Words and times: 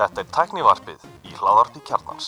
Þetta 0.00 0.20
er 0.20 0.26
tæknivarpið 0.34 1.04
í 1.28 1.32
hláðarpi 1.38 1.80
kjarnans. 1.88 2.26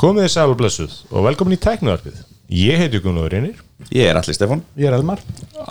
Komið 0.00 0.24
þið 0.24 0.32
sæl 0.32 0.48
og 0.48 0.56
blessuð 0.62 0.94
og 1.12 1.26
velkomin 1.28 1.58
í 1.58 1.60
tæknivarpið. 1.60 2.22
Ég 2.56 2.80
heiti 2.80 3.02
Gunnar 3.04 3.28
Reynir. 3.32 3.58
Ég 3.92 4.08
er 4.10 4.16
allir 4.18 4.34
Stefán 4.36 4.60
Ég 4.76 4.88
er 4.90 4.94
Elmar 4.96 5.20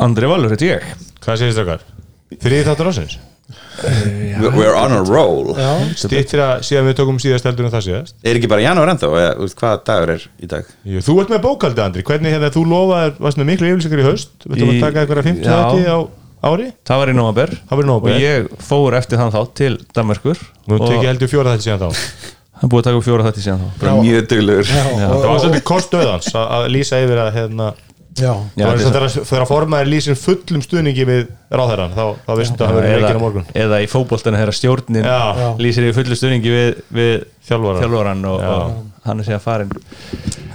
Andri 0.02 0.26
Valur, 0.30 0.50
þetta 0.54 0.66
ég 0.66 0.86
Hvað 1.22 1.42
segist 1.42 1.60
okkar? 1.62 1.82
Þriði 2.42 2.64
þáttur 2.66 2.90
ásins. 2.90 3.18
We're 4.40 4.76
on 4.78 4.92
a 4.94 5.02
roll 5.08 5.54
Já, 5.58 5.70
Stýttir 5.98 6.42
að 6.44 6.64
síðan 6.68 6.90
við 6.90 6.98
tókum 7.00 7.20
síðast 7.22 7.46
heldur 7.48 7.68
en 7.68 7.74
það 7.74 7.86
síðast. 7.88 8.16
Er 8.24 8.38
ekki 8.40 8.50
bara 8.52 8.64
janúar 8.66 8.92
ennþá 8.94 9.10
þú 9.10 9.50
Hvaða 9.60 9.82
dagur 9.90 10.14
er 10.16 10.26
í 10.38 10.50
dag? 10.52 10.72
Jú, 10.86 11.04
þú 11.06 11.16
ert 11.24 11.34
með 11.34 11.44
bókaldi, 11.46 11.84
Andri. 11.86 12.06
Hvernig 12.06 12.36
hefði 12.36 12.52
þú 12.58 12.64
lofaðir, 12.74 13.14
varst 13.26 13.40
með 13.42 13.50
miklu 13.50 13.70
yfirlýsingar 13.72 14.04
í 14.04 14.08
haust? 14.10 14.36
Við 14.46 14.62
tókum 14.62 14.74
Í- 14.74 14.78
að 14.80 14.86
taka 14.86 15.04
eitthvað 15.04 15.30
50 15.30 15.50
Já. 15.50 15.58
þætti 15.58 15.86
á 15.90 16.00
ári? 16.46 16.68
Það 16.88 17.02
var 17.02 17.12
í 17.12 17.16
nómabur 17.18 17.52
Það 17.60 17.76
var 17.80 17.84
í 17.84 17.90
nóvember. 17.90 18.16
Og 18.16 18.24
ég 18.24 18.50
fór 18.70 18.98
eftir 19.00 19.20
þann 19.22 19.34
þátt 19.36 19.54
til 19.60 19.72
Danmarkur 19.98 20.42
Nú 20.70 20.80
tekið 20.86 21.10
heldur 21.10 21.32
fjóra 21.32 21.56
þætti 21.56 21.68
síðan 21.68 21.84
þá. 21.84 22.00
það 22.60 22.66
er 22.68 22.72
búið 22.74 22.82
að 22.82 22.88
taka 22.90 23.00
upp 23.02 23.08
fjóra 23.10 23.28
þætti 23.30 23.44
síðan 23.46 23.62
þá. 23.66 23.92
Mjög 24.00 24.26
duglegur. 24.34 24.72
Það 24.74 25.28
var 25.28 25.40
svolítið 25.44 25.64
kostöðans 25.70 26.34
að 26.36 26.50
að 26.60 26.68
lýsa 26.76 27.00
yfir 27.04 27.22
að 27.24 27.32
hérna, 27.40 27.70
já, 28.20 28.32
Já, 28.60 28.66
það 28.68 28.82
þetta 28.84 29.02
er 29.06 29.14
þegar 29.30 29.44
að 29.46 29.50
formaður 29.54 29.90
lýsir 29.94 30.18
fullum 30.20 30.64
stuðningi 30.66 31.06
við 31.08 31.22
ráðherran 31.56 31.94
þá, 31.96 32.04
þá 32.26 32.32
veistu 32.40 32.56
að 32.58 32.66
það 32.66 32.76
verður 32.80 32.90
eða, 32.90 33.00
leikinn 33.00 33.20
á 33.20 33.24
morgun. 33.24 33.46
eða 33.64 33.80
í 33.80 33.88
fótboltana 33.90 34.42
þegar 34.42 34.58
stjórnin 34.60 35.08
Já. 35.08 35.20
Lýsir 35.64 35.88
í 35.88 35.94
fullu 35.96 36.18
stuðningi 36.20 36.54
við, 36.54 36.82
við 37.00 37.14
þjálfaran 37.48 38.26
og, 38.28 38.44
og 38.44 39.06
hann 39.08 39.24
er 39.24 39.32
að 39.38 39.44
farin 39.46 39.72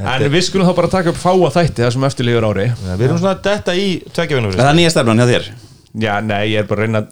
En 0.04 0.26
við 0.28 0.42
skulum 0.44 0.68
þá 0.68 0.74
bara 0.76 0.90
taka 0.92 1.12
upp 1.14 1.20
fáa 1.22 1.52
þætti 1.54 1.84
það 1.86 1.92
sem 1.94 2.04
eftirlíður 2.10 2.46
ári. 2.50 2.66
Ja, 2.74 2.96
við 2.98 3.06
erum 3.08 3.20
svona 3.22 3.38
detta 3.46 3.76
í 3.78 3.86
tveggjafinum 4.10 4.52
Það 4.58 4.68
er 4.68 4.76
nýja 4.80 4.92
stefnan 4.92 5.22
hjá 5.22 5.30
þér 5.30 5.48
Já, 5.94 6.18
nei, 6.24 6.42
ég 6.52 6.64
er 6.64 6.66
bara 6.70 6.82
að 6.82 6.88
reyna 6.88 7.04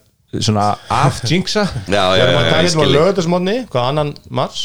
svona 0.43 0.67
já, 1.95 2.03
Við 2.17 2.23
erum 2.25 2.39
að 2.41 2.47
ég 2.49 2.57
hérna 2.57 2.87
á 2.89 2.95
lögðarsmónni 2.97 3.57
hvað 3.73 3.89
annan 3.93 4.13
mars? 4.33 4.63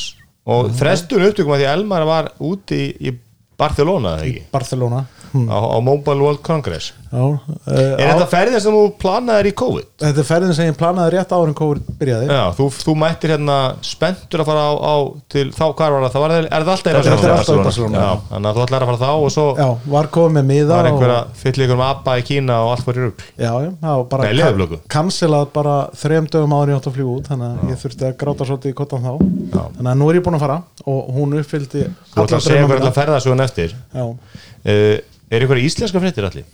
Og 0.48 0.70
frestun 0.80 1.26
upptökum 1.28 1.58
að 1.58 1.64
því 1.64 1.70
Elmar 1.74 2.06
var 2.08 2.30
úti 2.48 2.80
í, 2.88 3.12
í 3.12 3.16
Barcelona 3.60 4.16
eða 4.16 4.30
ekki? 4.30 4.44
Barcelona 4.54 5.04
hm. 5.34 5.50
á, 5.50 5.58
á 5.58 5.78
Mobile 5.84 6.24
World 6.24 6.42
Congress 6.46 6.94
Já, 7.08 7.24
uh, 7.24 7.40
Er 7.72 8.10
þetta 8.12 8.26
ferðin 8.28 8.60
sem 8.60 8.76
þú 8.76 8.82
planaðir 9.00 9.48
í 9.48 9.54
COVID? 9.56 9.86
Þetta 10.02 10.20
er 10.20 10.28
ferðin 10.28 10.56
sem 10.58 10.68
ég 10.68 10.76
planaði 10.80 11.14
rétt 11.14 11.36
en 11.38 11.54
COVID 11.56 11.92
byrjaði 12.02 12.28
Já, 12.28 12.42
þú, 12.58 12.68
þú 12.84 12.96
mættir 13.00 13.32
hérna 13.32 13.58
spenntur 13.86 14.44
að 14.44 14.50
fara 14.50 14.66
á, 14.68 14.74
á 14.76 14.96
til 15.32 15.46
þá, 15.56 15.64
hvað 15.72 15.96
var 15.96 16.04
það? 16.04 16.12
það 16.18 16.26
var, 16.26 16.34
er 16.38 16.50
það 16.52 16.74
alltaf 16.74 16.92
í 16.92 16.98
er 16.98 17.64
Barcelona? 17.64 18.04
þannig 18.28 18.50
að 18.52 18.60
þú 18.60 18.66
ætlar 18.66 18.86
að 18.86 18.92
fara 18.92 19.02
þá 19.04 19.12
og 19.14 19.32
svo 19.38 19.48
Já, 19.56 19.68
var 19.96 20.12
komið 20.18 20.36
með 20.38 20.50
miða 20.52 20.74
var 20.74 20.90
einhver 20.92 21.14
og, 21.14 21.16
að 21.16 21.42
fylla 21.46 21.68
ykkur 21.68 21.80
með 21.80 21.94
ABBA 21.94 22.18
í 22.18 22.26
Kína 22.28 22.60
og 22.66 22.74
allt 22.74 22.88
var 22.90 23.00
í 23.00 23.06
rugg 23.06 23.26
Já, 23.38 23.52
já, 23.64 23.72
það 23.82 24.02
var 24.02 24.08
bara. 24.12 24.82
Cancelað 24.98 25.50
bara 25.56 25.78
þrejum 26.04 26.30
dögum 26.36 26.56
áður 26.58 26.74
ég 26.74 26.82
átt 26.82 26.90
að 26.92 26.98
fljúa 26.98 27.16
út 27.18 27.32
Þannig 27.32 27.48
að 27.48 27.72
ég 27.72 27.82
þurfti 27.82 28.08
að 28.08 28.16
gráta 28.22 28.48
svolítið 28.48 28.74
í 28.74 28.78
kottan 28.78 29.06
þá 29.06 29.12
Já. 29.18 29.64
Þannig 29.78 29.92
að 29.92 30.00
nú 30.02 30.10
er 30.12 30.20
ég 30.20 30.26
búin 30.28 30.38
að 30.38 30.46
fara 30.46 30.58
Og 30.88 31.12
hún 31.18 31.38
uppfyldi 31.40 31.84
Þú 32.14 32.24
ætlar 32.24 32.40
að 32.40 32.48
segja 32.48 32.70
hvernig 32.72 32.90
að 32.90 32.98
ferða 32.98 33.22
svo 33.24 33.38
eftir 33.48 33.76
Já, 33.76 34.06
uh, 34.08 35.17
Er 35.32 35.44
ykkur 35.44 35.60
íslenska 35.60 36.00
fréttir 36.02 36.24
allir? 36.28 36.46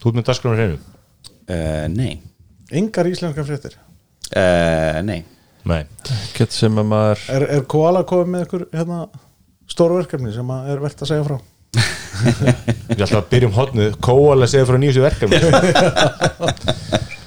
Þú 0.00 0.10
ert 0.10 0.16
með 0.20 0.26
dagskránu 0.30 0.56
hreinu? 0.58 0.78
uh, 1.48 1.84
Nei. 1.92 2.14
Engar 2.78 3.08
íslenska 3.10 3.44
fréttir? 3.44 3.76
Uh, 4.32 5.00
Nei. 5.04 5.20
Nei. 5.68 5.82
Kett 6.36 6.54
sem 6.54 6.78
að 6.80 6.86
maður 6.88 7.22
Er, 7.34 7.44
er 7.58 7.64
Koala 7.68 8.00
komið 8.08 8.30
með 8.32 8.44
ykkur 8.46 8.62
hérna, 8.72 8.98
stóru 9.68 9.98
verkefni 9.98 10.32
sem 10.32 10.52
að 10.54 10.70
er 10.72 10.80
verðt 10.84 11.04
að 11.04 11.10
segja 11.12 11.26
frá? 11.26 11.38
Ég 12.98 13.02
ætla 13.04 13.20
að 13.20 13.26
byrja 13.32 13.48
um 13.50 13.56
hodnu 13.58 13.88
Kóala 14.04 14.48
segja 14.50 14.68
frá 14.70 14.78
nýjustu 14.80 15.04
verkefni. 15.04 15.40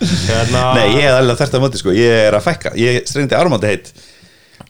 Hérna 0.02 0.62
Nei, 0.74 0.88
ég 0.98 1.04
hef 1.06 1.14
alveg 1.20 1.38
þert 1.38 1.56
að 1.58 1.62
móti 1.62 1.80
sko. 1.82 1.92
Ég 1.94 2.16
er 2.26 2.34
að 2.34 2.46
fækka. 2.48 2.72
Ég 2.80 3.04
strengdi 3.10 3.38
áramáti 3.38 3.70
heitt 3.70 3.92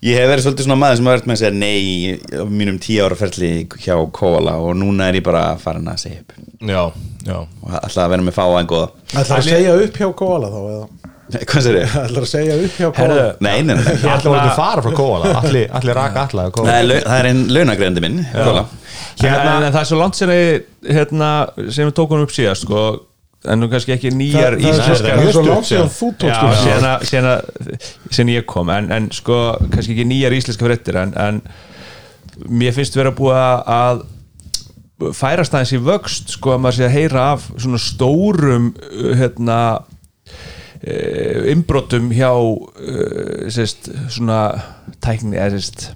Ég 0.02 0.18
hef 0.18 0.30
verið 0.32 0.46
svolítið 0.48 0.66
svona 0.66 0.80
maður 0.82 0.98
sem 0.98 1.08
har 1.08 1.18
verið 1.20 1.28
með 1.30 1.36
að 1.36 1.42
segja 1.44 1.58
nei 1.62 2.16
á 2.34 2.46
mínum 2.50 2.78
tíu 2.82 3.04
ára 3.06 3.18
ferli 3.20 3.50
hjá 3.84 3.94
Koala. 4.18 4.56
Og 4.66 4.72
núna 4.80 5.12
er 5.12 5.20
ég 5.20 5.26
bara 5.28 5.44
farin 5.62 5.86
að 5.92 6.00
segja 6.02 6.24
upp. 6.24 6.34
Já, 6.66 6.82
já. 7.28 7.36
Og 7.62 7.76
ætla 7.78 8.08
að 8.08 8.16
vera 8.16 8.26
með 8.26 8.36
fáa 8.40 8.56
en 8.64 8.70
góða. 8.72 8.88
Ætlar 9.14 9.38
að 9.44 9.46
segja 9.52 9.76
upp 9.86 10.00
hjá 10.02 10.10
Koala 10.24 10.50
þá 10.50 10.60
eða? 10.72 10.88
Hvað 11.52 11.64
sér 11.68 11.78
ég? 11.80 11.94
Ætlar 12.02 12.26
að 12.26 12.32
segja 12.34 12.56
upp 12.66 12.74
hjá 12.82 12.88
Koala? 12.90 13.14
Herðu, 13.14 13.28
Nei, 13.46 13.54
nei, 13.62 13.76
nei, 13.78 13.86
Ég 14.02 14.08
ætla 14.18 14.34
að 14.42 14.50
fara 14.58 14.82
frá 14.88 14.96
Kóala 14.98 15.36
Allir, 15.44 15.70
allir 15.80 15.96
raka 16.02 16.26
alla 16.26 16.48
Það 16.50 16.56
Kóala 16.58 16.74
er, 16.82 16.88
lau- 16.90 17.04
það 17.06 17.20
er 17.22 17.30
einn 17.30 17.44
launagreðandi 17.56 18.04
minn 18.08 18.18
Koala. 18.34 18.66
Hérna, 19.22 19.54
en, 19.54 19.68
en 19.70 19.72
það 19.76 19.80
er 19.84 19.88
svo 19.92 20.02
langt 20.02 20.20
hérna, 20.98 21.30
sem 21.70 21.88
við 21.88 21.96
tókum 22.02 22.26
upp 22.26 22.34
síðast 22.36 22.66
sko, 22.66 22.84
en 23.50 23.60
nú 23.64 23.70
kannski 23.72 23.96
ekki 23.96 24.12
nýjar 24.14 24.54
íslenskar 24.60 25.16
er 25.16 25.20
að- 25.26 25.26
að- 27.32 27.90
síðan 28.14 28.34
ég 28.36 28.46
kom. 28.46 28.70
En, 28.70 28.92
en 28.94 29.08
sko, 29.12 29.38
kannski 29.74 29.96
ekki 29.96 30.06
nýjar 30.12 30.36
íslenska 30.38 30.68
fréttir 30.68 31.00
en, 31.02 31.14
en 31.18 31.42
mér 32.50 32.74
finnst 32.76 32.96
vera 33.00 33.12
búið 33.18 33.40
að 33.66 34.04
færast 35.18 35.56
aðeins 35.58 35.74
í 35.74 35.80
vöxt 35.82 36.36
sko 36.36 36.54
að 36.54 36.60
maður 36.62 36.78
sé 36.78 36.86
að 36.86 36.94
heyra 37.00 37.24
af 37.34 37.48
svona 37.58 37.80
stórum 37.82 38.68
uh, 38.78 39.12
hérna 39.18 39.58
uh, 39.82 41.50
inbrotum 41.52 42.12
hjá 42.14 42.30
uh, 42.32 43.50
sérst, 43.52 43.90
svona 44.14 44.44
tækni 45.02 45.38
eða 45.42 45.58
sérst, 45.58 45.88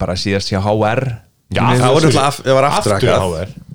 bara 0.00 0.16
síðast 0.18 0.50
hjá 0.52 0.58
HR 0.64 1.04
Já, 1.50 1.64
Það 1.66 1.80
það 1.82 2.54
var 2.54 2.66
aftur 2.68 2.92
Aftur 2.94 2.94
hackað. 2.98 3.22
HR 3.30 3.69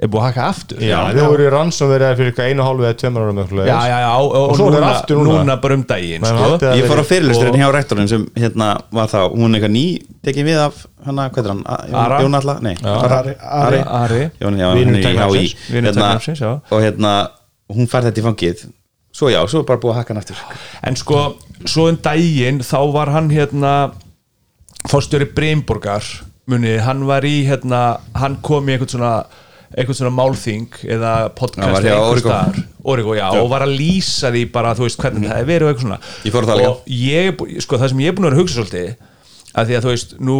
er 0.00 0.08
búið 0.08 0.22
að 0.22 0.26
haka 0.30 0.44
aftur 0.48 0.80
Já, 0.80 0.98
þau 1.12 1.26
voru 1.28 1.44
í 1.44 1.50
rannsum 1.52 1.90
verið 1.90 2.14
fyrir 2.16 2.30
eitthvað 2.30 2.50
einu 2.54 2.64
hálfu 2.64 2.84
eða 2.88 2.96
tveimur 3.02 3.24
ára 3.26 3.34
með 3.36 3.50
já, 3.68 3.78
já, 3.90 3.96
já 4.00 4.10
og, 4.16 4.30
Og 4.38 4.52
og 4.54 4.60
núna, 4.60 4.78
aftur 4.94 5.18
núna. 5.20 5.34
núna 5.42 5.56
bara 5.60 5.76
um 5.76 5.82
daginn 5.90 6.24
sko. 6.24 6.46
Ég 6.78 6.86
fór 6.88 7.02
á 7.02 7.04
fyrirlusturinn 7.10 7.56
og- 7.56 7.60
hjá 7.60 7.68
rektorinn 7.76 8.08
sem 8.08 8.24
hérna 8.40 8.68
var 8.96 9.10
þá, 9.12 9.18
hún 9.34 9.52
er 9.54 9.58
eitthvað 9.60 9.74
ný 9.74 9.84
tekin 10.24 10.46
við 10.48 10.60
af 10.64 10.86
hana, 11.04 11.26
hvað 11.34 11.44
er 11.44 11.52
hann, 11.52 11.62
Ara? 12.04 12.20
Jón 12.24 12.38
Alla? 12.40 12.54
Nei, 12.64 12.74
Ari- 12.80 13.36
Ari. 13.40 13.82
Ari 14.00 14.22
Jón, 14.40 14.56
já, 14.56 14.70
hún 14.72 14.96
er 14.96 15.00
í. 15.00 15.44
HÍ 15.70 15.82
hérna, 15.84 16.08
og 16.70 16.80
hérna, 16.80 17.12
hún 17.68 17.86
fær 17.92 18.02
þetta 18.08 18.22
í 18.22 18.24
fangið 18.24 18.64
svo 19.12 19.28
já, 19.28 19.40
svo 19.50 19.60
er 19.60 19.66
bara 19.68 19.80
búið 19.82 19.92
að 19.92 19.98
hakka 20.00 20.14
hann 20.14 20.22
aftur 20.22 20.36
En 20.86 20.96
sko, 20.96 21.20
svo 21.66 21.88
um 21.90 21.96
daginn 22.00 22.60
þá 22.64 22.78
var 22.92 23.10
hann 23.12 23.28
hérna 23.28 23.92
fórstjóri 24.88 25.28
Breimborgar 25.34 26.02
munið, 26.50 26.80
hann 26.86 27.04
var 27.06 27.22
í 27.28 27.44
hérna, 27.46 28.00
hann 28.16 28.38
kom 28.42 28.66
í 28.66 28.74
einhvern 28.78 28.88
svona 28.90 29.12
einhvern 29.70 29.98
svona 30.00 30.14
málþing 30.14 30.80
eða 30.96 31.12
podcast 31.38 31.76
var 31.76 31.84
hjá 31.86 31.94
einhvers 31.94 32.64
Origo. 32.90 33.14
já, 33.14 33.26
og 33.38 33.50
var 33.52 33.66
að 33.66 33.76
lýsa 33.78 34.32
því 34.34 34.46
bara, 34.54 34.72
þú 34.74 34.86
veist, 34.86 34.98
hvernig 35.02 35.28
það 35.30 35.42
er 35.42 35.48
verið 35.50 35.66
og 35.66 35.70
eitthvað 35.70 35.86
svona. 35.86 36.00
Ég 36.24 36.34
og 36.66 36.90
ég, 36.90 37.44
sko, 37.62 37.78
það 37.78 37.92
sem 37.92 38.02
ég 38.02 38.10
er 38.10 38.16
búin 38.16 38.26
að 38.26 38.30
vera 38.30 38.38
að 38.38 38.42
hugsa 38.42 38.58
svolítið 38.58 39.06
að 39.50 39.66
því 39.66 39.76
að 39.76 39.84
þú 39.84 39.92
veist, 39.92 40.16
nú 40.22 40.38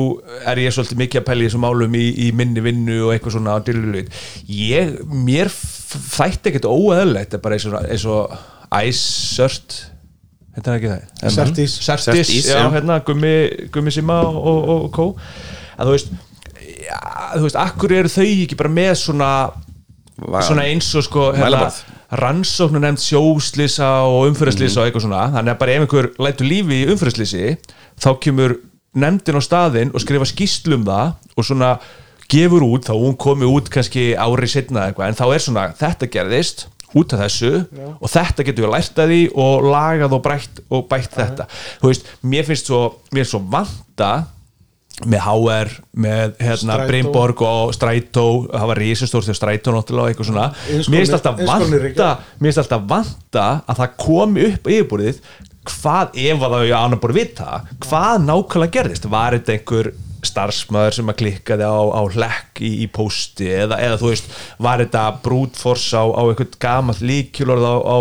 er 0.52 0.62
ég 0.62 0.74
svolítið 0.74 1.00
mikið 1.02 1.20
að 1.20 1.26
pæla 1.26 1.42
í 1.42 1.48
þessum 1.48 1.64
málum 1.66 1.96
í, 1.98 2.04
í 2.26 2.30
minni 2.41 2.62
vinnu 2.64 2.98
og 3.06 3.14
eitthvað 3.14 3.36
svona 3.36 3.56
á 3.58 3.64
dyrlulut 3.66 4.20
ég, 4.54 4.92
mér 5.10 5.50
þætti 5.50 6.52
ekkert 6.52 6.68
óeðlegt 6.70 7.38
bara 7.42 7.58
eins 7.58 7.66
og, 7.66 7.78
eins 7.82 8.06
og 8.06 8.36
æsört 8.70 9.78
er 10.60 10.76
ekki 10.76 10.91
það? 10.91 11.30
Sertís. 11.34 11.76
Sertís, 11.82 12.32
já, 12.47 12.58
já. 12.60 12.66
hérna 12.74 13.00
Gummi, 13.06 13.34
Gummi 13.74 13.94
Sima 13.94 14.20
og, 14.28 14.38
og, 14.38 14.70
og 14.76 14.91
Kó 14.94 15.06
að 15.80 15.91
þú 15.91 15.97
veist 15.97 16.14
þú 17.36 17.42
veist, 17.46 17.56
akkur 17.60 17.92
eru 18.00 18.08
þau 18.12 18.24
ekki 18.26 18.56
bara 18.60 18.72
með 18.76 18.92
svona 19.04 19.30
svona 20.44 20.66
eins 20.68 20.88
og 20.98 21.04
sko 21.06 21.30
hérna, 21.32 21.70
rannsóknu 22.20 22.80
nefnd 22.82 23.00
sjóslýsa 23.00 23.88
og 24.04 24.26
umfyrirslýsa 24.30 24.76
Mhm. 24.76 24.80
og 24.82 24.86
eitthvað 24.90 25.04
svona. 25.06 25.22
Þannig 25.36 25.54
að 25.54 25.58
bara 25.58 25.72
ef 25.72 25.80
einhver 25.86 26.08
lætur 26.18 26.46
lífi 26.50 26.76
í 26.84 26.88
umfyrirslýsi 26.92 27.56
þá 28.00 28.10
kemur 28.20 28.56
nefndin 28.96 29.38
á 29.38 29.42
staðinn 29.46 29.94
og 29.94 30.00
skrifa 30.02 30.26
skýrslu 30.26 30.74
um 30.74 30.84
það 30.84 31.14
og 31.36 31.44
svona 31.44 31.78
gefur 32.28 32.62
út, 32.62 32.84
þá 32.84 32.94
hún 32.98 33.16
komi 33.16 33.46
út 33.46 33.70
kannski 33.70 34.14
ári 34.18 34.48
setna 34.48 34.88
eitthvað, 34.90 35.08
en 35.08 35.14
þá 35.14 35.34
er 35.34 35.38
svona 35.38 35.64
þetta 35.78 36.10
gerðist 36.10 36.66
út 36.94 37.12
af 37.14 37.20
þessu 37.20 37.66
og 38.03 38.09
þetta 38.10 38.44
getur 38.44 38.66
við 38.66 38.72
lært 38.74 38.98
að 38.98 39.09
því 39.15 39.22
og 39.38 39.62
lagað 39.70 40.12
og 40.12 40.22
bætt, 40.22 40.60
og 40.70 40.88
bætt 40.91 41.10
þetta. 41.15 41.47
Þú 41.80 41.86
veist, 41.88 42.04
mér 42.24 42.44
finnst 42.44 42.66
svo, 42.66 42.94
mér 43.15 43.22
finnst 43.24 43.30
svo 43.30 43.41
vanta 43.50 44.26
með 45.09 45.22
HR, 45.25 45.71
með 46.04 46.34
hérna. 46.45 46.78
Brynborg 46.89 47.45
og 47.47 47.75
Strætó. 47.77 48.27
Það 48.51 48.66
var 48.72 48.81
risastórt 48.83 49.28
þegar 49.28 49.39
Strætó 49.39 49.75
náttúrulega 49.77 50.13
eitthvað 50.13 50.31
svona. 50.31 50.48
Mér 50.69 51.01
finnst 51.01 51.16
alltaf 51.16 51.41
alltaf 52.65 52.84
vanta 52.91 53.47
að 53.65 53.81
það 53.81 53.97
komi 54.04 54.45
upp 54.51 54.69
á 54.69 54.72
yfirborðið 54.75 55.22
hvað 55.71 56.15
ef 56.21 56.41
að 56.41 56.54
það 56.54 56.63
er 56.66 56.77
annar 56.77 57.01
búin 57.01 57.13
að 57.13 57.19
vita 57.21 57.48
hvað 57.87 58.22
nákvæmlega 58.27 58.77
gerðist. 58.77 59.10
Var 59.13 59.37
þetta 59.39 59.57
einhver 59.57 59.92
starfsmæður 60.27 60.97
sem 60.98 61.10
að 61.10 61.19
klikkaði 61.22 61.65
á, 61.65 61.81
á 61.97 62.03
hlekk 62.13 62.60
í, 62.60 62.71
í 62.84 62.87
pósti 62.92 63.48
eða, 63.54 63.78
eða 63.81 63.98
þú 64.01 64.10
veist, 64.10 64.31
var 64.60 64.83
þetta 64.83 65.04
brútfors 65.25 65.87
á, 65.97 66.04
á 66.04 66.22
einhvern 66.27 66.59
gamall 66.60 67.01
líkjulorð 67.01 67.65
á, 67.65 67.77
á 67.81 67.98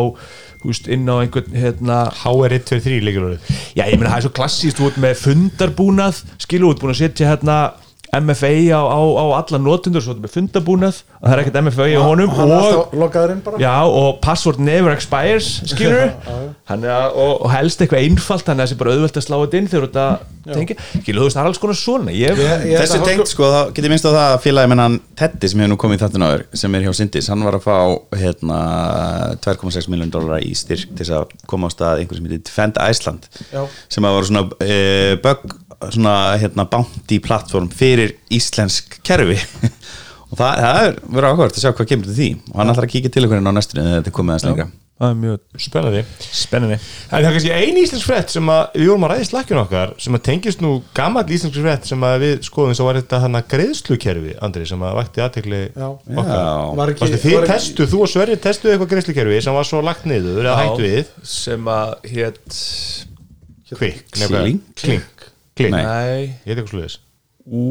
veist, 0.63 0.89
inn 0.91 1.07
á 1.07 1.15
einhvern 1.19 1.55
hérna, 1.55 1.99
HR123 2.23 3.03
líkjulorið 3.07 3.51
já 3.77 3.85
ég 3.85 3.95
meina 3.95 4.11
það 4.11 4.17
er 4.17 4.25
svo 4.27 4.33
klassíst 4.39 4.81
út 4.83 4.97
með 5.01 5.21
fundarbúnað 5.23 6.23
skilu 6.41 6.73
út 6.73 6.81
búin 6.81 6.95
að 6.95 7.01
setja 7.03 7.31
hérna 7.31 7.59
MFA 8.09 8.49
á, 8.73 8.81
á, 8.89 8.99
á 9.21 9.25
alla 9.37 9.59
notundur 9.61 10.01
svo 10.01 10.15
þetta 10.15 10.23
með 10.25 10.33
fundabúnað 10.33 11.01
að 11.19 11.27
það 11.27 11.33
er 11.35 11.41
ekkert 11.43 11.59
MFA 11.67 11.87
á 11.93 12.01
honum 12.01 12.31
er 12.33 12.53
og, 12.79 13.59
já, 13.61 13.73
og 13.85 14.17
password 14.23 14.57
never 14.65 14.95
expires 14.95 15.49
skilur 15.69 16.09
er 16.73 17.11
og, 17.13 17.43
og 17.45 17.51
helst 17.53 17.81
eitthvað 17.85 18.07
einfalt 18.07 18.47
þannig 18.47 18.63
að 18.63 18.65
það 18.65 18.71
sé 18.73 18.79
bara 18.81 18.95
auðvelt 18.95 19.19
að 19.21 19.25
slá 19.27 19.37
þetta 19.43 19.59
inn 19.61 19.69
þegar 19.69 19.87
þetta 19.87 20.07
tengja, 20.49 20.75
skilur 21.03 21.19
þú 21.21 21.27
veist, 21.27 21.37
það 21.37 21.43
er 21.43 21.49
alls 21.51 21.59
konar 21.61 21.77
svona. 21.77 22.13
Ég, 22.15 22.39
Ég- 22.39 22.63
ég- 22.71 22.79
Þessu 22.81 22.95
þetta- 22.97 23.09
tengt 23.11 23.29
sko, 23.29 23.49
þá 23.53 23.59
get 23.77 23.85
ég 23.85 23.91
minnst 23.93 24.07
á 24.09 24.11
það 24.15 24.21
að 24.33 24.39
félagi 24.47 24.71
menn 24.71 24.81
hann 24.81 24.95
Teddy 25.19 25.49
sem 25.51 25.61
hefur 25.61 25.71
nú 25.75 25.77
komið 25.83 25.99
í 25.99 26.01
þáttun 26.03 26.25
áður 26.25 26.43
sem 26.63 26.75
er 26.79 26.85
hjá 26.87 26.93
Sindis, 26.97 27.29
hann 27.29 27.45
var 27.45 27.57
að 27.59 27.67
fá 27.67 27.77
hérna 28.17 28.59
2,6 29.45 29.89
miljón 29.93 30.09
dólar 30.13 30.41
í 30.41 30.55
styrk 30.57 30.89
til 30.95 31.03
þess 31.05 31.13
að 31.19 31.35
koma 31.49 31.69
á 31.69 31.73
stað 31.75 32.01
einhver 32.03 32.17
sem 32.17 32.25
heitir 32.29 32.45
Defend 32.49 32.79
Iceland 32.81 33.29
Já. 33.53 33.61
sem 33.91 34.07
að 34.09 34.17
var 34.17 34.29
svona 34.29 34.43
e, 34.65 34.79
bug, 35.21 35.53
svona 35.87 36.15
hérna 36.41 36.67
bounty 36.69 37.21
plattform 37.23 37.69
fyrir 37.71 38.17
íslensk 38.33 38.99
kerfi. 39.07 39.39
Og 40.29 40.37
það, 40.37 40.59
það 40.61 40.83
er 40.83 40.99
verið 41.09 41.31
áhugavert 41.31 41.57
að 41.57 41.63
sjá 41.63 41.71
hvað 41.73 41.89
kemur 41.89 42.09
til 42.11 42.17
því. 42.19 42.29
Og 42.51 42.59
hann 42.61 42.71
ætlar 42.75 42.85
að 42.85 42.93
kíkja 42.93 43.11
til 43.15 43.23
einhverjum 43.25 43.49
á 43.49 43.53
næstunni 43.57 43.85
þegar 43.87 43.97
þetta 43.97 44.11
er 44.11 44.17
komið 44.19 44.35
aðeins 44.35 44.47
lengra. 44.49 44.67
Það 44.99 45.13
er 45.13 45.19
mjög 45.21 45.63
Spennandi. 45.63 45.99
Spennandi. 46.35 46.75
En 46.75 47.13
það 47.13 47.25
er 47.29 47.35
kannski 47.37 47.51
ein 47.55 47.77
íslensk 47.79 48.03
frétt 48.09 48.33
sem 48.33 48.49
að 48.51 48.73
við 48.75 48.89
vorum 48.91 49.05
að 49.07 49.11
ræði 49.13 49.27
slakkjun 49.29 49.59
okkar 49.61 49.93
sem 50.03 50.17
að 50.17 50.23
tengist 50.27 50.63
nú 50.65 50.71
gammal 50.97 51.23
íslensk 51.23 51.55
frétt 51.63 51.87
sem 51.87 52.03
að 52.03 52.15
við 52.25 52.33
skoðum 52.49 52.75
svo 52.75 52.87
var 52.89 52.99
þetta 52.99 53.21
þannig 53.23 53.47
greiðslukerfi 53.53 54.35
Andri 54.43 54.67
sem 54.67 54.83
að 54.83 54.97
vakti 54.99 55.23
aðtekli 55.23 55.61
Já. 55.71 55.87
okkar. 56.19 56.91
Þið 57.15 57.47
testu, 57.47 57.87
þú 57.93 58.01
og 58.03 58.11
Sverri 58.11 58.35
testuðu 58.43 58.75
eitthvað 58.75 58.91
greiðslukerfi 58.97 59.39
sem 59.47 59.55
var 59.55 59.69
svo 59.71 59.79
lagt 59.87 60.03
niður 60.11 60.43
eða 60.43 60.57
hægt 60.65 60.83
við? 60.83 61.15
sem 61.37 61.71
að 61.71 61.95
hétt 62.11 62.59
Kvikk, 63.69 64.19
Klink? 64.75 65.18
Klink 65.59 65.75
Nei. 65.75 66.35
Ég 66.45 66.51
heit 66.51 66.57
eitthvað 66.57 66.75
sluðis 66.75 66.99
ú 67.49 67.63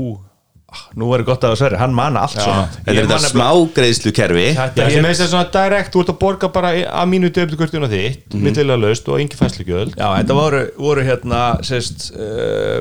ah, 0.69 0.82
nú 0.99 1.08
er 1.14 1.25
gott 1.26 1.44
að 1.44 1.55
það 1.55 1.61
sverri, 1.62 1.81
hann 1.81 1.96
manna 1.96 2.25
allt 2.26 2.37
svona. 2.37 2.67
Þetta 2.75 2.93
er 2.94 3.00
þetta 3.00 3.17
man 3.17 3.32
smá 3.32 3.73
greiðslu 3.79 4.12
kerfi 4.17 4.44
Þetta 4.58 4.85
er 4.88 5.08
þess 5.08 5.32
svona 5.32 5.49
direkt, 5.55 5.94
þú 5.94 6.05
ert 6.05 6.12
að 6.12 6.20
borga 6.25 6.52
bara 6.58 6.75
að 6.88 7.11
mínu 7.14 7.32
döfndu 7.32 7.58
kurtuna 7.61 7.90
þitt, 7.90 8.26
mm 8.26 8.37
-hmm. 8.37 8.44
millilega 8.49 8.82
laust 8.85 9.08
og 9.08 9.20
engi 9.23 9.40
fæslugjöld 9.40 9.96
Já, 9.96 10.08
þetta 10.19 10.38
voru, 10.38 10.62
voru 10.76 11.08
hérna 11.08 11.43
sérst 11.62 12.11
uh, 12.17 12.81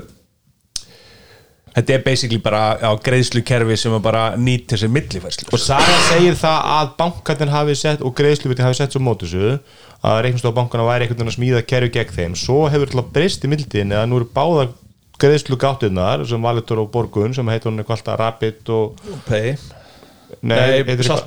Þetta 1.77 1.93
er 1.93 2.01
basically 2.01 2.39
bara 2.41 2.73
á 2.81 2.91
greiðslukerfi 2.97 3.75
sem 3.77 3.93
er 3.93 3.99
bara 4.01 4.31
nýtt 4.35 4.65
til 4.65 4.77
þessi 4.79 4.87
millifærslu 4.89 5.51
Og 5.53 5.59
Sara 5.61 5.97
segir 6.09 6.33
það 6.33 6.71
að 6.73 6.87
bankarnir 6.97 7.53
hafi 7.53 7.75
sett 7.77 8.01
og 8.01 8.15
greiðsluviti 8.17 8.65
hafi 8.65 8.79
sett 8.79 8.95
svo 8.95 9.01
mótu 9.05 9.29
þessu 9.29 9.59
að 10.01 10.21
reiknstofa 10.25 10.55
bankana 10.57 10.87
væri 10.87 11.05
einhvern 11.05 11.19
veginn 11.19 11.31
að 11.31 11.37
smíða 11.37 11.61
kerfi 11.69 11.89
gegn 11.93 12.15
þeim. 12.17 12.35
Svo 12.37 12.65
hefur 12.69 12.89
alltaf 12.89 13.13
breyst 13.13 13.45
í 13.45 13.51
mildin 13.51 13.93
eða 13.93 14.09
nú 14.09 14.19
eru 14.19 14.29
báðar 14.33 14.73
greiðslu 15.21 15.57
gáttirnar 15.61 16.25
sem 16.29 16.41
Valitor 16.43 16.81
og 16.83 16.89
Borgun 16.93 17.33
sem 17.35 17.47
heitir 17.51 17.71
hún 17.71 17.81
eitthvað 17.81 17.97
alltaf 17.99 18.19
Rapid 18.21 18.71
og 18.75 18.99
Pay. 19.27 19.55
Nei, 20.41 20.55
Nei, 20.55 20.65
heitir 20.83 20.97
eitthvað- 20.97 21.23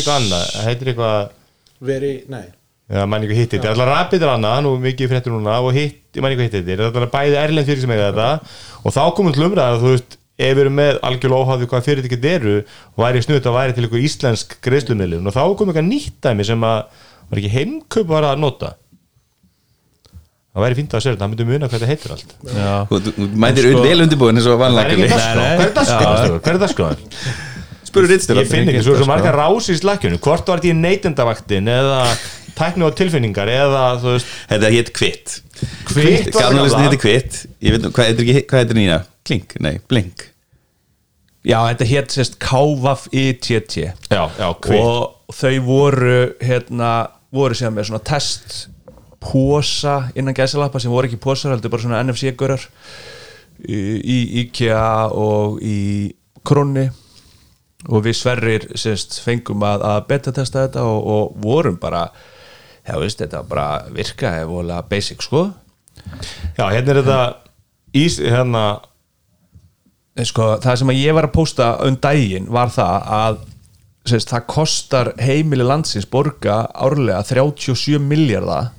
eitthvað 0.00 0.18
annað. 0.20 0.50
Heitir 0.68 0.92
eitthvað 0.92 1.30
veri, 1.80 2.12
nei. 2.28 2.44
Já, 2.92 3.06
mann 3.08 3.22
eitthvað 3.24 3.40
hittir, 3.40 3.64
alltaf 3.70 3.88
Rapid 3.88 4.22
er 4.22 4.34
annað, 4.34 4.58
nú 4.66 4.74
mikið 4.82 5.08
fréttur 5.14 5.32
núna 5.32 5.56
og 5.64 5.72
hitt, 5.72 6.02
ég 6.14 6.20
mann 6.22 6.32
eitthvað 6.34 6.50
hittir, 6.52 6.82
þetta 6.84 7.02
er 7.02 7.14
bæði 7.14 7.40
erlend 7.44 7.66
fyrir 7.66 7.80
sem 7.80 7.90
eiga 7.96 8.10
þetta. 8.12 8.28
Og 8.84 8.92
þá 8.92 9.02
komum 9.16 9.32
til 9.32 9.46
umræða, 9.48 9.80
þú 9.80 9.94
veist, 9.94 10.18
ef 10.38 10.56
við 10.56 10.64
erum 10.64 10.74
með 10.78 10.96
algjörlega 11.06 11.42
óháðu 11.46 11.66
hvað 11.70 11.84
fyrirtækið 11.86 12.24
eru 12.32 12.54
og 12.64 13.02
væri 13.04 13.20
snuðt 13.22 13.46
að 13.46 13.54
væri 13.54 13.74
til 13.76 13.84
einhver 13.86 14.02
íslensk 14.02 14.56
greiðslumilum 14.66 15.28
og 15.30 15.34
þá 15.36 15.42
kom 15.58 15.70
eitthvað 15.70 15.86
nýtt 15.86 16.16
dæmi 16.26 16.46
sem 16.48 16.64
að 16.66 16.80
var 17.30 17.38
ekki 17.40 17.52
heimkaup 17.54 18.08
var 18.10 18.26
að 18.26 18.40
nota 18.42 18.72
það 20.54 20.64
væri 20.64 20.78
fínt 20.78 20.94
að 20.94 21.02
segja 21.04 21.14
þetta, 21.16 21.24
það 21.24 21.32
myndi 21.34 21.46
muna 21.48 21.68
hvað 21.68 21.74
þetta 21.80 21.90
heitir 21.90 22.14
allt. 22.14 22.34
Já, 22.54 22.74
Þú 22.90 23.00
þú 23.06 23.26
mætir 23.44 23.66
sko, 23.70 23.82
vel 23.88 24.04
undirbúin 24.04 24.38
eins 24.38 24.46
og 24.46 24.60
Það 24.62 24.78
er 24.84 24.96
nei. 25.40 25.56
hvað 25.58 25.66
er 25.66 25.74
er 26.54 26.60
dagskrá? 26.62 26.88
Spurur 27.84 28.08
Ritstjóra 28.10 28.42
Ég 28.44 28.50
finn 28.50 28.70
ekki, 28.70 28.82
svo 28.86 28.94
er 28.94 29.02
svo 29.02 29.08
margar 29.10 29.36
rási 29.38 29.74
í 29.74 29.80
slakkjunu 29.80 30.18
hvort 30.24 30.48
var 30.50 30.62
þetta 30.62 30.70
í 30.72 30.78
neytendavaktin 30.78 31.68
eða 31.70 31.98
tækni 32.58 32.86
og 32.86 32.94
tilfinningar 32.98 33.50
eða 33.50 33.82
þú 34.02 34.14
veist 34.16 34.30
Þetta 34.50 34.70
hétt 34.74 34.92
Kvitt 34.94 35.34
Kvitt 35.90 36.30
var 36.34 36.48
Gamla 36.48 36.62
það 36.62 36.64
listin 36.64 36.78
gamla. 36.78 36.86
hétti 36.88 37.00
Kvitt 37.02 37.40
Ég 37.62 37.74
veit 37.76 37.88
hvað 37.90 38.08
heitir, 38.08 38.24
ekki- 38.30 38.46
hvað 38.50 38.62
heitir 38.64 38.78
nýja? 38.80 38.98
Klink? 39.24 39.54
Nei, 39.62 39.74
Blink. 39.88 40.24
Já 41.44 41.58
þetta 41.70 41.86
hétt 41.92 42.14
sérst 42.16 42.38
KVAF 42.42 43.06
ITT 43.12 43.74
Já, 44.10 44.22
já, 44.38 44.46
kvitt 44.64 44.80
og 44.80 45.34
þau 45.34 45.54
voru 45.66 46.18
hérna, 46.40 46.92
voru 47.34 47.54
síðan 47.58 47.76
með 47.78 47.90
svona 47.90 48.02
test 48.10 48.62
posa 49.24 50.10
innan 50.18 50.36
gæsalappa 50.36 50.82
sem 50.82 50.92
voru 50.92 51.08
ekki 51.08 51.20
posar, 51.22 51.54
heldur 51.54 51.72
bara 51.72 51.84
svona 51.84 52.02
NFC-görar 52.04 52.66
í, 53.64 53.80
í 54.00 54.18
IKEA 54.44 55.08
og 55.10 55.58
í 55.64 55.80
Kronni 56.44 56.88
og 57.88 58.04
við 58.04 58.16
sverrir 58.16 58.68
sérst, 58.80 59.18
fengum 59.24 59.64
að, 59.64 59.84
að 59.84 60.00
beta-testa 60.08 60.66
þetta 60.66 60.86
og, 60.88 61.10
og 61.16 61.36
vorum 61.44 61.76
bara 61.80 62.06
já 62.84 62.96
veist, 63.00 63.20
þetta 63.20 63.44
bara 63.48 63.68
virka 63.92 64.32
eða 64.40 64.50
vorulega 64.50 64.88
basic 64.88 65.24
sko. 65.24 65.46
Já, 66.56 66.66
hérna 66.68 66.92
er 66.92 67.00
þetta 67.00 67.20
ís, 67.96 68.18
hérna 68.20 68.64
En 70.14 70.26
sko, 70.28 70.52
það 70.62 70.76
sem 70.78 70.90
að 70.92 71.00
ég 71.00 71.16
var 71.16 71.26
að 71.26 71.34
posta 71.34 71.68
um 71.82 71.96
daginn 71.98 72.44
var 72.54 72.70
það 72.70 73.06
að 73.16 73.38
sérst, 74.06 74.30
það 74.30 74.44
kostar 74.52 75.08
heimili 75.18 75.66
landsins 75.66 76.06
borga 76.06 76.60
árlega 76.70 77.24
37 77.26 77.98
miljardar 77.98 78.70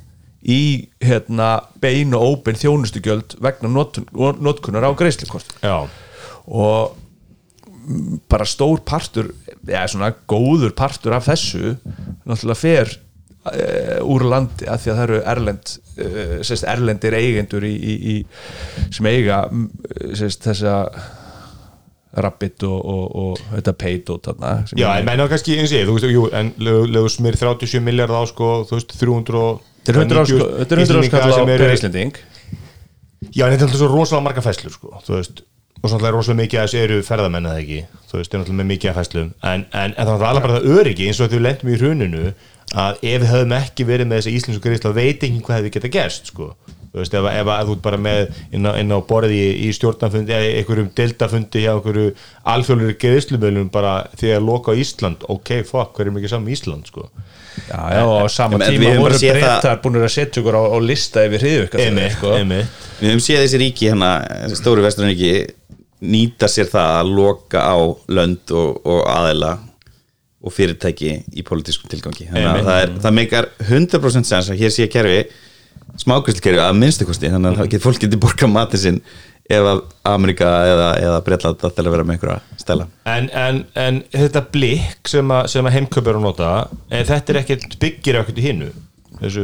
í 0.45 0.61
hérna, 1.01 1.55
bein 1.81 2.13
og 2.13 2.25
óbein 2.35 2.59
þjónustugjöld 2.59 3.37
vegna 3.41 3.71
notkun, 3.71 4.05
notkunar 4.45 4.85
á 4.85 4.91
greiðslukort 4.97 5.57
Já, 5.63 5.87
og 6.45 7.01
bara 8.29 8.45
stór 8.49 8.81
partur 8.85 9.31
eða 9.65 9.87
svona 9.89 10.11
góður 10.29 10.75
partur 10.77 11.15
af 11.17 11.27
þessu 11.29 11.75
náttúrulega 12.25 12.59
fer 12.59 12.93
uh, 13.49 13.99
úr 14.05 14.25
landi 14.29 14.69
að 14.69 14.85
því 14.85 14.93
að 14.93 14.97
það 14.99 15.03
eru 15.07 15.19
erlend 15.33 15.75
uh, 15.75 16.39
sérst, 16.45 16.69
erlendir 16.69 17.17
eigendur 17.17 17.65
í, 17.65 17.73
í, 17.75 17.95
í, 18.13 18.15
sem 18.93 19.09
eiga 19.09 19.45
sérst, 20.13 20.45
þessa 20.45 20.79
Rabbit 22.15 22.63
og, 22.63 22.79
og, 22.79 23.05
og 23.19 23.39
þetta 23.57 23.73
sem 24.69 24.79
já 24.79 24.87
en 24.93 25.07
menna 25.07 25.27
kannski 25.27 25.57
eins 25.59 25.73
og 25.73 25.79
ég, 25.81 25.87
þú 25.89 25.95
veist, 25.97 26.11
jú, 26.13 26.27
en 26.31 26.53
lögu 26.61 27.09
smir 27.11 27.37
37 27.37 27.81
miljard 27.83 28.13
á 28.13 28.23
sko, 28.29 28.61
þú 28.69 28.79
veist, 28.79 28.95
300 29.01 29.41
Þetta 29.85 29.93
er 29.93 30.01
100 30.01 30.23
áskall 30.23 30.47
þetta 30.61 30.75
er 30.75 30.83
100 30.85 31.03
áskall 31.03 31.35
á 31.37 31.45
per 31.45 31.73
Íslending 31.75 32.17
Já, 33.35 33.45
en 33.45 33.53
þetta 33.53 33.65
er 33.65 33.67
alltaf 33.67 33.81
svo 33.81 33.91
rosalega 33.91 34.25
marga 34.25 34.43
fæslur 34.45 34.73
sko, 34.73 34.91
þú 35.05 35.17
veist, 35.17 35.41
og 35.81 35.89
svona 35.91 36.09
er 36.09 36.15
rosalega 36.15 36.41
mikið 36.43 36.59
að 36.61 36.67
þessu 36.67 36.81
eru 36.83 36.99
ferðamenn 37.05 37.49
eða 37.49 37.61
ekki, 37.63 37.79
þú 38.09 38.19
veist, 38.19 38.33
er 38.33 38.41
náttúrulega 38.41 38.61
með 38.61 38.69
mikið 38.71 38.91
að 38.91 38.99
fæslum, 38.99 39.31
en, 39.51 39.65
en, 39.71 39.95
en 39.95 40.09
það 40.09 40.13
var 40.13 40.29
alveg 40.29 40.45
bara 40.45 40.57
það 40.59 40.79
öryggi 40.79 41.09
eins 41.09 41.19
og 41.19 41.33
við 41.33 41.43
lendum 41.45 41.71
í 41.71 41.79
hruninu 41.81 42.23
að 42.75 43.03
ef 43.11 43.21
við 43.23 43.27
höfum 43.31 43.55
ekki 43.59 43.87
verið 43.89 44.09
með 44.09 44.21
þessi 44.21 44.35
íslensku 44.39 44.63
greiðsla 44.65 44.93
veit 44.95 45.25
ekki 45.27 45.43
hvað 45.45 45.59
hefði 45.59 45.73
geta 45.75 45.91
gerst 45.95 46.31
sko, 46.31 46.49
þú 46.93 47.01
veist, 47.01 47.17
ef, 47.19 47.29
ef 47.31 47.51
þú 47.69 47.77
bara 47.85 48.01
með 48.01 48.21
inn 48.55 48.69
á, 48.69 48.71
inn 48.79 48.95
á 48.95 48.99
borði 49.09 49.39
í, 49.41 49.49
í 49.67 49.71
stjórnafundi 49.75 50.35
eða 50.35 50.53
einhverjum 50.61 50.91
deltafundi 50.95 51.65
hjá 51.65 51.73
einhverju 51.75 52.13
alþjóðlega 52.55 52.99
greiðslumölum 53.03 53.71
bara 53.73 53.97
því 54.15 54.35
að 54.37 54.47
loka 54.47 54.77
Ísland, 54.79 55.27
ok, 55.27 55.57
fuck, 55.67 55.99
Já, 57.69 57.79
já, 57.95 58.01
og 58.05 58.31
sama 58.31 58.59
En 58.59 58.65
tíma 58.75 58.95
voru 58.99 59.19
breytar 59.19 59.79
búin 59.83 59.99
að 60.01 60.09
setja 60.13 60.41
ykkur 60.41 60.57
á, 60.59 60.63
á 60.75 60.77
lista 60.83 61.23
yfir 61.27 61.45
Einmitt, 61.81 62.17
sko. 62.17 62.33
Við 62.99 63.11
höfum 63.11 63.23
séð 63.23 63.43
þessi 63.43 63.61
ríki 63.61 63.89
hérna, 63.91 64.11
stóru 64.55 64.83
vesturríki 64.85 65.31
nýta 66.05 66.49
sér 66.51 66.69
það 66.71 66.91
að 66.99 67.13
loka 67.17 67.63
á 67.63 67.77
lönd 68.11 68.53
og, 68.53 68.81
og 68.85 69.01
aðela 69.09 69.55
og 70.45 70.53
fyrirtæki 70.53 71.15
í 71.33 71.45
pólitískum 71.45 71.89
tilgangi. 71.89 72.27
Þannig 72.29 72.51
að 72.51 72.67
það, 72.67 72.81
er, 72.83 72.93
það 73.05 73.17
meikar 73.17 73.49
100% 73.65 74.29
sens 74.29 74.51
að 74.53 74.61
hér 74.61 74.73
sé 74.75 74.87
kerfi 74.91 75.23
smákvæslukerfi 76.01 76.61
að 76.61 76.77
minnstu 76.77 77.07
kosti 77.07 77.31
þannig 77.31 77.63
að 77.63 77.79
fólk 77.81 78.03
getur 78.03 78.21
borgað 78.21 78.51
matið 78.53 78.83
sinn 78.83 78.99
ef 79.49 79.67
að 79.69 79.79
Amerika 80.09 80.47
eða, 80.65 80.87
eða 81.05 81.19
Bretland 81.25 81.59
það 81.61 81.73
til 81.77 81.83
að 81.85 81.91
vera 81.93 82.03
með 82.07 82.15
einhverja 82.15 82.61
stæla 82.63 82.87
En, 83.05 83.27
en, 83.37 83.59
en 83.77 83.99
þetta 84.15 84.41
blikk 84.55 85.11
sem, 85.11 85.33
að- 85.35 85.49
sem 85.53 85.67
að 85.69 85.75
heimköp 85.77 86.07
er 86.09 86.17
að 86.17 86.23
nota 86.25 86.51
en 86.89 87.05
þetta 87.05 87.33
er 87.35 87.41
ekkert 87.43 87.75
byggir 87.83 88.17
ekkert 88.23 88.41
í 88.41 88.45
hinnu 88.47 88.69
þessu 89.21 89.43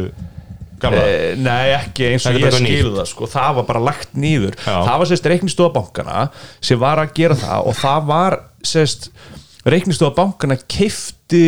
gamla 0.82 1.04
Eh, 1.06 1.36
Nei, 1.38 1.68
ekki 1.78 2.08
eins 2.10 2.26
og 2.26 2.34
Þetta 2.34 2.40
ég 2.42 2.48
bara 2.48 2.58
skil 2.64 2.88
nýtt. 2.88 2.96
það 2.98 3.10
sko. 3.12 3.28
það 3.30 3.52
var 3.60 3.68
bara 3.70 3.84
lagt 3.92 4.16
nýður 4.18 4.56
Já. 4.58 4.74
það 4.88 4.98
var 5.04 5.12
sérst 5.12 5.30
reiknistofa 5.30 5.74
bankana 5.76 6.24
sem 6.62 6.80
var 6.82 7.04
að 7.04 7.14
gera 7.20 7.38
það 7.44 7.70
og 7.70 7.78
það 7.84 8.08
var 8.10 8.38
sérst 8.66 9.12
reiknistofa 9.70 10.16
bankana 10.18 10.58
keifti 10.66 11.46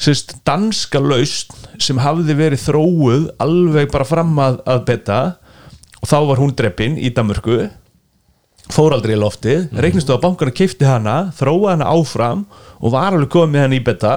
sérst 0.00 0.38
danska 0.48 1.02
lausn 1.04 1.52
sem 1.80 2.00
hafði 2.00 2.38
verið 2.38 2.62
þróuð 2.64 3.26
alveg 3.44 3.90
bara 3.92 4.08
fram 4.08 4.32
að, 4.40 4.62
að 4.64 4.84
betta 4.88 5.20
og 6.00 6.08
þá 6.08 6.18
var 6.30 6.40
hún 6.40 6.56
dreppin 6.56 6.98
í 6.98 7.12
Danmörku 7.14 7.68
fór 8.70 8.94
aldrei 8.94 9.16
í 9.16 9.20
loftið 9.20 9.68
mm. 9.68 9.80
reiknistofa 9.84 10.22
bankana 10.24 10.54
keifti 10.54 10.88
hana 10.88 11.16
þróaði 11.36 11.72
hana 11.74 11.90
áfram 11.92 12.44
og 12.80 12.94
var 12.94 13.14
alveg 13.14 13.32
komið 13.32 13.64
hann 13.64 13.76
í 13.76 13.82
betta 13.84 14.14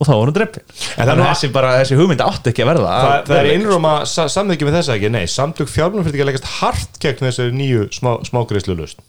og 0.00 0.06
þá 0.08 0.12
var 0.16 0.30
hún 0.30 0.34
dreppin 0.36 0.62
En 0.62 0.72
það 0.72 1.02
er 1.02 1.08
þannig 1.08 1.20
nú- 1.20 1.26
að 1.26 1.32
þessi, 1.36 1.48
bara, 1.52 1.70
þessi 1.82 1.98
hugmynd 2.00 2.22
átti 2.24 2.50
ekki 2.52 2.62
að 2.64 2.68
verða 2.72 2.92
Það, 3.02 3.16
það 3.28 3.38
er 3.42 3.48
innróma 3.52 3.92
sa, 4.08 4.24
samþykki 4.32 4.66
með 4.68 4.76
þessa 4.78 4.96
ekki, 4.96 5.10
nei, 5.12 5.22
samtök 5.30 5.70
fjármjörnfyrirtækja 5.72 6.26
leggast 6.30 6.48
hart 6.60 6.98
gegn 7.04 7.26
þessari 7.28 7.54
nýju 7.58 7.84
smá, 7.94 8.10
smágreislu 8.26 8.76
lust. 8.78 9.02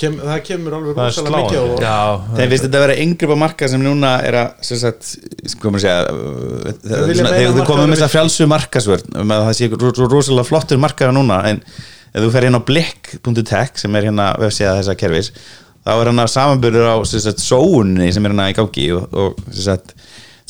Kem, 0.00 0.16
það 0.22 0.40
kemur 0.48 0.76
alveg 0.78 0.96
Það 0.96 1.04
er 1.04 1.12
rosalega 1.12 1.42
mikið 1.42 1.60
sláandi. 1.60 1.84
Já, 1.84 2.36
Þeir 2.40 2.52
finnst 2.54 2.66
þetta 2.66 2.80
að 2.80 2.86
vera 2.86 2.98
yngripp 3.04 3.34
á 3.34 3.38
marka 3.44 3.68
sem 3.74 3.84
núna 3.86 4.12
er 4.26 4.38
að 4.40 4.66
uh, 6.08 6.72
Þeir 6.82 7.64
komum 7.66 7.88
með 7.90 7.96
þess 7.96 8.06
að 8.06 8.12
frjálsu 8.14 8.46
markasvörn 8.50 9.18
um 9.22 9.34
að 9.34 9.44
það 9.48 9.56
sé 9.58 9.68
ro- 9.72 9.92
ro- 9.98 10.08
rosalega 10.12 10.48
flottur 10.48 10.80
markaður 10.82 11.16
núna 11.16 11.38
en 11.50 11.60
ef 12.12 12.20
þú 12.24 12.30
fer 12.34 12.46
hérna 12.48 12.60
á 12.60 12.66
blick.tech 12.68 13.80
sem 13.80 13.96
er 13.98 14.08
hérna 14.08 14.30
vefsíða 14.40 14.74
þessa 14.80 14.96
kerfis 15.00 15.30
þá 15.82 15.92
er 15.96 16.10
hérna 16.10 16.26
samanbyrður 16.30 16.90
á 16.92 16.96
sóunni 17.42 18.10
sem 18.14 18.24
er 18.28 18.34
hérna 18.34 18.50
í 18.52 18.56
gangi 18.58 18.88
og, 18.96 19.06
og 19.12 19.38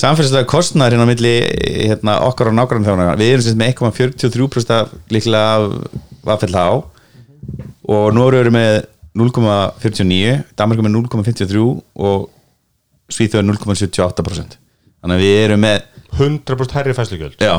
samfélagslega 0.03 0.49
kostnaður 0.51 0.97
hérna 0.97 1.07
á 1.07 1.11
milli 1.13 1.35
hérna, 1.87 2.17
okkar 2.29 2.51
og 2.51 2.57
nákvæmlega 2.59 2.89
þjóna 2.91 3.19
við 3.21 3.35
erum 3.37 3.47
sem 3.47 3.61
með 3.61 3.75
1,43% 3.77 4.75
af 4.77 4.97
líklega 5.15 5.53
af 5.57 5.69
Vafell 6.27 6.57
H. 6.59 6.65
Og 7.93 8.09
Nóru 8.15 8.39
eru 8.39 8.53
með 8.55 8.83
0,49 9.19 10.43
Danmark 10.59 10.81
er 10.81 10.87
með 10.87 10.97
0,53 10.99 11.63
og 12.09 12.29
Svíþjóð 13.13 13.43
er 13.43 13.49
0,78% 13.51 14.59
þannig 15.03 15.17
að 15.19 15.25
við 15.27 15.39
erum 15.43 15.65
með 15.67 15.81
100% 16.13 16.75
herri 16.77 16.93
fæslugjöld. 16.97 17.39
já, 17.41 17.55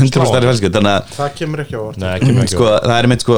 100% 0.00 0.30
stærri 0.30 0.48
fælskjöld 0.48 0.76
þannig 0.78 0.94
að 0.96 1.10
Það 1.18 1.34
kemur 1.40 1.62
ekki 1.64 1.76
á 1.76 1.80
orð 1.84 2.00
Nei, 2.00 2.46
sko, 2.48 2.70
það 2.80 2.96
er 2.96 3.08
með 3.12 3.24
sko 3.24 3.36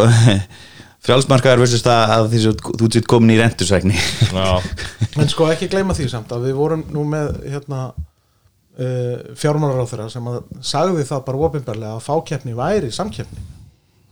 frjálsmarkaðar 1.07 1.63
versus 1.65 1.83
það 1.83 2.13
að 2.15 2.29
því 2.31 2.43
að 2.53 2.63
þú 2.79 2.89
ert 2.93 3.09
komin 3.11 3.35
í 3.35 3.39
rentursækni 3.41 3.97
Já, 3.99 4.53
En 5.23 5.33
sko 5.33 5.49
ekki 5.51 5.71
gleyma 5.73 5.97
því 5.99 6.09
samt 6.15 6.33
að 6.35 6.47
við 6.49 6.59
vorum 6.61 6.87
nú 6.95 7.05
með 7.11 7.35
hérna 7.51 7.81
uh, 8.79 9.35
fjármálaráþurra 9.39 10.09
sem 10.13 10.29
að 10.33 10.41
sagði 10.65 11.05
það 11.09 11.25
bara 11.29 11.43
ofinbarlega 11.49 11.97
að 11.99 12.05
fákeppni 12.09 12.55
væri 12.59 12.93
samkeppni. 12.95 13.49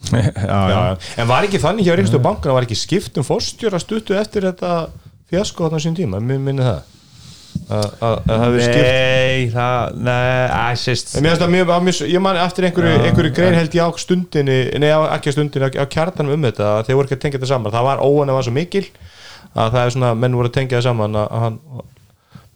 Já, 0.11 0.61
já. 0.73 0.79
En 1.21 1.29
var 1.29 1.45
ekki 1.45 1.59
þannig 1.61 1.85
hjá 1.85 1.93
Ríkstu 1.99 2.19
bankana, 2.25 2.55
var 2.57 2.65
ekki 2.65 2.79
skiptum 2.81 3.25
fórstjóra 3.27 3.77
stuttu 3.83 4.15
eftir 4.17 4.47
þetta 4.49 4.71
fjasko 5.29 5.67
þarna 5.67 5.81
sín 5.85 5.97
tíma, 5.99 6.21
minni 6.25 6.57
það. 6.57 6.81
Að 7.71 7.85
að- 7.85 8.01
að 8.01 8.31
það 8.31 8.43
hefur 8.47 8.63
skipt. 8.65 8.87
Nei, 8.87 9.51
það, 9.53 9.95
nei, 10.07 10.49
að 10.57 10.79
sést. 10.81 11.13
En 11.19 11.23
mér 11.27 11.35
finnst 11.35 11.43
það 11.45 11.53
mjög, 11.55 11.73
að 11.77 11.85
mjög, 11.89 12.01
ég 12.15 12.23
man 12.25 12.39
eftir 12.47 12.67
einhverju, 12.71 12.95
einhverju 13.11 13.33
grein 13.37 13.57
held 13.59 13.77
ég 13.77 13.85
á 13.85 13.89
stundinni, 14.01 14.57
nei 14.81 14.89
á, 14.95 15.01
ekki 15.19 15.31
á 15.31 15.37
stundinni, 15.37 15.69
á, 15.69 15.85
kjartanum 15.93 16.35
um 16.39 16.47
þetta, 16.49 16.69
að 16.79 16.85
þeir 16.89 16.99
voru 17.01 17.11
ekki 17.11 17.19
að 17.19 17.23
tengja 17.27 17.39
þetta 17.41 17.51
saman, 17.53 17.75
það 17.77 17.89
var 17.91 18.03
óan 18.07 18.33
var 18.39 18.47
svo 18.49 18.55
mikil, 18.57 18.85
að 19.53 19.75
það 19.77 19.81
er 19.85 19.95
svona, 19.99 20.13
menn 20.25 20.39
voru 20.41 20.51
að 20.51 20.57
tengja 20.57 20.79
það 20.81 20.87
saman, 20.89 21.19
að, 21.21 21.29
að 21.37 21.45
hann, 21.45 21.61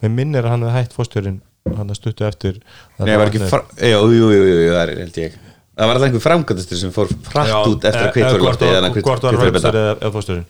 mér 0.01 0.15
minnir 0.17 0.47
að 0.49 0.55
hann 0.55 0.65
hefði 0.69 0.79
hætt 0.81 0.97
fórstjórin, 0.97 1.37
hann 1.73 1.89
að 1.89 1.97
stuttu 1.97 2.25
eftir. 2.27 2.59
Nei, 3.01 3.15
var 3.17 3.31
ekki. 3.31 3.41
Jú, 3.41 4.05
jú, 4.13 4.29
jú, 4.29 4.69
það 4.69 4.81
er 4.85 4.95
held 5.01 5.19
ég 5.23 5.41
Það 5.75 5.89
var 5.89 5.97
alltaf 5.97 6.05
einhver 6.07 6.21
framkvæmdastur 6.23 6.77
sem 6.79 6.91
fór 6.95 7.09
hratt 7.33 7.49
Já, 7.49 7.55
út 7.67 7.83
eftir 7.89 7.99
að 7.99 8.05
eh, 8.07 8.11
kvitt 8.15 8.23
eh, 8.23 8.29
voru 8.31 8.43
hvort 8.45 8.53
loftið 8.53 8.69
var- 8.69 8.77
eða 8.77 8.91
hvort 8.95 9.25
var 9.25 9.33
kvitt 9.33 9.39
voru 9.41 9.49
röndstæri 9.49 9.55
betta 9.57 9.79
eða 9.81 9.95
eða 10.05 10.11
fórstjórinn 10.13 10.45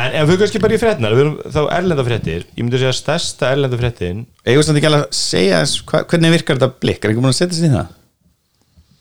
en 0.00 0.16
ef 0.18 0.30
við 0.32 0.40
kannski 0.40 0.60
bara 0.64 0.74
í 0.74 0.80
fréttinar 0.82 1.14
við 1.14 1.22
erum 1.22 1.36
þá 1.54 1.60
erlenda 1.76 2.06
fréttir 2.08 2.40
ég 2.42 2.64
myndi 2.64 2.74
að 2.74 2.82
segja 2.82 2.90
að 2.90 2.98
stærsta 2.98 3.50
erlenda 3.54 3.78
fréttin 3.78 4.24
Eigum 4.50 4.66
samt 4.66 4.80
ekki 4.80 4.88
alveg 4.90 5.04
að 5.04 5.14
segja 5.20 5.60
hvernig 6.10 6.34
virkar 6.34 6.58
þetta 6.58 6.70
blikk, 6.82 6.98
er 7.06 7.12
ekki 7.14 7.22
búin 7.22 7.30
að 7.30 7.38
setja 7.38 7.54
sér 7.60 7.68
í 7.68 7.72
það? 7.76 7.94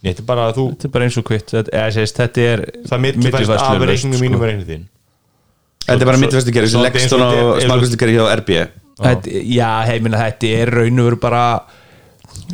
þetta 0.04 0.22
er 0.22 0.30
bara 0.30 0.46
að 0.52 0.54
þú 0.60 0.68
Þetta 0.76 0.86
er 0.86 0.94
bara 0.94 1.10
eins 1.10 1.18
og 1.18 1.28
kvitt 1.32 1.56
Þetta, 1.58 1.74
eða, 1.74 1.90
sést, 1.98 2.22
þetta 2.22 2.46
er 2.54 2.66
það 2.94 3.04
mitt 3.08 3.18
fæst 3.18 3.26
af 3.26 3.34
millifærslulaust, 3.34 3.90
reikningum 3.90 4.20
sko. 4.22 4.26
mínum 4.28 4.46
reikningum 4.46 4.70
þín 4.70 4.86
Þetta 5.90 5.98
er 5.98 6.06
bara 6.12 6.18
svo- 6.22 6.26
mittvestu 6.28 6.54
gerði 6.54 6.70
sem 6.70 6.78
svolítið 6.78 6.94
leggst 6.94 7.10
eins 7.10 7.18
og 7.18 7.58
er- 7.58 7.66
smalkustu 7.66 7.98
gerði 8.04 8.20
hjá 8.22 8.26
RB 8.38 8.52
Þetta, 9.00 9.40
já, 9.50 9.70
heimina, 9.90 10.20
þetta 10.22 10.52
er 10.60 10.72
raun 10.78 11.02
og 11.02 11.08
veru 11.10 11.22
bara 11.24 11.46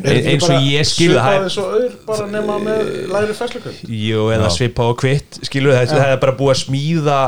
eins 0.00 0.46
og 0.48 0.64
ég 0.64 0.86
skil 0.88 1.10
það. 1.16 1.34
Svipaði 1.34 1.50
svo 1.54 1.64
auður 1.68 1.96
bara 2.06 2.28
nema 2.30 2.56
með 2.62 2.92
læri 3.10 3.36
fæslukvöld 3.36 3.90
Jú, 3.96 4.22
eða 4.34 4.52
svipa 4.54 4.86
á 4.88 4.90
kvitt 5.00 5.40
skilur 5.44 5.76
þetta, 5.76 5.98
það 5.98 6.14
er 6.14 6.22
bara 6.22 6.36
búið 6.38 6.54
að 6.54 6.62
smíða 6.62 7.18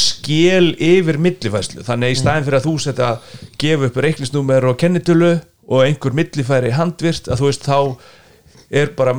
skil 0.00 0.70
yfir 0.76 1.18
millifæslu 1.20 1.84
þannig 1.84 2.10
að 2.10 2.14
í 2.14 2.18
staðin 2.20 2.46
fyrir 2.46 2.60
að 2.60 2.68
þú 2.68 2.74
setja 2.84 3.08
að 3.10 3.36
gefa 3.60 3.88
upp 3.90 4.00
reikningsnúmer 4.06 4.68
og 4.70 4.78
kennitölu 4.80 5.32
og 5.70 5.84
einhver 5.84 6.16
millifæri 6.16 6.72
handvirt 6.76 7.28
að 7.28 7.42
þú 7.42 7.50
veist 7.50 7.66
þá 7.66 7.78
er 8.70 8.94
bara 8.96 9.16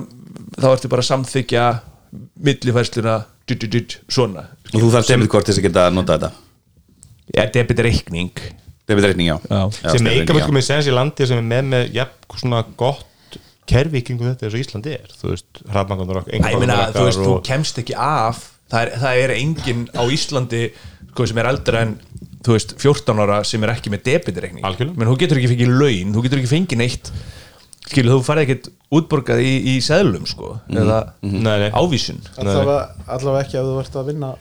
þá 0.58 0.68
ertu 0.72 0.92
bara 0.92 1.04
að 1.04 1.12
samþykja 1.12 1.68
millifæsluna 2.48 3.20
svona. 3.52 4.46
Og 4.72 4.80
þú 4.80 4.90
þarf 4.94 5.10
debitkort 5.10 5.44
til 5.44 5.52
þess 5.52 5.60
að 5.60 5.66
geta 5.66 5.88
að 5.90 5.96
nota 5.98 6.16
þetta. 6.16 6.30
Ja, 7.36 7.44
debit 7.52 7.82
reikning 8.92 9.32
debitreikning, 9.32 9.32
já, 9.32 9.38
Já. 9.50 9.62
Já, 9.84 9.96
sem 9.96 10.04
meika 10.06 10.34
já. 10.34 10.38
mjög 10.40 10.54
með 10.58 10.66
sens 10.68 10.88
í 10.90 10.94
landi 10.96 11.28
sem 11.30 11.40
er 11.42 11.48
með 11.48 11.70
með 11.72 11.96
jafn 11.96 12.40
svona 12.42 12.62
gott 12.80 13.08
kerfi 13.72 14.02
kringu 14.04 14.26
þetta 14.28 14.48
eins 14.48 14.56
og 14.58 14.64
Íslandi 14.64 14.94
er 14.98 15.12
þú 15.16 15.30
veist, 15.32 15.62
ég 15.64 16.60
meina, 16.60 16.80
þú 16.96 17.06
veist, 17.08 17.22
þú 17.22 17.36
kemst 17.48 17.80
ekki 17.82 17.96
af 17.96 18.42
það 18.72 18.82
er, 18.82 18.92
það 19.04 19.22
er 19.26 19.34
enginn 19.38 19.84
á 19.96 20.04
Íslandi 20.12 20.64
sko, 21.12 21.28
sem 21.30 21.40
er 21.44 21.50
eldra 21.52 21.84
en 21.86 21.96
þú 22.42 22.56
veist, 22.58 22.76
14 22.82 23.22
ára 23.24 23.40
sem 23.48 23.64
er 23.64 23.74
ekki 23.76 23.94
með 23.94 24.04
debitreikning 24.10 24.66
Algjörlega. 24.68 24.98
menn 24.98 25.12
þú 25.12 25.18
getur 25.22 25.40
ekki 25.42 25.52
fengið 25.54 25.74
laun, 25.78 26.14
þú 26.16 26.26
getur 26.26 26.42
ekki 26.42 26.52
fengið 26.52 26.82
neitt 26.82 27.12
skilu, 27.88 28.16
þú 28.16 28.26
farið 28.26 28.48
ekkert 28.48 28.72
útborgað 28.92 29.40
í, 29.40 29.52
í 29.72 29.74
seðlum, 29.80 30.26
sko 30.28 30.50
eða 30.68 30.98
Nei, 31.24 31.54
nei. 31.62 31.68
ávísun 31.72 32.18
allavega, 32.42 32.78
allavega 33.08 33.44
ekki 33.46 33.60
að 33.62 33.70
þú 33.70 33.76
ert 33.80 33.94
að 34.02 34.10
vinna 34.12 34.32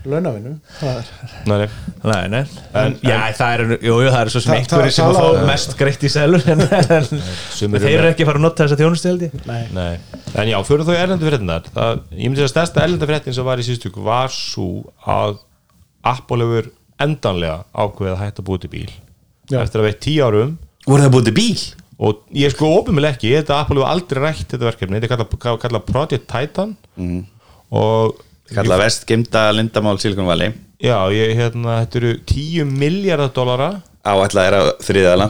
er 0.97 1.05
Nei, 1.47 1.59
nei. 1.61 1.69
Nei, 2.11 2.25
nei, 2.33 2.41
en, 2.81 2.97
já, 3.07 3.15
það 3.39 3.53
er 3.55 3.63
jú, 3.77 3.95
jú, 4.03 4.09
það 4.11 4.23
er 4.25 4.33
svo 4.35 4.43
það- 4.43 4.91
sem 4.97 5.07
að 5.07 5.19
fá 5.21 5.47
mest 5.53 5.77
greitt 5.79 6.03
í 6.03 6.11
seðlum 6.11 6.49
en, 6.51 6.65
en 6.67 7.79
þeir 7.79 7.95
eru 8.01 8.11
ekki 8.11 8.27
að 8.27 8.31
fara 8.33 8.41
að 8.41 8.47
nota 8.49 8.67
þessa 8.67 8.81
þjónustu 8.83 9.13
held 9.13 9.23
ég 9.29 9.39
Nei. 9.47 9.63
Nei. 9.77 10.01
en 10.35 10.51
já, 10.51 10.59
fyrir 10.67 10.91
í 10.91 10.99
erlendu 11.05 11.31
fréttinar 11.31 11.71
ég 12.11 12.27
myndi 12.27 12.43
að 12.47 12.51
stærsta 12.57 12.83
erlenda 12.83 13.07
fréttin 13.11 13.37
sem 13.39 13.47
var 13.47 13.63
í 13.63 13.67
síðustu 13.69 13.93
viku 13.93 14.03
var 14.11 14.35
svo 14.35 14.67
að 15.07 15.39
Apple 16.11 16.43
hefur 16.47 16.73
endanlega 17.01 17.63
ákveðið 17.71 18.17
að 18.17 18.23
hætta 18.25 18.43
að 18.43 18.49
búið 18.51 18.65
til 18.67 18.73
bíl 18.75 18.91
Já. 19.51 19.61
eftir 19.63 19.81
að 19.85 19.87
veit 19.93 20.03
tíu 20.05 20.27
árum 20.27 20.57
voru 20.87 21.05
það 21.07 21.15
búið 21.15 21.31
til 21.31 21.37
bíl? 21.39 21.63
Og 22.01 22.25
ég 22.33 22.49
er 22.49 22.55
sko 22.55 22.71
ofinmjöl 22.79 23.11
ekki, 23.11 23.31
ég 23.31 23.43
held 23.43 23.53
að 23.53 23.63
Apple 23.63 23.79
hefur 23.79 23.93
aldrei 23.93 24.23
rætt 24.25 24.49
þetta 24.49 24.69
verkefni, 24.71 25.01
þetta 25.03 25.19
er 25.19 25.29
kallað, 25.29 25.61
kallað 25.67 25.87
Project 25.91 26.27
Titan. 26.31 26.75
Og 27.71 28.21
kalla 28.55 28.81
vest 28.81 29.07
gemda 29.07 29.51
lindamál 29.55 30.01
Valley. 30.01 30.55
Já, 30.81 30.97
ég, 31.13 31.37
hérna, 31.37 31.83
þetta 31.85 32.01
eru 32.01 32.13
10 32.25 32.71
miljardar 32.73 33.35
dollara. 33.37 33.73
Áætlað 34.01 34.47
er 34.49 34.57
að 34.57 34.71
þriðala 34.87 35.27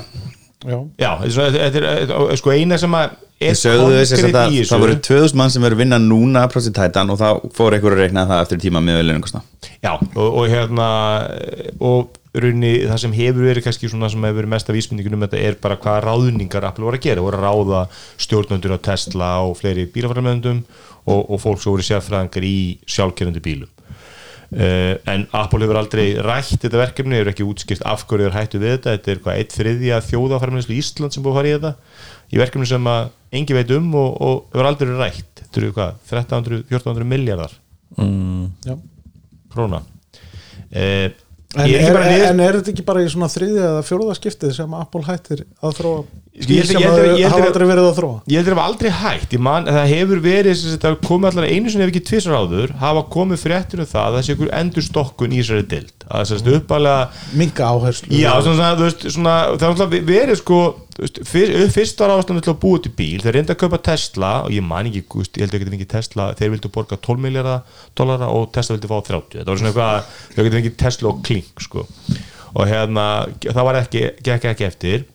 Já. 0.61 0.77
já, 1.00 1.11
þetta 1.25 1.57
er, 1.57 1.61
þetta 1.73 1.91
þetta 2.05 2.35
sko 2.37 2.53
eina 2.53 2.77
sem 2.77 2.93
að 2.93 3.12
er 3.41 3.55
það, 3.57 4.57
það 4.69 4.83
voru 4.83 4.97
2000 5.07 5.39
mann 5.41 5.53
sem 5.53 5.65
verður 5.65 5.79
að 5.79 5.81
vinna 5.81 5.99
núna 6.05 6.43
Project 6.53 6.77
Titan 6.77 7.12
og 7.15 7.17
þá 7.17 7.29
fór 7.57 7.77
einhver 7.77 7.97
að 7.97 8.03
reikna 8.05 8.27
það 8.29 8.43
eftir 8.45 8.61
tíma 8.67 8.83
með 8.85 9.00
viljunum 9.00 9.25
Já, 9.81 9.95
og, 9.97 10.27
og 10.27 10.50
hérna 10.53 10.89
og 11.81 12.20
raunni 12.39 12.73
það 12.87 13.01
sem 13.03 13.15
hefur 13.17 13.47
verið 13.49 13.65
kannski 13.67 13.91
svona 13.91 14.11
sem 14.11 14.23
hefur 14.23 14.39
verið 14.43 14.53
mest 14.53 14.69
af 14.71 14.77
vísmyndingun 14.77 15.17
um 15.19 15.25
þetta 15.25 15.41
er 15.43 15.57
bara 15.63 15.79
hvaða 15.81 16.05
ráðningar 16.05 16.67
Apple 16.69 16.87
voru 16.87 17.01
að 17.01 17.07
gera, 17.09 17.25
voru 17.25 17.41
að 17.41 17.45
ráða 17.47 17.81
stjórnöndur 18.23 18.77
á 18.79 18.85
Tesla 18.87 19.31
og 19.47 19.57
fleiri 19.59 19.89
bílafræðmöndum 19.91 20.63
og, 21.11 21.21
og 21.27 21.39
fólk 21.43 21.63
sem 21.63 21.73
voru 21.73 21.87
sérfræðingar 21.87 22.47
í 22.47 22.79
sjálfkerrandi 22.87 23.43
bílum. 23.43 23.71
Uh, 24.51 24.99
en 25.07 25.29
Apple 25.35 25.63
hefur 25.63 25.79
aldrei 25.79 26.19
rætt 26.27 26.59
þetta 26.59 26.79
verkefni, 26.79 27.19
hefur 27.19 27.31
ekki 27.31 27.47
útskipt 27.47 27.85
af 27.87 28.03
hverju 28.11 28.27
þeir 28.27 28.35
hættu 28.39 28.59
við 28.59 28.73
þetta, 28.75 28.95
þetta 28.97 29.13
er 29.13 29.21
hvað 29.25 29.39
eitt 29.39 29.55
þriðja 29.55 30.01
þjóðafærmælislu 30.09 30.75
Ísland 30.75 31.15
sem 31.15 31.23
búið 31.23 31.33
að 31.33 31.39
fara 31.39 31.51
í 31.51 31.55
þetta. 31.55 31.73
Í 32.31 32.41
verkefni 32.41 32.67
sem 32.67 32.89
að 32.91 33.03
engi 33.39 33.55
veit 33.55 33.71
um 33.77 33.89
og, 33.95 34.11
og 34.19 34.37
hefur 34.51 34.71
aldrei 34.71 34.91
rætt. 34.99 35.33
Þetta 35.45 35.63
eru 35.63 35.71
hvað, 35.77 35.93
1300-1400 41.50 41.66
miljardar 41.66 41.80
Já. 41.80 41.90
króna 41.90 41.90
En, 41.90 41.90
er 41.90 41.90
er, 41.90 42.11
niður 42.11 42.30
en 42.30 42.40
er 42.40 42.57
þetta 42.61 42.71
ekki 42.75 42.85
bara 42.87 43.00
í 43.02 43.09
svona 43.11 43.28
þriðja 43.33 43.62
eða 43.71 43.83
fjóruða 43.88 44.14
skiptið 44.21 44.52
sem 44.54 44.75
Apple 44.78 45.02
hættir 45.09 45.40
að 45.66 45.73
þróa? 45.80 46.04
Held- 46.40 46.66
sem 46.71 46.80
held- 46.80 47.25
hafa 47.26 47.47
aldrei 47.50 47.66
verið 47.66 47.87
að 47.90 47.97
þróa. 47.99 48.21
ég 48.30 48.37
heldur 48.38 48.54
að 48.54 48.61
hafa 48.61 48.69
aldrei 48.71 48.90
hægt 49.00 49.35
ég 49.35 49.40
man, 49.42 49.64
það 49.66 49.88
hefur 49.90 50.21
verið 50.25 50.54
sem 50.61 50.78
það 50.78 51.00
komið 51.09 51.30
allar 51.33 51.49
einu 51.50 51.71
sinni 51.75 51.85
ef 51.85 51.90
ekki 51.90 52.04
tvisar 52.07 52.38
áður 52.38 52.71
hafa 52.80 53.02
komið 53.11 53.42
fréttir 53.42 53.83
um 53.83 53.90
það 53.90 54.07
að 54.07 54.14
það 54.14 54.25
sé 54.28 54.37
ykkur 54.37 54.54
endur 54.61 54.87
stokkun 54.87 55.35
í 55.35 55.40
þessari 55.42 55.66
dild 55.75 56.00
að 56.11 56.33
að 56.35 56.55
uppalega 56.59 57.35
minga 57.38 57.67
áherslu 57.71 58.19
já, 58.19 58.31
svona, 58.43 58.57
svona, 58.57 58.71
þú 58.79 58.87
veist, 58.87 59.05
svona, 59.14 59.35
það 59.50 59.67
er 59.67 59.75
náttúrulega 59.75 60.07
verið 60.09 60.38
sko 60.40 60.59
þú 60.97 61.05
veist, 61.05 61.21
fyr, 61.31 61.52
fyrst 61.75 62.02
var 62.02 62.25
til 62.26 62.38
að 62.40 62.59
búa 62.64 62.81
til 62.83 62.93
bíl. 62.97 63.21
Þeir 63.23 63.37
reynda 63.37 63.55
að 63.55 63.61
kaupa 63.62 63.81
Tesla 63.90 64.33
og 64.47 64.55
ég 64.55 64.67
man 64.67 64.90
ekki, 64.90 65.05
veist, 65.14 65.38
ég 65.38 65.47
held 65.47 65.57
ekki 65.59 65.76
ekki 65.79 65.88
Tesla 65.95 66.26
þeir 66.40 66.52
vildu 66.57 66.73
borga 66.75 66.99
12 66.99 67.25
miljardar 67.26 67.87
dollara 67.99 68.33
og 68.35 68.50
Tesla 68.57 68.76
vildi 68.76 68.90
fá 68.90 68.99
30 69.12 69.38
þetta 69.38 69.49
var 69.52 69.62
svona 69.62 69.73
eitthvað, 69.73 70.11
þau 70.35 70.43
getur 70.43 70.61
ekki 70.61 70.75
Tesla 70.85 71.12
og 71.12 71.23
Klink 71.29 71.64
sko. 71.69 71.87
og 72.50 72.67
hérna, 72.67 73.07
það 73.47 73.67
var 73.71 73.81
ekki, 73.85 74.05
gekk 74.26 74.50
ekki 74.50 74.67
eftir. 74.67 75.09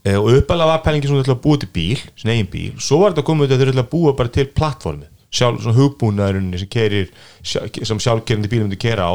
Eh, 0.00 0.16
og 0.16 0.32
uppalega 0.32 0.72
var 0.72 0.84
pælingi 0.86 1.10
ætla 1.12 1.36
að 1.36 1.42
búa 1.44 1.60
til 1.60 1.68
bíl 1.74 2.00
sin 2.16 2.32
eigin 2.32 2.48
bíl, 2.48 2.76
svo 2.80 3.02
var 3.02 3.12
þetta 3.12 3.26
komið 3.28 3.50
að 3.52 3.60
þeir 3.60 3.72
ætla 3.74 3.84
að 3.84 3.90
búa 3.92 4.14
bara 4.16 4.32
til 4.32 4.48
plattformi 4.48 5.10
sjálf, 5.30 5.62
svona 5.62 5.78
hugbúnaðurinn 5.78 6.54
sem 6.58 7.84
sem 7.86 8.02
sjálfkerandi 8.02 8.50
bíl 8.50 8.64
myndi 8.64 8.78
keira 8.80 9.06
á 9.06 9.14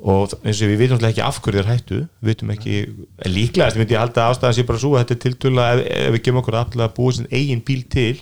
og 0.00 0.32
eins 0.40 0.60
og 0.62 0.70
við 0.70 0.78
vitum 0.80 0.96
náttúrulega 0.96 1.12
ekki 1.12 1.24
af 1.26 1.40
hverju 1.44 1.60
þeir 1.60 1.70
hættu 1.70 1.98
við 2.00 2.30
vitum 2.30 2.54
ekki, 2.54 2.76
en 3.20 3.34
líklegast 3.34 3.80
myndi 3.80 3.96
ég 3.96 4.00
halda 4.00 4.24
að 4.24 4.34
ástæðan 4.34 4.56
sé 4.56 4.64
bara 4.68 4.80
svo 4.80 4.94
að 4.94 5.02
þetta 5.02 5.16
er 5.16 5.22
tiltölu 5.26 5.62
ef, 5.66 5.82
ef 5.98 6.14
við 6.14 6.24
gefum 6.24 6.40
okkur 6.40 6.58
allir 6.62 6.86
að 6.86 6.94
búa 6.96 7.16
sin 7.16 7.28
eigin 7.28 7.60
bíl 7.66 7.82
til 7.92 8.14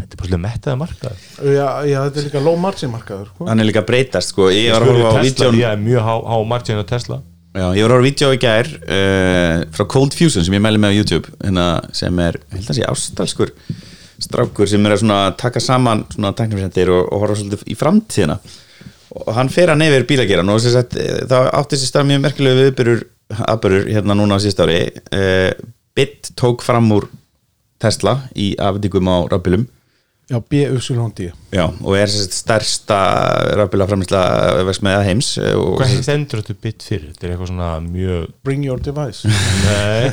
þetta 0.00 0.14
er 0.14 0.20
bara 0.20 0.28
svolítið 0.28 0.44
mettaði 0.44 0.80
markað 0.84 1.24
já, 1.50 1.66
já, 1.90 1.98
þetta 2.04 2.22
er 2.22 2.28
líka 2.28 2.44
low 2.44 2.60
margin 2.60 2.94
markaður 2.94 3.32
sko. 3.32 3.48
hann 3.50 3.64
er 3.64 3.68
líka 3.68 3.82
að 3.82 3.90
breytast 3.90 4.34
sko. 4.34 4.48
ég 4.54 4.70
var 4.70 4.86
að 4.86 4.92
horfa 4.92 5.10
á 5.10 5.14
Tesla, 5.18 5.50
ég 5.58 5.66
er 5.74 5.82
mjög 5.82 6.06
há, 6.06 6.14
há 6.30 6.36
margin 6.54 6.80
á 6.82 6.86
Tesla 6.94 7.20
Já, 7.50 7.64
ég 7.74 7.82
var 7.82 7.90
að 7.90 7.96
horfa 7.96 8.06
á 8.06 8.06
vídeo 8.06 8.30
í 8.30 8.38
gær 8.38 8.68
uh, 8.78 9.54
frá 9.74 9.86
Cold 9.90 10.14
Fusion 10.14 10.44
sem 10.46 10.54
ég 10.54 10.62
mæli 10.62 10.78
með 10.78 10.94
á 10.94 10.98
YouTube 11.00 11.32
hérna, 11.42 11.64
sem 11.98 12.20
er, 12.22 12.38
ég 12.46 12.60
held 12.60 12.70
að 12.70 12.78
sé 12.78 12.84
ástalskur 12.86 13.50
strákur 14.20 14.68
sem 14.70 14.86
er 14.86 14.94
að 14.94 15.32
taka 15.40 15.62
saman 15.64 16.04
svona 16.12 16.30
og, 16.30 17.00
og 17.10 17.22
horfa 17.24 17.40
svolítið 17.40 17.64
í 17.66 17.76
framtíðina 17.78 18.36
og 19.14 19.32
hann 19.34 19.50
fer 19.52 19.72
hann 19.72 19.82
yfir 19.84 20.06
bílageran 20.08 20.52
og 20.52 20.60
sagt, 20.62 20.96
eh, 20.96 21.24
það 21.30 21.50
átti 21.58 21.80
sér 21.80 21.90
stað 21.90 22.08
mjög 22.10 22.22
merkilegu 22.26 22.64
viðbyrur 22.64 23.02
aðbyrur 23.30 23.90
hérna 23.90 24.16
núna 24.18 24.38
á 24.38 24.42
síðust 24.42 24.62
ári. 24.64 24.80
Uh, 25.14 25.50
Bit 25.94 26.32
tók 26.38 26.62
fram 26.62 26.86
úr 26.94 27.08
Tesla 27.82 28.28
í 28.38 28.52
afdíkum 28.62 29.08
á 29.10 29.26
rafbílum 29.30 29.66
já, 30.30 30.38
B-U-S-L-O-N-D 30.38 31.30
Já, 31.50 31.64
og 31.66 31.96
er 31.98 32.10
sem 32.10 32.22
sagt 32.22 32.36
stærsta 32.38 32.98
rafbíla 33.58 33.86
framlýsla 33.90 34.20
versmiða 34.68 35.02
heims 35.08 35.32
eh, 35.42 35.56
og 35.58 35.80
hvað 35.80 35.96
stendur 36.04 36.44
þetta 36.44 36.58
bit 36.62 36.84
fyrir? 36.86 37.08
þetta 37.10 37.26
er 37.26 37.32
eitthvað 37.34 37.50
svona 37.50 37.70
mjög 37.84 38.28
bring 38.46 38.66
your 38.66 38.82
device. 38.82 39.26
Nei, 39.66 40.12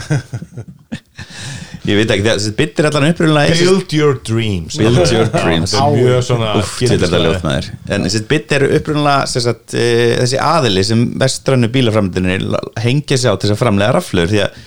ég 1.87 1.99
veit 1.99 2.13
ekki, 2.15 2.25
þessi 2.27 2.53
Bit 2.57 2.81
er 2.81 2.89
allan 2.89 3.11
uppröðulega 3.11 3.57
build 3.61 3.93
your 3.95 4.17
dreams. 4.27 4.79
Build 4.81 5.03
your 5.13 5.29
dreams. 5.33 5.75
þetta 5.75 5.83
er 5.85 5.99
mjög 6.01 6.25
svona 6.31 6.55
Úff, 6.59 6.73
þetta 6.81 6.97
er 6.97 7.03
þetta 7.05 7.21
ljótt 7.23 7.45
maður. 7.45 7.69
En 7.93 8.07
þessi 8.07 8.23
bit 8.31 8.55
eru 8.57 8.71
upprunalega 8.79 9.29
sem 9.31 9.45
sagt, 9.45 9.77
e, 9.77 9.85
þessi 10.23 10.41
aðili 10.41 10.87
sem 10.87 11.05
vestrannu 11.21 11.69
bílaframdinni 11.77 12.39
hengja 12.81 13.21
sig 13.21 13.29
á 13.29 13.37
til 13.37 13.47
þess 13.47 13.57
að 13.59 13.61
framlega 13.61 13.95
raflur 13.99 14.33
því 14.33 14.43
að 14.47 14.57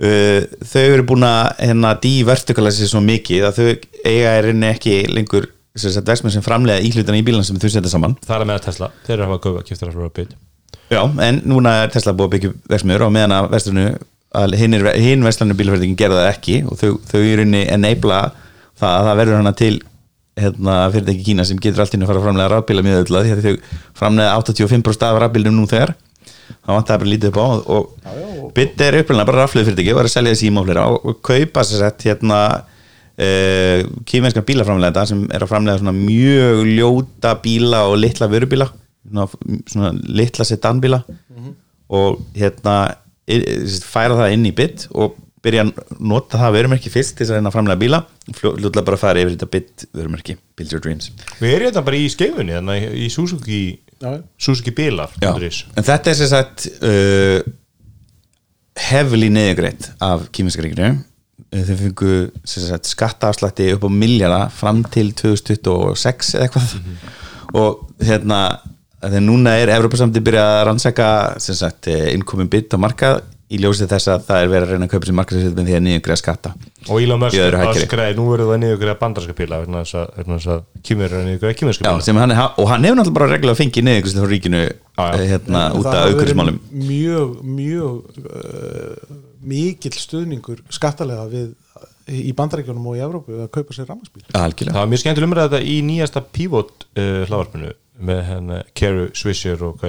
uh, 0.00 0.46
þau 0.64 0.84
eru 0.84 1.06
búin 1.10 1.26
að 1.28 1.50
hérna 1.60 1.92
dívertikalæsi 2.02 2.88
svo 2.90 3.02
mikið 3.04 3.48
að 3.50 3.60
þau 3.60 3.68
eiga 4.04 4.32
er 4.38 4.50
inni 4.52 4.70
ekki 4.70 4.96
lengur 5.12 5.50
versmið 5.74 6.36
sem 6.36 6.44
framlega 6.44 6.82
íhlutana 6.86 7.18
í 7.18 7.26
bílan 7.26 7.46
sem 7.46 7.58
þau 7.58 7.68
setja 7.68 7.90
saman. 7.90 8.16
Það 8.22 8.36
er 8.36 8.44
að 8.44 8.50
meða 8.52 8.64
Tesla, 8.68 8.90
þeir 9.06 9.16
eru 9.16 9.24
að 9.26 9.32
hafa 9.32 9.64
kiptur 9.68 9.94
að 9.94 10.10
bit 10.14 10.34
Já, 10.92 11.00
en 11.00 11.40
núna 11.48 11.78
er 11.82 11.94
Tesla 11.94 12.12
búið 12.14 12.28
að 12.28 12.34
byggja 12.34 12.52
versmiður 12.70 13.06
og 13.06 13.14
meðan 13.14 13.32
að 14.34 14.54
hinn, 14.58 14.76
er, 14.76 14.86
hinn 15.00 15.24
vestlanu 15.24 15.56
bílaframdingin 15.58 15.98
gerða 15.98 16.22
það 16.24 16.30
ekki 16.32 16.56
og 16.68 16.78
þau, 16.78 16.90
þau 17.10 17.20
eru 17.22 17.44
inni 17.46 17.64
enabla 17.70 18.20
það 18.80 18.90
að 18.90 19.08
það 19.08 19.18
verður 19.20 19.38
hana 19.40 19.52
til 19.58 19.74
hérna, 20.40 20.78
fyrirtæki 20.94 21.26
Kína 21.28 21.46
sem 21.46 21.60
getur 21.62 21.84
allt 21.84 21.94
inn 21.94 22.04
að 22.04 22.10
fara 22.10 22.20
að 22.20 22.26
framlega 22.26 22.52
rafbíla 22.52 22.84
mjög 22.84 23.04
öll 23.04 23.18
að 23.18 23.28
því 23.28 23.34
að 23.34 23.44
þau 23.44 23.78
framlega 24.00 24.34
85% 24.42 25.06
af 25.08 25.20
rafbílum 25.22 25.56
nú 25.56 25.66
þegar 25.70 25.94
það 26.52 26.74
vantar 26.78 27.00
bara 27.02 27.10
lítið 27.12 27.30
upp 27.32 27.40
á 27.40 27.46
og 27.74 28.52
Bitt 28.54 28.80
er 28.84 28.98
upplega 29.00 29.26
bara 29.28 29.44
raflöðu 29.44 29.70
fyrirtæki 29.70 29.94
og 29.94 30.00
er 30.02 30.08
að 30.10 30.14
selja 30.14 30.34
þessi 30.34 30.50
ímáflera 30.52 30.84
og, 30.92 31.04
og 31.10 31.20
kaupa 31.26 31.64
sér 31.66 31.82
sett 31.84 32.06
hérna 32.08 32.38
uh, 32.60 33.80
kýmenska 34.08 34.42
bílaframlega 34.46 35.06
sem 35.10 35.24
er 35.34 35.44
að 35.44 35.50
framlega 35.52 35.80
svona 35.82 35.94
mjög 35.96 36.62
ljóta 36.74 37.34
bíla 37.44 37.84
og 37.90 37.98
litla 38.02 38.28
vörubíla 38.32 38.68
svona, 39.04 39.26
svona 39.68 39.92
litla 40.08 40.44
sedanbíla. 40.48 41.02
Og 41.94 42.22
hérna 42.34 42.94
i- 43.28 43.44
færa 43.84 44.16
það 44.16 44.32
inn 44.38 44.46
í 44.48 44.54
Bitt 44.56 44.86
og 44.96 45.18
byrja 45.44 45.66
að 45.66 45.98
nota 46.00 46.38
það 46.40 46.54
vörumerki 46.56 46.88
fyrst 46.90 47.18
til 47.18 47.26
þess 47.26 47.34
að 47.34 47.36
reyna 47.36 47.50
að 47.50 47.56
framlega 47.58 47.80
bíla. 47.82 47.98
Fljóðlega 48.32 48.84
bara 48.86 48.96
að 48.96 49.02
fara 49.02 49.20
yfir 49.20 49.34
þetta 49.36 49.50
Bitt 49.52 49.84
vörumerki 49.92 50.36
Build 50.56 50.72
Your 50.72 50.80
Dreams. 50.80 51.10
Við 51.42 51.52
erum 51.58 51.68
þetta 51.68 51.82
bara 51.84 52.00
í 52.00 52.06
skeifunni 52.14 52.56
þannig 52.56 52.86
í 53.04 53.10
Suzuki 53.12 53.58
Suzuki 54.40 54.72
Bilar 54.74 55.12
Já, 55.22 55.32
en 55.34 55.86
þetta 55.86 56.10
er 56.10 56.18
sem 56.18 56.30
sagt 56.30 56.66
uh, 56.82 57.40
hefli 58.90 59.30
neðugreitt 59.32 59.92
af 60.02 60.28
kýminska 60.34 60.64
ríkinu. 60.64 60.96
Þau 61.54 61.76
fengu 61.78 62.14
sem 62.42 62.64
sagt, 62.66 62.88
skattaafslætti 62.90 63.68
upp 63.76 63.86
á 63.86 63.90
miljara 63.94 64.40
fram 64.50 64.82
til 64.90 65.12
2026 65.14 66.34
eða 66.34 66.48
eitthvað. 66.48 66.72
Og 67.54 67.84
hérna 68.02 68.40
þegar 69.04 69.22
núna 69.22 69.54
er 69.60 69.70
Evropasamti 69.76 70.22
byrjað 70.24 70.50
að 70.56 70.64
rannsaka 70.70 71.08
sem 71.42 71.58
sagt, 71.58 71.90
innkomin 71.90 72.50
bytt 72.50 72.74
á 72.74 72.78
markað 72.82 73.22
í 73.52 73.58
ljósið 73.60 73.90
þess 73.92 74.08
að 74.08 74.22
það 74.24 74.42
er 74.42 74.50
verið 74.52 74.64
að 74.64 74.70
reyna 74.74 74.86
að 74.86 74.92
kaupa 74.94 75.08
sér 75.08 75.16
markaðsveitum 75.18 75.66
því 75.68 75.74
að 75.76 75.82
niðugreiða 75.84 76.20
skatta 76.20 76.52
og 76.88 77.00
Elon 77.02 77.20
Musk 77.20 77.36
Í 77.36 77.40
öðru 77.44 77.58
hagkerfi. 77.60 77.82
öskraði, 77.84 78.14
nú 78.16 78.24
verður 78.30 78.50
það 78.50 78.60
niður 78.62 78.78
greið 78.80 78.96
bandarska 79.02 79.36
bíla 79.36 79.58
vegna 79.60 79.82
þess 79.84 79.98
að, 80.00 80.06
vegna 80.18 80.38
þess 80.38 80.52
að 80.54 80.62
kýmur 80.88 81.16
er 81.18 82.04
sem 82.06 82.20
hann, 82.22 82.32
er- 82.32 82.60
og 82.62 82.70
hann 82.70 82.86
hefur 82.88 82.98
náttúrulega 83.00 83.18
bara 83.18 83.30
reglulega 83.34 83.60
fengið 83.60 83.86
niðugreiðslu 83.88 84.24
frá 84.24 84.32
ríkinu 84.32 84.62
eh, 84.64 85.26
hérna, 85.28 85.64
út 85.76 85.90
af 85.92 86.08
aukurismálum 86.08 86.58
mjög, 86.72 87.36
mjög 87.44 88.24
uh, 88.24 89.14
mikill 89.44 89.96
stuðningur 90.00 90.64
skattalega 90.72 91.28
við 91.28 91.52
í 92.08 92.32
bandaríkjunum 92.36 92.90
og 92.90 92.98
í 92.98 93.04
Evrópu 93.04 93.38
að 93.44 93.48
kaupa 93.54 93.76
sér 93.76 93.88
Algjörlega. 93.88 94.74
Það 94.74 94.80
var 94.80 94.90
mjög 94.92 95.00
skemmtileg 95.00 95.28
umræða 95.30 95.50
þetta 95.54 95.68
í 95.72 95.76
nýjasta 95.88 96.22
pivot 96.36 96.86
uh, 96.96 97.24
hlaðvarpinu 97.28 97.72
með 98.04 98.20
henni 98.28 98.58
Kerry 98.76 99.06
Swisher 99.16 99.62
og 99.64 99.80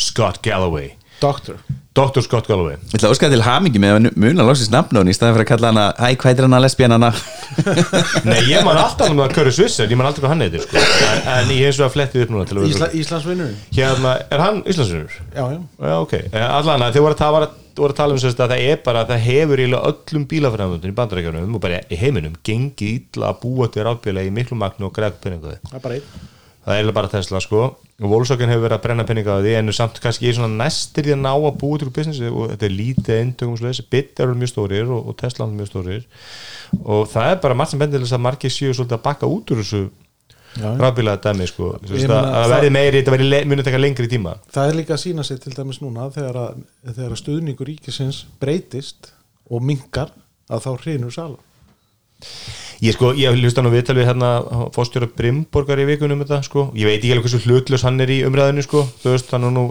Scott 0.00 0.40
Galloway 0.44 0.94
Doctor 1.20 1.60
Dr. 1.90 2.22
Scott 2.22 2.46
Galloway 2.46 2.76
Ég 2.78 2.94
ætla 2.96 3.08
að 3.08 3.14
óska 3.16 3.28
til 3.32 3.42
hamingi 3.42 3.80
með 3.82 3.96
að 3.96 4.18
muna 4.22 4.44
loksins 4.46 4.70
nafnun 4.70 5.08
í 5.10 5.14
staðan 5.14 5.34
fyrir 5.36 5.46
að 5.46 5.50
kalla 5.50 5.70
hana 5.72 5.86
Hæ, 5.98 6.16
hvað 6.22 6.38
er 6.38 6.46
hana 6.46 6.60
lesbíanana? 6.62 7.10
Nei, 8.30 8.38
ég 8.46 8.64
man 8.66 8.78
alltaf 8.78 9.10
um 9.10 9.22
að 9.24 9.34
Kerry 9.34 9.54
Swisher, 9.54 9.90
ég 9.90 9.98
man 9.98 10.06
aldrei 10.08 10.24
hvað 10.24 10.34
hann 10.34 10.44
heitir 10.46 10.64
sko. 10.64 10.78
en, 10.78 11.24
en 11.34 11.52
ég 11.56 11.66
hef 11.66 11.76
svo 11.76 11.88
að 11.88 11.96
flettið 11.96 12.26
upp 12.26 12.34
núna 12.36 12.46
til 12.46 12.56
að 12.56 12.62
vera 12.62 12.72
Ísla, 12.76 12.90
Íslandsvinnurinn 13.02 13.58
hérna, 13.74 14.14
er 14.30 14.44
hann 14.46 14.62
Íslandsvinnur? 14.70 15.20
Já, 15.34 15.44
já 15.50 15.60
Já, 15.90 15.96
ok, 15.98 16.16
allan 16.46 16.86
að 16.86 16.96
þið 16.96 17.06
voru 17.08 17.28
að, 17.28 17.48
voru 17.80 17.90
að 17.90 18.00
tala 18.00 18.16
um 18.16 18.22
sérst 18.22 18.44
að 18.44 18.54
það 18.54 18.66
er 18.70 18.82
bara 18.86 19.04
að 19.04 19.14
það 19.14 19.24
hefur 19.26 19.64
öllum 19.68 20.28
bílafræðamöndun 20.30 20.94
í 20.94 20.98
bandarækjunum 21.02 21.56
og 21.58 21.64
bara 21.66 21.82
í 21.90 21.98
heiminum 21.98 22.38
gengið 22.46 23.00
illa 23.00 23.32
að 23.34 23.42
búa 23.42 23.66
til 23.72 23.88
rafbíla 23.88 24.24
í 24.24 24.34
miklu 24.34 24.58
magnu 24.62 24.86
og 24.86 24.94
peningaði 24.94 25.58
Það 26.64 26.78
er 26.78 26.92
bara 26.92 27.08
er 27.08 27.14
Tesla 27.14 27.40
sko. 27.40 27.62
Og 28.00 28.08
Volkswagen 28.08 28.50
hefur 28.52 28.66
verið 28.66 28.76
að 28.76 28.84
brenna 28.84 29.04
peninga 29.08 29.36
á 29.36 29.44
því 29.44 29.54
en 29.58 29.72
er 29.72 29.76
samt 29.76 30.00
kannski 30.00 30.28
í 30.28 30.34
svona 30.36 30.64
næstir 30.64 31.06
því 31.06 31.14
að 31.16 31.22
ná 31.22 31.30
að 31.32 31.56
búa 31.60 31.80
til 31.80 31.88
úr 31.88 31.94
businessi 31.96 32.28
og 32.28 32.52
þetta 32.52 32.66
er 32.68 32.76
lítið 32.76 33.16
eintökum 33.16 33.56
svo 33.58 33.68
þessi 33.68 33.84
bit 33.92 34.22
eru 34.24 34.36
mjög 34.40 34.52
stórir 34.52 34.92
og, 34.92 35.08
og 35.08 35.16
Tesla 35.20 35.46
eru 35.46 35.56
mjög 35.58 35.70
stórir. 35.72 36.06
Og 36.80 37.02
það 37.12 37.32
er 37.32 37.42
bara 37.44 37.56
margt 37.60 37.74
sem 37.74 37.82
bendir 37.82 38.04
þess 38.04 38.16
að 38.16 38.24
margir 38.28 38.54
séu 38.54 38.72
svolítið 38.72 38.96
að 38.96 39.04
bakka 39.08 39.28
út 39.28 39.52
úr 39.52 39.60
þessu 39.60 39.82
rafbílaða 40.80 41.20
dæmi 41.28 41.48
sko. 41.48 41.74
Það 41.84 42.54
verði 42.54 42.72
meiri, 42.74 43.02
þetta 43.02 43.14
verði 43.14 43.42
munið 43.52 43.68
taka 43.68 43.82
lengri 43.82 44.08
tíma. 44.10 44.34
Það 44.50 44.72
er 44.72 44.80
líka 44.80 44.96
að 44.96 45.04
sína 45.04 45.26
sig 45.26 45.40
til 45.44 45.54
dæmis 45.56 45.80
núna 45.84 46.08
þegar 46.14 46.40
að, 46.46 46.64
þegar 46.88 47.14
að 47.14 47.20
stuðningur 47.20 47.70
ríkisins 47.70 48.24
breytist 48.42 49.12
og 49.50 49.64
minkar 49.64 50.12
að 50.50 50.66
þá 50.66 50.70
hrinur 50.82 51.14
sala 51.14 51.38
Ég 52.80 52.94
sko, 52.96 53.10
ég 53.12 53.34
hlusta 53.36 53.60
nú 53.60 53.68
viðtal 53.74 53.98
við 53.98 54.06
hérna 54.08 54.28
fórstjóra 54.72 55.10
Brimborgar 55.12 55.82
í 55.82 55.84
vikunum 55.84 56.22
þetta 56.22 56.38
sko, 56.46 56.70
ég 56.72 56.88
veit 56.88 57.02
ekki 57.02 57.10
alveg 57.12 57.26
hversu 57.26 57.40
hlutlaus 57.44 57.84
hann 57.84 58.00
er 58.00 58.12
í 58.14 58.22
umræðinu 58.24 58.64
sko, 58.64 58.86
þú 59.02 59.12
veist, 59.12 59.34
hann 59.34 59.44
er 59.50 59.52
nú 59.52 59.64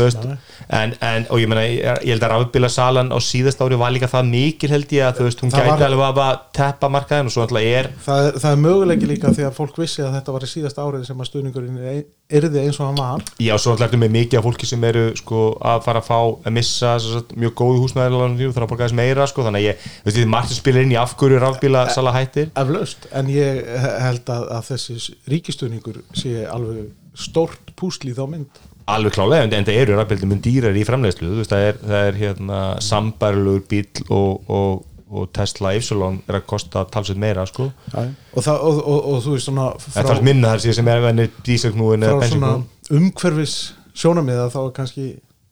en, 0.00 0.94
en, 1.00 1.26
og 1.30 1.40
ég 1.40 1.48
meina 1.50 1.64
ég, 1.66 2.02
held 2.10 2.26
að 2.26 2.32
rafbíla 2.34 2.68
salan 2.72 3.12
á 3.14 3.18
síðast 3.22 3.60
ári 3.64 3.78
var 3.80 3.94
líka 3.94 4.08
það 4.10 4.28
mikil 4.32 4.70
held 4.74 4.92
ég 4.96 5.06
að 5.08 5.22
veist, 5.26 5.40
hún 5.44 5.52
Það 5.54 5.64
gæti 5.66 5.72
var- 5.72 5.86
alveg 5.86 6.20
að 6.26 6.42
teppa 6.58 6.90
markaðin 6.92 7.30
og 7.30 7.34
svo 7.34 7.44
alltaf 7.46 7.62
er 7.62 7.90
það 8.06 8.26
er, 8.26 8.38
það 8.42 8.50
er 8.52 8.62
möguleiki 8.66 9.10
líka 9.12 9.32
því 9.36 9.46
að 9.48 9.56
fólk 9.60 9.80
vissi 9.80 10.02
að 10.04 10.14
þetta 10.18 10.36
var 10.36 10.46
í 10.46 10.50
síðast 10.52 10.80
árið 10.82 11.06
sem 11.08 11.20
að 11.24 11.30
stuðningurinn 11.30 12.04
yrði 12.26 12.58
eins 12.64 12.80
og 12.82 12.88
hann 12.88 12.96
var. 12.98 13.22
Já, 13.38 13.54
svo 13.62 13.72
alltaf 13.72 13.86
ertu 13.86 14.00
með 14.02 14.10
mikið 14.16 14.40
af 14.40 14.46
fólki 14.48 14.66
sem 14.66 14.82
eru 14.88 15.04
sko, 15.14 15.42
að 15.62 15.84
fara 15.86 16.00
að 16.02 16.08
fá 16.08 16.16
að 16.48 16.54
missa 16.56 16.94
sagt, 16.98 17.36
mjög 17.38 17.52
góðu 17.60 17.84
húsnæðilega 17.84 18.50
þarf 18.56 18.64
að 18.66 18.70
borga 18.72 18.88
þess 18.88 18.96
meira 18.98 19.26
sko, 19.30 19.44
þannig 19.46 19.62
að 19.62 19.68
ég, 19.68 19.84
veist, 20.08 20.16
þið 20.18 20.30
margir 20.32 20.58
spilir 20.58 20.82
inn 20.88 20.94
í 20.96 20.98
af 20.98 21.14
hverju 21.20 21.38
rafbíla 21.44 21.84
sala 21.94 22.12
hættir. 22.16 22.50
Eflaust, 22.58 23.06
en 23.14 23.30
ég 23.30 23.62
held 24.02 24.32
að, 24.34 24.48
að 24.58 24.70
þessi 24.72 24.98
ríkistuðningur 25.30 26.00
sé 26.18 26.34
alveg 26.50 26.90
stórt 27.14 27.70
púsli 27.78 28.10
þá 28.16 28.24
mynd 28.34 28.64
alveg 28.86 29.16
klálega, 29.16 29.46
en, 29.46 29.66
það 29.66 29.80
eru 29.82 29.96
rafbíldi 29.98 30.28
mun 30.30 30.42
dýrar 30.44 30.76
í 30.78 30.84
framleiðslu, 30.86 31.30
þú 31.32 31.40
veist, 31.40 31.52
það 31.54 31.70
er, 31.70 31.80
það 31.82 32.10
er 32.10 32.20
hérna, 32.20 32.60
sambærlugur 32.86 33.64
bíl 33.70 34.04
og, 34.14 34.52
og, 34.52 34.84
og 35.06 35.28
Tesla 35.36 35.74
Ypsilon 35.78 36.20
er 36.26 36.40
að 36.40 36.46
kosta 36.52 36.84
talsveit 36.92 37.20
meira, 37.22 37.46
sko 37.50 37.68
og, 37.70 38.40
það, 38.40 38.56
og, 38.56 38.80
og, 38.80 38.98
og 39.12 39.20
þú 39.24 39.36
veist 39.36 39.50
svona 39.50 39.68
Það 39.86 40.12
er 40.14 40.24
minna 40.30 40.54
þar 40.54 40.64
síðan 40.64 40.78
sem 40.80 40.90
er 40.94 41.04
venni 41.04 41.28
díselknúin 41.46 42.08
frá 42.08 42.30
svona 42.30 42.56
umhverfis 42.96 43.56
sjónamiða 43.96 44.50
þá 44.54 44.60
er 44.64 44.74
kannski 44.80 45.06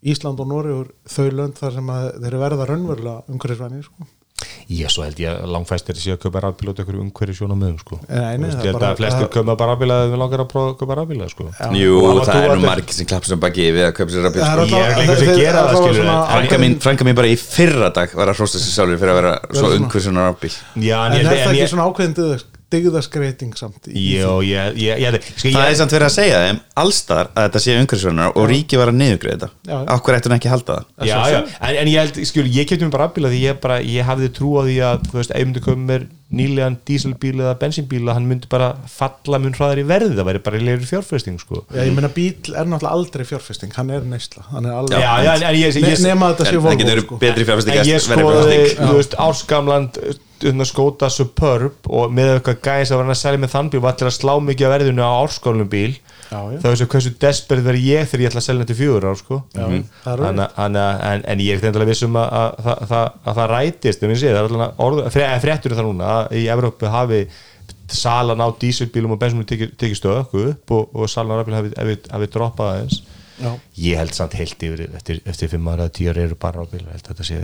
Ísland 0.05 0.41
og 0.43 0.51
Noregur 0.51 0.91
þau 1.09 1.31
lönd 1.33 1.57
þar 1.57 1.79
sem 1.79 1.95
þeir 1.95 2.29
eru 2.29 2.43
verða 2.43 2.69
raunverulega 2.69 3.33
umhverfisvænir 3.33 3.87
sko. 3.87 4.07
Já, 4.69 4.89
svo 4.89 5.03
held 5.05 5.19
ég 5.21 5.29
að 5.29 5.51
langfæstir 5.53 5.97
sé 6.01 6.15
að 6.15 6.21
kaupa 6.25 6.41
rafbíla 6.41 6.73
út 6.73 6.79
einhverju 6.81 7.01
umhverju 7.05 7.35
sjóna 7.37 7.57
mögum, 7.59 7.79
sko. 7.83 7.99
Nei, 8.09 8.39
Ég 8.39 8.55
held 8.65 8.79
bara- 8.79 8.93
að 8.95 8.97
flestir 9.03 9.29
kaupa 9.35 9.57
bara 9.61 9.75
rafbíla 9.75 9.99
eða 10.05 10.13
við 10.15 10.19
langar 10.23 10.41
að 10.45 10.49
prófa 10.55 10.71
að 10.73 10.79
kaupa 10.81 10.97
rafbíla, 11.01 11.29
sko. 11.29 11.45
Jú, 11.77 11.99
það 12.25 12.39
er 12.45 12.57
nú 12.57 12.65
margir 12.65 12.95
sem 12.97 13.07
klappar 13.07 13.27
sem 13.29 13.41
baki 13.45 13.67
við 13.77 13.85
að 13.89 13.93
kaupa 13.99 14.11
sér 14.15 14.25
rafbíl 14.25 14.41
Það 14.41 14.63
alltaf- 14.65 14.73
Ég 14.75 14.89
er 14.89 14.97
líka 15.05 15.17
sem 15.21 15.37
gera 15.37 15.61
það, 15.69 15.77
skilur 15.77 15.95
svona. 16.01 16.81
Frænka 16.81 17.05
mín, 17.05 17.15
bara 17.15 17.29
í 17.29 17.37
fyrra 17.37 17.93
dag 17.93 18.09
var 18.15 18.27
að 18.33 18.37
hrósta 18.41 18.59
sér 18.59 18.73
sjálfur 18.73 18.99
fyrir 19.05 19.13
að 19.13 19.21
vera 19.21 19.35
svo 19.53 19.61
svona- 19.69 19.77
umhverfisuna 19.85 20.21
rafbíl 20.33 20.55
Já, 20.81 20.99
en 21.07 21.13
ég 21.13 21.21
er 21.21 21.29
það 21.29 21.53
ekki 21.53 21.61
ég 21.61 21.69
svona 21.69 21.85
ákveðin 21.93 22.15
digðaskreiting 22.75 23.55
samt. 23.59 23.89
Jó, 23.89 24.35
ég, 24.45 24.79
ég, 24.83 25.03
ég, 25.05 25.19
sko, 25.33 25.53
Það 25.55 25.71
er 25.71 25.79
samt 25.81 25.95
verið 25.97 26.09
að 26.09 26.15
segja 26.17 26.43
þeim 26.45 26.61
allstar 26.85 27.31
að 27.33 27.47
þetta 27.49 27.63
sé 27.65 27.77
umhverfisverðunar 27.79 28.35
og 28.35 28.51
ríki 28.51 28.81
var 28.81 28.93
að 28.93 28.99
þetta. 29.35 29.51
Akkur 29.95 30.19
ættu 30.19 30.31
hún 30.31 30.37
ekki 30.39 30.53
halda 30.53 30.81
það? 30.81 31.09
Já, 31.09 31.17
já, 31.33 31.39
en, 31.61 31.79
en 31.85 31.93
ég 31.93 32.03
held, 32.03 32.21
skil, 32.29 32.47
ég 32.59 32.69
kefti 32.69 32.87
mér 32.87 32.95
bara 32.97 33.09
afbíla 33.11 33.33
því 33.33 33.41
ég 33.47 33.63
bara, 33.63 33.81
ég 33.85 34.11
hafði 34.11 34.31
trú 34.37 34.55
á 34.59 34.63
því 34.67 34.77
að, 34.91 35.09
þú 35.11 35.21
veist, 35.21 35.35
koma 35.65 35.89
mér 35.93 36.07
nýlegan 36.35 36.77
díselbíl 36.89 37.37
eða 37.39 37.55
bensínbíl 37.61 38.03
að 38.05 38.19
hann 38.19 38.29
myndi 38.31 38.51
bara 38.53 38.73
falla 38.91 39.41
mun 39.43 39.55
hraðar 39.57 39.81
í 39.83 39.87
verði, 39.89 40.17
það 40.19 40.29
væri 40.31 40.43
bara 40.49 40.61
leiri 40.69 40.89
fjárfæsting, 40.89 41.41
sko 41.43 41.63
Já, 41.69 41.81
ég 41.85 41.95
meina 41.97 42.11
bíl 42.15 42.35
er 42.53 42.69
náttúrulega 42.71 42.95
aldrei 42.99 43.25
fjárfesting 43.29 43.75
hann 43.79 43.95
er 43.95 44.07
neysla, 44.09 44.45
hann 44.51 44.69
er 44.69 44.79
alveg 44.81 45.05
Já, 45.05 45.11
já, 45.25 45.33
en, 45.39 45.59
ég, 45.61 45.81
Ne, 45.85 45.95
ég, 45.95 46.05
nema 46.05 46.31
að 46.31 46.37
þetta 46.37 46.45
sé 46.45 46.55
En 46.55 46.61
það 46.61 46.69
Volvo 46.69 46.83
getur 46.85 47.03
sko. 47.05 47.19
En 47.75 47.89
ég 47.89 48.05
skoði, 48.05 48.61
þú 48.79 48.93
veist, 48.99 49.19
árskamland 49.25 50.01
hérna, 50.45 50.67
skóta 50.69 51.11
Superb 51.13 51.89
og 51.89 52.13
með 52.15 52.35
eitthvað 52.37 52.61
gæðis 52.67 52.93
að 52.93 53.01
vera 53.03 53.15
að 53.15 53.21
selja 53.21 53.43
með 53.43 53.55
þann 53.55 53.71
bíl 53.73 53.83
var 53.85 53.95
allir 53.95 54.11
að 54.11 54.17
slá 54.19 54.35
mikið 54.49 54.69
af 54.69 54.75
verðinu 54.75 55.07
á 55.07 55.13
árskamlum 55.23 55.71
bíl. 55.73 55.95
Þá 56.63 56.67
veist 56.71 56.85
hversu 56.95 57.13
desperate 57.25 57.65
verð 57.67 57.85
ég 57.87 58.09
þegar 58.11 58.23
ég 58.25 58.31
ætla 58.33 58.41
að 58.43 58.47
selja 58.49 58.65
þetta 58.65 58.77
fjögur 58.81 59.07
ár 59.11 59.19
sko. 59.21 59.39
Að- 59.55 60.21
þannig 60.59 60.83
að- 60.85 61.03
en, 61.13 61.25
en 61.35 61.43
ég 61.45 61.51
er 61.55 61.59
eitthvað 61.59 61.91
vissum 61.93 62.19
að, 62.21 62.29
að, 62.41 62.69
að, 62.75 62.95
að, 62.99 63.09
að 63.33 63.41
það 63.41 63.51
rætist 63.55 64.05
um 64.07 64.15
sé, 64.23 64.35
það 64.35 64.55
er 64.59 64.71
orð, 64.87 65.03
fre, 65.15 65.27
fréttur 65.45 65.77
það 65.79 65.89
núna 65.91 66.13
að 66.19 66.37
í 66.41 66.45
Evrópu 66.55 66.91
hafi 66.95 67.21
salan 67.95 68.41
á 68.41 68.49
dísilbílum 68.61 69.13
og 69.15 69.21
bensinbílum 69.21 69.49
tekið 69.51 69.75
teki 69.81 69.99
stöðu 69.99 70.23
upp 70.55 70.71
og, 70.75 70.89
og 70.97 71.11
salan 71.13 71.37
á 71.37 71.39
rafbíl 71.43 71.55
hafi, 71.59 71.73
droppað 72.33 72.71
aðeins. 72.73 73.03
Ég 73.83 73.99
held 73.99 74.15
samt 74.15 74.35
heilt 74.39 74.63
yfir 74.63 74.85
eftir, 74.95 75.21
eftir 75.27 75.51
fimm 75.53 75.69
ára 75.69 75.89
eru 76.23 76.37
bara 76.41 76.63
rafbíl 76.63 76.85
þetta 77.11 77.27
sé 77.27 77.41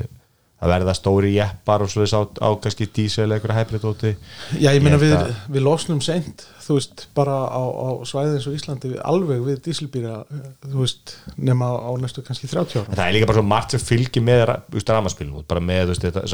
að 0.60 0.72
verða 0.74 0.94
stóri 0.96 1.32
jeppar 1.34 1.84
og 1.84 1.90
svo 1.90 2.04
þess 2.04 2.16
á, 2.16 2.22
á 2.44 2.48
kannski 2.60 2.88
dísil 2.92 3.24
eða 3.24 3.38
eitthvað 3.38 3.60
hybridóti. 3.60 4.14
Já, 4.60 4.70
ég 4.74 4.84
Ég 4.84 5.00
við, 5.00 5.36
við 5.56 5.64
losnum 5.64 6.02
seint 6.04 6.44
þú 6.70 6.76
veist, 6.76 7.06
bara 7.16 7.36
á, 7.50 7.62
á 7.64 7.88
svæði 8.06 8.36
eins 8.36 8.48
og 8.48 8.56
Íslandi 8.58 8.90
við, 8.92 9.00
alveg 9.08 9.40
við 9.46 9.62
dísilbýra 9.64 10.18
þú 10.66 10.82
veist, 10.82 11.14
nema 11.40 11.70
á 11.74 11.90
næstu 11.98 12.22
kannski 12.26 12.50
30 12.50 12.82
ára 12.82 12.92
En 12.92 12.98
það 13.00 13.06
er 13.06 13.16
líka 13.16 13.30
bara 13.30 13.40
svo 13.40 13.46
margt 13.50 13.74
sem 13.74 13.82
fylgir 13.82 14.24
með 14.26 14.44
ramaspilum, 14.94 15.46
bara 15.50 15.64
með 15.64 15.94
þetta, 15.96 16.26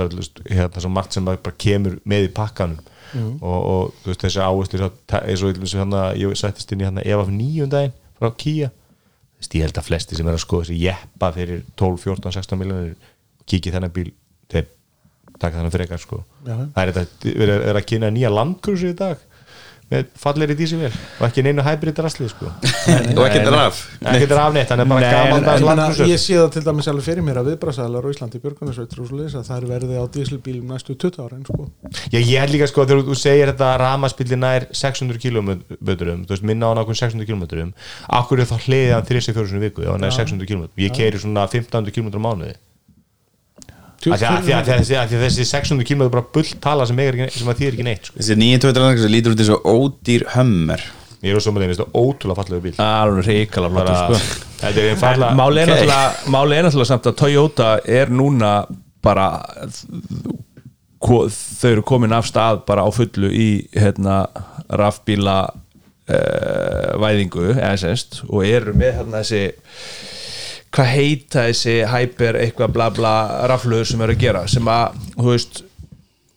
hérna, 0.50 0.82
svo 0.82 0.92
margt 0.92 1.16
sem 1.16 1.26
bara 1.26 1.56
kemur 1.56 1.98
með 2.04 2.28
í 2.28 2.32
pakkanum. 2.36 2.92
Og, 3.16 3.54
og 3.56 4.00
þú 4.02 4.10
veist, 4.10 4.24
þessi 4.26 4.42
áherslu 4.42 4.80
eins 5.22 5.44
og 5.46 5.52
og 5.54 5.78
hérna, 5.78 6.02
ég 6.18 6.34
settist 6.36 6.74
inn 6.74 6.82
í 6.82 6.88
hérna 6.88 7.04
ef 7.06 7.22
af 7.22 7.30
nýjum 7.32 7.70
daginn 7.72 7.94
frá 8.18 8.32
veist, 9.38 9.54
ég 9.54 9.66
held 9.66 9.78
að 9.78 9.86
flesti 9.86 10.18
sem 10.18 10.26
er 10.26 10.36
að 10.36 10.42
skoða 10.42 10.66
þessi 10.66 10.78
jeppa 10.82 11.30
fyrir 11.36 11.62
12, 11.78 12.00
14, 12.02 12.34
16 12.34 12.60
miljonir 12.60 12.96
kiki 13.46 13.72
þennan 13.74 13.94
bíl 13.94 14.10
þeir 14.52 14.68
taka 15.36 15.58
þennan 15.58 15.74
frekar 15.74 16.02
sko. 16.02 16.24
Já. 16.46 16.58
það 16.74 16.82
er 16.82 16.92
þetta, 17.00 17.32
erum 17.36 17.64
er 17.70 17.80
að 17.80 17.88
kynna 17.92 18.12
nýja 18.14 18.32
landkursu 18.32 18.92
í 18.92 18.98
dag 18.98 19.24
með 19.86 20.08
fallegri 20.18 20.56
dísivél 20.58 20.88
og 20.90 21.24
ekki 21.28 21.42
neinu 21.46 21.62
hybrid 21.62 21.98
rasli 22.02 22.26
sko. 22.26 22.48
Og 23.16 23.20
ekkert 23.22 23.52
raf 23.54 23.84
ekki 24.00 24.24
þetta 24.24 24.38
rafneitt, 24.40 24.72
hann 24.72 24.82
er 24.82 24.88
bara 24.90 25.12
gaman 25.12 25.36
ég, 25.36 25.44
meina, 25.46 25.68
landkursu 25.68 26.08
ég 26.10 26.18
sé 26.18 26.34
það 26.40 26.48
til 26.56 26.62
dæmis 26.66 26.88
alveg 26.90 27.06
fyrir 27.06 27.26
mér 27.26 27.38
að 27.38 27.52
viðbrasaðalar 27.52 28.08
Íslandi 28.10 28.40
og 28.42 29.14
lýsa 29.14 29.44
að 29.44 29.46
það 29.46 29.60
er 29.60 29.68
verði 29.70 30.02
á 30.02 30.04
dísilbílum 30.16 30.74
næstu 30.74 30.98
20 31.06 31.22
ára 31.22 31.38
sko. 31.46 31.68
Já, 32.10 32.18
ég 32.18 32.34
held 32.42 32.56
líka 32.56 32.70
sko 32.72 32.82
þegar 32.82 33.06
þú 33.06 33.18
segir 33.22 33.52
þetta 33.52 33.72
ramaspilli 33.84 34.42
nær 34.42 34.66
600 34.74 35.22
km 35.22 35.54
þú 35.78 36.34
veist, 36.34 36.46
minna 36.50 36.74
á 36.74 36.82
nákvæm 36.82 37.02
600 37.06 37.30
km 37.30 37.70
akkur 38.10 38.42
er 38.42 38.50
þá 38.50 38.58
hliðið 38.66 38.96
hann 38.96 39.10
34 39.14 39.66
viku 39.68 39.86
ef 39.86 39.94
hann 39.94 40.10
er 40.10 40.18
600 40.18 40.50
km, 40.50 40.66
ég 40.82 40.98
keiri 40.98 41.22
svona 41.22 41.46
1500 41.46 41.94
km 41.94 42.10
á 42.10 42.20
mánuði 42.26 42.56
þessi 44.14 45.48
600 45.48 45.88
km 45.88 46.06
er 46.06 46.12
bara 46.14 46.26
bull 46.36 46.52
tala 46.62 46.86
sem, 46.88 47.00
er 47.02 47.18
ekki, 47.18 47.40
sem 47.40 47.50
að 47.50 47.62
þýr 47.62 47.74
ekki 47.74 47.88
neitt 47.88 48.10
sko. 48.10 48.20
Þessi 48.20 48.38
nýja 48.40 48.62
tóttur 48.62 49.02
sem 49.02 49.12
lítur 49.12 49.34
út 49.34 49.42
eins 49.42 49.52
og 49.56 49.68
ódýr 49.72 50.26
hömmer 50.36 50.86
ég 51.24 51.32
er 51.32 51.40
á 51.40 51.42
samanlegin, 51.42 51.74
þetta 51.74 51.86
er 51.88 52.06
ótrúlega 52.06 52.38
fallegu 52.38 52.62
bíl 52.66 52.74
alveg 52.84 53.28
reykala 53.30 53.70
flottur 53.72 54.20
sko. 54.20 54.42
Er 54.66 55.22
máli 55.36 55.62
er, 55.62 55.70
náttúrulega, 55.72 56.80
er 56.82 56.88
samt 56.90 57.08
að 57.10 57.16
Toyota 57.18 57.70
er 57.82 58.12
núna 58.12 58.52
bara 59.04 59.28
þau 61.06 61.70
eru 61.70 61.84
komin 61.86 62.14
af 62.16 62.28
stað 62.28 62.64
bara 62.68 62.86
á 62.86 62.90
fullu 62.94 63.30
í 63.30 63.48
hérna, 63.74 64.24
rafbíla 64.66 65.38
uh, 65.46 66.92
væðingu 67.02 67.52
eða 67.54 67.76
semst 67.80 68.22
og 68.26 68.46
eru 68.46 68.74
með 68.76 69.00
hérna 69.00 69.22
þessi 69.22 69.42
hvað 70.74 70.90
heita 70.96 71.46
þessi 71.48 71.76
hyper 71.88 72.38
eitthvað 72.42 72.72
bla 72.76 72.90
bla 72.90 73.14
rafluður 73.50 73.86
sem 73.92 74.00
eru 74.04 74.16
að 74.16 74.22
gera 74.26 74.46
sem 74.50 74.68
að 74.68 74.96
þú 75.16 75.28
veist 75.30 75.62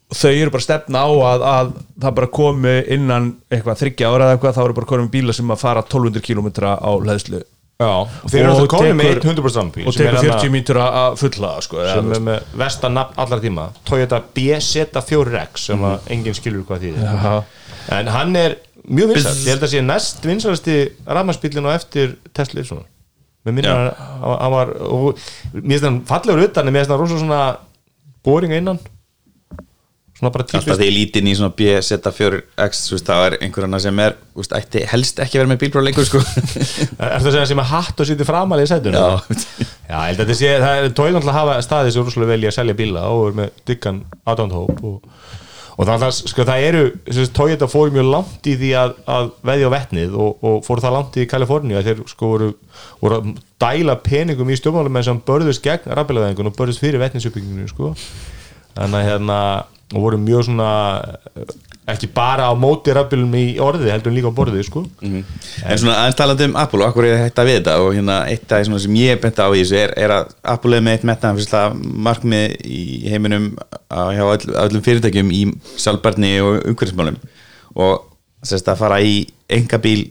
þau 0.09 0.31
eru 0.33 0.49
bara 0.53 0.65
stefna 0.65 1.03
á 1.05 1.09
að, 1.09 1.43
að 1.53 1.71
það 2.01 2.15
bara 2.19 2.29
komi 2.33 2.75
innan 2.95 3.31
eitthvað 3.51 3.81
þryggja 3.83 4.09
ára 4.09 4.27
eða 4.29 4.37
eitthvað 4.37 4.55
þá 4.57 4.61
eru 4.65 4.77
bara 4.79 4.89
komin 4.93 5.11
bíla 5.13 5.35
sem 5.37 5.51
að 5.53 5.61
fara 5.61 5.83
1200 5.85 6.23
km 6.25 6.47
á 6.65 6.91
hlæðslu 6.97 7.41
Já, 7.79 7.87
og 8.03 8.25
þeir 8.27 8.41
eru 8.41 8.49
Og 8.51 8.57
alltaf 8.59 8.71
komin 8.73 8.97
með 8.99 9.09
tekur- 9.13 9.29
100% 9.29 9.59
rambíl 9.61 9.85
og 9.87 9.93
tekur 9.95 10.17
40 10.19 10.49
mítur 10.51 10.79
að 10.83 11.13
fulla 11.21 11.51
sko, 11.63 11.77
sem 11.87 12.09
er 12.11 12.23
með 12.25 12.49
vestan 12.59 12.91
nafn 12.97 13.21
allar 13.23 13.39
tíma. 13.39 13.67
Toyota 13.87 14.19
BZ4X 14.35 15.69
sem 15.69 15.85
að 15.87 16.09
enginn 16.11 16.35
skilur 16.35 16.65
hvað 16.67 16.83
því 16.83 16.91
Já. 16.99 17.37
en 17.99 18.11
hann 18.11 18.35
er 18.35 18.57
mjög 18.83 19.13
vinsall 19.13 19.37
ég 19.45 19.53
held 19.53 19.63
að 19.63 19.71
sé 19.77 19.83
næst 19.85 20.27
vinsalasti 20.27 20.75
rafmarsbílinn 21.07 21.69
á 21.71 21.77
eftir 21.79 22.17
Tesla 22.35 22.65
Ipson 22.65 22.83
með 23.47 23.57
minna 23.57 23.73
Já. 23.73 23.89
hann 24.43 24.53
var 24.53 24.71
og, 24.83 25.25
mér 25.55 25.75
finnst 25.75 25.87
hann 25.87 25.99
fallegur 26.09 26.47
utan 26.49 26.67
en 26.67 26.75
mér 26.75 26.83
finnst 26.83 26.95
hann 26.95 27.03
rosa 27.03 27.19
svona 27.21 27.43
boringa 28.25 28.59
innan 28.59 28.79
svona 30.19 30.31
bara 30.35 30.43
Alltaf 30.43 30.65
típist 30.65 30.81
því 30.81 30.89
lítinn 30.91 31.29
í 31.31 31.35
svona 31.37 31.53
BZ4X 31.55 32.81
þú 32.89 32.95
veist, 32.97 33.07
þá 33.07 33.15
er 33.15 33.35
einhver 33.39 33.67
annar 33.67 33.83
sem 33.83 34.01
er 34.03 34.17
veist, 34.35 34.55
ætti 34.57 34.83
helst 34.91 35.21
ekki 35.23 35.39
verið 35.39 35.53
með 35.53 35.61
bílbróð 35.63 35.87
lengur 35.87 36.07
sko. 36.07 36.21
er 36.99 37.23
það 37.23 37.39
að 37.39 37.49
sem 37.53 37.63
að 37.63 37.71
hatt 37.71 38.03
og 38.03 38.09
sýtti 38.09 38.27
framalega 38.27 38.67
í 38.67 38.71
sætunum 38.73 38.99
Já. 38.99 39.55
Já, 39.87 39.97
held 40.03 40.23
að 40.25 40.33
það 40.35 40.81
er 40.81 40.89
náttúrulega 40.89 41.31
að 41.31 41.37
hafa 41.39 41.59
staðið 41.65 41.95
svo 41.95 42.05
rúslega 42.05 42.33
vel 42.33 42.43
í 42.43 42.49
að 42.51 42.57
selja 42.59 42.79
bíla 42.81 43.05
og 43.13 43.29
er 43.29 43.37
með 43.39 43.63
diggan 43.69 44.01
aðdándhóp 44.27 44.83
og, 44.91 44.99
og 45.79 45.87
það, 45.87 46.01
það, 46.03 46.15
sko, 46.33 46.45
það 46.49 46.65
eru 46.67 46.81
Toyota 47.37 47.69
fóru 47.71 47.93
mjög 47.95 48.09
langt 48.11 48.47
í 48.51 48.55
því 48.59 48.71
að, 48.75 48.95
að 49.15 49.29
veðja 49.47 49.69
á 49.71 49.75
vetnið 49.77 50.17
og, 50.19 50.43
og 50.43 50.57
fóru 50.67 50.83
það 50.83 50.95
langt 50.97 51.19
í 51.19 51.27
Kaliforníu 51.31 51.79
að 51.79 51.87
þeir 51.87 52.01
sko 52.11 52.31
voru, 52.33 52.49
voru 52.99 53.19
að 53.19 53.29
dæla 53.63 53.95
peningum 54.03 54.51
í 54.51 54.59
stjórnmálum 54.59 54.99
en 54.99 55.07
sem 55.07 55.21
börðust 55.29 55.63
gegn 55.63 55.95
rafbílaveðingun 55.95 56.51
og 56.51 56.57
börðust 56.59 56.83
fyrir 56.83 56.99
vetninsupbygginginu 57.03 57.71
sko. 57.71 57.93
þannig 58.75 58.99
að 58.99 59.07
hérna 59.07 59.39
og 59.89 60.03
voru 60.03 60.19
mjög 60.21 60.49
svona 60.49 60.71
ekki 61.93 62.07
bara 62.15 62.47
á 62.49 62.53
móti 62.59 62.93
rafbílum 62.95 63.33
í 63.39 63.43
orði 63.63 63.89
heldur 63.91 64.13
líka 64.15 64.29
á 64.31 64.37
borði 64.37 64.63
sko. 64.67 64.83
En 65.01 65.77
svona 65.81 65.95
aðeins 66.03 66.17
talandi 66.19 66.47
um 66.49 66.55
Apple 66.59 66.83
og 66.83 66.89
akkur 66.91 67.07
er 67.09 67.23
þetta 67.27 67.45
við 67.47 67.57
þetta? 67.59 67.75
Og 67.83 67.91
hérna 67.97 68.17
eitt 68.31 68.51
af 68.55 68.63
svona 68.67 68.79
sem 68.83 68.95
ég 68.99 69.21
benta 69.23 69.45
á 69.45 69.49
í 69.53 69.61
þessu 69.63 69.77
er, 69.81 69.93
er 69.97 70.13
að 70.19 70.31
Apple 70.55 70.77
er 70.79 70.85
með 70.85 70.97
eitt 70.97 71.07
metnaðan 71.09 71.83
markmið 72.09 72.55
í 72.65 73.09
heiminum 73.11 73.49
á- 73.89 74.13
öll, 74.13 74.55
öllum 74.65 74.85
fyrirtækjum 74.85 75.31
í 75.35 75.43
sjálfbarni 75.79 76.33
og 76.45 76.63
umhverfismálum. 76.69 77.19
Og 77.75 78.05
sérst 78.45 78.67
að 78.71 78.81
fara 78.81 79.01
í 79.03 79.27
enga 79.49 79.77
bíl 79.83 80.09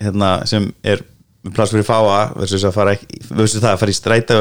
hérna, 0.00 0.44
sem 0.46 0.70
er 0.84 1.00
með 1.46 1.54
pláss 1.56 1.70
fyrir 1.72 1.86
fáa 1.86 2.32
versus 2.36 2.64
að 2.66 2.74
fara, 2.74 2.96
versus 3.30 3.62
það 3.62 3.72
að 3.72 3.78
fara 3.82 3.92
í 3.94 3.98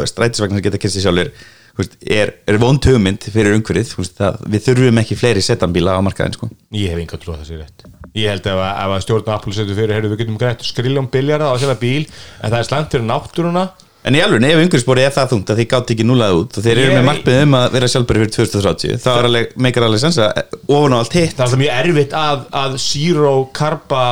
strætisvagnar 0.09 0.57
sem 0.57 0.65
geta 0.65 0.79
kyrst 0.81 1.01
sjálfur 1.03 1.29
þú 1.29 1.33
veist, 1.35 1.53
er, 1.83 2.31
er 2.47 2.57
vond 2.61 2.87
hugmynd 2.87 3.25
fyrir 3.31 3.55
umhverfið 3.57 4.41
við 4.47 4.65
þurfum 4.69 5.01
ekki 5.01 5.17
fleiri 5.19 5.43
setanbíla 5.43 5.97
á 5.97 6.05
markaðin 6.05 6.37
sko. 6.37 6.49
Ég 6.75 6.93
hef 6.93 7.01
enga 7.01 7.19
trú 7.19 7.33
að 7.33 7.41
það 7.41 7.49
sé 7.49 7.59
rétt. 7.59 7.87
Ég 8.15 8.31
held 8.31 8.45
að, 8.47 8.61
ef 8.63 8.93
að 8.95 9.01
stjórn 9.03 9.33
Apple 9.33 9.55
setur 9.55 9.75
fyrir 9.75 10.05
við 10.07 10.21
getum 10.21 10.37
greitt 10.39 10.63
skriljum 10.63 11.09
biljarða 11.11 11.51
á 11.51 11.59
þeirra 11.59 11.79
bíl 11.81 12.05
en 12.05 12.53
það 12.53 12.59
er 12.61 12.69
slæmt 12.69 12.95
fyrir 12.95 13.09
náttúruna. 13.09 13.65
En 14.05 14.13
í 14.13 14.21
alveg, 14.21 14.43
ef 14.45 14.61
umhverfisbórið 14.61 15.07
er 15.07 15.13
það 15.15 15.31
þungt 15.31 15.51
að 15.51 15.59
þið 15.59 15.67
gátt 15.71 15.91
ekki 15.95 16.05
núlað 16.05 16.35
út 16.37 16.57
og 16.59 16.65
þeir 16.65 16.79
eru 16.83 16.93
með 16.93 17.07
markmið 17.07 17.39
um 17.41 17.55
að 17.57 17.67
vera 17.73 17.87
sjálfbæri 17.89 18.21
fyrir 18.21 18.33
2030 18.35 18.99
þá 19.01 19.07
er 19.15 19.27
alveg, 19.31 19.55
meikar 19.65 19.85
alveg 19.87 20.03
sens 20.03 20.19
að 20.21 20.59
ofan 20.77 20.93
á 20.93 20.97
allt 20.99 21.17
hitt. 21.17 21.33
Það 21.39 21.55
er 21.55 21.61
mjög 21.63 21.79
erfitt 21.79 22.13
að, 22.21 22.43
að 22.61 22.75
zero 22.85 23.31
karba 23.57 24.03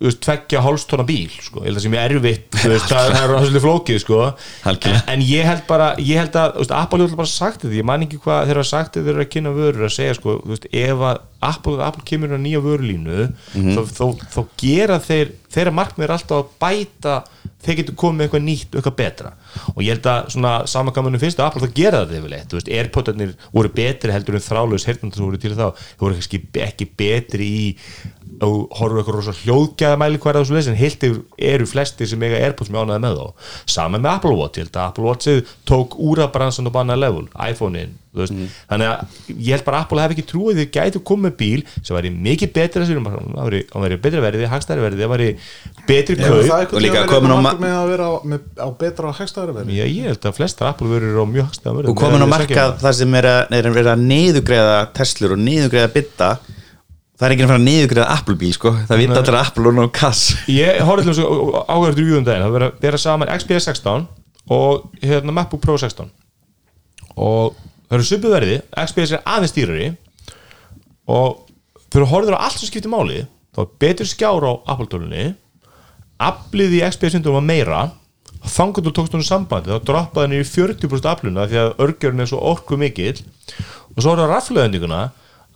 þú 0.00 0.08
veist, 0.08 0.20
tveggja 0.24 0.62
hálstóna 0.64 1.04
bíl 1.04 1.28
sko. 1.28 1.60
ég 1.60 1.66
held 1.68 1.76
að 1.76 1.80
það 1.80 1.84
sé 1.84 1.90
mjög 1.92 2.04
erfitt 2.08 2.56
þú 2.56 2.70
veist, 2.72 2.86
það, 2.88 3.10
það 3.12 3.24
er 3.24 3.34
svolítið 3.44 3.64
flókið 3.66 3.98
sko. 4.00 4.20
en, 4.70 5.00
en 5.14 5.24
ég 5.28 5.44
held 5.50 5.66
bara 5.68 5.88
ég 6.00 6.22
held 6.22 6.38
að, 6.40 6.54
þú 6.56 6.76
Apple 6.80 7.08
bara 7.20 7.32
sagt 7.34 7.64
þetta 7.66 7.76
ég 7.76 7.88
man 7.90 8.06
ekki 8.06 8.20
hvað 8.24 8.46
þeir 8.48 8.60
hafa 8.62 8.70
sagt 8.70 8.94
þetta 8.96 9.04
þeir 9.10 9.14
eru 9.18 9.26
að 9.26 9.32
kynna 9.34 9.52
vörur 9.58 9.88
að 9.90 9.92
segja, 9.98 10.14
sko, 10.16 10.38
þú 10.40 10.54
veist, 10.54 10.70
ef 10.72 11.04
að 11.10 11.20
Apple, 11.40 11.76
Apple 11.84 12.04
kemur 12.04 12.32
á 12.36 12.38
nýja 12.40 12.60
vörulínu 12.64 13.20
Mhm. 13.56 13.76
þá, 13.76 13.80
þá, 13.96 14.04
þá 14.34 14.40
gera 14.60 14.96
þeir 15.00 15.30
þeirra 15.50 15.72
markmið 15.74 16.04
er 16.06 16.12
alltaf 16.14 16.36
að 16.40 16.50
bæta 16.62 17.14
þeir 17.64 17.76
getur 17.80 17.96
komið 17.98 18.16
með 18.20 18.26
eitthvað 18.26 18.44
nýtt 18.44 18.76
eitthvað 18.76 18.96
betra 19.00 19.30
og 19.74 19.80
ég 19.82 19.88
held 19.94 20.06
að 20.12 20.28
svona 20.34 20.52
samankamunum 20.70 21.20
fyrst 21.20 21.40
að 21.40 21.46
Apple 21.48 21.62
það 21.64 21.74
gera 21.80 22.02
þetta 22.04 22.18
yfirleitt, 22.20 22.46
þú 22.52 22.58
veist, 22.60 22.70
Airpodarnir 22.76 23.32
voru 23.56 23.72
betri 23.74 24.12
heldur 24.14 24.36
en 24.38 24.44
þrálaus 24.44 24.86
heyrnandar 24.88 25.16
sem 25.20 25.26
voru 25.26 25.40
til 25.42 25.56
þá, 25.56 25.66
þeir 25.74 26.04
voru 26.04 26.20
ekki, 26.20 26.42
ekki 26.68 26.88
betri 27.02 27.48
í 27.50 27.64
og 28.40 28.52
þú 28.54 28.60
horfur 28.80 29.00
eitthvað 29.02 29.16
rosa 29.18 29.34
hljóðgæða 29.40 30.00
mælikværi 30.00 30.40
á 30.40 30.42
þessu 30.42 30.56
leys 30.56 30.68
en 30.72 30.78
heilt 30.80 31.06
yfir 31.08 31.22
eru 31.52 31.66
flestir 31.68 32.08
sem 32.10 32.22
eiga 32.24 32.38
Airpods 32.40 32.70
með 32.72 32.84
ánæði 32.86 33.02
með 33.04 33.18
þá. 33.20 33.26
Saman 33.74 34.04
með 34.04 34.14
Apple 34.16 34.36
Watch, 34.38 34.56
ég 34.60 34.64
held 34.66 34.76
að 34.80 34.86
Apple 34.90 35.04
Watchið 35.10 35.40
tók 35.68 35.96
úr 36.00 36.22
að 36.24 36.32
bransan 36.36 36.68
og 36.70 36.74
banna 36.76 36.96
level 36.96 37.26
iPhone-in, 37.36 37.92
veist, 38.16 38.34
þannig 38.70 38.88
að 38.90 38.96
ég 39.36 39.52
held 39.54 39.64
bara 39.66 39.80
að 39.80 39.84
Apple 39.86 40.02
hef 40.04 40.14
ekki 40.16 40.24
trúið 40.30 40.60
því 40.60 40.66
gætu 40.74 41.02
komið 41.10 41.26
með 41.28 41.34
bíl 41.40 41.60
sem 41.78 41.96
væri 41.96 42.10
mikið 42.10 42.54
þessu 42.74 42.96
hann 42.96 43.34
væri, 43.36 43.60
hann 43.74 43.84
væri 43.84 43.98
betri 44.02 44.22
verði, 44.24 44.48
hagstæri 44.50 44.84
verði 44.84 45.04
það 45.04 45.12
væri 45.14 45.28
betri 45.86 46.16
kaup. 46.18 46.40
það 46.48 46.74
Og 46.74 46.80
líka 46.84 47.02
eitthvað 47.02 47.20
komin 47.20 47.34
á 47.34 47.38
ma- 47.44 47.54
með 47.60 47.74
að 47.76 47.90
vera 47.92 48.04
á, 48.10 48.12
með, 48.24 48.40
á 48.56 48.68
betra 48.80 49.10
og 49.10 49.18
hægstæðara 49.20 49.56
verði 49.60 49.76
Já, 49.78 49.84
ég 49.86 50.08
held 50.10 50.24
að 50.30 50.38
flestar 50.40 50.70
Apple 50.72 50.88
verður 50.90 51.20
á 51.22 51.24
mjög 51.30 51.44
hagstæða 51.50 51.76
verði 51.78 51.92
og 51.92 52.00
komin 52.00 52.24
á 52.24 52.28
markað 52.34 52.70
þar 52.82 52.94
sem 52.98 53.14
er 53.20 53.30
að, 53.30 53.40
er 53.60 53.64
að 53.94 54.02
það 57.20 57.26
er 57.26 57.34
ekki 57.34 57.44
að 57.44 57.50
fara 57.50 57.60
að 57.60 57.66
niðugreiða 57.66 58.04
Apple 58.14 58.36
bíl 58.40 58.52
sko. 58.56 58.70
Það 58.88 59.00
vita 59.02 59.18
allir 59.20 59.34
að 59.36 59.42
Apple 59.44 59.68
og 59.68 59.74
ná 59.76 59.82
kass. 59.92 60.22
Ég 60.48 60.78
horfði 60.88 61.04
til 61.04 61.12
þess 61.12 61.24
að 61.26 61.58
áhverjum 61.74 61.98
review 61.98 62.16
um 62.16 62.24
daginn. 62.24 62.44
Það 62.46 62.54
verður 62.54 62.70
að 62.70 62.86
vera 62.86 63.00
saman 63.02 63.32
XPS 63.34 63.66
16 63.68 64.06
og 64.56 64.86
hérna 65.04 65.34
MacBook 65.36 65.60
Pro 65.60 65.76
16 65.76 66.08
og 67.20 67.58
það 67.90 67.98
eru 67.98 68.06
svipuð 68.08 68.32
verði 68.32 68.56
XPS 68.86 69.12
er 69.18 69.24
aðeins 69.28 69.52
dýrari. 69.52 69.90
Og 71.10 71.44
fyrir 71.90 72.06
að 72.06 72.12
horfður 72.14 72.38
á 72.40 72.44
allt 72.46 72.62
sem 72.62 72.70
skiptir 72.70 72.92
máli 72.92 73.26
þá 73.52 73.62
er 73.66 73.70
betur 73.84 74.08
skjár 74.08 74.46
á 74.48 74.52
Apple-tölunni 74.72 75.26
aflið 76.24 76.78
í 76.78 76.82
XPS 76.88 77.18
15 77.20 77.36
var 77.36 77.44
meira. 77.44 77.82
Þangur 78.40 78.86
þú 78.86 78.94
tókst 78.96 79.12
hún 79.18 79.26
sambandi 79.26 79.74
þá 79.74 79.84
droppaði 79.84 80.30
henni 80.30 80.40
í 80.40 80.48
40% 80.48 81.08
afluna 81.10 81.44
því 81.50 81.60
að 81.60 81.84
örgjörn 81.84 82.24
er 82.24 82.30
svo 82.30 82.40
orku 82.48 82.78
mikill 82.80 83.18
og 83.20 83.98
svo 84.00 84.14
er 84.14 84.22
það 84.22 84.30
rafleðendinguna 84.30 85.00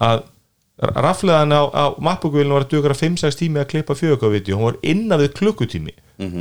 að 0.05 0.27
rafleðan 0.79 1.55
á, 1.55 1.63
á 1.71 1.85
MacBook-vilinu 2.03 2.57
var 2.57 2.67
að 2.67 2.75
dugra 2.75 2.95
5-6 2.99 3.39
tími 3.39 3.61
að 3.63 3.71
klippa 3.71 3.95
fjögurkávídeó 3.95 4.59
hún 4.59 4.69
var 4.73 4.79
innan 4.83 5.21
við 5.21 5.33
klukkutími. 5.39 5.95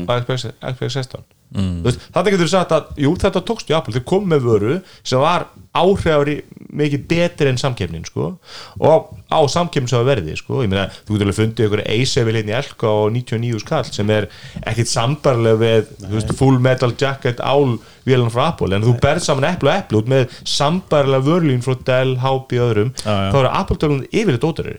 Á 0.10 0.12
XPS, 0.22 0.54
XPS 0.62 0.94
16 0.94 1.24
mm. 1.54 1.84
þetta 1.86 2.34
getur 2.34 2.52
sagt 2.52 2.76
að 2.76 3.04
jú, 3.06 3.14
þetta 3.22 3.44
tókst 3.48 3.72
í 3.72 3.78
Apple, 3.78 3.96
þeir 3.96 4.08
kom 4.10 4.28
með 4.30 4.48
vöru 4.48 4.80
sem 5.02 5.22
var 5.22 5.48
áhrifari 5.74 6.42
mikið 6.74 7.06
betri 7.10 7.50
en 7.50 7.60
samkefnin 7.62 8.06
sko 8.06 8.36
og 8.82 9.10
á 9.30 9.42
var 9.50 10.06
verði 10.06 10.36
sko 10.38 10.62
ég 10.64 10.70
meina, 10.70 10.86
þú 11.06 11.16
getur 11.16 11.28
alveg 11.28 11.40
fundið 11.40 11.68
ykkur 11.68 11.84
A7 11.96 12.26
hérna 12.30 12.54
í 12.54 12.58
Elka 12.60 12.92
og 12.92 13.10
99 13.16 13.62
skall 13.64 13.90
sem 13.90 14.14
er 14.14 14.30
ekkit 14.62 14.92
sambarlega 14.92 15.62
við 15.62 15.92
veist, 16.14 16.34
full 16.38 16.60
metal 16.62 16.94
jacket 16.94 17.42
ál 17.42 17.80
vélan 18.06 18.34
frá 18.34 18.50
Apple, 18.52 18.74
en 18.76 18.86
þú 18.86 18.98
berð 19.02 19.26
saman 19.26 19.50
Apple 19.50 19.72
og 19.72 19.84
Apple 19.84 20.02
út 20.04 20.10
með 20.14 20.40
sambarlega 20.46 21.26
vörlín 21.26 21.64
frá 21.66 21.78
Dell, 21.88 22.18
HP 22.22 22.60
og 22.60 22.66
öðrum, 22.70 22.96
Já, 23.02 23.14
já. 23.14 23.30
þá 23.34 23.38
eru 23.40 23.54
Apple-tölun 23.62 24.04
yfirleitt 24.12 24.50
ódurri 24.50 24.78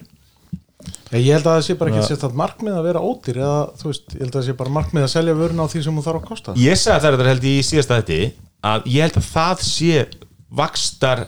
Ég 1.20 1.36
held 1.36 1.46
að 1.46 1.54
það 1.54 1.64
sé 1.66 1.76
bara 1.78 1.94
ekki 1.94 2.16
að 2.28 2.36
markmið 2.40 2.78
að 2.78 2.86
vera 2.88 3.02
ódýr 3.04 3.40
eða 3.42 3.60
þú 3.80 3.90
veist, 3.90 4.04
ég 4.14 4.22
held 4.24 4.30
að 4.32 4.38
það 4.38 4.46
sé 4.48 4.56
bara 4.58 4.74
markmið 4.74 5.06
að 5.06 5.12
selja 5.14 5.36
vörun 5.38 5.62
á 5.62 5.66
því 5.70 5.82
sem 5.84 5.94
hún 5.98 6.06
þarf 6.06 6.20
að 6.20 6.28
kosta. 6.30 6.54
Ég 6.58 6.80
sagði 6.80 7.04
það 7.04 7.16
þetta 7.16 7.30
held 7.30 7.48
ég 7.48 7.58
í 7.58 7.66
síðasta 7.68 7.98
þetta 8.00 8.20
að 8.70 8.88
ég 8.94 9.06
held 9.06 9.18
að 9.20 9.28
það 9.30 9.64
sé 9.68 10.04
vakstar 10.54 11.24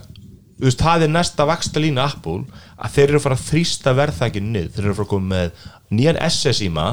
þú 0.57 0.65
veist, 0.65 0.81
það 0.81 1.05
er 1.05 1.13
næsta 1.13 1.47
vaksta 1.49 1.83
lína 1.83 2.07
Apple 2.09 2.47
að 2.77 2.95
þeir 2.97 3.07
eru 3.11 3.21
að 3.21 3.27
fara 3.27 3.37
að 3.37 3.47
þrýsta 3.51 3.95
verðþækinu 4.01 4.53
niður. 4.53 4.71
Þeir 4.73 4.85
eru 4.85 4.93
að 4.93 4.99
fara 4.99 5.07
að 5.07 5.13
koma 5.13 5.31
með 5.35 5.67
nýjan 5.99 6.21
SS 6.27 6.63
íma 6.67 6.87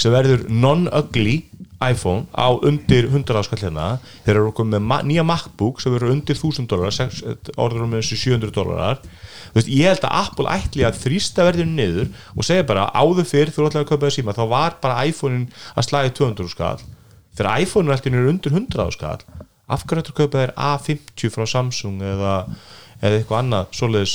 sem 0.00 0.14
verður 0.14 0.46
non-ugly 0.48 1.36
iPhone 1.80 2.26
á 2.36 2.52
undir 2.52 3.08
100 3.08 3.40
áskall 3.40 3.62
hérna. 3.64 3.88
Þeir 4.26 4.36
eru 4.36 4.52
koma 4.56 4.80
með 4.80 5.08
nýja 5.08 5.24
MacBook 5.24 5.80
sem 5.80 5.94
verður 5.94 6.14
undir 6.14 6.36
1000 6.36 6.68
dólarar 6.68 7.36
orður 7.56 7.86
um 7.86 7.96
þessu 7.96 8.20
700 8.20 8.54
dólarar. 8.56 9.02
Ég 9.64 9.88
held 9.88 10.04
að 10.06 10.16
Apple 10.20 10.52
ætli 10.52 10.86
að 10.86 11.00
þrýsta 11.02 11.46
verðinu 11.48 11.76
niður 11.80 12.10
og 12.36 12.46
segja 12.46 12.68
bara 12.68 12.90
áður 12.94 13.26
fyrr 13.32 13.52
þú 13.54 13.66
ætlaði 13.66 13.84
að 13.86 13.90
kaupa 13.90 14.06
það 14.06 14.16
síma 14.18 14.36
þá 14.36 14.44
var 14.52 14.76
bara 14.84 15.04
iPhone-in 15.08 15.46
að 15.74 15.88
slagi 15.88 16.12
200 16.20 16.52
skall 16.52 16.82
þegar 17.38 17.64
iPhone-in 17.64 17.94
alltaf 17.94 18.12
er 18.12 18.28
undir 18.30 18.54
100 18.54 18.94
skall 18.94 19.24
af 19.70 19.86
hverju 19.86 20.02
ættu 20.02 20.12
að 20.14 20.20
kaupa 20.20 20.42
þér 20.42 20.52
A50 20.68 21.34
frá 21.34 21.46
Samsung 21.48 22.02
eða, 22.02 22.34
eða 23.00 23.20
eitthvað 23.20 23.42
annað 23.44 23.74
svoleiðis 23.78 24.14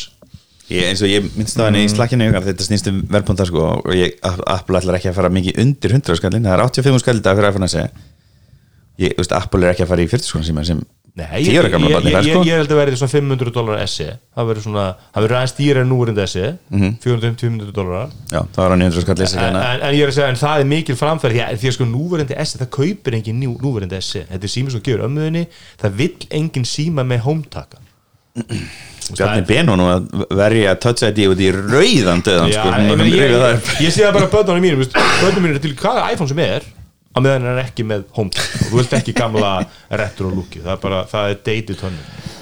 ég, 0.72 0.90
eins 0.90 1.04
og 1.06 1.12
ég 1.12 1.30
minnst 1.36 1.60
á 1.62 1.68
henni 1.68 1.86
í 1.86 1.92
slakkinu 1.92 2.32
þetta 2.34 2.68
snýst 2.68 2.90
um 2.92 3.00
verðbúnda 3.12 3.48
sko 3.50 3.70
og 3.78 3.94
ég, 3.96 4.18
Apple 4.26 4.82
ætlar 4.82 5.00
ekki 5.00 5.12
að 5.12 5.18
fara 5.20 5.34
mikið 5.34 5.62
undir 5.62 5.96
100 6.00 6.20
skallin 6.22 6.46
það 6.48 6.58
er 6.58 6.66
85 6.66 7.02
skall 7.04 7.20
í 7.22 7.26
dag 7.26 7.40
fyrir 7.40 7.54
iPhone 7.54 7.72
SE 7.72 7.86
ég, 7.86 9.16
þú 9.16 9.24
veist, 9.24 9.36
Apple 9.38 9.66
er 9.66 9.76
ekki 9.76 9.86
að 9.86 9.92
fara 9.94 10.06
í 10.06 10.12
40 10.12 10.32
skallin 10.32 10.50
síma 10.52 10.68
sem 10.68 10.86
Nei, 11.16 11.46
10 11.46 11.48
ég, 11.48 11.54
ég, 11.56 12.08
ég, 12.12 12.26
sko. 12.28 12.40
ég 12.44 12.58
held 12.60 12.72
að 12.74 12.80
verði 12.82 12.98
svona 13.00 13.14
500 13.14 13.52
dólar 13.56 13.78
SE 13.88 14.08
það 14.36 14.50
verður 14.50 14.66
svona, 14.66 14.82
það 15.16 15.24
verður 15.24 15.38
aðeins 15.38 15.54
dýra 15.56 15.84
en 15.86 15.88
núverindi 15.94 16.26
SE 16.28 16.50
450-500 17.06 17.70
dólar 17.78 18.10
já, 18.34 18.42
það 18.42 18.60
var 18.60 18.74
hann 18.74 18.84
900 18.84 19.06
skall 19.06 19.16
lesa 19.22 19.38
en, 19.38 19.46
hérna. 19.46 19.62
en, 19.70 19.86
en 19.88 19.96
ég 19.96 20.04
er 20.04 20.12
að 20.12 20.18
segja, 20.18 20.34
en 20.34 20.42
það 20.42 20.64
er 20.66 20.68
mikil 20.74 20.98
framfæri 21.00 21.38
því 21.38 21.46
að, 21.46 21.62
því 21.62 21.70
að 21.72 21.78
sko 21.78 21.88
núverindi 21.94 22.36
SE, 22.42 22.60
það 22.60 22.72
kaupir 22.76 23.16
engin 23.22 23.40
nú, 23.40 23.54
núverindi 23.64 24.02
SE, 24.04 24.26
þetta 24.34 24.50
er 24.50 24.54
síma 24.58 24.76
sem 24.76 24.84
gefur 24.90 25.06
ömmuðinni 25.08 25.46
það 25.86 25.96
vill 26.02 26.28
engin 26.42 26.68
síma 26.68 27.08
með 27.08 27.24
hómtaka 27.30 27.80
Bjarni 29.12 29.46
Benó 29.46 29.76
nú 29.78 29.86
að 29.92 30.08
verja 30.34 30.74
touch 30.82 31.06
ID 31.06 31.28
út 31.30 31.42
í 31.44 31.52
rauðan 31.54 32.24
döðan 32.26 32.50
Já, 32.50 32.62
sko, 32.64 32.72
ég, 32.82 33.04
ég, 33.06 33.20
ég, 33.20 33.36
það 33.36 33.84
ég, 33.84 33.94
sé 33.94 34.06
það 34.06 34.16
bara 34.18 34.32
bönnunum 34.34 34.66
mínum 34.66 34.82
veist, 34.82 34.96
bönnunum 34.96 35.46
mínum 35.46 35.60
er 35.60 35.66
til 35.66 35.76
hvaða 35.78 36.08
iPhone 36.16 36.32
sem 36.32 36.42
er 36.46 36.66
á 37.16 37.18
meðan 37.22 37.46
hann 37.46 37.52
er 37.54 37.62
ekki 37.68 37.86
með 37.88 38.08
HomeKit 38.16 38.56
og 38.64 38.72
þú 38.72 38.80
vilt 38.82 38.96
ekki 38.98 39.16
gamla 39.16 39.52
retro 40.02 40.32
looki 40.34 40.64
það 40.64 40.74
er 40.74 40.82
bara, 40.88 41.04
það 41.12 41.36
er 41.36 41.44
dated 41.46 41.86
hönnun 41.86 42.34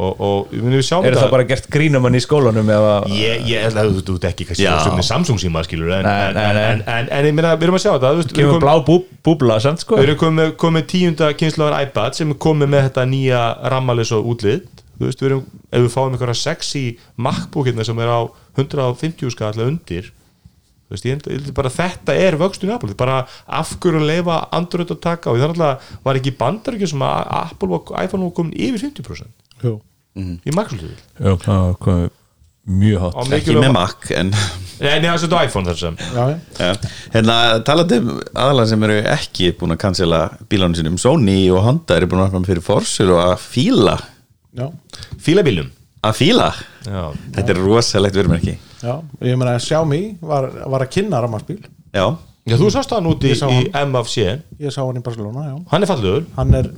og, 0.00 0.20
og 0.22 0.50
við 0.52 0.64
munum 0.64 0.78
við 0.78 0.86
sjáum 0.86 1.06
Er 1.08 1.16
það 1.18 1.32
bara 1.34 1.46
gert 1.48 1.68
grínamann 1.72 2.16
í 2.16 2.22
skólanum 2.22 2.72
eða 2.72 2.94
ég, 3.12 3.44
ég 3.50 3.64
held 3.66 3.80
að 3.80 3.90
þú, 3.90 4.02
þú 4.08 4.16
ert 4.18 4.26
ekki 4.30 4.48
kannski 4.48 4.66
er 4.68 5.06
Samsung 5.06 5.40
síma 5.42 5.64
skilur 5.66 5.94
en, 5.98 6.06
Nei, 6.06 6.16
en, 6.28 6.36
nei, 6.36 6.44
en, 6.44 6.56
nei. 6.56 6.66
en, 6.70 6.82
en, 6.94 7.10
en 7.18 7.28
ég 7.30 7.36
meina, 7.36 7.54
við 7.58 7.68
erum 7.68 7.78
að 7.78 7.84
sjá 7.84 7.92
veist, 8.00 8.32
við 8.32 8.40
kemur 8.40 8.56
erum 8.56 8.64
blá 8.64 8.74
bú, 8.86 8.98
búbla 9.26 9.58
samt 9.62 9.84
sko. 9.84 9.98
Við 9.98 10.08
erum 10.08 10.20
komið, 10.20 10.52
komið 10.60 10.86
tíunda 10.94 11.30
kynnslóðar 11.38 11.86
iPad 11.86 12.18
sem 12.18 12.34
er 12.34 12.40
komið 12.46 12.72
með 12.74 12.86
þetta 12.88 13.06
nýja 13.10 13.42
rammalis 13.74 14.14
og 14.16 14.30
útlit 14.34 14.79
þú 15.00 15.08
veist, 15.08 15.20
við 15.24 15.30
erum, 15.30 15.44
ef 15.72 15.80
við 15.86 15.92
fáum 15.96 16.12
einhverja 16.14 16.36
sexy 16.44 16.84
MacBook 17.16 17.66
hérna 17.70 17.84
sem 17.88 17.98
er 18.04 18.10
á 18.12 18.20
150 18.60 19.32
skall 19.32 19.62
undir 19.64 20.10
þú 20.10 20.94
veist, 20.94 21.06
ég 21.08 21.16
held- 21.24 21.54
bara 21.56 21.70
að 21.70 21.78
þetta 21.80 22.16
er 22.28 22.36
vöxtun 22.36 22.68
í 22.70 22.74
Apple, 22.74 22.94
bara 22.98 23.22
af 23.48 23.74
hverju 23.80 24.00
að 24.02 24.08
leifa 24.12 24.38
Android 24.52 24.90
að 24.92 25.00
taka 25.00 25.30
og 25.32 25.38
þannig 25.40 25.64
að 25.64 25.90
var 26.04 26.20
ekki 26.20 26.36
bandar 26.36 26.74
ekki 26.76 26.88
sem 26.92 27.04
að 27.06 27.26
Apple 27.40 27.74
og 27.80 27.92
iPhone 28.04 28.28
var 28.28 28.34
komin 28.36 28.52
yfir 28.58 28.84
50% 28.90 29.28
Jú. 29.64 29.76
í 30.20 30.50
Microsoft 30.52 31.04
Já, 31.16 31.36
það 31.46 31.76
kom 31.80 32.08
mjög 32.70 33.00
hátt. 33.02 33.14
Á 33.16 33.22
ekki 33.38 33.54
með 33.56 33.72
Mac 33.72 34.10
en 34.14 34.28
Nei, 34.80 34.94
nei, 35.00 35.08
það 35.10 35.14
er 35.14 35.22
þetta 35.24 35.38
iPhone 35.44 35.66
þar 35.68 35.76
sem. 35.76 35.96
Já, 36.00 36.22
já. 36.30 36.36
Já, 36.56 36.90
hérna 37.12 37.34
talandi 37.68 37.98
um 38.00 38.10
aðalega 38.32 38.68
sem 38.70 38.84
eru 38.86 38.94
ekki 39.12 39.48
búin 39.58 39.74
að 39.74 39.80
cancela 39.82 40.20
bílánum 40.48 40.76
sinum 40.78 40.96
Sony 41.00 41.50
og 41.52 41.60
Honda 41.66 41.98
eru 41.98 42.08
búin 42.08 42.22
að 42.22 42.30
opna 42.32 42.48
fyrir 42.48 42.64
forsur 42.64 43.12
og 43.12 43.20
að 43.26 43.42
fíla. 43.44 43.96
Fílabílum 45.20 45.68
að 46.06 46.16
fíla, 46.16 46.48
Já, 46.86 47.02
þetta 47.36 47.52
er 47.54 47.60
rosalegt 47.60 48.16
verðmerki 48.16 48.54
Já. 48.80 48.94
Ég 49.20 49.36
meina 49.36 49.52
að 49.58 49.64
Xiaomi 49.66 50.00
var, 50.24 50.46
var 50.72 50.84
að 50.86 50.92
kynna 50.94 51.20
rammarspíl 51.20 51.58
já, 51.92 52.06
Já 52.48 52.54
þú 52.56 52.70
sást 52.72 52.94
hann 52.96 53.08
úti 53.10 53.34
Ég 53.34 53.36
sá 53.40 53.50
í. 53.52 53.66
MFC 53.68 54.16
Ég 54.62 54.72
sá 54.72 54.80
hann 54.80 54.96
í 54.96 55.02
Barcelona, 55.04 55.44
já. 55.50 55.56
Hann 55.74 55.84
er 55.84 55.90
fallegur. 55.90 56.24
Hann 56.38 56.54
er 56.56 56.70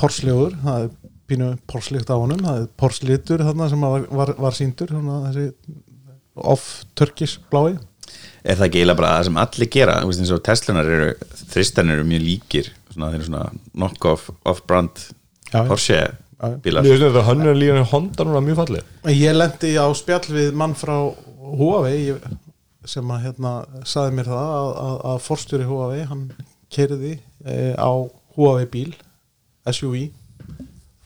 porslegur 0.00 0.56
það 0.64 0.86
er 0.88 0.90
pínu 1.30 1.50
porslikt 1.70 2.10
á 2.10 2.16
honum 2.18 2.40
það 2.42 2.64
er 2.64 2.66
porslitur 2.82 3.44
þarna 3.46 3.68
sem 3.70 3.84
var, 3.86 4.06
var, 4.10 4.32
var 4.42 4.56
síndur 4.56 4.90
svona 4.90 5.20
þessi 5.28 5.46
off-turkish 6.50 7.38
blái. 7.52 7.76
Er 8.42 8.56
það 8.58 8.66
ekki 8.66 8.80
eiginlega 8.80 8.98
bara 8.98 9.12
það 9.18 9.26
sem 9.28 9.38
allir 9.42 9.70
gera? 9.76 9.96
Þú 10.02 10.10
veist 10.10 10.22
eins 10.24 10.32
og 10.34 10.42
Teslunar 10.46 10.88
eru, 10.96 11.08
þristan 11.52 11.92
eru 11.94 12.06
mjög 12.08 12.22
líkir. 12.24 12.70
Svona, 12.90 13.10
þeir 13.12 13.18
eru 13.20 13.28
svona 13.28 13.44
knock-off 13.76 14.30
off-brand. 14.50 15.02
Porsche 15.52 16.00
Já, 16.40 16.48
já. 16.48 16.56
bílar. 16.64 16.82
Mér 16.82 16.96
finnst 16.96 17.06
þetta 17.06 17.24
hönnur 17.26 17.58
líka 17.58 17.82
Honda 17.92 18.24
núna 18.24 18.40
mjög 18.44 18.62
falleg. 18.62 18.94
Ég 19.12 19.36
lendi 19.36 19.74
á 19.76 19.86
spjall 19.92 20.24
við 20.32 20.54
mann 20.56 20.74
frá 20.78 20.96
Huawei 21.40 22.14
sem 22.88 23.12
að 23.12 23.26
hérna 23.26 23.52
saði 23.84 24.16
mér 24.16 24.30
það 24.30 24.54
að, 24.54 24.70
að, 24.84 24.96
að 25.10 25.20
forstjóri 25.26 25.68
Huawei 25.68 26.00
hann 26.08 26.24
kerði 26.72 27.12
e, 27.44 27.56
á 27.76 27.92
Huawei 28.36 28.66
bíl 28.70 28.94
SUV 29.68 30.08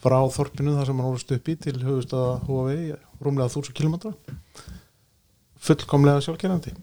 frá 0.05 0.19
þorpinu 0.31 0.77
þar 0.77 0.91
sem 0.91 1.01
hann 1.01 1.11
orðist 1.11 1.35
upp 1.35 1.51
í 1.51 1.57
til 1.65 1.77
höfust 1.83 2.15
að 2.15 2.47
Huawei 2.47 2.95
rúmlega 3.25 3.51
1000 3.51 3.75
km 3.75 4.13
fullkomlega 5.65 6.23
sjálfkerrandi 6.25 6.75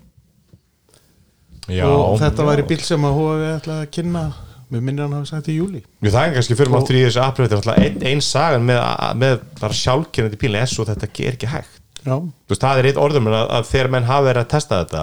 Já, 1.69 1.85
og 1.85 2.17
þetta 2.19 2.47
væri 2.47 2.65
bíl 2.67 2.81
sem 2.83 3.05
að 3.07 3.19
Huawei 3.19 3.51
ætlaði 3.53 3.85
að 3.85 3.93
kynna 3.95 4.25
með 4.71 4.85
minnir 4.87 5.03
hann 5.07 5.17
hafi 5.19 5.31
sagt 5.33 5.51
í 5.51 5.57
júli 5.59 5.81
Jú, 5.83 6.09
það 6.13 6.23
er 6.23 6.33
kannski 6.37 6.55
fyrir 6.59 6.71
Og- 6.71 6.77
maður 6.77 6.89
þrý 6.93 7.03
þessu 7.07 7.21
afbreyð 7.25 7.51
þetta 7.51 7.59
er 7.59 7.61
alltaf 7.61 7.83
einn 7.85 8.09
ein 8.13 8.25
sagan 8.25 8.65
með, 8.71 8.81
með 9.25 9.37
bara 9.61 9.79
sjálfkennandi 9.83 10.41
bílinn 10.41 10.61
er 10.63 10.71
svo 10.71 10.87
þetta 10.87 11.07
er 11.11 11.31
ekki 11.35 11.51
hægt. 11.51 11.77
Já, 12.01 12.15
Þú 12.17 12.49
veist, 12.49 12.63
það 12.63 12.79
er 12.81 12.85
eitt 12.89 12.97
orðum 12.97 13.27
að, 13.29 13.43
að 13.53 13.65
þegar 13.69 13.89
menn 13.93 14.05
hafa 14.07 14.23
verið 14.25 14.41
að 14.41 14.47
testa 14.49 14.77
þetta 14.81 15.01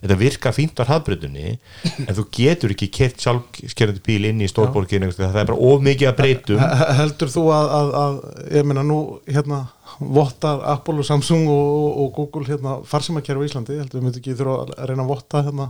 þetta 0.00 0.16
virka 0.18 0.50
fínt 0.56 0.80
á 0.82 0.88
hraðbrutunni 0.88 1.44
en 2.08 2.16
þú 2.16 2.24
getur 2.34 2.72
ekki 2.74 2.88
kert 2.96 3.22
sjálfskerandi 3.22 4.02
bíl 4.08 4.24
inn 4.32 4.40
í 4.42 4.48
stórborginu 4.50 5.12
það 5.14 5.36
er 5.44 5.46
bara 5.52 5.58
of 5.68 5.84
mikið 5.86 6.08
að 6.10 6.16
breytum. 6.18 6.58
He- 6.58 6.88
heldur 6.98 7.30
þú 7.30 7.44
að, 7.54 7.70
að, 7.78 7.92
að 8.00 8.18
ég 8.56 8.66
meina 8.66 8.82
nú 8.88 8.98
hérna 9.30 9.60
vottar 10.00 10.64
Apple 10.74 11.04
og 11.04 11.06
Samsung 11.06 11.46
og, 11.46 11.70
og, 11.84 12.02
og 12.02 12.10
Google 12.18 12.48
hérna 12.50 12.74
farsimakerfi 12.88 13.46
á 13.46 13.48
Íslandi 13.52 13.78
heldur 13.78 14.00
þú 14.00 14.04
myndi 14.08 14.22
ekki 14.24 14.34
þurfa 14.40 14.58
að 14.64 14.90
reyna 14.90 15.06
að 15.06 15.12
votta 15.14 15.44
hérna 15.46 15.68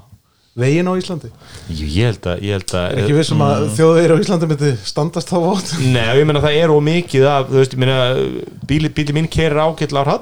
vegin 0.63 0.91
á 0.91 0.93
Íslandi? 1.01 1.31
Jú, 1.69 1.87
ég 1.87 2.11
held 2.11 2.29
að, 2.33 2.43
ég 2.47 2.59
held 2.59 2.75
að 2.81 2.99
ekki 3.03 3.17
vissum 3.17 3.45
að 3.47 3.57
mm. 3.63 3.73
þjóðir 3.79 4.15
á 4.15 4.17
Íslandi 4.25 4.51
myndi 4.51 4.73
standast 4.91 5.33
þá 5.33 5.39
vott 5.45 5.73
Nei, 5.81 6.05
ég 6.21 6.29
meina 6.29 6.45
það 6.45 6.59
er 6.61 6.75
of 6.75 6.85
mikið 6.87 7.29
af, 7.31 7.49
þú 7.51 7.61
veist, 7.63 7.77
ég 7.77 7.83
meina 7.85 7.99
bíli, 8.71 8.93
bíli 8.97 9.17
minn 9.17 9.31
kerir 9.33 9.61
ágætla 9.61 10.05
á 10.05 10.13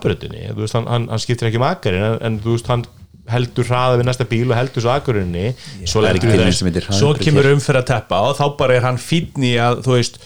veist, 0.59 0.77
hann, 0.77 0.89
hann, 0.89 1.11
hann 1.13 1.23
skiptir 1.23 1.51
ekki 1.51 1.63
makarinn 1.63 2.07
en, 2.13 2.19
en 2.25 2.41
þú 2.45 2.57
veist, 2.57 2.71
hann 2.73 2.87
heldur 3.29 3.67
hraða 3.69 3.99
við 4.01 4.09
næsta 4.09 4.27
bíl 4.29 4.47
og 4.49 4.57
heldur 4.57 4.85
svo 4.85 4.93
akurinni 4.95 5.47
svo 5.85 6.03
Það 6.05 6.45
er 6.47 6.55
sem 6.57 6.71
svo 6.97 7.15
kemur 7.19 7.51
umferð 7.53 7.83
að 7.83 7.89
teppa 7.93 8.21
og 8.29 8.39
þá 8.39 8.45
bara 8.61 8.79
er 8.79 8.87
hann 8.87 9.01
fínn 9.01 9.45
í 9.45 9.55
að 9.61 9.83
þú 9.87 9.97
veist 9.97 10.21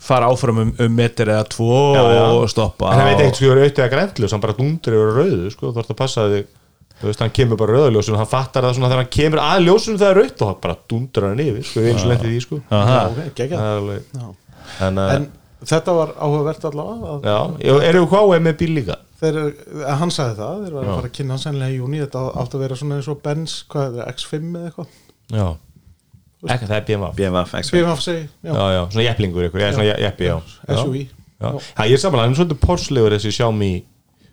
fara 0.00 0.30
áfram 0.32 0.62
um, 0.62 0.70
um 0.80 0.94
meter 0.96 1.28
eða 1.28 1.44
tvo 1.52 1.80
Já, 1.96 2.02
já. 2.16 2.22
og 2.32 2.46
stoppa 2.52 2.94
en 2.94 3.00
hann 3.02 3.10
veit 3.10 3.20
ekkert 3.20 3.40
sko 3.40 3.50
yfir 3.50 3.60
auðvitað 3.60 3.92
græntlus 3.92 4.34
hann 4.34 4.44
bara 4.44 4.56
dundur 4.56 4.96
yfir 4.96 5.18
rauðu 5.18 5.52
sko, 5.52 5.72
þú 5.74 5.82
ert 5.82 5.92
að 5.92 6.00
passa 6.00 6.26
þig 6.32 6.48
þú 7.00 7.10
veist, 7.10 7.24
hann 7.24 7.34
kemur 7.36 7.60
bara 7.60 7.76
rauðaljósun 7.78 8.20
hann 8.20 8.30
fattar 8.30 8.66
það 8.66 8.76
svona 8.78 8.90
þegar 8.92 9.02
hann 9.04 9.12
kemur 9.16 9.42
að 9.44 9.66
ljósunum 9.66 10.00
það 10.00 10.10
er 10.12 10.20
rautt 10.20 10.44
og 10.44 10.50
hann 10.50 10.62
bara 10.64 10.78
dundur 10.92 11.28
hann 11.28 11.44
yfir 11.46 11.66
sko, 11.66 11.84
við 11.84 11.92
eins 11.94 12.06
og 12.06 12.10
lendið 12.12 12.34
því 12.34 12.40
sko. 12.46 12.62
Það 12.70 13.20
er 13.24 14.02
Já. 14.10 14.26
en, 14.86 15.30
þetta 15.66 15.94
var 15.96 16.12
áhugavert 16.16 16.66
allavega 16.70 17.14
að 17.14 17.30
já, 17.30 17.78
eru 17.90 18.04
þú 18.04 18.10
hvað 18.14 18.36
með 18.44 18.60
bíl 18.60 18.74
líka? 18.78 18.98
þeir, 19.20 19.38
að 19.84 19.98
hann 20.00 20.12
sagði 20.14 20.36
það, 20.38 20.60
þeir 20.64 20.76
var 20.76 20.86
að 20.86 20.94
fara 20.94 21.10
að 21.10 21.16
kynna 21.18 21.34
hann 21.34 21.42
sennilega 21.42 21.74
í 21.74 21.78
júni, 21.80 22.00
þetta 22.00 22.22
átti 22.40 22.56
að 22.56 22.64
vera 22.64 22.78
svona 22.80 22.98
eins 22.98 23.08
og 23.12 23.22
Benz, 23.24 23.56
hvað 23.70 23.86
er 23.86 23.96
það, 23.98 24.12
X5 24.14 24.50
eða 24.50 24.70
eitthvað? 24.70 24.94
Já, 25.30 25.46
ekki 26.54 26.68
það 26.70 26.76
er 26.76 26.86
BMW 26.88 27.10
BMW 27.18 27.42
X5 27.60 27.76
BMF 27.76 28.04
segi, 28.04 28.22
já, 28.40 28.52
já, 28.52 28.66
já, 28.76 28.82
svona 28.94 29.06
jepplingur 29.06 29.48
ykkur, 29.48 29.64
já, 29.64 29.72
svona 29.76 29.88
jeppi, 29.90 30.30
já. 30.30 30.36
SUV 30.80 30.98
ég 31.00 31.96
er 31.96 32.02
samanlega, 32.02 32.26
hann 32.26 32.36
er 32.36 32.40
svolítið 32.40 32.62
porslegur 32.64 33.16
þessi 33.16 33.34
Xiaomi, 33.36 33.72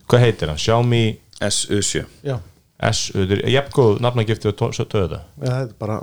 hvað 0.08 0.24
heitir 0.26 0.54
hann? 0.54 0.62
Xiaomi 0.64 1.04
SU7 1.48 2.06
já, 2.28 2.38
S, 2.78 3.08
þetta 3.16 3.34
er 3.40 3.50
jafngóð 3.50 3.96
nafnagifti 4.06 4.52
og 4.52 4.58
töða 4.60 5.22
Ja, 5.42 5.48
það 5.50 5.62
er 5.64 5.72
bara 5.80 5.96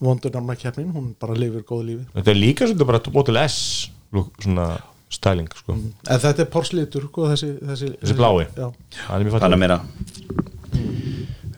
vondur 0.00 0.32
namna 0.32 0.54
keppnin, 0.56 0.88
hún 0.94 1.10
bara 1.20 1.34
lifir 1.36 1.62
góðu 1.68 1.84
lífi. 1.90 2.06
Þetta 2.14 2.32
er 2.32 2.38
líka 2.40 2.68
svolítið 2.70 2.88
bara 2.88 3.02
Model 3.12 3.36
S 3.42 3.58
svona 4.40 4.68
styling 5.12 5.48
sko. 5.52 5.76
en 5.76 6.20
þetta 6.24 6.40
er 6.46 6.48
porslítur, 6.54 7.04
sko, 7.10 7.28
þessi 7.28 7.50
þessi, 7.60 7.90
Þessi 8.00 8.16
blái. 8.16 8.46
já, 8.56 8.72
Hann 9.08 9.20
er 9.20 9.28
mjög 9.28 9.36
Þannig 9.36 9.36
að 9.36 9.40
fattur 9.40 9.60
meira 9.60 9.80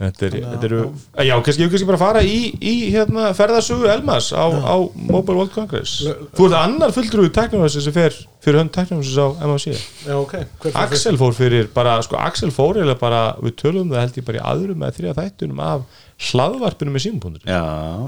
Þetta 0.04 0.26
er, 0.26 0.34
þetta 0.52 0.68
eru 0.68 0.80
Já, 1.24 1.34
kannski 1.46 1.64
ég 1.64 1.72
kannski 1.72 1.88
bara 1.88 2.00
fara 2.00 2.22
í, 2.26 2.38
í 2.60 2.74
hérna, 2.92 3.30
ferðasögu 3.36 3.88
Elmas 3.92 4.30
á, 4.36 4.44
á 4.44 4.76
Mobile 4.94 5.38
World 5.38 5.52
Congress. 5.54 5.94
Þú 6.36 6.48
ert 6.48 6.56
annar 6.58 6.94
fulltrúi 6.94 7.30
teknóðassi 7.34 7.84
sem 7.84 7.94
fer 7.96 8.16
fyrir 8.44 8.60
hönd 8.60 8.72
teknóðassi 8.74 9.16
á 9.16 9.28
MHC 9.48 9.74
já, 10.08 10.14
ok. 10.18 10.36
Axel 10.84 11.16
fór 11.20 11.36
fyrir 11.36 11.70
bara, 11.74 11.96
sko 12.04 12.18
Axel 12.20 12.52
fór 12.54 12.82
eða 12.84 12.98
bara, 13.00 13.22
við 13.42 13.56
tölum 13.62 13.86
um 13.86 13.94
það 13.94 14.04
held 14.04 14.20
ég 14.20 14.28
bara 14.28 14.40
í 14.40 14.44
aðrum 14.52 14.84
eða 14.84 14.98
þriða 14.98 15.16
þættunum 15.22 15.64
af 15.64 16.02
hlaðvarpinu 16.30 16.94
með 16.94 17.06
símpundur 17.08 17.48
Já, 17.48 17.62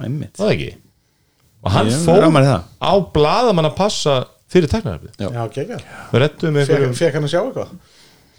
einmitt. 0.06 0.34
Það 0.38 0.54
ekki? 0.56 0.72
Og 1.66 1.74
hann 1.74 1.90
Ég 1.90 2.02
fór 2.06 2.28
á 2.28 2.92
blaðamann 3.16 3.70
að 3.70 3.78
passa 3.78 4.16
fyrir 4.52 4.70
teknaröfni 4.70 5.10
Já. 5.18 5.28
Já, 5.32 5.42
geggar 5.54 5.84
við 6.12 6.22
rettum 6.22 6.54
með 6.54 6.66
Fekk 6.66 6.76
einhverjum 6.76 6.98
fekk 7.00 7.16
hann 7.18 7.26
að 7.26 7.32
sjá 7.32 7.40
eitthvað? 7.42 7.72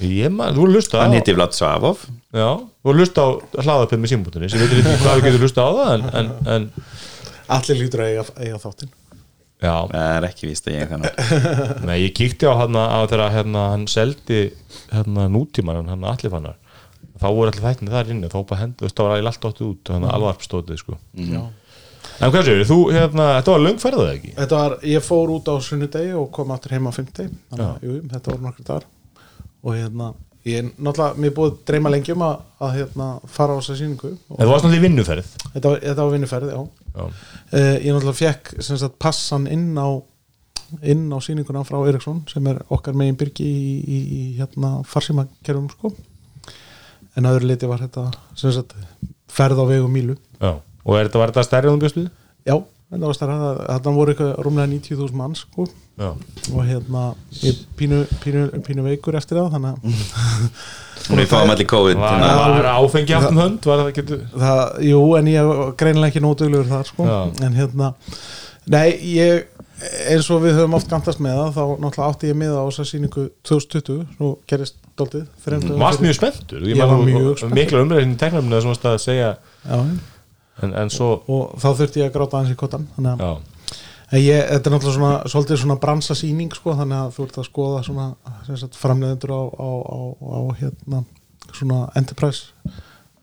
Ég 0.03 0.29
man, 0.33 0.53
þú 0.53 0.61
voru 0.63 0.71
að 0.71 0.77
hlusta 0.77 0.99
á 0.99 1.01
Hann 1.05 1.17
hitti 1.17 1.33
Vlad 1.37 1.55
Savov 1.57 2.03
já, 2.35 2.49
þú 2.59 2.89
voru 2.89 2.97
að 2.97 3.01
hlusta 3.03 3.23
á 3.25 3.29
hlaðvarpinu 3.65 4.03
með 4.03 4.13
símpundur 4.13 4.45
ég 4.47 4.57
veit 4.61 4.75
ekki 4.77 4.97
hvað 5.01 5.17
við 5.17 5.27
getum 5.27 5.45
hlusta 5.47 5.65
á 5.65 5.69
það 5.77 5.93
en, 5.95 6.07
en, 6.21 6.31
en 6.55 6.69
Allir 7.47 7.79
lítur 7.79 8.03
að 8.03 8.09
eiga, 8.11 8.23
eiga 8.43 8.57
þáttinn. 8.59 8.89
Já, 9.57 9.73
Það 9.89 10.11
er 10.13 10.25
ekki 10.27 10.47
víst 10.49 10.67
að 10.67 10.75
ég 10.75 10.89
kann 10.91 11.05
nei, 11.87 11.95
ég 12.03 12.11
kíkti 12.17 12.45
á 12.45 12.53
hann 12.59 12.75
á 12.77 12.99
þegar 13.09 13.31
hérna, 13.33 13.61
hann 13.73 13.85
seldi 13.89 14.41
hérna 14.91 15.25
nútíman 15.33 15.87
hann 15.87 16.03
allir 16.05 16.33
fannar. 16.33 16.57
Þá 17.17 17.27
voru 17.31 17.49
allir 17.49 17.63
þættinni 17.63 17.93
þar 17.95 18.11
inni 18.13 18.29
þá 18.29 18.37
bara 18.43 18.59
hendur, 18.61 18.91
það 18.91 19.09
var 19.09 19.29
allt 19.31 19.47
áttið 19.49 19.69
út 19.71 19.93
hann 19.95 20.05
alvarpstótið 20.11 20.83
sko. 20.83 20.99
Já. 21.17 21.39
en 22.19 22.35
hvað 22.35 22.45
séu, 22.51 22.67
þú, 22.69 22.77
hérna, 22.93 23.31
þetta 23.39 23.55
var 23.55 23.63
löngferðað 23.63 24.11
ekki? 24.11 24.35
Þetta 24.37 24.61
var, 24.61 24.77
ég 24.91 25.07
fór 25.07 25.33
út 25.33 25.49
á 25.49 25.55
sunnudegi 25.65 26.13
og 26.19 26.29
kom 26.35 26.53
aftur 26.53 26.75
heima 26.75 26.93
á 26.93 26.97
fimmtegi 26.99 27.31
þannig 27.49 27.65
að, 27.65 27.87
jú, 27.87 27.97
þetta 28.13 28.33
voru 28.35 28.45
nokkur 28.45 28.67
dagar 28.69 28.87
og 29.63 29.75
hérna, 29.75 30.11
ég 30.47 30.61
er 30.61 30.67
náttúrulega 30.75 31.21
mér 31.21 31.31
er 31.31 31.37
búið 31.37 31.53
að 31.53 31.61
dreyma 31.69 31.93
lengi 31.93 32.13
um 32.13 32.25
að, 32.27 32.35
að 32.63 32.75
hérna, 32.79 33.07
fara 33.37 33.55
á 33.55 33.59
þessa 33.59 33.77
sýningu. 33.79 34.11
Og 34.15 34.37
en 34.37 34.43
þú 34.43 34.51
varst 34.51 34.67
náttúrulega 34.67 34.81
í 34.81 34.85
vinnuferð. 34.85 35.31
Þetta 35.55 35.71
var, 35.71 35.81
þetta 35.85 36.05
var 36.05 36.13
vinnuferð, 36.15 36.53
já. 36.53 36.61
Já, 36.97 37.01
uh, 37.07 37.73
ég 37.77 37.89
náttúrulega 37.89 38.19
fekk 38.21 38.53
sem 38.59 38.79
sagt, 38.81 38.99
passan 39.01 39.49
inn 39.51 39.73
á 39.77 39.87
inn 40.83 41.07
á 41.15 41.17
sýninguna 41.23 41.63
frá 41.63 41.77
Eriksson 41.87 42.21
sem 42.27 42.47
er 42.51 42.59
okkar 42.73 42.95
megin 42.97 43.17
byrgi 43.19 43.45
í, 43.47 43.75
í, 43.79 43.99
í 44.03 44.21
hérna 44.39 44.81
farsímakerfum 44.87 45.69
sko. 45.71 45.93
En 47.17 47.27
aður 47.29 47.47
liti 47.47 47.69
var 47.69 47.81
þetta 47.85 48.09
sem 48.37 48.51
sagt, 48.55 48.75
ferð 49.31 49.63
á 49.63 49.65
vegu 49.69 49.87
mílu. 49.91 50.17
Já. 50.41 50.57
og 50.59 50.97
er 50.97 51.07
þetta, 51.07 51.21
var 51.21 51.31
þetta 51.31 51.45
stærri 51.47 51.69
en 51.69 51.77
þú 51.77 51.83
bjóst 51.85 51.99
við? 51.99 52.09
já, 52.47 52.55
það 52.91 53.05
var 53.07 53.17
stærra. 53.17 53.51
Þetta 53.65 53.93
voru 53.95 54.15
rúmlega 54.45 54.71
90.000 54.75 55.17
manns 55.17 55.43
sko 55.47 55.67
já, 55.97 56.09
og 56.53 56.59
hérna 56.67 57.03
ég 57.41 57.61
pínu, 57.79 58.03
pínu, 58.23 58.45
pínu 58.65 58.85
veikur 58.85 59.17
eftir 59.19 59.39
það 59.41 59.57
þannig 59.57 59.75
að 59.75 59.81
Við 61.07 61.29
fáum 61.31 61.47
allir 61.53 61.67
COVID. 61.71 61.99
Var, 62.01 62.15
hérna. 62.19 62.47
var 62.51 62.65
áfengi 62.81 63.13
aftum 63.15 63.37
hönd? 63.39 63.63
Var 63.63 63.79
það 63.79 63.91
getur 63.95 64.23
það, 64.33 64.63
jú, 64.83 64.97
en 65.15 65.29
ég 65.31 65.51
greinilega 65.79 66.11
ekki 66.11 66.23
nótulegur 66.25 66.67
þar 66.67 66.89
sko, 66.89 67.05
Já. 67.07 67.19
en 67.47 67.55
hérna 67.55 67.93
nei, 68.67 68.89
ég 69.13 69.45
eins 70.09 70.27
og 70.33 70.41
við 70.43 70.57
höfum 70.57 70.75
oft 70.77 70.89
gantast 70.91 71.21
með 71.23 71.37
það, 71.37 71.51
þá 71.53 71.63
náttúrulega 71.83 72.09
átti 72.09 72.31
ég 72.31 72.37
með 72.41 72.55
á 72.57 72.63
þessa 72.65 72.85
sýningu 72.89 73.25
2020, 73.47 73.99
svo 74.17 74.31
gerist 74.49 74.79
dögum 74.97 75.77
varst 75.81 76.01
mjög 76.01 76.17
spenntur? 76.17 76.63
Ég 76.65 76.79
var 76.79 76.95
mjög 76.97 77.37
spenntur. 77.37 77.55
mikla 77.55 77.83
umræðin 77.85 78.15
í 78.15 78.17
teknarminu 78.17 78.57
að 78.73 78.97
segja 79.03 79.35
Já, 79.37 79.77
en, 80.63 80.73
en 80.73 80.89
svo 80.93 81.11
og 81.29 81.53
þá 81.61 81.69
þurfti 81.81 82.01
ég 82.01 82.09
að 82.09 82.17
gráta 82.17 82.41
hans 82.41 82.53
í 82.53 82.57
kottan 82.57 82.87
þannig 82.95 83.21
að 83.21 83.37
ég, 84.15 84.43
þetta 84.47 84.69
er 84.69 84.73
náttúrulega 84.73 84.95
svona, 84.95 85.13
svolítið 85.27 85.61
svona 85.61 85.79
bransasýning 85.83 86.55
sko, 86.55 86.75
þannig 86.79 86.99
að 87.01 87.13
þú 87.15 87.25
ert 87.27 87.39
að 87.41 87.47
skoða 87.49 87.83
svona 87.87 88.07
framleiðendur 88.79 89.33
á, 89.35 89.41
á, 89.51 89.69
á, 89.83 89.99
á 90.23 90.39
hérna, 90.61 91.03
svona 91.51 91.79
enterprise 91.99 92.53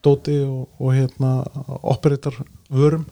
dóti 0.04 0.36
og, 0.44 0.66
og 0.78 0.92
hérna 0.92 1.36
operator 1.80 2.36
vörum 2.68 3.06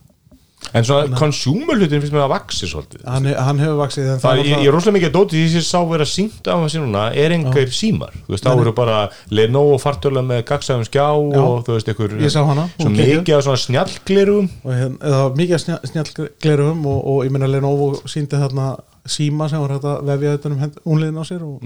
en 0.73 0.85
svona 0.87 1.19
consumer 1.19 1.77
hlutin 1.77 2.01
finnst 2.01 2.15
mér 2.15 2.23
að 2.25 2.31
vaxi 2.33 2.69
svolítið. 2.71 3.03
Hann, 3.05 3.27
hann 3.35 3.59
hefur 3.61 3.79
vaksið 3.83 4.07
Það 4.23 4.39
er, 4.39 4.47
ég, 4.47 4.61
ég 4.63 4.69
er 4.71 4.77
rosalega 4.77 4.97
mikið 4.97 5.09
að 5.11 5.17
dóti 5.17 5.37
því 5.41 5.49
sem 5.53 5.59
ég 5.61 5.67
sá 5.67 5.81
vera 5.91 6.07
sínt 6.09 6.49
á 6.49 6.55
þessi 6.63 6.81
núna 6.85 7.03
er 7.25 7.35
engar 7.37 7.73
símar. 7.77 8.15
Þú 8.29 8.35
veist, 8.37 8.47
þá 8.47 8.53
eru 8.63 8.73
bara 8.79 8.99
Lenovo 9.35 9.75
fartöla 9.83 10.23
með 10.25 10.45
gagsæðum 10.53 10.87
skjá 10.89 11.05
og 11.11 11.67
þú 11.67 11.77
veist, 11.77 11.91
einhver 11.93 12.15
Ég 12.23 12.33
sá 12.33 12.41
hana, 12.47 12.69
svo 12.79 12.93
mikið 12.95 13.37
af 13.37 13.45
svona 13.49 13.63
snjallglerum. 13.67 14.49
Og 14.63 14.73
hérna, 14.79 15.01
það 15.03 15.19
var 15.27 15.37
mikið 15.43 15.63
snjall, 15.67 15.81
snjallglerum 15.93 16.87
og, 16.95 17.03
og 17.15 17.21
ég 17.27 17.35
meina 17.37 17.51
Lenovo 17.53 17.91
síndi 18.07 18.41
þarna 18.41 18.71
síma 19.11 19.51
sem 19.51 19.61
var 19.65 19.75
hægt 19.77 19.89
að 19.91 20.07
vefja 20.13 20.37
þetta 20.39 20.53
um 20.55 20.95
unliðin 20.95 21.21
á 21.21 21.25
sér 21.27 21.43
og, 21.43 21.59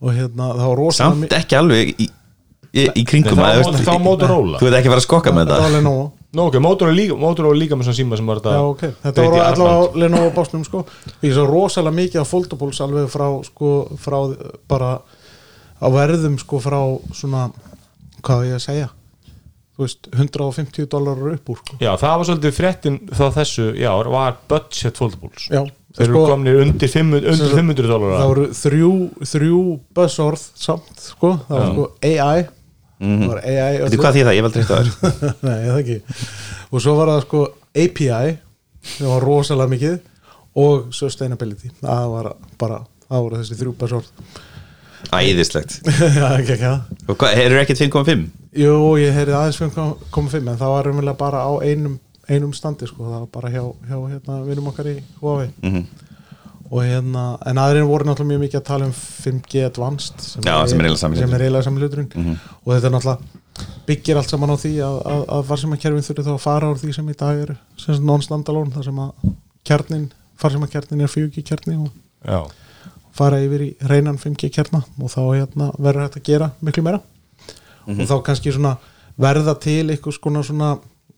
og 0.00 0.14
hérna 0.14 0.52
það 0.54 0.64
var 0.70 0.78
rosalega 0.78 1.18
Samt 1.26 1.36
ekki 1.40 1.58
alveg 1.58 1.90
í, 1.98 2.06
í, 2.70 2.86
í 3.02 3.04
kringum 3.04 3.36
Nei, 3.42 3.50
að, 3.50 3.60
þá- 3.60 3.66
þú 3.66 3.74
veist, 3.74 3.88
þá 3.90 3.98
Motorola. 4.06 4.60
Þú 4.62 4.68
veit 4.70 4.78
ekki 4.78 4.88
að 4.88 4.94
fara 4.94 5.02
að 5.02 5.08
skokka 5.08 5.34
með 5.36 5.50
þetta 5.50 5.90
Nú 6.30 6.44
ok, 6.46 6.60
Motorola 6.62 6.94
líka, 6.94 7.16
Motorola 7.18 7.58
líka 7.58 7.74
með 7.78 7.88
svona 7.88 7.98
síma 7.98 8.18
sem 8.18 8.28
var 8.30 8.38
þetta 8.38 8.52
Já, 8.54 8.66
ok, 8.70 8.84
þetta 9.02 9.24
voru 9.26 9.40
allavega 9.42 10.02
Lenovo 10.04 10.28
básnum 10.36 10.62
sko. 10.66 10.84
Ég 11.24 11.34
svo 11.34 11.46
rosalega 11.48 11.96
mikið 11.96 12.22
á 12.22 12.26
foldables 12.30 12.80
alveg 12.84 13.10
frá 13.10 13.26
sko, 13.48 13.72
frá 13.98 14.18
bara 14.70 14.92
á 15.82 15.86
verðum 15.90 16.38
sko 16.38 16.60
frá 16.62 16.78
svona 17.18 17.48
hvað 18.22 18.46
á 18.46 18.46
ég 18.46 18.56
að 18.60 18.64
segja? 18.68 18.88
Þú 19.74 19.86
veist, 19.86 20.08
150 20.12 20.88
dólarar 20.92 21.34
upp 21.34 21.50
úr 21.50 21.60
sko. 21.64 21.80
Já, 21.82 21.90
það 21.98 22.16
var 22.20 22.30
svolítið 22.30 22.56
fréttin 22.60 23.02
þá 23.10 23.26
þessu, 23.40 23.68
já, 23.80 23.90
var 24.12 24.40
budget 24.52 25.00
foldables. 25.00 25.48
Já, 25.50 25.62
Þeir 25.96 26.04
eru 26.06 26.14
sko, 26.14 26.24
komnir 26.30 26.58
undir 26.62 26.90
500, 26.92 27.24
undir 27.32 27.40
sagt, 27.40 27.56
500 27.58 27.88
dólar 27.90 28.12
það 28.14 28.28
voru 28.30 28.46
þrjú, 28.60 28.90
þrjú 29.26 29.60
buzzorð 29.98 30.42
samt 30.62 31.00
sko, 31.02 31.32
það 31.48 31.56
var 31.56 31.70
sko 31.72 31.86
AI 32.06 32.44
það 33.00 33.26
var 33.30 33.42
AI 33.44 33.80
Veitu 33.80 34.00
hvað 34.02 34.16
því 34.16 34.22
það, 34.26 34.36
ég 34.36 34.46
vel 34.46 34.52
treyst 34.54 34.70
á 34.70 34.76
þér 34.76 35.34
Nei, 35.48 35.58
það 35.64 35.80
ekki 35.80 35.98
og 36.70 36.84
svo 36.84 36.94
var 36.98 37.12
það 37.14 37.24
sko 37.24 37.42
API 37.70 38.36
sem 38.80 39.08
var 39.10 39.24
rosalega 39.24 39.72
mikið 39.74 39.98
og 40.60 40.88
sustainability. 40.94 41.70
Það 41.80 42.06
var 42.10 42.28
bara, 42.58 42.80
það 43.06 43.24
voru 43.26 43.40
þessi 43.40 43.58
þrjú 43.60 43.74
buzzorð 43.78 44.08
Æðislegt. 45.16 45.78
Já, 46.20 46.26
ekki 46.36 46.54
ekki 46.56 46.66
það 46.66 47.14
Og 47.14 47.24
eru 47.30 47.60
ekkert 47.62 47.80
5.5? 47.80 48.24
Jú, 48.60 48.74
ég 49.00 49.14
heyrði 49.16 49.36
aðeins 49.38 49.60
5.5 49.62 50.36
en 50.42 50.58
það 50.60 50.74
var 50.74 50.88
raunverulega 50.88 51.18
bara 51.18 51.44
á 51.46 51.52
einum, 51.64 51.96
einum 52.28 52.52
standi 52.56 52.88
sko, 52.90 53.06
það 53.06 53.22
var 53.22 53.30
bara 53.32 53.52
hjá, 53.54 53.62
hjá 53.88 53.96
hérna, 54.10 54.40
vinum 54.48 54.68
okkar 54.72 54.90
í 54.92 54.96
Huawei. 55.22 55.48
Mhm. 55.64 55.86
Og 56.70 56.84
hérna, 56.86 57.24
en 57.50 57.58
aðrir 57.58 57.86
voru 57.88 58.06
náttúrulega 58.06 58.30
mjög 58.30 58.42
mikið 58.44 58.60
að 58.60 58.66
tala 58.68 58.86
um 58.86 58.94
5G 58.94 59.64
Advanced 59.66 60.22
sem, 60.22 60.44
Já, 60.46 60.54
er 60.54 60.70
sem 60.70 60.80
er 60.80 60.86
eiginlega 61.42 61.66
sami 61.66 61.82
hluturinn. 61.82 62.36
og 62.62 62.70
þetta 62.70 62.86
er 62.86 62.94
náttúrulega 62.94 63.38
byggir 63.88 64.20
allt 64.20 64.30
saman 64.30 64.54
á 64.54 64.56
því 64.60 64.72
að, 64.86 64.98
að, 65.10 65.24
að 65.34 65.48
farsímakerfin 65.50 66.06
þurfi 66.06 66.26
þá 66.28 66.32
að 66.36 66.44
fara 66.44 66.70
úr 66.70 66.78
því 66.80 66.94
sem 66.96 67.10
í 67.10 67.16
dag 67.18 67.42
er 67.42 67.52
sem 67.80 68.06
non-standalone, 68.06 68.72
þar 68.76 68.86
sem 68.86 69.00
að 69.02 69.32
kjarnin, 69.66 70.06
farsímakernin 70.40 71.04
er 71.04 71.10
4G 71.10 71.44
kjarni 71.50 71.76
og 71.80 71.90
Já, 72.22 72.44
fara 73.16 73.40
yfir 73.42 73.66
í 73.66 73.70
reynan 73.90 74.20
5G 74.20 74.52
kjarna 74.54 74.84
og 74.94 75.10
þá 75.10 75.20
hérna, 75.26 75.72
verður 75.78 76.06
hægt 76.06 76.20
að 76.20 76.28
gera 76.30 76.52
miklu 76.62 76.86
meira. 76.86 77.02
Og 77.90 78.04
þá 78.06 78.16
kannski 78.28 78.52
svona 78.54 78.76
verða 79.20 79.56
til 79.58 79.90
eitthvað 79.90 80.44
svona 80.46 80.70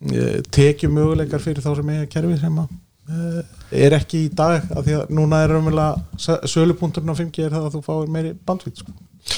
e, 0.08 0.40
tekjum 0.54 0.94
möguleikar 0.96 1.42
fyrir 1.42 1.62
þá 1.62 1.74
sem 1.76 1.92
eiga 1.92 2.08
kerfi 2.10 2.38
sem 2.40 2.60
að 2.62 2.70
er 3.72 3.96
ekki 3.96 4.26
í 4.26 4.34
dag 4.36 4.68
af 4.70 4.84
því 4.86 4.98
að 5.00 5.14
núna 5.16 5.42
er 5.42 5.50
raunverulega 5.52 6.46
sölupunkturinn 6.48 7.10
á 7.10 7.18
5G 7.18 7.46
er 7.48 7.56
það 7.56 7.66
að 7.66 7.74
þú 7.76 7.82
fáir 7.86 8.12
meiri 8.14 8.34
bandvít 8.46 8.82
sko. 8.82 8.94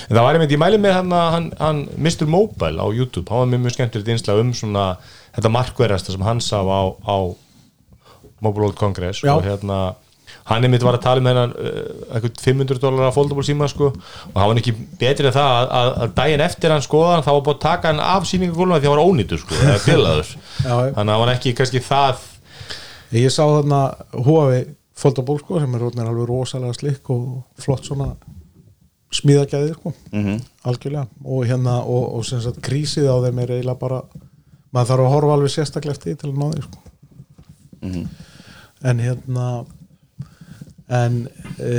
En 0.08 0.16
það 0.16 0.22
var 0.24 0.36
einmitt, 0.36 0.52
ég 0.52 0.60
mæli 0.60 0.78
með 0.80 0.94
hann, 0.96 1.12
hann, 1.12 1.48
hann 1.60 1.82
Mr. 1.96 2.28
Mobile 2.28 2.80
á 2.80 2.86
YouTube, 2.88 3.28
hann 3.28 3.44
var 3.44 3.50
mjög 3.52 3.64
mjög 3.64 3.76
skemmtilegt 3.76 4.12
einslega 4.14 4.44
um 4.44 4.52
svona 4.56 4.84
þetta 5.34 5.52
markverðasta 5.52 6.14
sem 6.14 6.24
hann 6.24 6.40
sá 6.44 6.60
á, 6.60 6.82
á 7.04 7.16
Mobile 8.44 8.68
World 8.68 8.80
Congress 8.80 9.24
Já. 9.24 9.34
og 9.36 9.44
hérna 9.44 9.94
hann 10.48 10.64
einmitt 10.66 10.84
var 10.84 10.98
að 10.98 11.04
tala 11.06 11.22
um 11.22 11.28
hennan 11.28 11.52
uh, 11.56 12.16
eitthvað 12.16 12.42
500 12.44 12.80
dólar 12.82 13.08
að 13.08 13.16
foldable 13.16 13.44
síma 13.46 13.68
sko 13.70 13.90
og 13.92 14.36
hann 14.36 14.50
var 14.50 14.60
ekki 14.60 14.74
betri 15.00 15.28
en 15.28 15.36
það 15.36 15.52
að, 15.54 15.72
að, 15.78 15.90
að 16.04 16.14
daginn 16.18 16.44
eftir 16.44 16.74
hann 16.74 16.84
skoða 16.84 17.14
hann 17.14 17.24
þá 17.24 17.30
var 17.30 17.44
búin 17.46 17.56
að 17.56 17.64
taka 17.64 17.92
hann 17.92 18.02
af 18.04 18.28
sýningagóluna 18.28 18.80
því 18.80 18.90
hann 18.90 18.96
var 18.98 19.08
ónýtur 19.08 19.40
sko, 19.40 19.56
eða 19.62 19.80
bilaður 19.88 20.32
þannig 20.60 20.98
að 20.98 21.12
hann 21.14 21.22
var 21.24 21.32
ekki 21.36 21.54
kannski 21.60 21.84
það 21.84 22.24
ég 23.20 23.32
sá 23.32 23.44
þarna 23.44 23.80
Huawei 24.24 24.64
Foldable 24.94 25.40
sko, 25.40 25.58
sem 25.58 25.74
er 25.74 25.82
alveg 25.82 26.26
rosalega 26.28 26.74
slikk 26.76 27.10
og 27.10 27.42
flott 27.58 27.86
svona 27.86 28.12
smíðagæði 29.14 29.74
sko, 29.76 29.92
algjörlega 30.66 31.06
og 31.22 31.46
hérna, 31.46 31.80
og, 31.82 32.04
og 32.18 32.26
sem 32.26 32.42
sagt 32.42 32.62
krísið 32.64 33.10
á 33.10 33.16
þeim 33.26 33.40
er 33.42 33.54
eiginlega 33.56 33.80
bara 33.80 34.00
maður 34.74 34.90
þarf 34.90 35.04
að 35.04 35.14
horfa 35.14 35.36
alveg 35.36 35.54
sérstaklega 35.54 35.96
eftir 35.96 36.18
til 36.18 36.30
að 36.30 36.38
ná 36.40 36.46
því 36.52 36.64
sko. 36.66 38.04
en 38.90 39.02
hérna 39.02 39.48
en 40.94 41.20
e, 41.58 41.74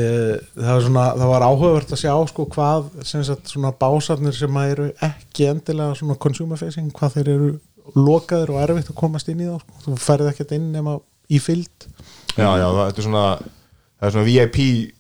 það, 0.56 0.80
svona, 0.88 1.06
það 1.14 1.32
var 1.32 1.46
áhugavert 1.46 1.92
að 1.94 2.02
sjá 2.02 2.14
sko 2.32 2.48
hvað 2.56 2.88
sem 3.06 3.24
sagt 3.28 3.52
svona 3.52 3.74
básarnir 3.80 4.34
sem 4.36 4.58
að 4.58 4.72
eru 4.74 4.88
ekki 5.06 5.50
endilega 5.52 5.98
svona 6.00 6.18
consumer 6.18 6.60
facing 6.60 6.92
hvað 6.96 7.20
þeir 7.20 7.34
eru 7.36 7.52
lokaðir 7.96 8.54
og 8.54 8.64
erfitt 8.64 8.90
að 8.90 8.98
komast 8.98 9.30
inn 9.30 9.44
í 9.44 9.50
þá 9.50 9.60
sko. 9.62 9.84
þú 9.84 10.00
ferð 10.02 10.32
ekkert 10.32 10.56
inn 10.58 10.72
nema 10.74 10.98
í 11.32 11.42
fyllt 11.42 11.88
já, 12.36 12.50
já, 12.60 12.66
þetta 12.68 13.02
er 13.02 13.08
svona 13.08 13.26
það 13.36 14.08
er 14.08 14.16
svona 14.16 14.28
VIP 14.30 14.58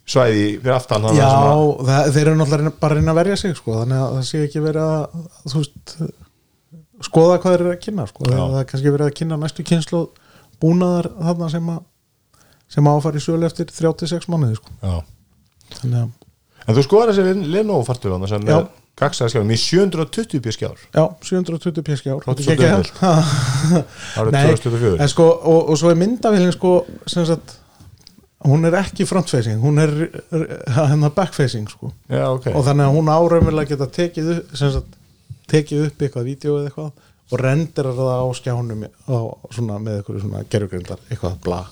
svæði 0.09 0.45
fyrir 0.59 0.75
aftan 0.75 1.07
þannig 1.07 1.19
Já, 1.19 1.25
að 1.29 1.39
svona, 1.39 1.87
það, 1.89 2.11
þeir 2.15 2.25
eru 2.25 2.37
náttúrulega 2.39 2.71
að 2.71 2.77
bara 2.83 2.95
að 2.95 3.01
reyna 3.01 3.13
að 3.13 3.19
verja 3.21 3.39
sig 3.41 3.57
sko, 3.59 3.79
þannig 3.81 4.03
að 4.03 4.13
það 4.15 4.27
sé 4.29 4.43
ekki 4.45 4.63
verið 4.63 4.85
að 4.85 5.17
þú 5.51 5.61
veist, 5.61 5.97
skoða 7.09 7.39
hvað 7.43 7.55
þeir 7.55 7.65
eru 7.65 7.73
að 7.73 7.81
kynna 7.85 8.07
sko, 8.09 8.29
það 8.29 8.55
er 8.61 8.69
kannski 8.71 8.93
verið 8.95 9.09
að 9.09 9.17
kynna 9.19 9.39
næstu 9.41 9.65
kynslu 9.67 10.01
búnaðar 10.63 11.11
þarna 11.19 11.51
sem 11.51 11.73
að 11.75 11.83
sem 12.75 12.87
að 12.89 12.99
áfæri 12.99 13.21
sölu 13.21 13.45
eftir 13.45 13.69
36 13.69 14.29
mánuði 14.31 14.57
sko. 14.57 14.71
já. 14.81 14.95
þannig 15.81 15.99
að, 15.99 16.31
en 16.65 16.77
þú 16.77 16.85
skoðar 16.87 17.11
þessi 17.13 17.51
Lenovo 17.53 17.85
fartur 17.85 18.15
hann 18.15 18.27
sem 18.31 18.47
Já. 18.47 18.57
Gagsaði 18.99 19.33
skjáðum 19.33 19.51
í 19.51 19.59
720 19.59 20.41
p 20.45 20.53
skjár 20.55 20.79
já, 20.79 21.03
720 21.27 21.83
pjeski 21.83 22.13
ár. 22.13 22.23
Flott 22.23 22.39
Þetta 22.39 22.55
er 22.71 22.87
svo 22.87 23.03
geggjað. 23.03 23.83
árið 24.21 24.35
Nei, 24.37 24.41
2024 24.55 25.03
en 25.03 25.11
sko, 25.11 25.29
og, 25.51 25.61
og 25.73 25.79
svo 25.81 25.91
er 25.91 25.99
myndavélin 25.99 26.55
sko, 26.55 26.73
sem 27.11 27.27
sagt 27.27 27.57
hún 28.45 28.67
er 28.69 28.77
ekki 28.79 29.07
frontfacing, 29.09 29.57
hún 29.63 29.81
er 29.81 29.91
hennar 30.75 31.13
backfacing 31.15 31.65
sko. 31.71 31.89
Já, 32.11 32.27
ok. 32.29 32.51
Og 32.53 32.61
þannig 32.67 32.85
að 32.85 32.97
hún 32.99 33.09
áraumurlega 33.09 33.73
geta 33.73 33.87
tekið 33.89 34.31
upp, 34.35 34.55
sem 34.59 34.73
sagt, 34.75 34.99
tekið 35.49 35.87
upp 35.87 36.05
eitthvað 36.05 36.29
vídeo 36.29 36.59
eða 36.59 36.69
eitthvað 36.69 36.91
og 37.33 37.41
renderar 37.41 37.97
það 37.97 38.21
á 38.21 38.27
skjánum 38.37 38.83
á, 38.85 39.17
svona, 39.49 39.79
með 39.81 39.99
eitthvað 39.99 40.21
svona 40.21 40.43
gerfugrindar 40.45 41.01
eitthvað 41.09 41.39
bla 41.45 41.63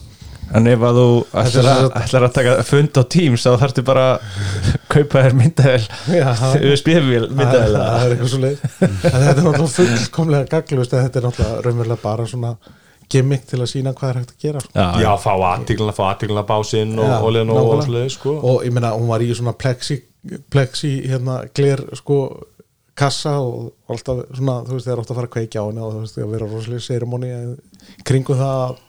En 0.53 0.67
ef 0.69 0.83
að 0.85 0.97
þú 0.99 1.05
ætlar 1.41 1.63
er 1.63 1.69
að, 1.73 1.87
ætlar 2.03 2.25
að 2.27 2.33
taka 2.37 2.53
fund 2.67 2.99
á 2.99 3.03
Teams 3.15 3.45
þá 3.47 3.51
þarftu 3.63 3.83
bara 3.87 4.03
að 4.13 4.37
kaupa 4.93 5.23
þér 5.25 5.35
myndaðel 5.39 5.81
Já, 6.13 6.27
það- 6.37 6.53
það, 6.85 7.27
myndaðel 7.39 7.75
það 7.79 8.05
er 8.05 8.13
eitthvað 8.13 8.31
svo 8.35 8.41
leið 8.43 8.63
þetta 8.77 9.25
er 9.25 9.41
náttúrulega 9.41 9.73
fullkomlega 9.77 10.49
gaglust 10.53 10.95
þetta 10.97 11.21
er 11.21 11.27
náttúrulega 11.29 11.65
raunverulega 11.67 12.01
bara 12.03 12.27
svona 12.29 12.53
gimmick 13.13 13.43
til 13.49 13.59
að 13.61 13.69
sína 13.73 13.91
hvað 13.97 14.09
er 14.13 14.19
hægt 14.21 14.31
að 14.33 14.45
gera 14.45 14.61
sko. 14.63 14.71
já, 15.03 15.09
fá 15.21 15.31
aðtíkluna, 15.35 15.93
fá 15.93 16.03
aðtíkluna 16.13 16.43
básinn 16.49 16.93
og, 16.97 17.09
Já, 17.09 17.17
og 17.53 17.83
svoleiðis, 17.83 18.15
sko. 18.17 18.31
Og 18.53 18.63
ég 18.65 18.73
meina 18.73 18.93
hún 18.95 19.09
var 19.11 19.21
í 19.21 19.27
svona 19.35 19.53
plexi, 19.59 19.99
plexi 20.53 20.93
hérna 21.11 21.41
gler 21.53 21.83
sko 21.99 22.17
kassa 22.97 23.35
og 23.41 23.73
alltaf 23.91 24.23
svona 24.37 24.55
þú 24.65 24.77
veist 24.77 24.87
þeir 24.87 25.01
átt 25.03 25.11
að 25.13 25.19
fara 25.19 25.29
að 25.29 25.33
kveikja 25.35 25.61
á 25.61 25.67
henni 25.67 25.83
og 25.83 25.93
þú 25.97 26.01
veist 26.05 26.17
að 26.23 26.33
vera 26.37 26.49
rosalega 26.53 26.85
seremoni 26.87 27.31
kringum 28.07 28.39
það 28.39 28.55
að 28.63 28.81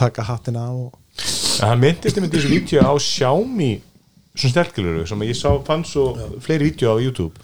taka 0.00 0.26
hattina 0.28 0.66
og 0.72 0.94
Hann 1.60 1.80
myndist 1.82 2.16
í 2.16 2.24
þessu 2.24 2.50
vídeo 2.50 2.82
á 2.84 2.92
Xiaomi 2.96 3.72
svona 4.34 4.54
sterkiluru 4.54 5.06
sem 5.08 5.24
ég 5.26 5.36
sá 5.36 5.50
fann 5.66 5.84
svo 5.84 6.12
fleiri 6.42 6.70
vídeo 6.70 6.94
á 6.94 7.02
YouTube 7.02 7.34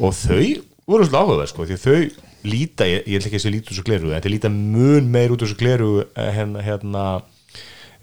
og 0.00 0.14
þau 0.16 0.40
voru 0.88 1.06
svolítið 1.06 1.20
áhugaverð 1.20 1.50
sko 1.52 1.66
því 1.68 1.76
þau 1.84 1.98
líta, 2.44 2.86
ég, 2.88 3.04
ég 3.08 3.20
ætla 3.20 3.30
ekki 3.30 3.38
að 3.38 3.44
sé 3.44 3.52
líta 3.52 3.70
úr 3.70 3.74
þessu 3.76 3.86
gleru 3.86 4.12
en 4.12 4.24
þau 4.24 4.32
líta 4.32 4.50
mun 4.52 5.06
meir 5.12 5.32
út 5.32 5.44
úr 5.44 5.48
þessu 5.48 5.60
gleru 5.60 5.92
hérna, 6.16 6.64
hérna 6.64 7.04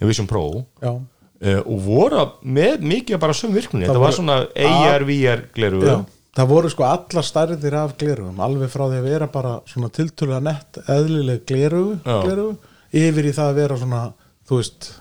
Vision 0.01 0.30
Pro 0.30 0.45
já, 0.82 0.93
uh, 0.95 1.59
og 1.62 1.84
voru 1.86 2.24
með 2.41 2.88
mikið 2.93 3.22
bara 3.22 3.36
söm 3.38 3.53
virkninni, 3.53 3.86
Það 3.86 3.93
þetta 3.93 4.05
var 4.05 4.18
svona 4.18 4.39
AR, 4.55 5.05
VR 5.09 5.45
gleru 5.53 5.84
já. 5.86 5.95
það 6.39 6.51
voru 6.55 6.72
sko 6.74 6.88
allar 6.88 7.28
stærðir 7.28 7.78
af 7.84 7.93
glerugum 8.01 8.41
alveg 8.41 8.74
frá 8.74 8.88
því 8.88 9.01
að 9.01 9.09
vera 9.12 9.30
bara 9.36 9.53
svona 9.70 9.91
tiltölulega 9.93 10.45
nett 10.47 10.82
eðlileg 10.88 11.45
Já. 12.01 12.18
glerugu 12.26 12.57
yfir 12.91 13.30
í 13.30 13.36
það 13.36 13.51
að 13.51 13.62
vera 13.62 13.78
svona 13.82 14.01
þú 14.50 14.62
veist 14.62 14.92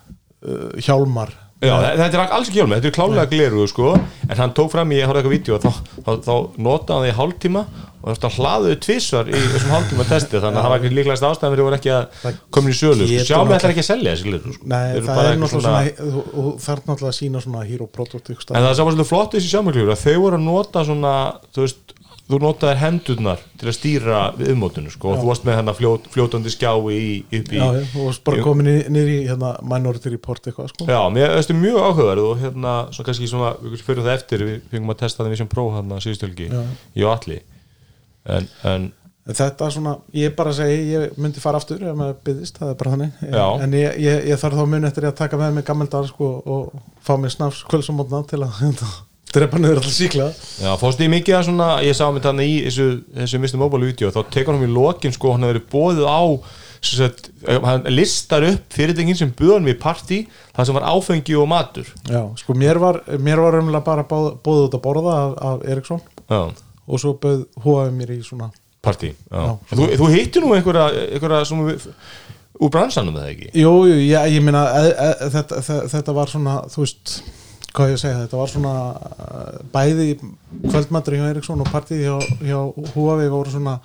uh, 0.46 0.72
hjálmar. 0.80 1.36
Já, 1.60 1.74
þe- 1.76 1.96
þetta 2.00 2.16
er 2.16 2.30
alls 2.32 2.48
ekki 2.48 2.56
hjálmur, 2.62 2.78
þetta 2.80 2.88
er 2.88 2.96
klálega 2.96 3.26
gleru 3.28 3.66
sko, 3.68 3.90
en 4.30 4.38
hann 4.38 4.52
tók 4.56 4.70
fram 4.72 4.92
í, 4.94 4.96
ég 5.02 5.10
horfði 5.10 5.20
eitthvað 5.20 5.34
vídeo 5.36 5.58
þá, 5.60 5.70
þá, 6.06 6.10
þá 6.24 6.34
notaði 6.64 6.94
hann 6.96 7.02
það 7.04 7.10
í 7.10 7.16
hálftíma 7.18 7.64
og 8.00 8.14
þetta 8.14 8.30
hlaðuðu 8.38 8.76
tvissar 8.80 9.28
í 9.28 9.36
þessum 9.36 9.74
hálftíma 9.74 10.06
testi 10.08 10.40
þannig 10.40 10.56
að 10.56 10.64
það 10.64 10.72
var 10.72 10.78
ekki 10.80 10.92
líklegast 10.96 11.26
ástæðan 11.28 11.52
fyrir 11.52 11.60
að 11.60 11.68
voru 11.68 11.76
ekki 11.76 11.92
að 11.92 12.38
komin 12.56 12.72
í 12.72 12.78
sölu, 12.78 13.04
sko. 13.04 13.10
getur 13.12 13.28
sjá 13.28 13.36
mig 13.36 13.44
náttúrulega- 13.44 13.58
ætlar 13.60 13.74
ekki 13.74 13.84
að 13.84 13.88
selja 13.90 14.14
þessi 14.14 14.28
gleru 14.30 14.54
sko. 14.56 14.70
Nei, 14.72 14.86
eru 14.94 15.04
það 15.10 15.28
er 15.28 15.36
náttúrulega 15.42 15.66
svona, 15.68 16.16
og 16.40 16.48
þarf 16.64 16.88
náttúrulega 16.88 17.12
að 17.12 17.18
sína 17.20 17.44
svona 17.44 17.66
hero 17.68 17.90
product 17.92 18.30
En 18.32 18.64
það 18.64 18.74
sem 18.80 18.88
var 18.88 18.94
svolítið 18.96 19.10
flott 19.12 19.36
þessi 19.36 19.52
sjámaklífur 19.52 19.92
að 19.92 20.04
þau 20.06 20.16
voru 20.24 20.40
að 20.40 20.46
nota 20.48 20.84
svona, 20.88 21.12
þú 21.52 21.66
veist, 21.66 21.94
þú 22.30 22.40
notaðir 22.42 22.80
hendurnar 22.80 23.42
til 23.60 23.68
að 23.68 23.76
stýra 23.76 24.20
við 24.38 24.52
ummótinu 24.54 24.92
sko, 24.92 25.12
og 25.12 25.20
þú 25.20 25.30
varst 25.30 25.46
með 25.48 25.58
hennar 25.60 25.76
fljót, 25.78 26.06
fljótandi 26.14 26.52
skjái 26.54 26.94
í, 26.94 27.08
upp 27.40 27.52
í 27.54 27.58
já, 27.60 27.64
já, 27.76 27.82
og 28.02 28.20
bara 28.26 28.44
komin 28.46 28.70
nýri 28.92 29.16
í 29.22 29.26
hérna, 29.28 29.52
minority 29.66 30.12
report 30.14 30.46
eitthvað 30.46 30.70
sko. 30.72 30.86
Já, 30.90 31.00
mér 31.14 31.34
veist 31.36 31.52
mjög 31.56 31.80
áhugaverð 31.82 32.28
og 32.28 32.40
hérna, 32.44 32.76
svo 32.94 33.06
kannski 33.06 33.30
svona, 33.30 33.52
við 33.64 33.84
fyrir 33.86 34.06
það 34.06 34.16
eftir 34.16 34.46
við 34.46 34.62
fengum 34.72 34.94
að 34.94 35.02
testa 35.02 35.24
það 35.24 35.34
við 35.34 35.42
sem 35.42 35.52
próf 35.56 35.76
hann 35.76 35.92
að 35.96 36.06
síðustölgi 36.06 36.48
Já. 36.50 36.62
ég 37.00 37.06
og 37.08 37.14
allir 37.16 37.44
en, 38.30 38.48
en 38.68 38.88
þetta 39.30 39.66
er 39.66 39.74
svona, 39.74 39.94
ég 40.16 40.32
bara 40.38 40.52
segi 40.56 40.78
ég 40.94 41.20
myndi 41.20 41.42
fara 41.42 41.60
aftur 41.60 41.82
ef 41.84 41.96
maður 41.98 42.18
byggðist, 42.26 42.58
það 42.60 42.72
er 42.72 42.78
bara 42.80 42.94
þannig 42.94 43.20
Já. 43.36 43.44
en 43.64 43.76
ég, 43.76 44.00
ég, 44.06 44.24
ég 44.30 44.40
þarf 44.40 44.58
þá 44.58 44.72
mun 44.72 44.88
eftir 44.88 45.06
að 45.10 45.18
taka 45.20 45.40
með 45.40 45.58
mig 45.58 45.66
gammaldar 45.68 46.08
sko, 46.08 46.30
og 46.40 46.82
fá 47.04 47.14
mér 47.20 47.34
snafs 47.34 47.62
kvölsamotna 47.70 48.22
til 48.30 48.42
að 48.44 48.56
hérna, 48.62 48.90
drepa 49.34 49.60
niður 49.60 49.80
alltaf 49.80 49.94
síkla 49.94 50.30
Já, 50.60 50.70
fórstu 50.80 51.06
í 51.06 51.10
mikið 51.12 51.36
að 51.38 51.46
svona, 51.48 51.68
ég 51.86 51.96
sá 51.96 52.06
mér 52.10 52.24
þannig 52.24 52.50
í 52.50 52.56
þessu, 52.66 52.88
þessu 53.18 53.40
Mr. 53.40 53.60
Mobile 53.62 53.90
vídeo, 53.90 54.10
þá 54.14 54.20
tekur 54.34 54.56
hann 54.56 54.66
í 54.66 54.72
lokin 54.72 55.14
sko, 55.14 55.34
hann 55.34 55.46
hefur 55.46 55.56
verið 55.56 55.68
bóðið 55.74 56.08
á 56.10 56.22
sagt, 56.80 57.28
hann 57.44 57.84
listar 57.92 58.46
upp 58.48 58.72
fyrirtækin 58.72 59.18
sem 59.18 59.32
buðan 59.36 59.68
við 59.68 59.76
partí, 59.82 60.22
það 60.56 60.70
sem 60.70 60.78
var 60.78 60.88
áfengi 60.88 61.36
og 61.36 61.50
matur 61.50 61.90
Já, 62.08 62.22
sko 62.40 62.56
mér 62.56 62.80
var, 62.80 63.02
mér 63.20 63.42
var 63.44 63.60
umlega 63.60 63.84
bara 63.84 64.06
bóð, 64.08 64.32
bóðið 64.44 64.66
út 64.68 64.78
að 64.78 64.84
borða 64.86 65.18
af, 65.18 65.36
af 65.50 65.68
Eriksson 65.68 66.02
Já, 66.24 66.40
og 66.90 67.02
svo 67.02 67.14
bauð 67.20 67.44
hóaði 67.64 67.94
mér 67.98 68.14
í 68.16 68.20
svona 68.24 68.50
partí 68.80 69.12
já. 69.12 69.40
Já. 69.44 69.50
Þú, 69.74 69.88
þú 70.00 70.10
hittir 70.14 70.44
nú 70.44 70.54
einhverja, 70.56 70.88
einhverja 71.12 71.60
við, 71.68 71.86
úr 72.60 72.72
bransanum 72.72 73.18
eða 73.20 73.34
ekki? 73.34 73.50
Jú, 73.60 73.74
jú, 73.90 73.98
já, 74.08 74.22
ég 74.32 74.44
meina 74.44 74.64
e, 74.80 74.88
e, 74.88 75.28
þetta, 75.36 75.60
þetta, 75.66 75.92
þetta 75.94 76.16
var 76.16 76.32
svona, 76.32 76.56
þú 76.72 76.84
veist 76.86 77.14
hvað 77.74 77.92
ég 77.92 77.96
að 77.98 78.02
segja, 78.02 78.20
þetta 78.24 78.40
var 78.40 78.50
svona 78.50 78.74
bæði 79.74 80.06
kvöldmatur 80.66 81.16
hjá 81.18 81.26
Eriksson 81.30 81.64
og 81.64 81.70
partíð 81.72 82.04
hjá, 82.04 82.14
hjá 82.42 82.58
Huawei 82.94 83.28
voru 83.32 83.52
svona 83.52 83.78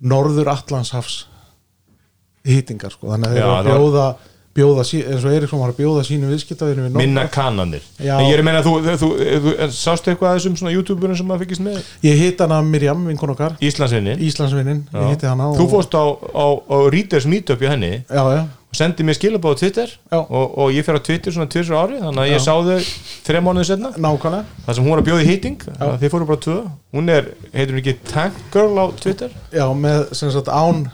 norður 0.00 0.50
Allandshafs 0.54 1.24
hýtingar 2.46 2.94
sko, 2.94 3.10
þannig 3.12 3.30
að 3.30 3.34
þeir 3.36 3.42
eru 3.44 3.56
að 3.56 3.70
bjóða, 3.70 4.04
bjóða 4.56 4.84
eins 4.84 5.24
og 5.26 5.34
Eriksson 5.34 5.60
var 5.60 5.72
að 5.74 5.80
bjóða 5.82 6.04
sínu 6.08 6.30
viðskiptavinum 6.30 6.86
við 6.88 6.96
Minna 7.00 7.26
kannanir. 7.32 7.84
En 8.00 8.24
ég 8.24 8.32
er 8.34 8.42
að 8.42 8.46
meina, 8.48 8.62
þú, 8.64 8.76
þú, 8.86 8.94
þú, 9.02 9.10
þú 9.44 9.68
sástu 9.76 10.12
eitthvað 10.14 10.30
að 10.30 10.38
þessum 10.38 10.56
svona 10.62 10.72
youtuberum 10.74 11.18
sem 11.18 11.28
maður 11.28 11.44
fyrkist 11.44 11.64
með? 11.66 11.82
Ég 12.06 12.22
hitt 12.24 12.40
hana 12.40 12.62
Mirjam, 12.64 13.04
vinkun 13.10 13.34
okkar. 13.34 13.58
Íslandsvinni 13.60 14.16
Íslandsvinnin, 14.30 14.86
ég 14.96 15.12
hitti 15.12 15.28
hana 15.28 15.50
Þú 15.58 15.68
fórst 15.74 15.94
á, 15.94 16.04
á, 16.08 16.46
á 16.56 16.76
Readers 16.94 17.28
Meetup 17.30 17.62
í 17.62 17.70
henni. 17.70 17.92
Já, 18.08 18.24
já, 18.38 18.42
og 18.70 18.78
sendi 18.78 19.02
mér 19.02 19.16
skilabóð 19.18 19.56
á 19.56 19.60
Twitter 19.60 19.88
Já. 20.12 20.18
og, 20.22 20.58
og 20.62 20.68
ég 20.70 20.84
fer 20.86 20.94
á 20.94 21.02
Twitter 21.02 21.34
svona 21.34 21.50
tvisur 21.50 21.74
ári 21.80 21.98
þannig 21.98 22.22
að 22.22 22.30
ég 22.30 22.42
sá 22.44 22.52
þau 22.54 22.78
þreja 23.26 23.42
mánuði 23.42 23.66
setna 23.66 23.90
nákvæmlega. 23.98 24.44
Það 24.66 24.76
sem 24.78 24.84
hún 24.86 24.94
var 24.94 25.02
að 25.02 25.08
bjóða 25.10 25.24
í 25.24 25.30
hitting 25.30 25.56
þannig 25.66 25.88
að 25.90 26.00
þið 26.04 26.12
fóru 26.14 26.28
bara 26.30 26.42
tvö. 26.46 26.58
Hún 26.94 27.10
er, 27.16 27.30
heitir 27.54 27.74
hún 27.74 27.80
ekki 27.82 27.96
Tank 28.12 28.38
Girl 28.54 28.78
á 28.78 28.86
Twitter? 29.02 29.34
Já, 29.50 29.66
með 29.74 30.14
sem 30.20 30.30
sagt 30.30 30.48
án 30.54 30.84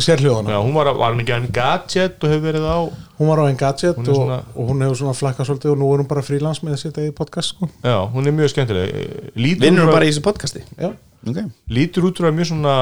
sérhljóðana 0.00 0.54
Já, 0.54 0.58
hún 0.64 0.72
var, 0.78 0.88
var 0.96 1.10
hann 1.12 1.20
ekki 1.20 1.34
hann 1.34 1.50
gadget 1.52 2.22
og 2.24 2.30
hefur 2.32 2.46
verið 2.46 2.64
á 2.64 2.78
hún 3.20 3.28
var 3.28 3.42
á 3.42 3.50
Engadget 3.50 3.98
Hún 3.98 4.06
og, 4.08 4.16
svona- 4.16 4.38
og 4.54 4.70
hún 4.70 4.80
hefur 4.86 4.96
svona 5.02 5.12
flakkað 5.18 5.50
svolítið 5.50 5.74
og 5.74 5.78
nú 5.82 5.90
er 5.92 6.00
hún 6.00 6.08
bara 6.08 6.22
frílans 6.24 6.62
með 6.64 6.78
sitt 6.80 6.96
eigið 6.96 7.12
podcast 7.18 7.52
sko. 7.52 7.68
Já, 7.84 7.98
hún 8.14 8.24
er 8.30 8.32
mjög 8.32 8.54
skemmtileg. 8.54 8.94
Vinnur 9.36 9.84
hún 9.84 9.92
bara 9.92 10.06
í 10.08 10.12
þessu 10.14 10.22
podcasti? 10.24 10.62
Já, 10.80 10.94
okay. 11.26 11.46
lítur 11.68 12.06
út 12.08 12.20
úr 12.20 12.28
að 12.30 12.36
mjög 12.38 12.50
svona 12.52 12.74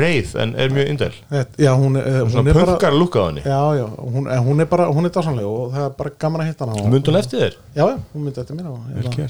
reið 0.00 0.32
en 0.42 0.54
er 0.58 0.72
mjög 0.74 0.92
indel 0.94 1.10
já, 1.58 1.72
hún, 1.78 1.98
er- 2.00 2.22
hún 2.22 2.32
svona 2.32 2.50
er 2.50 2.58
bara 2.58 2.72
punkar 2.72 2.96
lúka 2.96 3.22
á 3.22 3.26
henni 3.28 3.44
já, 3.46 3.60
já, 3.78 3.86
hún, 3.98 4.30
en 4.32 4.46
hún 4.46 4.64
er 4.64 4.70
bara 4.70 4.88
hún 4.90 5.08
er 5.08 5.14
dásanleg 5.14 5.46
og 5.46 5.74
það 5.74 5.84
er 5.88 5.94
bara 6.00 6.14
gaman 6.24 6.44
að 6.44 6.50
hitta 6.50 6.70
og, 6.70 6.80
Mundi 6.86 7.12
hún 7.12 7.20
eftir 7.20 7.44
þér? 7.44 7.60
já, 7.74 7.84
já, 7.84 7.98
hún 8.14 8.26
myndi 8.26 8.42
eftir 8.42 8.58
mér 8.58 8.72
og, 8.72 8.80
hérna, 8.90 9.28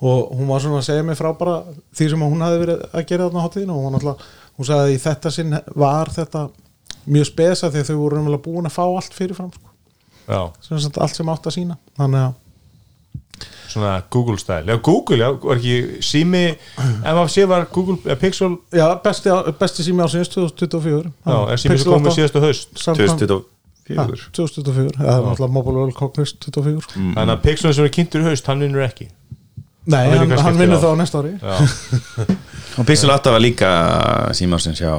og 0.00 0.32
hún 0.36 0.50
var 0.50 0.64
svona 0.64 0.80
að 0.80 0.88
segja 0.88 1.06
mig 1.06 1.18
frá 1.18 1.30
bara 1.38 1.60
því 1.96 2.10
sem 2.12 2.24
hún 2.26 2.44
hafði 2.44 2.62
verið 2.64 2.82
að 2.90 3.06
gera 3.08 3.28
þarna 3.28 3.40
á 3.40 3.44
hátíðinu 3.46 3.76
og 3.76 3.86
hún, 3.86 3.98
alltaf, 4.00 4.28
hún 4.58 4.68
sagði 4.68 4.86
að 4.86 4.94
í 4.94 5.00
þetta 5.06 5.32
sinn 5.36 5.56
var 5.84 6.12
þetta 6.14 6.44
mjög 7.10 7.28
spesa 7.30 7.70
því 7.70 7.82
að 7.82 7.90
þau 7.90 7.96
voru 8.00 8.18
raunverulega 8.18 8.44
búin 8.44 8.68
að 8.68 8.76
fá 8.76 8.82
allt 8.84 9.16
fyrirfram 9.16 9.52
sko. 9.54 9.70
Já, 10.30 10.42
sem 10.62 10.80
sagt, 10.82 10.98
allt 11.00 11.16
sem 11.16 11.30
átt 11.32 11.48
að 11.48 11.56
sína 11.56 11.78
þannig 11.98 12.26
að 12.26 12.34
svona 13.72 13.92
Google 14.12 14.38
style. 14.42 14.66
Já, 14.68 14.76
Google, 14.86 15.18
já, 15.22 15.30
var 15.44 15.56
ekki 15.60 16.02
sími 16.04 16.42
MFC 17.14 17.46
var 17.50 17.66
Google, 17.72 17.96
eða 18.04 18.18
Pixel? 18.20 18.56
Já, 18.74 18.88
besti, 19.04 19.30
besti 19.60 19.86
sími 19.86 20.02
ásins 20.04 20.28
2024 20.34 21.12
Já, 21.26 21.38
er 21.54 21.62
sími 21.64 21.78
sem 21.78 21.92
komið 21.94 22.18
síðastu 22.18 22.42
haust? 22.44 22.74
2024 22.82 23.40
2024 23.90 24.98
Það 25.00 25.08
er 25.10 25.24
náttúrulega 25.26 25.52
Mobile 25.56 25.80
World 25.80 25.96
Congress 25.98 26.34
24 26.38 26.84
Þannig 27.16 27.32
að 27.34 27.40
Pixel 27.46 27.74
sem 27.74 27.88
er 27.88 27.94
kynntur 27.96 28.22
í 28.22 28.28
haust, 28.28 28.46
hann 28.50 28.62
vinnur 28.62 28.84
ekki? 28.86 29.08
Nei, 29.90 30.04
Hann 30.12 30.20
vinnur 30.26 30.42
hann, 30.44 30.58
vinnur 30.60 30.78
þá 30.82 30.90
næsta 31.00 31.22
ári. 31.22 31.32
Já, 31.40 31.54
Og 32.78 32.86
Pixel 32.86 33.10
8 33.10 33.32
var 33.34 33.42
líka 33.42 33.70
símásins 34.38 34.78
hjá 34.84 34.92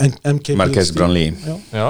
M- 0.00 0.18
MK 0.36 0.54
Marques 0.60 0.92
Brownlee. 0.94 1.32
Já, 1.44 1.56
já, 1.74 1.88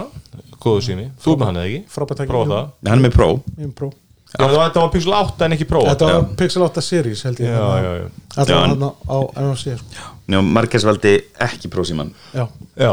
góðu 0.62 0.84
sími 0.86 1.08
Þú 1.20 1.34
með 1.40 1.50
hann 1.50 1.58
eða 1.60 1.66
ekki? 1.68 1.82
frábært 1.92 2.22
það. 2.30 2.54
Hann 2.88 2.96
er 2.96 3.04
með 3.04 3.16
Pro. 3.18 3.90
Já, 4.30 4.44
það 4.46 4.56
var- 4.56 4.68
þetta 4.70 4.80
var 4.84 4.90
Pixel 4.94 5.12
8 5.12 5.44
en 5.44 5.52
ekki 5.56 5.66
Pro 5.68 5.80
Þetta 5.88 6.06
var 6.06 6.12
Já. 6.14 6.36
Pixel 6.38 6.62
8 6.62 6.82
Series 6.86 7.22
held 7.26 7.40
ég. 7.42 7.48
Já, 7.50 7.70
já, 7.82 7.92
já. 8.00 8.10
Þetta 8.36 8.50
Já, 8.50 8.56
var 8.60 8.64
en- 8.64 8.70
hann 8.70 8.92
á 9.10 9.18
NFC 9.42 9.76
sko. 9.78 10.10
Njá, 10.30 10.42
Marques 10.52 10.84
valdi 10.86 11.14
ekki 11.40 11.70
Pro 11.70 11.82
síman 11.84 12.12
Já, 12.34 12.46
Já, 12.78 12.92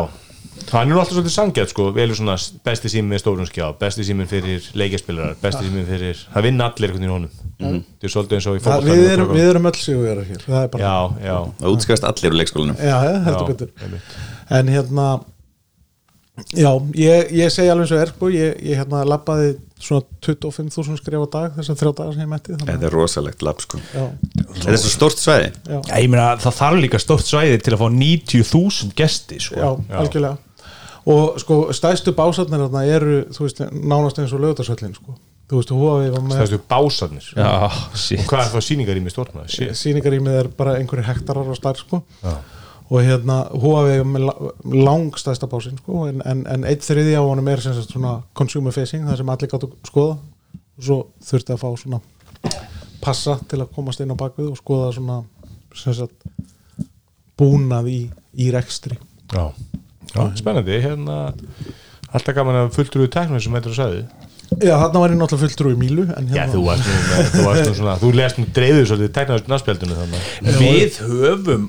hann 0.72 0.90
er 0.90 0.96
nú 0.96 1.00
alltaf 1.00 1.14
svolítið 1.14 1.36
sangjað 1.36 1.70
sko, 1.70 1.92
velur 1.94 2.16
svona 2.18 2.36
besti 2.66 2.90
sími 2.90 3.14
með 3.14 3.22
stórum 3.22 3.46
skjá 3.46 3.68
besti 3.80 4.04
símin 4.04 4.28
fyrir 4.28 4.66
leikjaspilarar 4.74 5.36
besti 5.42 5.62
símin 5.68 5.86
fyrir, 5.86 6.18
það 6.34 6.44
vinna 6.48 6.66
allir 6.72 6.90
einhvern 6.90 7.06
veginn 7.06 7.08
í 7.08 7.14
honum. 7.14 7.30
Þetta 7.58 8.04
er 8.10 8.14
svolítið 8.16 8.36
eins 8.38 8.48
og 8.48 8.58
í 8.58 8.62
fótboltanum 8.66 8.98
við, 8.98 9.06
og 9.06 9.14
erum, 9.14 9.30
við 9.38 9.50
erum 9.52 9.66
öll 9.70 9.78
sigurverar 9.82 10.26
hér 10.26 10.42
Það 10.46 10.64
er 10.64 10.68
bara 10.74 10.84
Já, 10.84 10.98
já, 11.24 11.38
Það 11.62 11.78
útskast 11.78 12.04
allir 12.10 12.32
úr 12.34 12.38
leikskólanum. 12.42 12.76
Já, 12.78 12.98
ja, 13.06 13.20
heldur 13.26 13.48
já, 13.48 13.48
betur. 13.54 13.70
En 14.50 14.68
hérna 14.68 15.08
Já, 16.54 16.70
ég, 16.94 17.32
ég 17.34 17.50
segi 17.54 17.70
alveg 17.74 17.88
svo 17.90 17.98
er 18.02 18.12
sko, 18.14 18.30
ég, 18.30 18.60
ég 18.62 18.78
hérna 18.78 19.02
labbaði 19.10 19.56
svona 19.84 20.04
25.000 20.26 20.98
skrif 21.02 21.24
á 21.24 21.28
dag 21.36 21.56
þessar 21.58 21.78
þrjá 21.82 21.92
dagar 22.00 22.16
sem 22.16 22.24
ég 22.24 22.32
mætti 22.32 22.56
þannig 22.56 22.72
Þetta 22.72 22.90
er 22.90 22.96
rosalegt 22.98 23.46
lab 23.46 23.62
sko. 23.64 23.80
Já, 23.94 24.04
Þetta 24.58 24.74
er 24.74 24.82
svo 24.82 24.92
stórt 24.94 25.22
svæði. 25.22 25.52
Já, 25.68 25.78
Já, 25.78 25.94
meina 26.12 26.28
það 26.42 26.58
þarf 26.60 26.82
líka 26.84 27.02
stórt 27.04 27.30
svæði 27.30 27.62
til 27.62 27.76
að 27.76 27.84
fá 27.84 27.88
90.000 27.94 28.98
gesti 28.98 29.40
sko. 29.48 29.62
já, 29.62 29.70
algjörlega. 30.02 30.38
Og 31.08 31.40
sko 31.40 31.62
stæðstu 31.76 32.12
básarnir 32.18 32.66
þarna 32.66 32.84
eru, 32.92 33.18
þú 33.32 33.46
veist, 33.46 33.64
nánast 33.72 34.20
eins 34.20 34.34
og 34.36 34.42
lögutarsöllin 34.44 34.98
sko, 34.98 35.16
þú 35.48 35.62
veist, 35.62 35.72
Huawei 35.72 36.10
var 36.12 36.26
með 36.26 36.42
Stærstu 36.42 36.60
básarnir 36.68 37.30
Já, 37.32 37.52
shit 37.96 38.26
Hvað 38.28 38.44
er 38.44 38.52
það 38.58 38.66
mig 39.06 39.14
stórna? 39.16 39.46
Shit. 39.48 39.72
sýningarýmið 39.80 40.40
er 40.42 40.50
bara 40.60 40.76
einhverju 40.82 41.08
hektarar 41.08 41.48
á 41.48 41.56
stær 41.56 41.80
sko 41.80 42.02
og 42.88 43.04
hérna 43.04 43.38
Huawei 43.52 44.00
með 44.08 44.28
la- 44.30 44.52
langstæðsta 44.88 45.50
básinn 45.52 45.80
sko 45.82 46.06
en, 46.08 46.22
en, 46.26 46.46
en 46.48 46.64
eitt 46.70 46.86
þriði 46.88 47.18
á 47.20 47.24
honum 47.26 47.50
er 47.52 47.64
sagt 47.64 47.92
svona 47.92 48.22
consumer 48.38 48.76
facing, 48.76 49.04
það 49.08 49.20
sem 49.22 49.32
allir 49.34 49.52
gáttu 49.52 49.72
skoða 49.88 50.16
og 50.18 50.86
svo 50.88 51.00
þurfti 51.28 51.56
að 51.56 51.64
fá 51.64 51.70
svona 51.82 52.00
passa 53.04 53.38
til 53.50 53.60
að 53.64 53.74
komast 53.76 54.02
inn 54.04 54.14
á 54.14 54.18
bakvið 54.20 54.54
og 54.54 54.60
skoða 54.60 54.94
svona 54.96 55.22
sagt 55.78 56.16
búnað 57.38 57.90
í, 57.92 58.00
í 58.42 58.48
rekstri. 58.54 58.98
Já. 59.30 59.52
já, 60.16 60.22
spennandi 60.40 60.80
hérna, 60.82 61.18
alltaf 62.10 62.34
gaman 62.34 62.64
að 62.64 62.72
fulltrúi 62.80 63.12
teknum 63.14 63.42
sem 63.44 63.54
þetta 63.54 63.70
er 63.70 63.76
að 63.76 63.82
sagði. 63.82 64.02
Já, 64.64 64.74
þarna 64.80 65.02
var 65.04 65.12
ég 65.12 65.20
náttúrulega 65.20 65.44
fulltrú 65.44 65.72
í 65.74 65.78
Mílu 65.78 66.06
en 66.08 66.30
Já, 66.32 66.46
hérna, 66.46 66.54
þú 66.56 66.62
varst 66.66 66.88
nú, 66.88 67.26
þú 67.34 67.44
varst 67.44 67.68
nú 67.68 67.74
svona 67.76 67.96
þú 68.00 68.12
lest 68.16 68.38
nú 68.40 68.46
dreifður 68.56 68.86
svolítið 68.94 69.12
teknaður 69.18 69.50
náspjaldinu 69.52 69.98
þannig 69.98 70.30
Við 70.62 71.00
höfum 71.04 71.66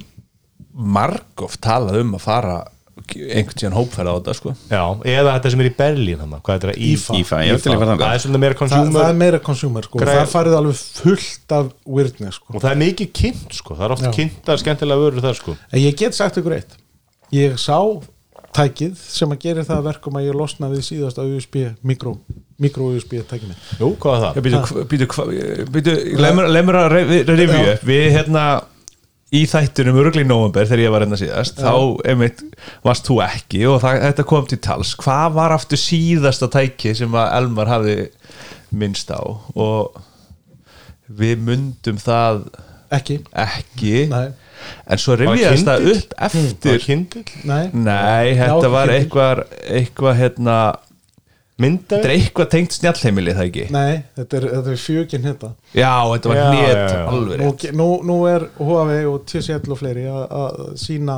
margóft 0.78 1.60
talað 1.64 2.00
um 2.02 2.14
að 2.18 2.22
fara 2.24 2.56
einhvern 3.08 3.54
tíðan 3.56 3.76
hópferða 3.76 4.10
á 4.10 4.16
þetta 4.18 4.32
sko. 4.36 4.52
Já, 4.68 4.82
eða 5.06 5.34
þetta 5.36 5.50
sem 5.54 5.60
er 5.62 5.68
í 5.68 5.74
Berlín 5.78 6.18
þannig, 6.22 6.40
hvað 6.44 6.56
er 6.56 6.64
þetta? 6.66 6.88
IFA. 6.88 7.38
Líka 7.46 7.70
að 7.70 7.78
fara 7.78 7.96
Það 8.02 8.14
er 8.16 8.22
svolítið 8.24 8.42
meira 8.42 8.54
það, 8.58 8.68
það 8.68 8.82
consumer 8.82 9.08
er 9.08 9.18
meira 9.22 9.40
consumer 9.48 9.86
sko, 9.88 10.00
Græja- 10.02 10.18
það 10.18 10.32
farið 10.34 10.56
alveg 10.58 10.82
fullt 10.98 11.54
af 11.58 11.70
weirdness 11.86 12.40
sko 12.40 12.54
og 12.54 12.62
það 12.64 12.70
er 12.74 12.80
mikið 12.82 13.10
kynnt 13.20 13.58
sko, 13.58 13.76
það 13.78 13.84
er 13.86 13.94
oft 13.96 14.08
kynntar 14.18 14.62
skemmtilega 14.62 15.02
vörur 15.04 15.24
þar 15.24 15.38
sko 15.38 15.56
En 15.72 15.80
ég 15.82 15.96
get 15.98 16.14
sagt 16.18 16.40
ykkur 16.42 16.56
eitt 16.58 16.74
Ég 17.32 17.58
sá 17.62 17.78
tækið 18.58 18.96
sem 18.98 19.30
að 19.30 19.38
gera 19.44 19.62
það 19.68 19.78
að 19.78 19.88
verkum 19.92 20.18
að 20.18 20.26
ég 20.26 20.34
losna 20.34 20.70
við 20.72 20.82
síðasta 20.88 21.22
USB, 21.28 21.60
mikro, 21.86 22.16
mikro 22.58 22.90
USB 22.96 23.20
tækið 23.28 23.52
mitt 23.52 23.78
Jú, 23.78 23.92
hvað 24.00 24.16
er 24.16 24.24
það? 24.24 24.42
Býtu, 24.42 24.84
býtu, 24.90 25.68
býtu 25.70 25.96
lemur 26.18 26.80
að 26.82 26.90
revju 26.96 27.78
Við 27.86 28.10
hérna 28.16 28.46
í 29.34 29.42
þættunum 29.48 29.98
örgli 30.00 30.22
í 30.24 30.28
november 30.28 30.68
þegar 30.68 30.84
ég 30.84 30.92
var 30.94 31.04
hérna 31.04 31.18
síðast 31.20 31.58
þá 31.60 31.72
einmitt 32.08 32.40
varst 32.86 33.08
þú 33.08 33.18
ekki 33.26 33.64
og 33.68 33.82
það, 33.82 33.98
þetta 34.06 34.26
kom 34.30 34.46
til 34.48 34.60
tals. 34.64 34.94
Hvað 35.02 35.36
var 35.36 35.56
aftur 35.56 35.80
síðasta 35.80 36.48
tæki 36.52 36.94
sem 36.96 37.18
að 37.18 37.34
Elmar 37.40 37.72
hafði 37.72 37.98
minnst 38.72 39.12
á? 39.12 39.20
Og 39.52 39.98
við 41.08 41.44
mundum 41.44 42.00
það 42.00 42.46
Ekki, 42.88 43.18
ekki. 43.36 44.06
Nei, 44.08 44.30
en 44.88 45.00
svo 45.00 45.12
Var 45.18 45.26
rifjaðist 45.26 45.66
það 45.68 45.88
upp 45.90 46.14
Það 46.14 46.36
eftir 46.40 46.84
nei. 47.44 47.66
Nei, 47.76 48.30
Já, 48.32 48.46
þetta 48.46 48.70
var 48.72 48.92
eitthvað 48.94 49.42
eitthvað 49.76 50.16
hérna 50.22 50.54
Myndaði? 51.58 51.88
þetta 51.90 52.08
er 52.08 52.14
eitthvað 52.14 52.48
tengt 52.52 52.76
snjallheimili 52.76 53.32
það 53.34 53.48
ekki? 53.48 53.64
Nei, 53.74 54.02
þetta 54.18 54.36
er, 54.38 54.44
þetta 54.52 54.70
er 54.74 54.82
fjögin 54.84 55.24
hérna. 55.26 55.48
Já, 55.74 55.90
þetta 56.12 56.30
var 56.30 56.38
Já, 56.38 56.44
hnét 56.52 56.68
já, 56.70 56.84
já. 56.92 57.00
alveg 57.10 57.42
nú, 57.42 57.50
nú, 57.80 57.88
nú 58.12 58.18
er 58.30 58.46
Huawei 58.60 59.00
og 59.10 59.24
TCL 59.26 59.74
og 59.74 59.80
fleiri 59.80 60.04
að- 60.06 60.30
að 60.38 60.60
sína 60.78 61.16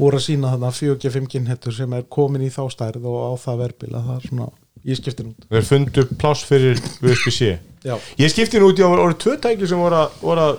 voru 0.00 0.16
að 0.16 0.24
sína 0.30 0.54
þarna 0.54 0.70
4G5 0.72 1.46
hettur 1.52 1.72
sem 1.76 1.92
er 1.92 2.02
komin 2.08 2.42
í 2.46 2.50
þá 2.52 2.62
stærð 2.72 3.04
og 3.04 3.20
á 3.20 3.32
það 3.44 3.60
verbila 3.66 4.00
það 4.06 4.16
er 4.16 4.28
svona, 4.30 4.48
ég 4.88 4.96
skipti 5.00 5.24
nút 5.28 5.44
Við 5.50 5.58
erum 5.60 5.68
fundu 5.74 6.06
pláss 6.20 6.44
fyrir 6.48 6.80
USB-C 7.04 7.58
Já, 7.84 7.96
Ég 8.20 8.32
skipti 8.32 8.60
nú 8.60 8.68
út 8.72 8.80
í 8.80 8.84
að 8.84 8.92
voru 8.96 9.14
tvö 9.20 9.36
tæki 9.40 9.68
sem 9.68 9.80
voru 9.80 9.96
að, 10.02 10.16
voru 10.24 10.40
að 10.48 10.58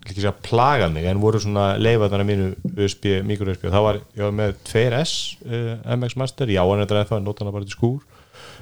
ég 0.00 0.10
ekki 0.10 0.22
segja 0.24 0.34
plaga 0.42 0.88
mig 0.90 1.04
en 1.06 1.18
voru 1.22 1.38
svona 1.42 1.76
leifaðnar 1.78 2.22
að 2.24 2.28
mínu 2.30 2.50
USB, 2.78 3.20
mikro 3.26 3.50
USB 3.52 3.66
og 3.70 3.74
það 3.74 3.84
var, 3.86 3.98
ég 4.16 4.22
var 4.26 4.34
með 4.38 4.54
2S 4.70 5.12
uh, 5.46 5.96
MX 5.96 6.16
Master, 6.18 6.50
já 6.50 6.62
er 6.64 6.82
þetta 6.84 7.02
ennþá 7.04 7.18
nota 7.22 7.44
hana 7.44 7.54
bara 7.54 7.66
til 7.68 7.74
skúr 7.76 7.98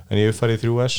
en 0.09 0.20
ég 0.20 0.30
hef 0.30 0.40
farið 0.42 0.59
í 0.59 0.68
3S 0.68 0.98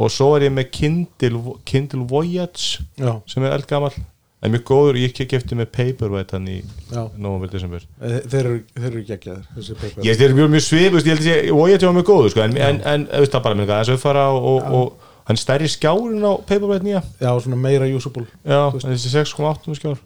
og 0.00 0.12
svo 0.12 0.30
er 0.36 0.46
ég 0.46 0.54
með 0.54 0.70
Kindle, 0.76 1.58
Kindle 1.68 2.06
Voyage 2.08 2.80
já, 2.96 3.12
sem 3.28 3.44
er 3.44 3.56
eldgamall. 3.58 3.96
En 4.40 4.54
mjög 4.54 4.62
góður, 4.70 4.96
ég 4.96 5.12
kefti 5.12 5.56
með 5.58 5.68
Paperwhite 5.74 6.38
hann 6.38 6.46
í 6.48 6.60
november, 7.20 7.50
desember. 7.52 7.82
Eh, 8.00 8.22
Þeir 8.24 8.46
eru, 8.48 9.00
ég 9.04 10.14
þeir 10.16 10.30
eru 10.30 10.38
mjög, 10.38 10.48
mjög 10.54 10.64
svipust, 10.64 11.04
ég 11.04 11.12
held 11.12 11.20
að 11.20 11.26
sé 11.26 11.34
Voyage 11.52 11.84
var 11.84 11.96
mjög 11.98 12.08
góður 12.08 12.32
sko, 12.32 12.46
en, 12.46 12.56
en, 12.56 12.80
en 12.80 13.04
auðvitað 13.10 13.34
það 13.34 13.44
bara 13.48 13.58
með 13.58 13.72
það 13.74 13.92
að 13.92 14.00
fara 14.00 14.22
og, 14.38 14.70
og, 14.78 15.10
hann 15.28 15.36
er 15.36 15.42
stærri 15.42 15.68
skjárin 15.68 16.24
á 16.24 16.32
Paperwhite 16.48 16.88
nýja? 16.88 17.04
Já, 17.20 17.30
svona 17.44 17.60
meira 17.60 17.90
usable 17.92 18.24
Já, 18.40 18.62
þessi 18.80 19.12
6,8 19.12 19.76
skjár. 19.76 20.00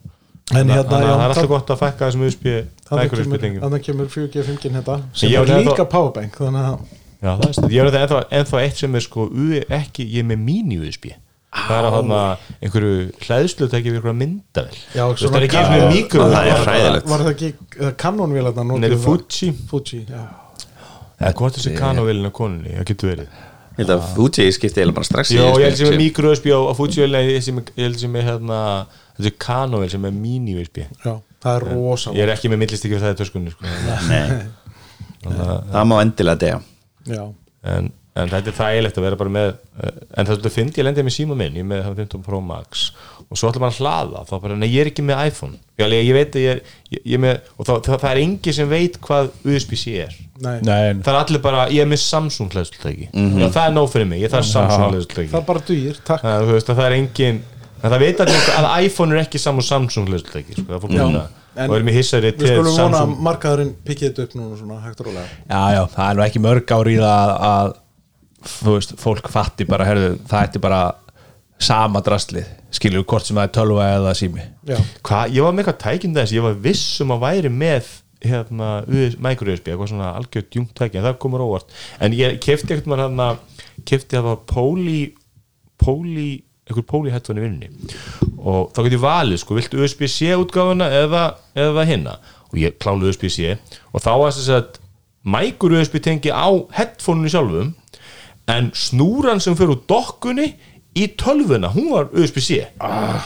En 0.52 0.68
hérna, 0.68 0.82
það 0.90 1.06
er 1.06 1.22
alltaf 1.28 1.48
gott 1.48 1.70
að 1.72 1.80
fækka 1.80 2.08
þessum 2.10 2.26
USB 2.26 2.50
Þannig 2.90 3.14
kemur, 3.14 3.38
tengjum 3.40 3.62
þannig 3.64 3.84
kemur 3.86 4.10
4G5 4.12 4.66
hérna 4.66 4.98
sem 5.16 5.30
Ég 5.32 5.40
er 5.40 5.62
líka 5.64 5.86
powerbank 5.88 6.36
þannig 6.36 6.66
að 6.74 6.82
Já, 7.24 7.30
það 7.40 7.44
er 7.48 7.54
stund, 7.56 7.72
ég 7.72 7.80
er 7.80 7.88
þetta 7.90 8.02
ennþá, 8.04 8.18
ennþá 8.38 8.58
eitt 8.66 8.80
sem 8.82 8.94
er 8.98 9.04
sko 9.06 9.24
U- 9.32 9.62
ekki, 9.78 10.04
ég 10.12 10.20
er 10.24 10.28
með 10.28 10.42
mini 10.44 10.76
USB 10.82 11.06
það 11.54 11.76
er 11.78 11.86
að 11.88 11.94
þarna 11.94 12.20
einhverju 12.66 12.94
hlæðslu 13.24 13.68
tekið 13.70 13.92
við 13.94 13.98
einhverja 14.00 14.18
myndavel 14.20 14.78
Já, 14.92 15.04
það 15.14 15.36
er 15.38 15.44
ekki 15.46 15.54
ka- 15.54 15.64
einu 15.70 15.90
mikro 15.94 16.24
Það 16.34 16.48
er 16.50 16.64
hræðilegt. 16.66 17.06
Var 17.12 17.22
það 17.24 17.32
ekki 17.34 17.50
kanónvélarna 18.02 18.64
Nei, 18.68 18.74
það? 18.74 18.96
Er 18.98 19.02
Fuji. 19.04 19.50
Fuji, 19.70 20.00
já. 20.10 20.24
Eða 21.20 21.32
hvort 21.38 21.56
þessi 21.60 21.74
kanóvelin 21.78 22.26
á 22.28 22.32
konunni, 22.34 22.74
það 22.74 22.88
getur 22.90 23.12
verið. 23.14 23.28
Ég 23.74 23.78
held 23.84 23.92
að 23.94 24.02
Fuji 24.16 24.48
skipti 24.54 24.82
eiginlega 24.82 24.98
bara 24.98 25.08
strax 25.08 25.30
í 25.30 25.38
Jó, 25.38 25.46
ég 25.58 25.64
held 25.68 25.78
sem 25.78 25.92
er 25.94 25.96
mikro 26.02 26.34
USB 26.34 26.50
á, 26.50 26.58
Fuji 26.74 27.06
ég 27.06 27.42
sem- 27.46 27.62
ég 27.62 27.86
held 27.86 27.98
sem 28.02 28.16
er 28.18 28.22
hérna 28.28 28.58
þessi 29.16 29.32
kanóvel 29.38 29.90
sem 29.94 30.04
er 30.04 30.10
mini 30.14 30.58
USB 30.58 30.82
Já, 31.06 31.14
það 31.42 31.54
er 31.56 31.66
rosa 31.70 32.10
ég 32.18 32.26
er 32.26 32.34
ekki 32.34 32.50
með 32.50 32.64
millistikki 32.66 32.98
það 32.98 33.14
í 33.14 33.18
töskunni 33.22 33.54
sko. 33.54 33.62
Nei, 34.10 34.50
það 35.24 35.84
má 35.90 36.00
endilega 36.02 36.38
dega 36.42 36.58
Já, 36.58 36.62
en, 37.74 37.90
en 38.14 38.32
þetta 38.32 38.52
er 38.52 38.58
þægilegt 38.58 39.00
að 39.00 39.06
vera 39.08 39.20
bara 39.20 39.34
með 39.36 39.50
uh, 39.54 39.98
en 40.18 40.30
það 40.30 40.48
finnst 40.54 40.78
ég 40.78 40.86
lendið 40.86 41.08
með 41.08 41.16
síma 41.16 41.38
minn 41.38 41.58
ég 41.58 41.64
er 41.64 41.70
með 41.70 41.84
hann 41.88 41.98
15 41.98 42.24
Pro 42.26 42.40
Max. 42.44 42.90
Og 43.24 43.40
svo 43.40 43.48
ætla 43.48 43.62
maður 43.64 43.78
að 43.78 43.86
hlaða 43.86 44.24
þá 44.28 44.34
bara, 44.42 44.58
nei 44.60 44.68
ég 44.68 44.84
er 44.84 44.90
ekki 44.92 45.04
með 45.06 45.22
iPhone. 45.30 45.58
Já, 45.80 45.86
ég, 45.88 46.04
ég 46.04 46.14
veit 46.14 46.36
að 46.36 46.44
ég 46.44 46.52
er, 46.54 46.74
ég, 46.92 47.00
ég 47.00 47.16
er 47.16 47.22
með 47.24 47.48
og 47.56 47.68
það, 47.68 47.80
það, 47.88 47.98
það 48.04 48.10
er 48.10 48.22
engi 48.24 48.54
sem 48.54 48.70
veit 48.70 48.98
hvað 49.06 49.32
USB-C 49.48 49.96
er. 50.04 50.18
Nei. 50.42 50.58
Nei, 50.66 50.80
það 50.98 51.12
er 51.12 51.20
allir 51.20 51.42
bara, 51.44 51.64
ég 51.70 51.84
er 51.84 51.90
með 51.90 52.00
Samsung 52.02 52.50
hlæðslutæki 52.50 53.06
já, 53.06 53.44
það 53.54 53.60
er 53.62 53.74
nóg 53.76 53.90
fyrir 53.92 54.08
mig, 54.10 54.24
ég 54.24 54.32
þarf 54.32 54.48
Samsung 54.50 54.88
hlæðslutæki 54.90 55.30
það 55.30 55.44
bara 55.46 55.62
dugir, 55.68 56.00
takk. 56.08 56.24
Það, 56.24 56.46
þú 56.48 56.56
veist 56.56 56.72
að 56.72 56.80
það 56.80 56.88
er 56.88 56.96
engin 56.96 57.38
en 57.78 57.92
það 57.94 58.02
veit 58.02 58.22
allir 58.24 58.48
að 58.58 58.66
iPhone 58.88 59.14
er 59.14 59.22
ekki 59.22 59.40
saman 59.44 59.66
Samsung 59.68 60.10
hlæðslutæki, 60.10 60.56
sko, 60.58 60.66
það 60.72 60.82
það 61.14 61.43
En 61.54 61.70
og 61.70 61.76
erum 61.78 61.88
í 61.90 61.94
hissari 61.94 62.30
við 62.32 62.40
til 62.40 62.50
skulum 62.50 62.74
vona 62.74 62.84
að 62.84 62.94
Samsung. 62.98 63.22
markaðurinn 63.28 63.72
pikkið 63.86 64.08
þetta 64.10 64.26
upp 64.26 64.36
núna 64.38 64.58
svona 64.58 64.78
hægt 64.82 65.00
og 65.02 65.08
rólega. 65.08 65.38
Já, 65.46 65.62
já, 65.76 65.80
það 65.94 66.04
er 66.08 66.18
nú 66.18 66.24
ekki 66.26 66.42
mörg 66.44 66.74
ári 66.76 66.94
í 66.96 67.00
það 67.00 67.32
að, 67.32 67.32
að 67.50 68.52
þú 68.54 68.76
veist, 68.76 68.94
fólk 69.00 69.30
fatti 69.32 69.66
bara, 69.68 69.88
herðu, 69.88 70.12
það 70.30 70.46
ætti 70.48 70.62
bara 70.64 70.80
sama 71.64 72.02
drastlið, 72.04 72.48
skilur 72.74 73.04
hvort 73.08 73.28
sem 73.28 73.38
það 73.38 73.46
er 73.48 73.52
tölva 73.54 73.90
eða 73.94 74.14
sími? 74.18 74.46
Já, 74.68 74.78
Hva, 75.06 75.24
ég 75.30 75.46
var 75.46 75.54
með 75.54 75.64
eitthvað 75.64 75.82
tækinn 75.86 76.16
þess, 76.18 76.34
ég 76.34 76.44
var 76.44 76.56
viss 76.66 77.00
um 77.04 77.14
að 77.14 77.22
væri 77.28 77.52
með 77.54 77.92
hérna, 78.24 78.70
US 78.88 79.18
micro 79.20 79.52
USB 79.52 79.68
eitthvað 79.70 79.92
svona 79.92 80.14
algjörð 80.18 80.50
djúmt 80.50 80.74
tæki 80.76 80.98
en 80.98 81.06
það 81.06 81.18
komur 81.22 81.44
óvart. 81.44 81.74
En 82.02 82.16
ég 82.16 82.40
kefti 82.42 82.74
eitthvað 82.74 83.04
hérna 83.04 83.28
kefti 83.84 84.16
það 84.16 84.28
var 84.30 84.42
póli 84.48 84.98
póli, 85.84 86.43
póli 86.88 87.12
headphone 87.12 87.42
í 87.42 87.44
vinninni 87.44 87.68
og 88.40 88.70
þá 88.72 88.80
geti 88.86 88.96
ég 88.96 89.04
valið 89.04 89.40
sko, 89.42 89.56
viltu 89.58 89.82
USB-C 89.84 90.32
útgáfuna 90.40 90.88
eða, 91.02 91.24
eða 91.56 91.84
hinna 91.88 92.18
og 92.50 92.60
ég 92.60 92.78
kláði 92.80 93.10
USB-C 93.12 93.56
og 93.92 94.04
þá 94.04 94.12
var 94.20 94.36
þess 94.36 94.52
að 94.56 94.78
micro 95.24 95.80
USB 95.80 96.00
tengi 96.04 96.32
á 96.32 96.48
headphone-unu 96.76 97.32
sjálfum 97.32 97.74
en 98.52 98.70
snúran 98.76 99.40
sem 99.40 99.56
fyrir 99.56 99.74
úr 99.76 99.84
dokkunni 99.88 100.54
í 100.94 101.08
tölvuna, 101.18 101.72
hún 101.74 101.88
var 101.90 102.10
USB-C 102.14 102.60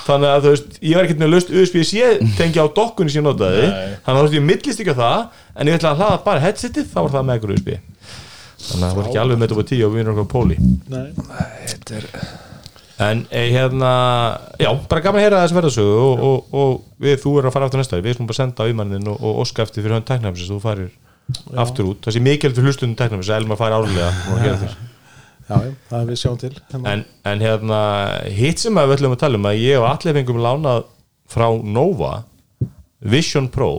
þannig 0.07 0.31
að 0.31 0.45
þú 0.47 0.53
veist, 0.55 0.79
ég 0.81 0.97
var 0.97 1.05
ekkert 1.09 1.21
með 1.21 1.33
löst 1.35 1.51
USB-C 1.53 2.15
tengi 2.39 2.63
á 2.63 2.67
dokkunni 2.67 3.13
sem 3.13 3.21
ég 3.21 3.27
notaði. 3.27 3.67
Þannig 4.07 4.09
að 4.09 4.21
þú 4.21 4.25
veist, 4.25 4.39
ég 4.39 4.47
millist 4.49 4.81
ekki 4.83 4.95
á 4.97 5.03
það 5.03 5.19
en 5.55 5.69
ég 5.69 5.77
ætla 5.79 5.93
að 5.93 6.01
hlaða 6.01 6.19
bara 6.25 6.45
headsetið, 6.47 6.89
þá 6.95 6.99
var 7.03 7.15
það 7.19 7.29
micro 7.29 7.59
USB 7.59 7.71
þannig 8.59 8.83
að 8.83 8.89
það 8.89 8.99
var 8.99 9.09
ekki 9.09 9.21
alveg 9.23 9.39
með 9.39 9.47
þetta 9.49 9.61
på 9.61 9.69
10 9.71 9.87
og 9.87 9.93
við 9.95 10.03
erum 10.03 10.19
okkur 10.19 10.31
póli. 10.33 10.57
Nei, 10.91 11.09
en 12.99 13.27
eh, 13.31 13.51
hérna, 13.55 13.91
já, 14.59 14.69
bara 14.91 15.03
gaman 15.05 15.21
að 15.21 15.27
heyra 15.27 15.43
þessi 15.45 15.57
verðasögu 15.57 15.99
og, 16.03 16.23
og, 16.29 16.55
og 16.59 17.03
við, 17.03 17.21
þú 17.23 17.35
er 17.39 17.49
að 17.49 17.55
fara 17.55 17.69
aftur 17.69 17.83
næsta 17.83 18.01
við 18.03 18.17
skulum 18.17 18.31
bara 18.31 18.39
senda 18.41 18.67
á 18.67 18.71
ymannin 18.73 19.11
og, 19.13 19.21
og 19.23 19.43
óska 19.45 19.63
eftir 19.63 19.85
fyrir 19.85 19.95
hann 19.95 20.07
tæknafnis 20.09 20.51
þú 20.51 20.59
farir 20.65 20.89
aftur 21.63 21.93
út, 21.93 22.01
það 22.03 22.17
sé 22.17 22.23
mikilvægt 22.25 22.59
fyrir 22.59 22.73
hlustundum 22.73 22.97
tæknafnis 22.99 23.31
að 23.31 23.43
Elmar 23.45 23.61
fari 23.61 23.77
árlega 23.79 24.09
og 24.33 24.41
gera 24.43 24.61
þér. 24.63 24.79
Já, 25.49 25.55
já, 25.65 25.71
það 25.89 26.01
er 26.01 26.09
við 26.09 26.19
sjáum 26.21 26.41
til 26.43 26.51
en, 26.93 27.05
en 27.31 27.45
hérna 27.45 27.83
hitt 28.37 28.61
sem 28.61 28.81
við 28.81 28.97
ætlum 28.99 29.15
að 29.15 29.23
tala 29.23 29.39
um 29.39 29.47
að 29.49 29.61
ég 29.63 29.79
og 29.81 29.87
allir 29.89 30.19
fengum 30.19 30.43
lánað 30.45 30.83
frá 31.31 31.47
Nova 31.65 32.13
Vision 32.99 33.47
Pro 33.53 33.71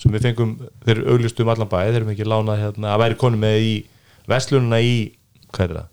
sem 0.00 0.14
við 0.14 0.28
fengum, 0.28 0.54
þeir 0.86 1.02
auglistum 1.10 1.50
allan 1.52 1.70
bæði 1.70 1.96
þeir 1.96 2.12
ekki 2.14 2.28
lánað 2.28 2.62
hérna 2.66 2.94
að 2.94 3.02
væri 3.02 3.18
konu 3.20 3.40
með 3.40 3.66
í 3.66 3.74
vestlununa 4.30 4.80
í, 4.84 4.94
hvað 5.50 5.66
er 5.66 5.76
það? 5.80 5.90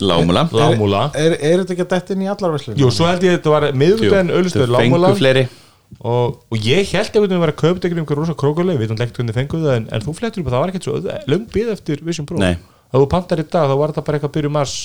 Lámula 0.00 0.46
Lámúla. 0.48 1.02
er, 1.14 1.34
er 1.36 1.60
þetta 1.60 1.74
ekki 1.74 1.84
að 1.84 1.90
detta 1.94 2.14
inn 2.14 2.22
í 2.24 2.30
allar 2.32 2.54
veslun? 2.54 2.78
Jú, 2.80 2.88
svo 2.94 3.08
held 3.08 3.26
ég 3.26 3.34
að 3.34 3.38
þetta 3.38 3.54
var 3.54 3.66
miðvitaðin 3.82 4.32
Fengu 4.54 4.72
Lámúla. 4.76 5.12
fleiri. 5.18 5.44
Og, 6.00 6.38
og 6.46 6.64
ég 6.64 6.86
held 6.94 7.16
að 7.18 7.26
vera 7.32 7.50
að 7.50 7.58
kaupa 7.58 7.82
einhvern 7.82 8.04
veginn 8.04 8.20
rosa 8.20 8.36
krókuleg, 8.38 8.78
við 8.78 8.86
veitum 8.86 9.04
ekki 9.04 9.16
hvernig 9.18 9.36
fenguð 9.36 9.64
það 9.66 9.76
en, 9.76 9.86
en 9.90 10.04
þú 10.04 10.14
flettur 10.16 10.42
upp 10.44 10.50
að 10.50 10.54
það 10.54 10.62
var 10.62 10.72
ekkert 10.72 10.86
svo 10.86 11.22
löng 11.32 11.46
bíð 11.50 11.72
eftir 11.74 12.02
Vision 12.06 12.28
Pro. 12.28 12.38
Nei. 12.38 12.54
að 12.92 13.02
þú 13.02 13.08
pantar 13.10 13.42
í 13.42 13.46
dag 13.50 13.66
þá 13.66 13.74
var 13.80 13.94
það 13.96 14.06
bara 14.06 14.20
eitthvað 14.20 14.30
að 14.30 14.36
byrja 14.38 14.52
mars 14.54 14.76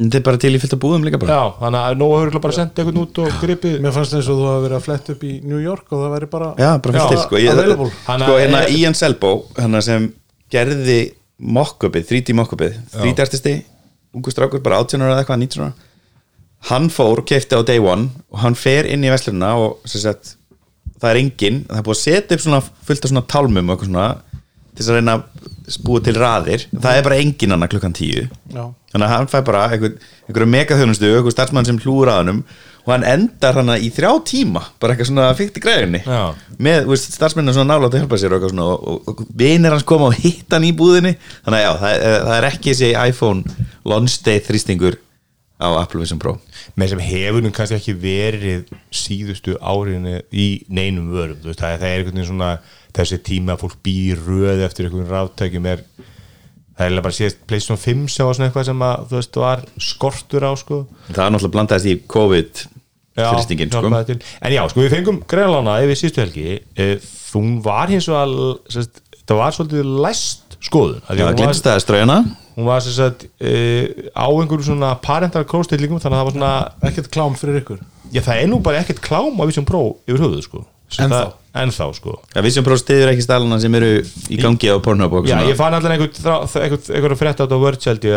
Þetta 0.00 0.16
er 0.16 0.22
bara 0.24 0.40
til 0.40 0.50
í 0.56 0.58
fyllt 0.62 0.72
að 0.72 0.80
búðum 0.80 1.02
líka 1.04 1.18
bara. 1.20 1.34
Já, 1.36 1.56
þannig 1.60 1.82
að 1.84 1.96
Nóa 2.00 2.20
hefur 2.22 2.40
bara 2.40 2.56
sendið 2.56 2.80
einhvern 2.80 3.00
út 3.02 3.18
og 3.20 3.34
gripið. 3.42 3.74
Mér 3.84 3.92
fannst 3.92 4.14
eins 4.16 4.30
og 4.32 4.38
þú 4.38 4.46
hafa 4.48 4.62
verið 4.64 4.76
að 4.78 4.86
fletta 4.86 5.12
upp 5.12 5.26
í 5.28 5.32
New 5.44 5.58
York 5.60 5.92
og 5.92 6.00
það 6.00 6.14
væri 6.14 6.28
bara 6.32 6.48
Já, 6.56 6.70
bara 6.80 6.94
fyllt 6.94 7.02
Já, 7.02 7.10
til 7.10 7.18
sko, 7.26 7.88
sko 8.22 8.38
hérna 8.38 8.62
Ian 8.78 8.96
Selbo 8.96 9.32
hérna 9.58 9.82
sem 9.84 10.06
gerði 10.50 10.96
mock-upið, 11.58 12.06
3D 12.08 12.36
mock-upið 12.38 12.78
3D 12.94 13.24
artisti, 13.26 13.54
ungu 14.16 14.32
strákur, 14.32 14.62
bara 14.64 14.80
18 14.82 15.04
ára 15.04 15.14
eða 15.14 15.24
eitthvað, 15.24 15.42
19 15.44 15.64
ára. 15.64 15.88
Hann 16.70 16.90
fór 16.92 17.22
og 17.22 17.28
kefti 17.28 17.56
á 17.56 17.60
day 17.64 17.80
one 17.80 18.10
og 18.28 18.42
hann 18.42 18.58
fer 18.58 18.88
inn 18.90 19.04
í 19.06 19.12
veslununa 19.12 19.54
og 19.56 19.88
sagt, 19.88 20.34
það 21.00 21.10
er 21.10 21.20
engin, 21.22 21.62
það 21.70 21.78
er 21.78 21.86
búið 21.86 21.96
að 21.96 22.02
setja 22.02 22.36
upp 22.36 22.44
svona 22.44 22.60
fullt 22.88 23.06
af 23.06 23.12
svona 23.12 23.28
tálmum 23.32 23.70
og 23.70 23.76
eitthvað 23.76 23.90
svona 23.90 24.08
til 24.70 24.82
þess 24.82 24.90
að 24.92 24.98
reyna 24.98 25.14
að 25.16 25.24
búa 25.84 26.00
til 26.02 26.16
raðir. 26.18 26.64
Það 26.74 26.96
er 26.98 27.06
bara 27.06 27.20
engin 27.22 27.54
annað 27.54 27.70
klukkan 27.76 27.94
10 27.94 28.26
Já, 28.50 28.64
þannig 28.92 29.06
að 29.06 29.12
hann 29.14 29.30
fær 29.30 29.44
bara 29.46 29.62
einhver, 29.70 29.94
einhverju 30.28 30.50
megaþjónustu, 30.56 31.10
einhver 31.16 31.34
starfsmann 31.36 31.68
sem 31.68 31.78
hlúur 31.84 32.10
að 32.10 32.20
hannum 32.22 32.42
og 32.80 32.94
hann 32.94 33.04
endar 33.04 33.58
hann 33.60 33.68
í 33.76 33.90
þrjá 33.92 34.10
tíma 34.24 34.62
bara 34.80 34.94
eitthvað 34.94 35.10
svona 35.10 35.26
fyrkt 35.36 35.58
í 35.60 35.62
græðinni 35.62 36.00
Já. 36.06 36.22
með 36.64 36.88
starfsmennin 37.02 37.52
svona 37.54 37.74
nálátt 37.76 37.92
að 37.94 38.00
hjálpa 38.06 38.18
sér 38.22 38.32
og, 38.32 38.38
eitthvað 38.40 38.54
svona, 38.54 38.66
og, 38.72 39.04
og, 39.04 39.20
og 39.20 39.36
vinir 39.36 39.74
hans 39.76 39.84
koma 39.86 40.08
og 40.08 40.16
hitta 40.16 40.56
hann 40.56 40.64
í 40.66 40.72
búðinni. 40.74 41.12
Þannig 41.44 41.60
að 41.60 41.66
já, 41.66 41.70
það, 41.84 41.94
er- 42.08 42.24
það 42.24 42.34
er 42.38 42.48
ekki 42.50 42.72
þessi 42.72 42.90
iPhone 43.12 43.68
launch 43.92 44.16
day 44.24 44.40
þrýstingur 44.48 44.96
á 45.60 45.68
Apple 45.76 46.00
Vision 46.00 46.18
Pro. 46.18 46.38
Með 46.80 46.94
sem 46.94 47.02
hefur 47.04 47.44
nú 47.44 47.50
kannski 47.52 47.76
ekki 47.76 47.92
verið 48.00 48.70
síðustu 48.96 49.58
áriðinu 49.60 50.22
í 50.32 50.46
neinum 50.72 51.10
vörum, 51.12 51.36
þú 51.42 51.50
veist, 51.52 51.60
það, 51.60 51.74
er- 51.76 51.82
það 51.82 51.90
er 51.92 51.98
einhvern 52.00 52.16
veginn 52.16 52.30
svona 52.32 52.50
þessi 52.96 53.18
tíma 53.26 53.54
að 53.56 53.62
fólk 53.64 53.76
býr 53.86 54.20
röð 54.26 54.64
eftir 54.66 54.88
einhvern 54.88 55.10
ráttækjum 55.10 55.68
er 55.70 55.84
það 56.80 56.86
er 56.96 57.04
bara 57.04 57.16
síðast 57.16 57.40
PlayStation 57.50 57.80
5 57.80 58.04
sem 58.14 58.26
var 58.28 58.36
svona 58.38 58.48
eitthvað 58.48 58.68
sem 58.70 58.84
að, 58.86 59.06
þú 59.10 59.18
veist, 59.18 59.38
var 59.42 59.64
skortur 59.90 60.46
á 60.48 60.52
sko. 60.56 60.78
Það 61.10 61.24
er 61.26 61.34
náttúrulega 61.34 61.56
blandaðist 61.56 61.90
í 61.90 61.96
COVID 62.14 62.62
Já, 63.20 63.26
þrýstingin 63.34 63.72
sko. 63.74 63.90
en 64.40 64.54
já, 64.54 64.62
sko 64.70 64.80
við 64.84 64.94
fengum 64.94 65.18
greinlána 65.28 65.80
yfir 65.84 65.98
síðustu 66.00 66.22
helgi. 66.24 66.60
E, 66.78 66.86
þú 67.02 67.42
var 67.66 67.92
hins 67.92 68.08
og 68.08 68.62
sest, 68.72 69.02
það 69.26 69.42
var 69.42 69.56
svolítið 69.58 69.90
læst 70.06 70.56
skoðun. 70.64 71.02
Af 71.04 71.12
því 71.12 71.20
Já, 71.20 71.26
hún 71.26 71.32
var- 71.34 71.40
glimst 71.42 71.66
það 71.68 71.82
ströjana 71.84 72.18
hún 72.56 72.66
var 72.68 72.82
sem 72.84 72.92
sagt 72.96 73.24
e, 73.40 74.10
á 74.12 74.26
einhverjum 74.28 74.66
svona 74.66 74.90
parental 75.00 75.44
króstillingum 75.48 76.00
þannig 76.02 76.16
að 76.16 76.20
það 76.20 76.28
var 76.28 76.36
svona 76.36 76.90
ekkert 76.90 77.10
klám 77.14 77.36
fyrir 77.38 77.60
ykkur? 77.62 77.80
Já 78.12 78.20
það 78.26 78.42
er 78.42 78.50
nú 78.50 78.58
bara 78.64 78.82
ekkert 78.82 79.00
klám 79.04 79.38
á 79.40 79.44
Vision 79.48 79.64
Pro 79.68 79.82
yfir 80.06 80.20
höfuðu 80.24 80.42
sko 80.44 80.64
Ennþá. 80.98 81.20
ennþá 81.62 81.86
sko 81.94 82.16
Já, 82.34 82.40
Vision 82.42 82.64
Pro 82.66 82.76
stiður 82.80 83.12
ekki 83.12 83.24
stælana 83.26 83.60
sem 83.62 83.74
eru 83.78 83.90
í 84.30 84.38
gangi 84.40 84.70
á 84.70 84.76
Pornhub 84.82 85.12
og 85.20 85.28
já 85.30 85.38
ég 85.46 85.58
fann 85.58 85.74
allan 85.74 85.94
einhvern 85.96 86.10
einhvern 86.10 86.94
einhvern 86.96 87.20
frétt 87.20 87.38
á 87.38 87.44
þetta 87.46 87.58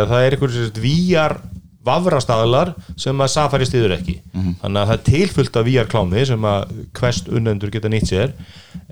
að 0.04 0.10
það 0.14 0.26
er 0.28 0.38
einhver 0.38 0.54
sem 0.56 0.68
sagt 0.70 0.82
VR 0.84 1.38
vafrastaðlar 1.84 2.74
sem 3.00 3.20
að 3.24 3.32
Safari 3.34 3.68
stiður 3.68 3.96
ekki. 3.98 4.18
Þannig 4.34 4.80
að 4.82 4.90
það 4.90 4.94
er 4.98 5.02
tilfullt 5.10 5.58
af 5.60 5.66
VR 5.68 5.90
klámi 5.92 6.26
sem 6.30 6.46
að 6.48 6.76
hvest 7.00 7.28
unnendur 7.32 7.72
geta 7.74 7.92
nýtt 7.92 8.08
sér. 8.12 8.32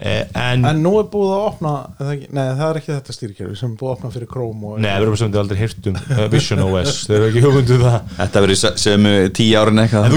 Eh, 0.01 0.25
en, 0.37 0.65
En 0.65 0.79
nú 0.83 0.91
er 0.99 1.07
búið 1.09 1.31
að 1.33 1.45
opna 1.47 1.71
er 1.97 2.03
það 2.05 2.11
ekki, 2.15 2.27
Nei, 2.37 2.43
það 2.57 2.63
er 2.67 2.77
ekki 2.79 2.91
þetta 2.91 3.15
stýrkerfi 3.15 3.55
sem 3.57 3.71
er 3.71 3.77
búið 3.79 3.89
að 3.89 3.95
opna 3.95 4.11
fyrir 4.13 4.29
Chrome 4.29 4.67
og 4.71 4.79
Nei, 4.81 4.89
við 4.91 5.05
erum 5.07 5.17
sem 5.21 5.37
aldrei 5.41 5.57
heyrt 5.61 5.89
um 5.89 5.97
uh, 5.97 6.21
Vision 6.31 6.61
OS, 6.67 6.91
þeir 7.09 7.17
eru 7.17 7.29
ekki 7.31 7.43
hugmyndu 7.45 7.77
það. 7.81 7.97
Þetta 8.19 8.43
verður 8.45 8.59
se- 8.61 8.73
sömu 8.83 9.13
tíu 9.37 9.57
árin 9.61 9.81
eitthvað 9.81 10.07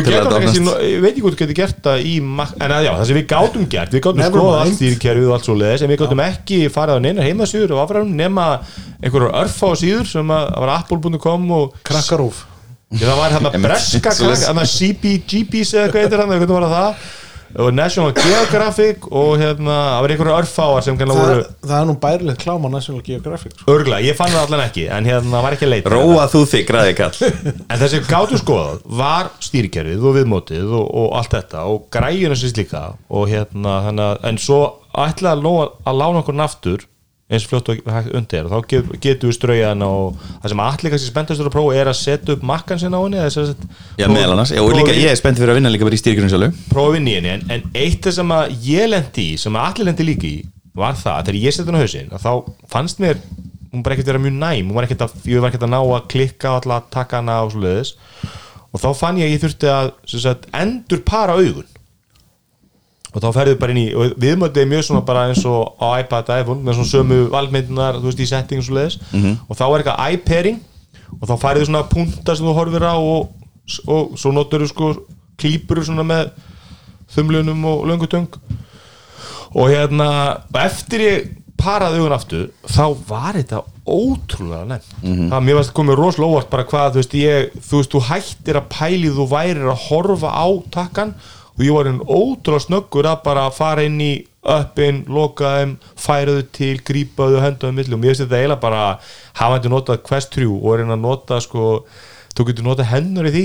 ég 0.84 1.00
veit 1.04 1.10
ekki 1.14 1.24
hvað 1.24 1.34
þú 1.34 1.40
getur 1.42 1.58
gert 1.60 1.80
það 1.88 2.04
í 2.04 2.14
En 2.24 2.74
að 2.76 2.84
já, 2.86 2.92
það 2.92 3.04
sem 3.10 3.18
við 3.20 3.26
gátum 3.34 3.68
gert, 3.74 3.96
við 3.96 4.04
gátum 4.04 4.24
skoða 4.28 4.60
allt 4.64 4.78
stýrikerfið 4.78 5.28
og 5.30 5.36
allt 5.38 5.48
svo 5.48 5.56
leiðis 5.58 5.84
En 5.84 5.92
við 5.94 6.00
gátum 6.04 6.24
ekki 6.28 6.60
farið 6.74 7.00
á 7.00 7.04
neina 7.04 7.24
heimasýður 7.28 7.74
og 7.76 7.82
afræðum 7.84 8.14
nema 8.20 8.48
einhverjar 9.00 9.38
örfá 9.44 9.70
síður 9.80 10.08
sem 10.12 10.34
að 10.34 10.50
var 10.64 10.74
apple.com 10.78 11.50
og 11.58 11.78
Krakkarúf 11.88 12.44
það 12.94 13.18
var 13.18 13.36
hann 13.36 13.50
að 13.50 13.60
breska 13.64 14.14
hann 14.14 14.62
að 14.62 14.72
CBGBs 14.76 15.74
eða 15.74 15.92
hvað 15.94 16.18
hann, 16.20 16.34
hvernig 16.34 16.56
var 16.56 16.72
það. 16.72 17.04
Og 17.54 17.70
National 17.70 18.10
Geographic 18.18 19.04
og 19.14 19.36
hérna, 19.38 19.74
það 19.94 20.00
var 20.02 20.12
einhverjar 20.14 20.40
örfáar 20.42 20.82
sem 20.82 20.96
kannar 20.98 21.18
voru 21.20 21.42
það 21.62 21.74
er 21.76 21.84
nú 21.86 21.94
bærilegt 22.02 22.40
klám 22.42 22.64
á 22.66 22.68
National 22.72 23.02
Geographic 23.06 23.52
sko. 23.54 23.68
örgla, 23.70 24.00
ég 24.02 24.16
fann 24.18 24.32
það 24.32 24.48
allan 24.48 24.62
ekki 24.64 24.88
en 24.90 25.06
hérna, 25.06 25.42
var 25.44 25.54
ekki 25.54 25.68
að 25.68 25.70
leita. 25.76 25.92
Róa 25.94 26.24
þú 26.32 26.40
þig, 26.50 26.64
græði 26.66 26.96
kall. 26.98 27.28
En 27.68 27.78
þessi 27.78 28.00
gátu 28.08 28.40
skoðað 28.40 28.80
var 28.98 29.30
stýrikerfið 29.46 30.02
og 30.02 30.16
viðmótið 30.18 30.74
og, 30.80 30.88
og 31.04 31.14
allt 31.20 31.36
þetta 31.36 31.62
og 31.70 31.86
græjuna 31.94 32.40
sýst 32.40 32.58
líka 32.58 32.82
og 33.06 33.30
hérna 33.30 33.76
að 33.92 34.26
en 34.32 34.42
svo 34.42 34.60
ætlaði 35.04 35.54
að, 35.54 35.78
að 35.86 36.02
lána 36.02 36.24
okkur 36.24 36.38
naftur 36.40 36.88
eins 37.32 37.46
fljótt 37.48 37.70
og 37.72 37.78
undir. 38.14 38.48
Þá 38.50 38.56
get, 38.68 38.90
getum 39.02 39.30
við 39.30 39.36
strauja 39.38 39.70
hana 39.72 39.88
og 39.88 40.18
það 40.42 40.52
sem 40.52 40.62
allir 40.64 40.92
kannski 40.94 41.10
spenntastur 41.10 41.48
að 41.48 41.54
prófa 41.54 41.78
er 41.80 41.90
að 41.90 41.96
setja 42.00 42.36
upp 42.36 42.44
makkan 42.50 42.80
sinna 42.82 43.00
á 43.00 43.04
henni 43.04 43.22
Já, 44.00 44.08
meðal 44.12 44.34
annars, 44.34 44.52
og 44.60 44.74
líka 44.76 44.96
ég 44.96 45.08
er 45.12 45.20
spennt 45.20 45.40
fyrir 45.40 45.54
að 45.54 45.60
vinna 45.60 45.72
líka 45.72 45.88
bara 45.88 45.96
í 45.96 46.02
í 47.08 47.16
henni 47.16 47.32
en, 47.32 47.46
en 47.48 47.64
eitt 47.80 48.10
sem 48.12 48.36
að 48.36 48.52
ég 48.68 48.92
lendi 48.92 49.30
í 49.32 49.40
sem 49.40 49.56
að 49.56 49.70
allir 49.70 49.90
lendi 49.90 50.08
líka 50.10 50.28
í 50.28 50.36
var 50.76 50.98
það 51.00 51.16
að 51.16 51.26
þegar 51.30 51.40
ég 51.40 51.56
setja 51.56 51.70
henni 51.70 51.80
á 51.80 51.84
hausinn 51.84 52.14
að 52.14 52.24
þá 52.26 52.32
fannst 52.74 53.00
mér 53.00 53.20
hún 53.74 53.82
bara 53.82 53.96
ekkert 53.96 54.12
vera 54.12 54.22
mjög 54.22 54.36
næm. 54.38 54.72
Var 54.76 54.86
ekkert 54.86 55.04
að, 55.08 55.14
ég 55.26 55.42
var 55.42 55.50
ekkert 55.50 55.66
að 55.66 55.72
ná 55.72 55.80
að 55.80 56.08
klikka 56.12 56.52
og 56.52 56.60
alltaf 56.60 56.76
að 56.76 56.90
taka 56.94 57.20
hana 57.22 57.38
og 57.42 57.54
svo 57.54 57.64
leiðis 57.64 57.94
og 58.74 58.82
þá 58.82 58.88
fann 58.98 59.20
ég 59.20 59.28
að 59.30 59.34
ég 59.34 59.42
þurfti 59.42 59.70
að 59.70 59.90
sagt, 60.12 60.46
endur 60.54 61.02
para 61.06 61.38
augun 61.38 61.70
og 63.14 63.22
þá 63.22 63.28
ferðu 63.36 63.58
bara 63.60 63.74
inn 63.74 63.78
í 63.84 63.86
og 63.94 64.14
viðmöndið 64.18 64.62
er 64.64 64.70
mjög 64.72 64.84
svona 64.88 65.04
bara 65.06 65.26
eins 65.30 65.44
og 65.46 65.76
á 65.78 66.02
iPad, 66.02 66.32
iPhone 66.40 66.64
með 66.66 66.80
svona 66.80 66.90
sömu 66.90 67.18
valmyndunar 67.30 68.00
þú 68.00 68.08
veist 68.10 68.22
í 68.24 68.26
settings 68.26 68.70
og 68.70 68.78
leðis 68.78 68.98
og 69.48 69.54
þá 69.58 69.64
er 69.68 69.76
eitthvað 69.84 70.16
iPairing 70.16 70.58
og 71.20 71.28
þá 71.30 71.34
færðu 71.44 71.68
svona 71.68 71.84
punta 71.92 72.34
sem 72.34 72.46
þú 72.46 72.54
horfir 72.58 72.82
á 72.90 72.94
og, 72.98 73.30
og 73.86 74.18
svo 74.18 74.32
notur 74.34 74.64
þú 74.64 74.70
sko 74.72 74.90
klípur 75.38 75.84
svona 75.86 76.02
með 76.06 76.32
þumlunum 77.14 77.64
og 77.70 77.86
löngutöng 77.86 78.26
og 79.54 79.70
hérna 79.70 80.08
eftir 80.64 81.04
ég 81.06 81.30
paraði 81.60 82.00
augun 82.02 82.16
aftur 82.16 82.48
þá 82.66 82.84
var 83.06 83.36
þetta 83.38 83.62
ótrúlega 83.86 84.66
nefn 84.72 85.06
það 85.30 85.44
mér 85.46 85.58
varst 85.60 85.74
komið 85.76 85.98
rosalega 86.00 86.32
óvart 86.34 86.50
bara 86.50 86.66
hvað 86.66 86.90
þú 86.96 87.00
veist 87.02 87.14
ég, 87.20 87.54
þú 87.68 87.78
veist 87.78 87.94
þú 87.94 88.02
hættir 88.08 88.58
að 88.58 88.68
pæli 88.74 89.12
þú 89.14 89.26
værir 89.30 89.70
að 89.70 89.84
horfa 89.86 90.32
á 90.34 90.46
takkan 90.74 91.14
og 91.54 91.64
ég 91.64 91.74
var 91.74 91.90
einn 91.90 92.00
ótrúlega 92.02 92.66
snöggur 92.66 93.08
að 93.08 93.20
bara 93.26 93.48
fara 93.54 93.84
inn 93.86 94.00
í 94.02 94.12
uppin, 94.44 95.02
loka 95.08 95.54
þeim, 95.58 95.74
færa 95.96 96.36
þau 96.36 96.46
til 96.52 96.74
grípa 96.84 97.28
þau, 97.32 97.40
henda 97.44 97.68
þau 97.68 97.76
milli 97.78 97.96
og 97.96 98.00
mér 98.02 98.12
finnst 98.12 98.24
þetta 98.26 98.40
eiginlega 98.40 98.64
bara 98.64 98.82
hafandi 99.40 99.72
notað 99.72 100.02
Quest 100.04 100.34
3 100.36 100.48
og 100.52 100.78
reyna 100.80 100.98
að 100.98 101.04
nota 101.06 101.40
sko, 101.40 101.68
þú 102.34 102.48
getur 102.50 102.66
notað 102.68 102.90
hendur 102.92 103.30
í 103.30 103.34
því. 103.36 103.44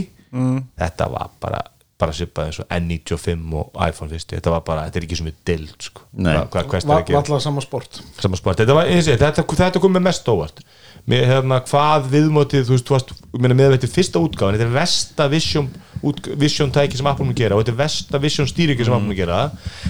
Þetta 0.80 1.12
var 1.14 1.30
bara 1.40 1.62
bara 2.00 2.14
svipað 2.16 2.48
eins 2.48 2.60
og 2.64 2.68
N95 2.72 3.56
og 3.60 3.80
iPhone 3.84 4.14
fyrstu, 4.14 4.38
þetta 4.38 4.52
var 4.54 4.62
bara, 4.68 4.86
þetta 4.88 5.02
er 5.02 5.06
ekki 5.08 5.18
sem 5.20 5.28
er 5.28 5.34
dild 5.50 5.84
sko, 5.84 6.06
Nei. 6.16 6.32
er 6.32 7.02
að 7.02 7.10
gera. 7.10 7.20
Valla 7.20 7.40
sama 7.44 7.64
sport. 7.66 8.00
Sama 8.24 8.40
sport, 8.40 8.62
þetta 8.62 8.78
var 8.78 8.88
eins 8.88 9.10
og 9.10 9.18
ég, 9.18 9.20
þetta, 9.20 9.44
þetta 9.44 9.82
kom 9.84 9.98
með 9.98 10.06
mest 10.08 10.32
óvart 10.32 10.62
með 11.10 11.26
hérna 11.30 11.62
hvað 11.68 12.10
viðmótið 12.14 12.68
þú 12.68 12.76
veist, 12.76 12.88
þú 12.88 12.96
varst, 12.96 13.14
með 13.40 13.66
þetta 13.76 13.88
er 13.88 13.94
fyrsta 13.96 14.22
útgáðan 14.24 14.58
þetta 14.58 14.68
er 14.68 14.76
versta 14.76 15.28
vision, 15.32 15.72
út, 16.04 16.30
vision 16.44 16.72
tæki 16.76 17.00
sem 17.00 17.10
Apple 17.10 17.28
mun 17.28 17.38
gera 17.38 17.58
og 17.58 17.64
þetta 17.64 17.76
er 17.76 17.82
versta 17.82 18.22
vision 18.22 18.50
stýriki 18.50 18.86
sem 18.86 18.96
Apple 18.96 19.08
mun 19.08 19.18
gera. 19.18 19.42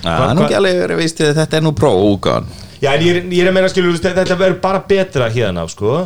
Það 0.04 0.26
er 0.26 0.34
nú 0.38 0.48
ekki 0.48 0.60
alveg 0.60 0.82
verið 0.86 1.02
veist 1.04 1.22
að 1.26 1.38
þetta 1.42 1.60
er 1.60 1.66
nú 1.66 1.76
pró 1.78 1.94
útgáðan 2.14 2.50
Já, 2.80 2.94
en 2.94 3.02
ég 3.04 3.12
er, 3.12 3.26
ég 3.28 3.44
er 3.44 3.50
að 3.50 3.56
meina 3.58 3.70
skilur, 3.72 3.92
veist, 3.92 4.06
þetta 4.08 4.38
verður 4.40 4.62
bara 4.64 4.80
betra 4.88 5.26
hérna 5.34 5.66
af, 5.66 5.74
sko. 5.74 5.98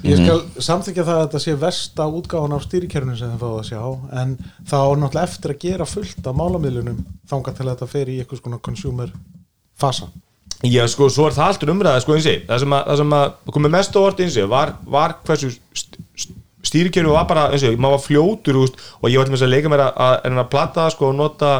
Ég 0.00 0.16
skal 0.16 0.62
samþykja 0.64 1.04
það 1.04 1.18
að 1.18 1.26
þetta 1.26 1.40
sé 1.44 1.56
versta 1.60 2.06
útgáfan 2.08 2.56
af 2.56 2.64
stýrikerfinu 2.64 3.18
sem 3.18 3.34
þið 3.34 3.42
fáið 3.42 3.58
að 3.58 3.68
sjá 3.68 3.82
en 4.22 4.32
þá 4.64 4.78
er 4.80 5.02
náttúrulega 5.02 5.28
eftir 5.28 5.52
að 5.52 5.60
gera 5.66 5.88
fullt 5.90 6.30
af 6.30 6.38
málamiðlunum 6.40 7.02
þangað 7.28 7.58
til 7.58 7.66
að 7.66 7.72
þetta 7.74 7.90
fer 7.92 8.12
í 8.12 8.16
eitthvað 8.22 8.40
svona 8.40 8.62
consumer 8.64 9.12
fasa 9.82 10.08
Já, 10.62 10.84
sko, 10.86 11.08
svo 11.10 11.26
er 11.26 11.34
það 11.34 11.48
alltaf 11.48 11.70
umræða, 11.72 12.00
sko, 12.04 12.14
eins 12.14 12.26
og 12.28 12.34
ég, 12.36 12.42
það 12.46 12.60
sem 12.62 12.74
að, 12.76 12.82
það 12.86 13.00
sem 13.00 13.14
að 13.18 13.52
komið 13.56 13.72
mest 13.74 13.96
á 13.96 14.00
orð 14.02 14.20
eins 14.22 14.36
og 14.36 14.42
ég, 14.44 14.50
var, 14.52 14.72
var 14.94 15.14
hversu 15.26 15.50
stýrikjöru 16.62 17.10
var 17.16 17.26
bara, 17.26 17.48
eins 17.50 17.64
og 17.66 17.72
ég, 17.72 17.80
maður 17.82 17.96
var 17.96 18.04
fljótur, 18.04 18.58
veist, 18.62 18.78
og 19.00 19.10
ég 19.10 19.18
var 19.18 19.26
til 19.32 19.40
að 19.40 19.50
leika 19.50 19.72
mér 19.72 19.82
að, 19.88 19.98
að, 20.04 20.14
að, 20.28 20.38
að 20.44 20.50
plata 20.52 20.84
það, 20.84 20.94
sko, 20.94 21.08
og 21.10 21.18
nota, 21.18 21.50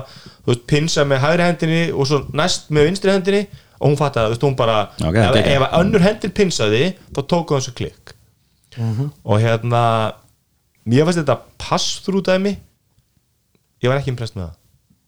veist, 0.47 0.63
pinsa 0.71 1.05
með 1.11 1.23
hægri 1.25 1.49
hendinni 1.49 1.83
og 1.91 2.09
svo 2.09 2.23
næst 2.39 2.71
með 2.71 2.89
vinstri 2.91 3.15
hendinni 3.17 3.43
og 3.83 3.89
hún 3.91 3.99
fattaði, 3.99 4.31
þú 4.31 4.37
veist, 4.37 4.47
hún 4.47 4.57
bara, 4.63 4.79
Ok, 5.03 5.19
ef, 5.19 5.39
ef 5.57 5.67
önnur 5.81 6.05
hendin 6.07 6.35
pinsaði, 6.39 6.83
þá 7.11 7.21
tók 7.35 7.51
hún 7.51 7.59
þessu 7.59 7.75
klikk. 7.81 8.15
Og 9.27 9.43
hérna, 9.43 9.83
mér 10.87 11.09
fannst 11.09 11.25
þetta 11.25 11.41
pass-through 11.61 12.23
dæmi, 12.31 12.55
ég 13.83 13.91
var 13.91 13.99
ekki 13.99 14.15
impressed 14.15 14.39
með 14.39 14.47
það. 14.53 14.59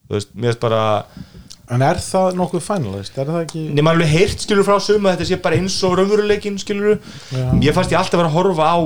Þú 0.05 0.19
veist, 0.19 0.35
mér 0.35 0.51
finnst 0.51 0.65
bara, 0.67 0.83
En 1.73 1.81
er 1.81 1.97
það 1.97 2.35
nokkuð 2.37 2.61
finalist? 2.61 3.15
Er 3.17 3.29
það 3.31 3.39
ekki 3.47 3.61
nema 3.73 3.95
alveg 3.95 4.11
heyrt 4.13 4.43
skilur 4.45 4.67
frá 4.67 4.75
sum 4.85 5.07
að 5.09 5.15
þetta 5.15 5.29
sé 5.31 5.39
bara 5.45 5.57
eins 5.57 5.77
og 5.89 5.95
raunveruleikin 5.97 6.59
skilur 6.61 6.99
Já. 7.33 7.45
ég 7.65 7.73
fannst 7.77 7.95
ég 7.95 7.97
alltaf 8.01 8.21
vera 8.21 8.29
að 8.29 8.35
horfa 8.37 8.67
á 8.69 8.77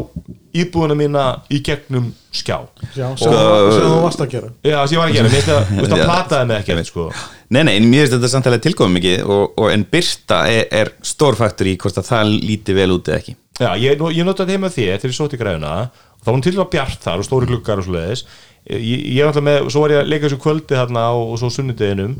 íbúðuna 0.58 0.94
mína 0.98 1.24
í 1.52 1.58
gegnum 1.66 2.06
skjá. 2.34 2.60
Já, 2.96 3.08
sem, 3.18 3.32
þú- 3.34 3.98
varst 4.04 4.22
að 4.22 4.30
gera. 4.32 4.48
Já, 4.64 4.78
sem 4.86 4.94
ég 4.96 5.02
var 5.02 5.10
að 5.10 5.16
gera, 5.18 5.26
mér 5.28 5.34
finnst 5.34 5.50
það, 5.50 5.66
þú 5.74 5.82
veist, 5.82 5.96
Já. 5.98 6.06
plataði 6.08 6.48
mig 6.52 6.62
ekki 6.62 6.86
sko. 6.88 7.08
Nei, 7.50 7.62
nei, 7.66 7.74
en 7.80 7.88
mér 7.90 8.04
finnst 8.06 8.14
þetta 8.16 8.30
samtalið 8.32 8.62
tilkomið 8.68 8.96
mikið 8.98 9.32
og, 9.36 9.44
og 9.58 9.70
en 9.74 9.84
byrta 9.92 10.40
er, 10.54 10.64
er 10.82 10.92
stór 11.06 11.38
faktor 11.38 11.68
í 11.70 11.76
hvort 11.82 11.98
að 12.00 12.08
það 12.12 12.32
líti 12.46 12.76
vel 12.78 12.90
út 12.96 13.10
eða 13.10 13.20
ekki. 13.22 13.36
Já, 13.58 13.72
ég, 13.82 14.04
ég 14.14 14.26
notaði 14.28 14.54
heima 14.54 14.70
því 14.70 14.84
þegar 14.94 15.10
ég 15.10 15.16
sóti 15.18 15.38
græðuna 15.40 15.72
og 15.90 16.22
þá 16.22 16.28
var 16.30 16.36
hún 16.38 16.44
til 16.46 16.54
að 16.62 16.70
bjart 16.74 17.02
þar 17.02 17.22
og 17.22 17.26
stóri 17.26 17.48
glukkar 17.50 17.80
og 17.82 17.86
svo 17.88 17.94
leiðis 17.96 18.22
ég, 18.70 19.00
ég 19.16 19.24
var 19.24 19.32
alltaf 19.32 19.44
með, 19.48 19.66
svo 19.74 19.82
var 19.82 19.94
ég 19.96 20.02
að 20.04 20.10
leika 20.12 20.28
þessu 20.28 20.38
kvöldi 20.44 20.78
þarna 20.78 21.04
og, 21.16 21.32
og 21.34 21.40
svo 21.42 21.50
sunnudeginum 21.56 22.14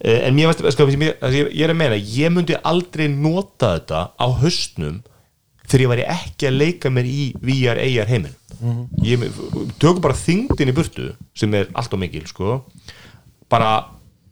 en 0.00 0.34
mér 0.36 0.50
varst, 0.50 0.64
sko, 0.76 0.86
ég, 0.92 1.02
ég, 1.02 1.52
ég 1.56 1.62
er 1.64 1.72
að 1.72 1.78
meina 1.80 1.96
ég 1.96 2.32
myndi 2.34 2.56
aldrei 2.62 3.08
nota 3.08 3.76
þetta 3.78 4.02
á 4.16 4.26
höstnum 4.42 5.02
þegar 5.66 5.84
ég 5.84 5.92
væri 5.94 6.08
ekki 6.16 6.48
að 6.50 6.58
leika 6.60 6.92
mér 6.92 7.08
í 7.10 7.22
VR 7.42 7.80
AR 7.82 8.10
heiminn 8.10 8.36
ég 9.04 9.26
tökum 9.80 10.00
bara 10.04 10.16
þingdin 10.16 10.72
í 10.72 10.76
burtu 10.76 11.10
sem 11.36 11.52
er 11.58 11.68
allt 11.76 11.92
og 11.92 12.00
mikil 12.00 12.24
sko. 12.28 12.62
Bara 13.52 13.72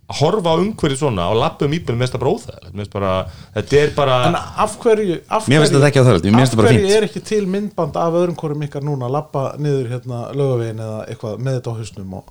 að 0.05 0.19
horfa 0.21 0.53
á 0.53 0.61
umhverju 0.61 0.99
svona 1.01 1.27
og 1.33 1.39
lappa 1.41 1.65
um 1.65 1.73
íbjörnum 1.73 2.05
óþægilegt. 2.05 2.73
Mér 2.73 2.85
finnst 2.85 2.93
bara, 2.93 3.13
þetta 3.55 3.77
er 3.81 3.93
bara 3.97 4.17
En 4.29 4.37
af 4.37 4.77
hverju 4.81 5.21
af 5.29 5.49
Mér 5.49 5.65
finnst 5.65 5.75
hverju- 5.75 6.33
mér 6.35 6.43
Af 6.45 6.55
hverju 6.55 6.97
er 6.97 7.07
ekki 7.09 7.23
til 7.25 7.47
myndband 7.47 7.97
af 7.97 8.13
öðrum 8.13 8.37
hvorum 8.37 8.63
ykkar 8.67 8.83
núna 8.85 9.09
að 9.09 9.17
lappa 9.17 9.45
niður 9.59 9.89
hérna 9.95 10.33
lögavegin 10.37 10.81
eða 10.85 10.99
eitthvað 11.09 11.39
með 11.39 11.59
þetta 11.61 11.73
á 11.73 11.79
hausnum 11.79 12.15
og 12.15 12.25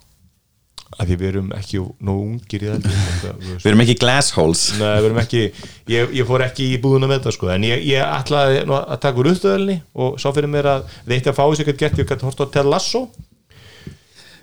að 1.00 1.10
því 1.10 1.18
við 1.22 1.30
erum 1.32 1.50
ekki 1.58 1.82
nóg 2.06 2.22
ungir 2.28 2.64
í 2.66 2.70
þetta 2.72 3.34
Við 3.64 3.68
erum 3.72 3.84
ekki 3.86 3.98
glassholes. 4.04 4.64
Nei, 4.80 4.88
við 5.02 5.10
erum 5.10 5.20
ekki, 5.24 5.44
ég, 5.94 6.16
ég 6.20 6.30
fór 6.30 6.46
ekki 6.46 6.70
í 6.76 6.80
búðuna 6.84 7.10
með 7.10 7.22
þetta 7.22 7.36
sko, 7.38 7.52
en 7.56 7.68
ég, 7.68 7.84
ég 7.90 8.04
ætlaði 8.06 8.64
nú 8.70 8.78
að 8.80 8.98
taka 9.04 9.24
úr 9.24 9.32
uppstöðalni 9.34 9.78
og 9.94 10.18
sá 10.22 10.30
fyrir 10.36 10.52
mér 10.54 10.72
að 10.78 10.98
eitt 11.10 11.30
að 11.32 11.38
fá 11.40 11.46
þessu 11.46 11.66
ekkert 11.66 11.84
gert, 11.86 12.02
ég 12.04 12.10
gæti 12.14 12.28
hort 12.30 12.44
á 12.44 12.46
Ted 12.54 12.70
Lasso. 12.70 13.08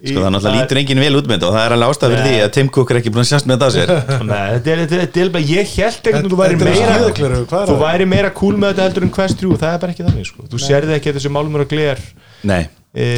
Sko 0.01 0.17
það 0.17 0.31
náttúrulega 0.33 0.63
lítur 0.65 0.79
enginn 0.81 1.01
vel 1.03 1.17
út 1.19 1.27
með 1.29 1.35
þetta 1.37 1.49
og 1.51 1.55
það 1.59 1.65
er 1.67 1.73
alveg 1.75 1.91
ástæð 1.93 2.13
fyrir 2.15 2.23
því 2.25 2.37
að 2.41 2.53
Tim 2.57 2.69
Cook 2.73 2.93
er 2.93 2.99
ekki 3.03 3.11
búin 3.13 3.21
að 3.21 3.27
sjást 3.29 3.49
með 3.51 3.59
þetta 3.59 3.67
á 3.69 3.73
sér. 3.75 3.91
Nei, 4.31 4.47
þetta 4.55 4.71
er, 4.73 4.81
þetta 4.81 5.01
þetta 5.03 5.35
bara, 5.35 5.43
ég 5.51 5.75
held 5.75 6.09
að 6.09 6.29
þú 6.31 6.39
væri 6.41 6.57
Þetta 6.57 6.71
meira 6.71 6.95
er 6.95 7.35
þú 7.37 7.51
það? 7.51 7.73
væri 7.83 8.07
meira 8.09 8.31
cool 8.41 8.57
með 8.57 8.73
þetta 8.73 8.87
heldur 8.87 9.07
en 9.07 9.13
Quest 9.19 9.43
3 9.43 9.59
það 9.61 9.75
er 9.77 9.83
bara 9.85 9.95
ekki 9.95 10.07
þannig, 10.07 10.31
sko, 10.31 10.47
þú 10.55 10.63
sérði 10.65 10.97
ekki 10.97 11.13
að 11.13 11.19
þessi 11.21 11.33
málumur 11.37 11.67
og 11.67 11.75
gler 11.75 12.01
Nei, 12.49 12.63
e, 12.97 13.11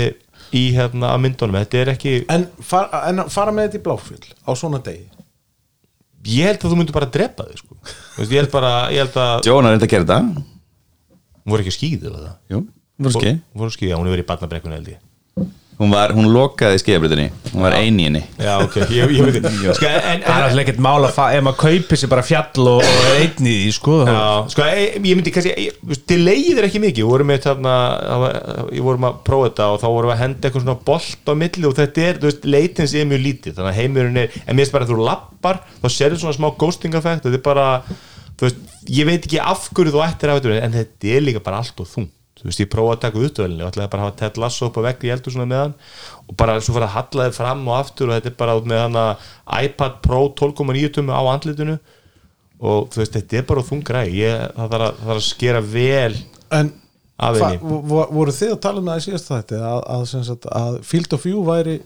í 0.52 0.62
hérna 0.76 1.12
að 1.14 1.22
myndunum, 1.24 1.58
þetta 1.62 1.80
er 1.80 1.92
ekki 1.94 2.14
en, 2.32 2.46
far, 2.64 2.90
en 3.08 3.24
fara 3.32 3.54
með 3.54 3.68
þetta 3.68 3.80
í 3.80 3.84
bláfyll 3.86 4.26
á 4.44 4.50
svona 4.58 4.82
degi? 4.84 5.06
Ég 6.32 6.50
held 6.52 6.62
að 6.62 6.74
þú 6.74 6.78
myndir 6.78 6.94
bara 6.94 7.08
að 7.08 7.16
drepa 7.16 7.46
þig, 7.48 7.62
sko. 7.62 7.78
Þú 7.82 8.20
veist, 8.20 8.34
ég 8.34 8.38
held 8.44 8.52
bara, 8.52 8.74
ég 8.94 9.02
held 9.02 9.16
að 9.18 9.48
Jón 9.48 9.66
er 9.66 9.74
reynda 9.74 9.88
að 9.88 9.94
gera 9.94 10.06
þetta. 10.06 10.44
Hún 11.42 11.54
voru 11.54 11.64
ekki 11.64 11.74
skýðið 11.74 12.12
voru 13.58 13.74
skýðið, 13.74 13.96
hún 13.96 14.06
hefur 14.06 14.14
verið 14.14 14.22
í 14.22 14.28
barnabrekkuna 14.28 14.78
held 14.78 14.92
ég 14.92 15.00
Hún, 15.80 15.90
var, 15.90 16.12
hún 16.14 16.28
lokaði 16.30 16.78
skeiðabritinni 16.78 17.30
Hún 17.52 17.62
var 17.64 17.74
eini 17.74 18.04
í 18.04 18.06
henni. 18.06 18.20
Já, 18.38 18.52
ok, 18.62 18.74
ég, 18.92 19.12
ég 19.16 19.24
veit 19.24 19.38
ekki 19.40 19.72
sko, 19.78 19.88
en, 19.88 19.96
Það 19.96 20.12
er 20.12 20.12
en, 20.12 20.26
alltaf 20.44 20.60
ekkert 20.62 20.82
mál 20.84 21.06
að 21.08 21.16
ef 21.38 21.42
maður 21.46 21.58
kaupir 21.62 22.00
sér 22.02 22.10
bara 22.12 22.24
fjall 22.28 22.68
og, 22.74 22.84
og 22.84 23.06
er 23.08 23.16
einn 23.24 23.48
í 23.50 23.54
sko 23.74 23.96
Já, 24.06 24.20
sko, 24.52 24.66
ég, 24.68 24.98
ég 25.08 25.18
myndi 25.18 25.32
kannski 25.34 25.66
veist, 25.90 26.04
delayið 26.12 26.60
er 26.62 26.68
ekki 26.68 26.82
mikið, 26.84 27.02
við 27.02 27.10
vorum 27.10 27.30
með 27.32 27.42
þarna 27.48 27.74
það 28.04 28.22
var- 28.26 28.38
ég 28.78 28.86
vorum 28.86 29.08
að 29.10 29.18
prófa 29.26 29.48
þetta 29.50 29.68
og 29.72 29.82
þá 29.82 29.88
vorum 29.96 30.12
við 30.12 30.16
að 30.18 30.22
henda 30.22 30.48
eitthvað 30.50 30.66
svona 30.68 30.78
bolt 30.92 31.32
á 31.32 31.34
milli 31.42 31.68
og 31.72 31.76
þetta 31.80 32.06
er, 32.06 32.20
þú 32.22 32.30
veist, 32.30 32.48
leitins 32.54 32.94
er 33.02 33.10
mjög 33.10 33.24
lítið. 33.26 33.56
Þannig 33.58 33.72
að 33.72 33.80
heimurinn 33.82 34.22
er, 34.22 34.40
en 34.46 34.54
mér 34.54 34.62
finnst 34.66 34.76
bara 34.78 34.86
að 34.86 34.94
þú 34.94 35.02
lappar 35.08 35.62
þá 35.82 35.86
sérðu 35.98 36.22
svona 36.22 36.36
smá 36.38 36.50
ghosting 36.62 36.94
effect 37.00 37.26
þetta 37.26 37.40
er 37.40 37.46
bara, 37.48 37.66
þú 38.38 38.46
veist, 38.48 38.62
ég 39.02 39.08
veit 39.08 39.26
ekki 39.26 39.42
af 39.42 39.66
hverju 39.72 39.96
þú 39.96 40.04
ættir 40.06 40.30
af 40.36 40.40
þetta, 40.44 40.60
en 40.68 40.76
þetta 40.78 41.14
er 41.16 41.26
líka 41.26 41.42
bara 41.48 41.62
allt 41.64 41.82
og 41.82 41.88
þungt, 41.90 42.12
þú 42.42 42.50
veist, 42.50 42.62
ég 42.62 42.70
prófaði 42.72 42.96
að 42.96 43.02
taka 43.04 43.22
útvölinni 43.22 43.62
og 43.62 43.70
ætlaði 43.70 43.92
bara 43.92 44.02
að 44.02 44.08
hafa 44.08 44.18
Ted 44.18 44.40
Lasso 44.42 44.68
upp 44.68 44.78
á 44.82 44.86
vegg 44.88 45.06
í 45.06 45.12
eldur 45.14 45.34
svona 45.34 45.48
meðan 45.52 45.74
og 46.26 46.36
bara 46.42 46.58
svo 46.58 46.74
fyrir 46.74 46.88
að 46.88 46.94
halla 46.96 47.26
þið 47.28 47.38
fram 47.38 47.64
og 47.68 47.78
aftur 47.78 48.10
og 48.10 48.18
þetta 48.18 48.32
er 48.32 48.38
bara 48.42 48.56
með 48.72 48.82
hana 48.82 49.04
iPad 49.62 49.98
Pro 50.02 50.22
12,9 50.42 50.92
tummi 50.96 51.14
á 51.14 51.22
andlitinu 51.22 51.78
og 52.62 52.92
þú 52.92 53.02
veist, 53.02 53.16
þetta 53.16 53.40
er 53.40 53.48
bara 53.48 53.66
þungræ 53.70 54.04
ég, 54.10 54.44
það 54.58 54.74
þarf 54.74 54.86
að, 54.88 55.00
það 55.00 55.08
þarf 55.08 55.22
að 55.22 55.26
skera 55.28 55.64
vel 55.72 56.14
en 56.58 56.72
voru 57.22 58.34
þið 58.34 58.54
að 58.56 58.62
tala 58.64 58.82
með 58.82 58.92
það 58.92 59.00
í 59.00 59.06
síðast 59.06 59.30
þetta 59.30 59.64
að, 59.68 59.82
að, 59.94 60.06
sagt, 60.12 60.48
að 60.58 60.78
Field 60.86 61.16
of 61.16 61.26
View 61.26 61.42
væri 61.46 61.76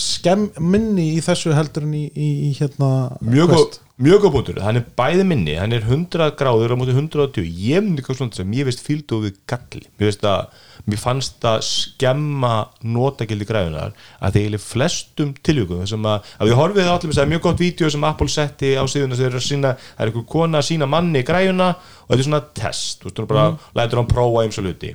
skemm 0.00 0.50
minni 0.60 1.12
í 1.16 1.22
þessu 1.24 1.54
heldur 1.56 1.86
en 1.86 1.96
í, 1.96 2.04
í, 2.12 2.28
í 2.48 2.52
hérna 2.58 2.90
mjög 3.24 3.54
góð 3.54 3.78
mjög 4.02 4.24
góð 4.24 4.32
búndur, 4.34 4.56
hann 4.64 4.80
er 4.80 4.86
bæði 4.98 5.24
minni 5.30 5.52
hann 5.54 5.74
er 5.76 5.84
100 5.86 6.32
gráður 6.34 6.72
á 6.74 6.76
móti 6.78 6.90
120 6.90 7.44
ég 7.46 7.84
myndi 7.84 8.02
hvað 8.02 8.16
svona 8.18 8.34
sem 8.34 8.54
ég 8.56 8.66
veist 8.66 8.80
fíldu 8.82 9.20
við 9.22 9.36
galli. 9.46 9.82
Mér 10.00 10.08
veist 10.08 10.24
að 10.26 10.56
mér 10.90 10.98
fannst 10.98 11.44
að 11.46 11.60
skemma 11.68 12.50
notagildi 12.82 13.46
græðunar 13.46 13.92
að 14.18 14.38
þeir 14.38 14.46
eru 14.48 14.60
flestum 14.64 15.30
tilvíkum 15.46 15.84
sem 15.86 16.08
að, 16.10 16.32
að 16.34 16.50
við 16.50 16.58
horfið 16.58 16.90
á 16.90 16.94
allir 16.96 17.14
það 17.14 17.22
er 17.22 17.30
mjög 17.30 17.44
gott 17.46 17.62
vídeo 17.62 17.90
sem 17.94 18.06
Apple 18.08 18.34
setti 18.34 18.72
á 18.74 18.82
síðuna 18.90 19.18
þeir 19.20 19.28
eru 19.28 19.38
að 19.38 19.46
sína, 19.46 19.74
það 19.92 20.02
er 20.02 20.10
einhver 20.10 20.26
kona 20.32 20.62
að 20.62 20.66
sína 20.72 20.88
manni 20.90 21.22
græðuna 21.28 21.68
og 21.76 22.10
þetta 22.10 22.18
er 22.18 22.26
svona 22.26 22.42
test. 22.58 22.96
Þú 23.04 23.06
veist, 23.06 23.20
hún 23.22 23.30
bara 23.30 23.44
lætur 23.78 24.02
hann 24.02 24.10
prófa 24.10 24.42
eins 24.42 24.58
og 24.58 24.66
hluti. 24.66 24.90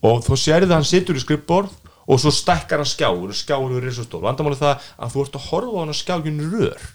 Og 0.00 0.24
þú 0.24 0.38
sérðu 0.40 0.70
það 0.70 0.78
hann 0.78 0.88
situr 0.94 1.20
í 1.20 1.26
skrippborð 1.26 1.76
og 2.08 2.22
svo 2.22 2.32
stækkar 2.32 2.80
hann 2.80 2.88
skjáur 2.88 3.34
og 3.34 3.36
skjáur 3.36 3.76
er 3.76 3.92
svo 3.92 4.06
stór, 4.08 4.24
vandamáli 4.24 4.56
það 4.62 4.88
að 4.96 5.12
þú 5.12 5.26
ert 5.26 5.36
að 5.36 5.46
horfa 5.50 5.76
á 5.76 5.80
hann 5.82 5.92
að 5.92 6.00
skjájun 6.00 6.42
rör. 6.54 6.88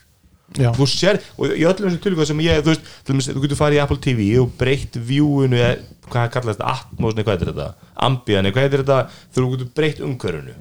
Þú 0.78 0.88
sér, 0.88 1.20
og 1.38 1.52
í 1.52 1.66
öllum 1.66 1.90
þessum 1.90 2.02
tilvíkað 2.06 2.30
sem 2.32 2.42
ég, 2.46 2.62
þú 2.64 2.72
veist, 2.74 2.90
til 3.04 3.14
dæmis, 3.14 3.30
þú 3.34 3.44
getur 3.46 3.60
farið 3.60 3.80
í 3.80 3.84
Apple 3.84 3.98
TV 4.04 4.28
og 4.42 4.52
breytt 4.60 4.96
eða 5.00 5.70
hvað 6.06 6.32
kallast 6.36 6.60
þetta, 6.60 6.74
Atmos, 6.76 7.16
nei 7.18 7.24
hvað 7.26 7.34
heitir 7.38 7.52
þetta? 7.54 7.70
Ambient, 8.08 8.46
nei 8.46 8.52
hvað 8.54 8.68
heitir 8.68 8.84
þetta, 8.84 9.00
þú 9.36 9.48
getur 9.56 9.72
breytt 9.80 10.04
umhverfinu. 10.06 10.56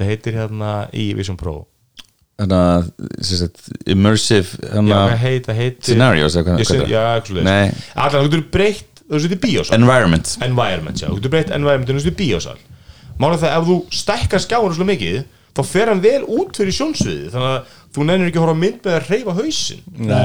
Það 0.00 0.10
heitir 0.14 0.38
hérna 0.40 0.70
í 0.96 1.10
Vision 1.18 1.36
Pro. 1.36 1.66
Sem 2.40 3.36
sagt, 3.36 3.66
immersive 3.84 4.56
hvað 4.72 5.16
heit, 5.20 5.44
það 5.50 5.58
heit 5.60 5.82
Scenarios, 5.84 6.36
eða 6.40 6.46
hvað- 6.46 6.60
er 6.60 6.86
það? 6.86 6.94
Allan, 8.00 8.24
þú 8.24 8.30
getur 8.32 8.46
breytt, 8.54 9.02
þú 9.10 9.20
getur 9.26 9.42
bíósal 9.44 9.76
environment. 9.76 10.36
Environment, 10.46 10.96
já, 10.96 11.08
þú 11.10 11.18
getur 11.20 11.34
breytt 11.36 11.50
environmentinu 11.52 12.00
þú 12.00 12.08
getur 12.08 12.20
bíósal 12.24 12.56
Málega 13.20 13.42
það, 13.44 13.56
ef 13.58 13.66
þú 13.68 13.76
stækkar 13.92 14.40
skjáinu 14.40 14.76
svo 14.78 14.86
mikið 14.88 15.16
þá 15.52 15.60
fer 15.66 15.90
hann 15.90 16.00
vel 16.00 16.22
út 16.24 16.56
fyrir 16.56 16.72
sjónsviði 16.72 17.28
þannig 17.34 17.50
að 17.50 17.74
þú 17.90 18.04
nennir 18.06 18.28
ekki 18.30 18.38
að 18.38 18.44
horfa 18.44 18.58
mynd 18.60 18.84
með 18.86 18.92
að 18.96 19.08
reyfa 19.10 19.32
hausinn. 19.34 19.80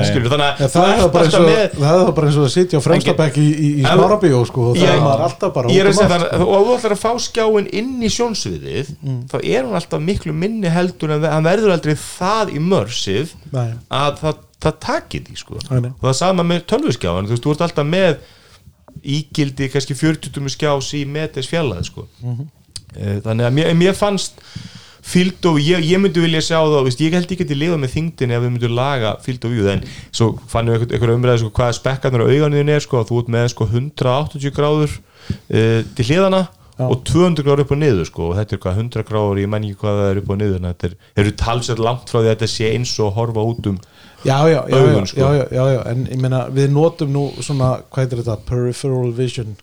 Skilur, 0.05 0.27
þannig 0.29 0.59
að 0.65 0.73
það 0.75 0.89
er 0.91 0.99
það 0.99 1.07
bara 1.15 1.25
eins 1.25 1.37
og 1.39 1.45
með- 1.47 1.71
það 1.75 1.87
er 1.95 2.01
það 2.05 2.11
bara 2.19 2.27
eins 2.29 2.37
og 2.37 2.45
að 2.45 2.51
sitja 2.53 2.77
á 2.77 2.85
fremstabæk 2.85 3.39
í, 3.41 3.45
í, 3.49 3.69
í 3.81 3.85
smárabíó 3.85 4.41
sko 4.45 4.65
og 4.69 4.77
það 4.77 4.91
er 4.93 5.01
maður 5.05 5.23
alltaf 5.25 5.53
bara 5.55 5.71
út 5.71 5.79
um 5.79 5.87
allt, 5.89 6.11
það, 6.13 6.43
og 6.45 6.53
ef 6.59 6.67
þú 6.69 6.75
ætlar 6.75 6.95
að 6.95 7.01
fá 7.01 7.11
skjáin 7.25 7.69
inn 7.81 7.95
í 8.05 8.11
sjónsviðið 8.13 8.91
þá 9.31 9.35
er 9.41 9.59
hann 9.65 9.79
alltaf 9.81 10.05
miklu 10.05 10.35
minni 10.45 10.69
heldur 10.75 11.15
en 11.17 11.25
hann 11.25 11.49
verður 11.49 11.73
aldrei 11.79 11.95
það 11.97 12.53
immersive 12.59 13.33
Nei. 13.55 13.73
að 13.89 14.21
það, 14.21 14.39
það 14.67 14.77
takir 14.85 15.25
því 15.25 15.39
sko. 15.41 15.57
Og 15.57 15.99
það 16.05 16.11
er 16.13 16.19
sama 16.21 16.45
með 16.45 16.63
tölvuskjáin 16.69 17.25
þú 17.25 17.33
veist, 17.33 17.43
þú 17.49 17.55
ert 17.57 17.65
alltaf 17.65 17.89
með 17.89 18.15
ígildi 19.05 19.67
kannski 19.73 19.97
40 19.97 20.53
skjás 20.53 20.93
í 20.97 21.03
metis 21.09 21.49
fjallað 21.51 21.83
sko. 21.89 22.05
Eh, 22.95 23.17
þannig 23.25 23.49
að 23.49 23.53
mér, 23.57 23.73
mér 23.75 23.97
fannst 23.97 24.37
fíld 25.05 25.45
og 25.45 25.59
ég, 25.61 25.83
ég 25.85 26.01
myndi 26.01 26.23
vilja 26.23 26.41
sjá 26.41 26.57
það 26.57 26.87
veist, 26.87 27.01
ég 27.03 27.13
held 27.13 27.29
ekki 27.29 27.45
að 27.45 27.59
lifa 27.61 27.77
með 27.77 27.93
þingdin 27.93 28.33
ef 28.33 28.43
við 28.43 28.53
myndum 28.55 28.75
laga 28.77 29.15
fíld 29.21 29.45
og 29.45 29.53
view 29.53 29.69
en 29.69 29.83
svo 30.09 30.31
fannum 30.49 30.73
við 30.73 30.79
einhver, 30.79 30.95
einhver 30.97 31.13
umræði 31.13 31.41
sko, 31.43 31.51
hvað 31.59 31.73
spekkarnir 31.77 32.25
á 32.25 32.31
auganuðin 32.33 32.71
er 32.73 32.85
sko, 32.85 33.03
þú 33.05 33.21
ert 33.21 33.33
með 33.35 33.49
sko, 33.53 33.67
180 33.69 34.55
gráður 34.55 34.95
uh, 34.97 35.81
til 35.97 36.07
hliðana 36.09 36.41
Já. 36.75 36.87
og 36.89 37.03
200 37.07 37.45
gráður 37.45 37.63
upp 37.63 37.75
og 37.75 37.79
niður 37.79 38.09
sko, 38.09 38.31
og 38.31 38.39
þetta 38.39 38.57
er 38.57 38.61
hvað 38.65 38.79
100 38.81 39.05
gráður, 39.07 39.43
ég 39.43 39.51
menn 39.53 39.67
ekki 39.69 39.79
hvað 39.83 40.01
það 40.01 40.09
er 40.09 40.21
upp 40.23 40.33
og 40.33 40.41
niður 40.41 40.65
þetta 40.65 40.89
er, 40.89 40.97
eru 41.21 41.35
talsett 41.39 41.83
langt 41.85 42.09
frá 42.09 42.17
því 42.17 42.25
að 42.25 42.33
þetta 42.33 42.49
sé 42.51 42.71
eins 42.73 42.95
og 43.05 43.13
horfa 43.15 43.45
út 43.45 43.69
um 43.71 43.77
já, 44.25 44.35
já, 44.49 44.59
já, 44.67 44.81
já, 44.81 45.05
sko. 45.05 45.21
já, 45.21 45.45
já, 45.53 45.63
já, 45.71 45.79
en 45.93 46.03
ég 46.09 46.19
meina 46.19 46.41
við 46.51 46.73
notum 46.73 47.13
nú 47.13 47.23
svona, 47.39 47.77
hvað 47.93 48.03
heitir 48.03 48.23
þetta 48.25 48.49
peripheral 48.49 49.13
vision 49.15 49.55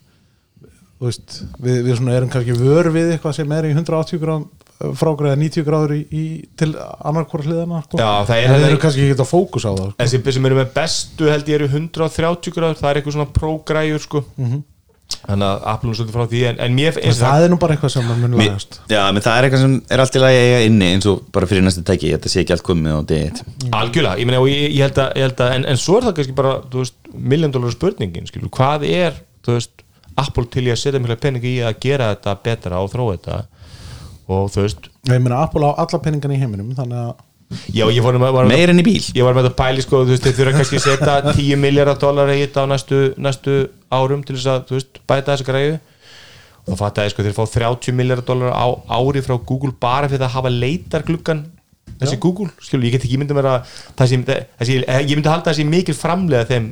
þú 0.97 1.11
veist, 1.11 1.39
við, 1.59 1.79
við 1.83 1.99
svona 1.99 2.17
erum 2.17 2.31
kannski 2.33 2.55
vör 2.57 2.89
við 2.95 3.13
eitthvað 3.13 3.37
sem 3.37 3.55
er 3.59 3.67
í 3.67 3.75
180 3.75 4.23
gráðum 4.23 4.49
frágræða 4.99 5.37
90 5.39 5.63
gráður 5.67 5.93
í, 5.95 6.01
í 6.11 6.23
til 6.59 6.73
annar 7.05 7.25
hvora 7.31 7.45
hliðana 7.47 7.81
sko. 7.85 7.99
Já, 8.01 8.09
það 8.27 8.41
er- 8.41 8.67
erum 8.67 8.81
kannski 8.83 9.05
ekki 9.07 9.21
að 9.21 9.29
fókus 9.31 9.63
á 9.63 9.71
það 9.71 9.87
sko. 9.87 9.95
en 10.03 10.07
sem, 10.11 10.23
sem 10.37 10.45
eru 10.49 10.57
með 10.59 10.73
bestu 10.75 11.29
held 11.31 11.47
ég 11.49 11.55
eru 11.61 11.67
130 11.71 12.51
gráður, 12.57 12.79
það 12.81 12.89
er 12.91 12.99
eitthvað 13.01 13.17
svona 13.17 13.33
prógræjur 13.39 13.99
sko. 14.07 14.23
þannig 15.13 15.45
að 15.45 15.65
er 15.91 15.97
svolítið 15.99 16.15
frá 16.15 16.23
því 16.31 16.39
en, 16.49 16.59
en 16.63 16.73
mér 16.75 16.93
finnst 16.95 17.19
það 17.21 17.43
er 17.45 17.51
nú 17.51 17.57
bara 17.61 17.75
eitthvað 17.75 17.91
sem 17.93 18.05
mann 18.07 18.21
mun 18.23 18.31
Mér- 18.39 18.49
lagast 18.49 18.79
Já, 18.89 19.01
menn 19.13 19.21
það 19.21 19.35
er 19.37 19.45
eitthvað 19.47 19.61
sem 19.63 19.75
er 19.93 20.01
allt 20.03 20.15
í 20.17 20.21
lagi 20.23 20.37
að 20.39 20.45
eiga 20.47 20.61
inni 20.67 20.87
eins 20.95 21.07
og 21.11 21.19
bara 21.35 21.49
fyrir 21.51 21.63
næstu 21.67 21.83
tæki, 21.85 22.09
þetta 22.15 22.31
sé 22.33 22.41
ekki 22.41 22.55
allt 22.55 22.65
komið 22.65 22.95
á 22.97 23.01
degið 23.11 23.41
Algjörlega, 23.77 24.17
ég, 24.23 24.31
og 24.41 24.47
ég, 24.49 24.63
ég 24.73 24.81
held 24.87 25.01
að, 25.03 25.11
ég 25.19 25.27
held 25.27 25.43
að 25.45 25.53
en, 25.59 25.65
en 25.69 25.77
svo 25.83 25.97
er 25.99 26.07
það 26.07 26.15
kannski 26.17 26.35
bara, 26.39 26.53
þú 26.73 26.81
veist, 26.81 26.97
million 27.13 27.53
dollar 27.53 27.75
spurningin, 27.75 28.27
skilur, 28.31 28.49
hvað 28.57 28.87
er, 28.89 29.19
Apple 30.23 30.45
til 30.53 30.65
í 30.67 30.73
að 30.73 30.81
setja 30.81 30.99
mikla 31.03 31.19
peningi 31.21 31.55
í 31.57 31.61
að 31.65 31.77
gera 31.83 32.09
þetta 32.15 32.35
betra 32.47 32.81
og 32.81 32.91
þróa 32.93 33.15
þetta 33.17 33.37
og 34.33 34.49
þú 34.53 34.65
veist, 34.65 34.89
ég 35.09 35.21
meina 35.23 35.43
Apple 35.45 35.69
á 35.69 35.71
alla 35.83 36.01
peningan 36.03 36.33
í 36.35 36.41
heiminum 36.41 36.73
þannig 36.77 36.99
að 37.03 37.13
já, 37.73 37.85
ég 37.93 38.03
var, 38.03 38.17
enn 38.17 38.81
í 38.81 38.85
bíl. 38.85 38.99
Ég 39.13 39.25
var 39.25 39.35
með 39.37 39.47
þetta 39.49 39.59
pæli, 39.61 39.85
sko, 39.85 40.03
þú 40.03 40.13
veist, 40.15 40.27
þeir 40.27 40.37
þurfa 40.39 40.53
kannski 40.57 40.79
að 40.79 40.85
setja 40.87 41.17
10 41.39 41.59
miljardar 41.61 41.99
dólar 42.01 42.33
í 42.33 42.39
þetta 42.43 42.65
á 42.65 42.71
næstu, 42.71 43.01
næstu 43.21 43.57
árum 43.93 44.23
til 44.25 44.37
þess 44.37 44.51
að, 44.53 44.63
þú 44.69 44.79
veist, 44.79 45.01
bæta 45.09 45.33
þessa 45.33 45.49
græðu 45.49 45.73
og 46.63 46.69
þá 46.71 46.79
fatt 46.79 47.01
að, 47.03 47.09
sko, 47.13 47.25
þeir 47.27 47.35
fá 47.37 47.43
30 47.57 47.97
miljardar 47.99 48.27
dólar 48.29 48.55
á 48.55 48.67
ári 48.95 49.23
frá 49.25 49.35
Google 49.37 49.73
bara 49.83 50.09
fyrir 50.09 50.25
að 50.25 50.35
hafa 50.37 50.53
leitargluggan 50.53 51.43
þessi 51.99 52.19
Google, 52.23 52.49
skilur, 52.63 52.87
ég 52.87 52.95
get 52.95 53.05
ekki 53.07 53.19
myndið 53.21 53.37
mér 53.37 53.49
að 53.51 53.73
það 53.99 54.09
sé, 54.11 54.19
þessi, 54.59 54.77
ég 54.81 55.13
myndi 55.17 55.31
halda 55.31 55.51
þessi 55.51 55.65
mikil 55.67 55.95
framlega 55.97 56.47
þeim, 56.49 56.69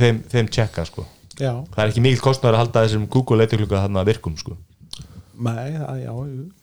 þeim, 0.00 0.22
þeim 0.32 0.50
tjekka, 0.52 0.86
sko. 0.88 1.06
Já, 1.40 1.52
það 1.72 1.82
er 1.84 1.92
ekki 1.92 2.04
mikil 2.04 2.24
kostnæður 2.24 2.56
að 2.58 2.62
halda 2.64 2.84
þessum 2.86 3.06
Google 3.12 3.40
leitarglugga 3.40 3.84
þarna 3.86 4.04
virkum, 4.08 4.36
sko. 4.40 4.56
Nei, 5.40 5.76
það, 5.76 6.00
já, 6.02 6.12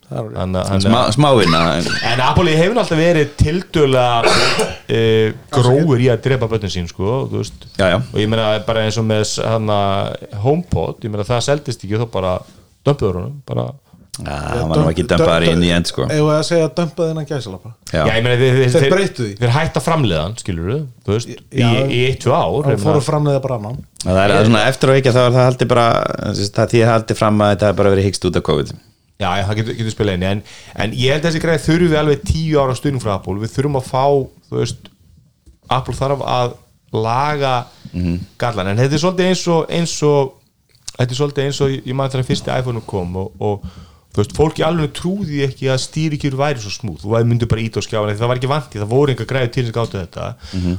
það 0.10 0.28
er 0.56 0.92
að- 0.92 1.10
Smávinna. 1.16 1.62
En- 2.08 2.22
Apple 2.28 2.54
hefur 2.56 2.78
alltaf 2.84 3.00
verið 3.00 3.34
tildöla 3.42 4.06
uh, 4.24 5.34
gróður 5.54 6.04
í 6.06 6.08
að 6.14 6.22
drepa 6.28 6.48
börnin 6.52 6.72
sín 6.74 6.88
sko, 6.92 7.26
Já, 7.78 7.90
já. 7.92 7.98
og 8.00 8.20
ég 8.22 8.30
meina 8.32 8.54
bara 8.68 8.86
eins 8.88 8.98
og 9.02 9.06
með 9.10 9.34
hana, 9.46 9.80
HomePod, 10.44 11.02
ég 11.04 11.12
meina 11.12 11.28
það 11.28 11.44
seldist 11.50 11.84
ekki 11.84 12.00
þá 12.00 12.08
bara 12.14 12.38
dömpuður 12.88 13.20
honum 13.22 13.36
bara, 13.48 13.68
Já, 14.18 14.34
hann 14.34 14.72
var 14.72 14.80
nú 14.82 14.88
ekki 14.90 15.04
dömpaðar 15.06 15.44
í 15.46 15.50
inn 15.54 15.62
í 15.68 15.68
end 15.76 15.86
sko. 15.92 16.08
Ef 16.10 16.30
að 16.34 16.40
segja 16.48 16.70
dömpaði 16.80 17.12
hennan 17.12 17.28
gæsalappa? 17.30 17.74
Já, 17.92 18.00
Já, 18.00 18.16
ég 18.18 18.24
meina 18.26 18.72
þeir, 18.74 18.88
breyttu 18.96 19.28
því. 19.28 19.36
þeir 19.44 19.54
hætta 19.60 19.84
framleiðan, 19.86 20.34
skilur 20.42 20.72
þú, 20.72 20.78
þú 21.06 21.14
veist, 21.14 21.30
í, 21.30 21.38
Já. 21.60 21.68
í 21.86 22.00
eitt, 22.08 22.24
tvö 22.24 22.34
ár 22.34 22.72
ég 22.72 22.82
fóru 22.82 23.04
framleiða 23.06 23.44
bara 23.44 23.60
annan. 23.60 23.78
Það 24.08 24.24
er 24.24 24.34
svona 24.48 24.64
eftir 24.72 24.90
og 24.90 24.98
ekki 25.02 25.14
þá 25.14 25.22
er 25.28 25.36
það 25.38 25.48
haldið 25.52 25.70
bara 25.76 25.86
það 26.58 26.72
því 26.74 26.82
að 26.82 26.92
haldið 26.96 27.20
fram 27.22 27.44
að 27.46 27.52
þetta 27.54 27.70
er 27.70 27.78
bara 27.84 27.94
verið 27.94 28.08
hyggst 28.10 28.26
út 28.32 28.40
af 28.42 28.46
COVID 28.50 28.74
já, 29.18 29.30
það 29.48 29.56
getur, 29.62 29.78
getur 29.80 29.96
spilað 29.96 30.20
inn 30.20 30.28
en, 30.32 30.44
en 30.84 30.94
ég 30.98 31.16
held 31.16 31.24
að 31.24 31.32
þessi 31.32 31.44
greið 31.44 31.66
þurfum 31.66 31.92
við 31.94 32.02
alveg 32.02 32.24
tíu 32.28 32.62
ára 32.62 32.78
stuðning 32.78 33.04
frá 33.04 33.16
Apple, 33.18 33.40
við 33.42 33.54
þurfum 33.56 33.80
að 33.80 33.90
fá 33.90 34.06
þú 34.50 34.60
veist, 34.62 34.92
Apple 35.78 35.98
þarf 35.98 36.24
að 36.24 36.56
laga 36.96 37.56
gallan, 38.40 38.72
en 38.72 38.80
þetta 38.80 38.96
er 38.96 39.04
svolítið 39.04 39.32
eins 39.32 39.44
og 39.52 39.74
eins 39.74 39.96
og, 40.08 40.34
þetta 40.94 41.10
er 41.10 41.20
svolítið 41.20 41.48
eins 41.48 41.62
og 41.66 41.74
ég 41.76 41.98
maður 41.98 42.16
þegar 42.16 42.30
fyrsti 42.30 42.54
iPhone 42.54 42.84
kom 42.88 43.20
og, 43.24 43.44
og 43.44 43.68
þú 44.18 44.24
veist, 44.24 44.34
fólk 44.34 44.58
í 44.58 44.64
alveg 44.66 44.94
trúði 44.98 45.44
ekki 45.46 45.68
að 45.70 45.82
stýrikjur 45.84 46.38
væri 46.40 46.62
svo 46.64 46.72
smúð, 46.74 47.04
þú 47.04 47.20
myndi 47.30 47.46
bara 47.50 47.62
ít 47.62 47.78
á 47.78 47.82
skjána 47.86 48.16
það 48.18 48.32
var 48.32 48.40
ekki 48.40 48.50
vantið, 48.50 48.82
það 48.82 48.90
voru 48.96 49.14
enga 49.14 49.28
græði 49.30 49.52
til 49.54 49.66
sem 49.68 49.76
gáttu 49.76 50.00
þetta. 50.00 50.30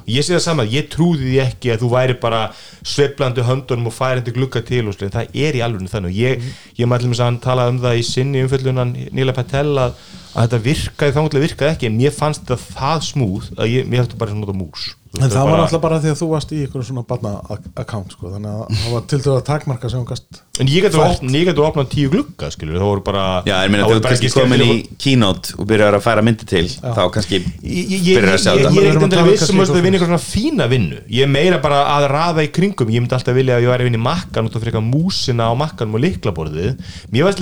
Og 0.03 0.11
ég 0.11 0.27
sé 0.27 0.35
það 0.35 0.43
saman, 0.49 0.71
ég 0.73 0.89
trúði 0.91 1.39
ekki 1.45 1.71
að 1.71 1.85
þú 1.85 1.91
væri 1.93 2.17
bara 2.19 2.41
sveiflandi 2.83 3.47
höndunum 3.47 3.87
og 3.87 3.95
færandi 3.95 4.35
glugga 4.35 4.65
til 4.67 4.89
og 4.89 4.97
slið, 4.97 5.15
það 5.15 5.39
er 5.47 5.59
í 5.61 5.63
alveg 5.63 5.93
þannig. 5.93 6.11
Og 6.11 6.19
ég, 6.19 6.49
ég 6.81 6.91
maður 6.91 7.07
til 7.07 7.21
að 7.21 7.27
hann 7.29 7.43
talaði 7.47 7.75
um 7.77 7.83
það 7.87 8.01
í 8.01 8.07
sinni 8.11 8.43
umföllunan 8.43 8.97
Níla 9.15 9.37
Patel 9.37 9.71
að, 9.79 9.95
að 10.35 10.45
þetta 10.45 10.63
virkaði 10.69 11.17
þá 11.17 11.41
virkaði 11.45 11.75
ekki 11.75 11.91
en 11.91 11.99
mér 11.99 12.15
fannst 12.17 12.45
þetta 12.45 12.79
það 12.79 13.05
smúð 13.09 13.53
að 13.57 13.75
ég, 13.75 13.89
mér 13.89 14.05
hætti 14.05 14.21
bara 14.21 14.35
svona 14.35 14.47
nota 14.47 14.59
mús. 14.59 14.89
Þú 15.09 15.17
En 15.17 15.25
veist, 15.25 15.35
það 15.39 15.47
var 15.49 15.61
alltaf 15.63 15.81
bara 15.81 15.99
því 16.03 16.11
að 16.13 16.19
þú 16.21 16.27
varst 16.29 16.51
í 16.53 16.57
einhverjum 16.61 16.85
svona 16.85 17.03
barna-account 17.09 18.11
sko, 18.13 18.29
þannig 18.35 18.51
að 18.53 18.75
það 18.77 18.91
var 18.93 19.05
til 19.09 19.19
dæða 19.25 19.45
takmarka 19.47 19.89
sem 19.89 20.03
hún 20.03 20.09
gast 20.11 20.41
En 20.61 20.69
ég 20.69 20.85
ég 20.85 21.47
getur 21.49 21.65
opnað 21.65 21.89
tíu 21.95 22.11
glugga 22.13 22.51
skilur, 22.53 22.77
það 22.77 22.91
voru 22.91 23.05
bara 23.07 23.23
Já, 23.49 23.55
ég 23.65 23.73
meina 23.73 23.87
það 23.89 23.95
þú 23.95 24.03
kannski 24.05 24.31
komin 24.35 24.65
í 24.67 24.77
keynote 25.01 25.57
og 25.57 25.71
byrjar 25.71 25.97
að 25.97 26.05
færa 26.05 26.25
myndi 26.29 26.49
til 26.51 26.67
þá 26.69 27.01
kannski 27.15 27.41
Ég, 27.41 27.49
ég, 27.65 27.89
ég, 27.95 28.21
byrjar 28.21 28.37
að 28.37 28.45
sjá 28.45 28.53
ég, 28.53 28.69
ég 28.69 28.91
er 28.91 29.01
ekkert 29.01 29.17
að 29.23 29.31
vissum 29.33 29.65
að 29.65 29.73
það 29.73 29.81
vinna 29.87 29.97
eitthvað 29.97 30.13
svona 30.13 30.27
fína 30.27 30.69
vinnu. 30.75 31.01
Ég 31.09 31.25
er 31.25 31.33
meira 31.33 31.63
bara 31.65 31.81
að 31.95 32.09
raða 32.13 32.45
í 32.45 32.53
kringum. 32.53 32.93
Ég 32.93 33.01
myndi 33.01 33.17
alltaf 33.17 33.39
vilja 33.39 33.57
að 33.57 33.65
ég 33.65 33.73
væri 33.73 33.87
að 33.87 33.89
vinna 33.89 34.03
í 34.03 34.07
makkan 34.11 34.51
út 34.51 34.53
af 34.53 34.61
fyrir 34.61 34.75
eitthvað 34.75 34.91
músina 34.93 35.49
á 35.49 35.53
makkanum 35.57 35.97
og 35.97 36.05
liklaborðið 36.05 36.73
Mér 37.15 37.31
var 37.31 37.39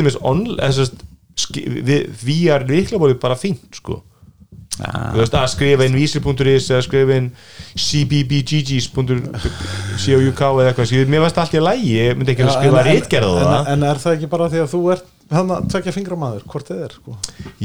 slumins 1.37 2.20
VR 2.24 2.66
liklaborðið 2.68 3.18
bara 3.22 3.39
fínt 3.39 3.80
sko 3.80 4.03
Þú 4.76 5.22
veist 5.22 5.32
að 5.37 5.47
skrifa 5.55 5.87
inn 5.89 5.95
vísir.is 5.97 6.66
eða 6.68 6.82
skrifa 6.84 7.14
inn 7.16 7.30
cbbgg's.couk 7.80 9.01
eða 10.05 10.66
eitthvað 10.68 11.09
Mér 11.09 11.22
varst 11.24 11.39
allt 11.41 11.57
í 11.57 11.62
lægi, 11.62 11.95
ég 11.97 12.18
myndi 12.18 12.34
ekki 12.34 12.45
að 12.45 12.57
skrifa 12.59 12.82
reitgerða 12.84 13.39
en, 13.41 13.47
það 13.49 13.70
en 13.72 13.80
er 13.89 13.97
það 14.03 14.16
ekki 14.18 14.28
bara 14.34 14.49
því 14.53 14.59
að 14.64 14.72
þú 14.74 14.80
ert 14.93 15.07
hann 15.32 15.51
að 15.51 15.64
tvekja 15.72 15.95
fingra 15.97 16.16
maður, 16.20 16.43
hvort 16.53 16.68
þið 16.68 16.82
er 16.84 16.93
sko. 16.95 17.14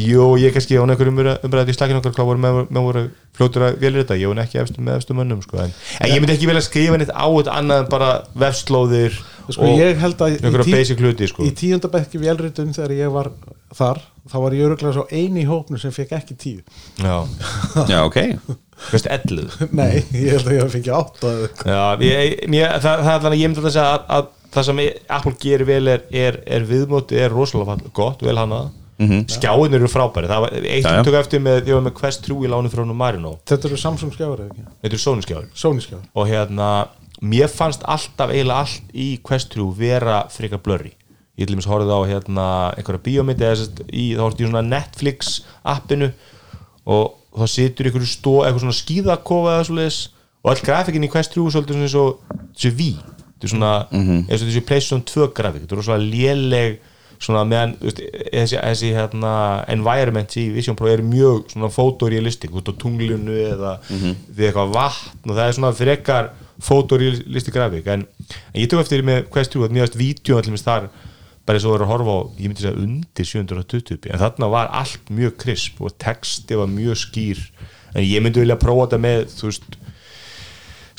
Jú, 0.02 0.24
ég 0.42 0.56
kannski 0.56 0.80
án 0.82 0.90
einhverjum 0.94 1.20
umræði 1.46 1.74
í 1.74 1.78
slækinu 1.78 2.00
okkar 2.00 2.16
hvað 2.16 2.30
voru 2.32 2.42
með, 2.42 2.56
með 2.72 2.88
voru 2.88 3.04
fljótur 3.38 3.68
að 3.68 3.78
velja 3.84 4.02
þetta, 4.02 4.18
ég 4.18 4.32
var 4.32 4.42
ekki 4.46 4.62
efstu 4.64 4.80
með 4.88 4.98
efstu 4.98 5.18
mönnum 5.20 5.44
sko. 5.46 5.60
en, 5.62 5.76
en 6.00 6.10
ég 6.10 6.24
myndi 6.24 6.34
ekki 6.40 6.50
velja 6.50 6.64
að 6.64 6.70
skrifa 6.72 6.98
neitt 6.98 7.14
á 7.14 7.28
þetta 7.28 7.58
annað 7.60 7.84
en 7.84 7.92
bara 7.92 8.10
vefslóðir 8.46 9.14
Sko, 9.50 9.70
ég 9.80 10.00
held 10.02 10.22
að 10.22 10.36
í, 10.36 10.98
hluti 11.02 11.30
sko. 11.32 11.46
í 11.46 11.52
tíundabekki 11.58 12.22
vélritun 12.22 12.74
þegar 12.76 12.96
ég 12.98 13.14
var 13.14 13.32
þar 13.76 14.02
þá 14.32 14.36
var 14.44 14.56
ég 14.56 14.68
öruglega 14.68 14.96
svo 14.96 15.06
eini 15.10 15.44
í 15.44 15.48
hópnu 15.50 15.80
sem 15.82 15.94
fekk 15.96 16.14
ekki 16.20 16.38
tíu. 16.40 16.62
Já, 17.02 17.26
Já, 17.90 18.04
ok. 18.04 18.20
Veist, 18.92 19.08
elluð 19.14 19.58
Nei, 19.80 20.04
ég 20.18 20.38
held 20.38 20.48
að 20.48 20.58
ég 20.58 20.76
fengi 20.76 20.94
eitthvað. 20.98 21.42
Já, 21.66 21.82
ég, 22.02 22.38
ég, 22.50 22.78
það, 22.82 23.04
það 23.06 23.16
er 23.16 23.26
þannig 23.26 23.32
að 23.32 23.42
ég 23.42 23.52
myndi 23.52 23.66
að 23.66 23.76
segja 23.76 23.90
að, 23.90 24.06
að 24.18 24.30
það 24.52 24.68
sem 24.68 24.84
Apple 25.18 25.34
gerir 25.42 25.68
vel 25.70 25.84
er, 25.92 26.06
er, 26.12 26.40
er 26.58 26.68
viðmóti, 26.68 27.20
er 27.22 27.34
rosalega 27.34 27.78
gott, 27.96 28.24
vel 28.26 28.38
hana 28.40 28.66
mm 29.02 29.10
-hmm. 29.10 29.26
skjáin 29.28 29.74
eru 29.74 29.88
frábæri, 29.88 30.28
það 30.28 30.42
var 30.42 30.54
eitt 30.62 30.86
sem 30.86 31.04
tök 31.06 31.20
eftir 31.20 31.40
með, 31.42 31.68
ég 31.68 31.74
var 31.74 31.86
með 31.88 31.96
Quest 32.00 32.26
3 32.26 32.36
í 32.46 32.52
lánu 32.52 32.70
frá 32.70 32.84
Marino, 32.94 33.40
Þetta 33.46 33.68
eru 33.68 33.78
Samsung 33.78 34.14
skjáður 34.14 34.40
eða 34.40 34.50
ekki? 34.52 34.66
Þetta 34.82 34.96
er 34.96 35.00
Sony 35.06 35.22
skjáin 35.22 35.50
Sony 35.54 35.82
skjáður 35.82 36.06
og 36.14 36.28
hérna 36.28 36.88
mér 37.22 37.52
fannst 37.52 37.86
alltaf 37.86 38.34
eiginlega 38.34 38.66
allt 38.66 38.92
í 38.98 39.14
Quest 39.26 39.54
3 39.54 39.68
vera 39.78 40.24
frekar 40.34 40.62
blurry. 40.64 40.94
Ég 41.40 41.48
til 41.48 41.56
dæmis 41.56 41.70
horfði 41.70 41.96
á 41.96 42.02
hérna 42.10 42.46
einhverja 42.76 43.04
bíómyndi 43.06 43.46
eða 43.46 43.60
sérst 43.62 43.82
í, 43.88 44.12
þá 44.18 44.26
horfði 44.26 44.46
ég 44.46 44.52
svona 44.52 44.66
Netflix 44.68 45.32
appinu 45.64 46.12
og 46.90 47.16
þá 47.38 47.46
situr 47.54 47.90
ykkur 47.92 48.06
stó, 48.10 48.36
eitthvað 48.44 48.66
svona 48.66 48.80
skíðakofa 48.82 49.56
eða 49.56 49.68
svoleiðis 49.70 50.00
og 50.42 50.52
all 50.52 50.64
grafikin 50.66 51.08
í 51.08 51.12
Quest 51.14 51.36
3 51.38 51.46
er 51.46 51.56
svolítið 51.56 51.78
svona 51.78 51.88
eins 51.88 51.98
og 52.02 52.38
þessi 52.56 52.74
V. 52.78 52.92
Þetta 53.32 53.48
er 53.48 53.54
svona, 53.56 53.74
eins 54.28 54.42
og 54.42 54.48
þessi 54.50 54.66
PlayStation 54.70 55.06
2 55.10 55.30
grafik. 55.38 55.64
Þetta 55.66 55.78
er 55.78 55.88
svona 55.88 56.04
léleg 56.04 56.80
svona 57.22 57.44
meðan 57.46 57.76
þessi, 57.82 58.58
þessi 58.58 58.92
hérna, 58.96 59.34
environment 59.72 60.36
í 60.42 60.48
Vision 60.56 60.78
Pro 60.78 60.90
er 60.90 61.04
mjög 61.06 61.52
svona 61.54 61.70
fotorealistik 61.74 62.54
út 62.58 62.70
á 62.70 62.74
tunglinu 62.82 63.36
eða 63.46 63.76
við 63.90 64.48
eitthvað 64.50 64.74
vatn 64.74 65.30
og 65.30 65.36
það 65.38 65.46
er 65.46 65.58
svona 65.58 65.74
frekar 65.78 66.32
fotorealistik 66.62 67.56
grafík 67.56 67.88
en, 67.90 68.04
en 68.54 68.60
ég 68.62 68.70
tók 68.70 68.84
eftir 68.84 69.06
með 69.06 69.26
Quest 69.34 69.56
3 69.56 69.66
að 69.68 69.78
mjögast 69.78 69.98
vídeo 70.00 70.38
allir 70.38 70.56
með 70.56 70.66
þar 70.68 70.92
bara 71.46 71.58
eins 71.58 71.66
og 71.66 71.74
voru 71.74 71.88
að 71.88 71.92
horfa 71.92 72.16
á, 72.16 72.20
ég 72.38 72.52
myndi 72.52 72.64
segja 72.64 72.80
undir 72.80 73.28
720p, 73.28 74.12
en 74.14 74.22
þarna 74.22 74.50
var 74.54 74.70
allt 74.78 75.10
mjög 75.10 75.38
krisp 75.42 75.82
og 75.82 75.96
texti 76.02 76.58
var 76.58 76.70
mjög 76.70 77.00
skýr. 77.02 77.42
En 77.96 78.06
ég 78.06 78.22
myndi 78.24 78.44
vilja 78.44 78.60
prófa 78.62 78.86
þetta 78.86 79.00
með 79.02 79.24
þú 79.34 79.50
veist 79.50 79.78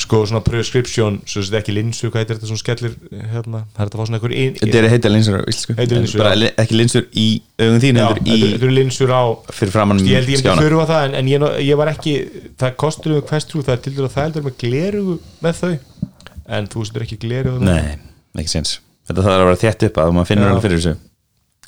sko 0.03 0.21
svona 0.29 0.43
prescription, 0.45 1.19
svo 1.29 1.43
þetta 1.47 1.61
ekki 1.63 1.75
linsur 1.77 2.11
hvað 2.13 2.23
heitir 2.23 2.39
þetta 2.39 2.51
svona 2.51 2.63
skellir 2.63 2.95
hérna, 3.33 3.63
það 3.73 3.83
er 3.83 3.89
þetta 3.89 3.97
að 3.97 4.03
fá 4.03 4.07
svona 4.09 4.19
einhver 4.19 4.35
Þetta 4.61 4.79
er 4.81 4.89
heita 4.93 5.13
linsur 5.13 5.39
á 5.39 5.43
íslensku. 5.53 5.77
Heitir 5.79 6.01
linsur, 6.01 6.23
Bara 6.23 6.51
Ekki 6.63 6.79
linsur 6.79 7.07
í 7.13 7.27
augun 7.63 7.83
þín 7.83 8.01
þetta 8.03 8.39
eru 8.59 8.73
linsur 8.77 9.13
á 9.15 9.23
fyrir 9.55 9.75
framann 9.75 10.03
ég 10.03 10.19
held 10.21 10.33
ég 10.33 10.39
myndi 10.39 10.45
skjána. 10.45 10.65
þurfa 10.67 10.87
það 10.93 11.07
en, 11.09 11.19
en 11.21 11.31
ég, 11.33 11.47
ég 11.69 11.81
var 11.81 11.93
ekki, 11.93 12.15
það 12.61 12.77
kostur 12.85 13.17
um 13.19 13.27
3 13.33 13.63
það 13.63 13.75
er 13.77 13.83
til 13.87 13.95
dæra 13.97 14.13
það 14.17 14.27
heldur 14.29 14.47
með 14.49 14.57
glerugu 14.65 15.19
með 15.47 15.61
þau. 15.63 15.75
En 16.53 16.67
þú 16.73 16.87
setur 16.89 17.07
ekki 17.07 17.21
glerugu 17.23 17.63
Nei, 17.65 17.97
ekki 18.39 18.53
séns. 18.57 18.77
Þetta 19.09 19.25
þarf 19.27 19.39
að 19.39 19.47
vera 19.47 19.61
þétt 19.63 19.87
upp 19.89 20.01
að 20.03 20.13
maður 20.17 20.31
finnur 20.31 20.51
alveg 20.53 20.67
fyrir 20.67 20.81
þessu. 20.83 20.95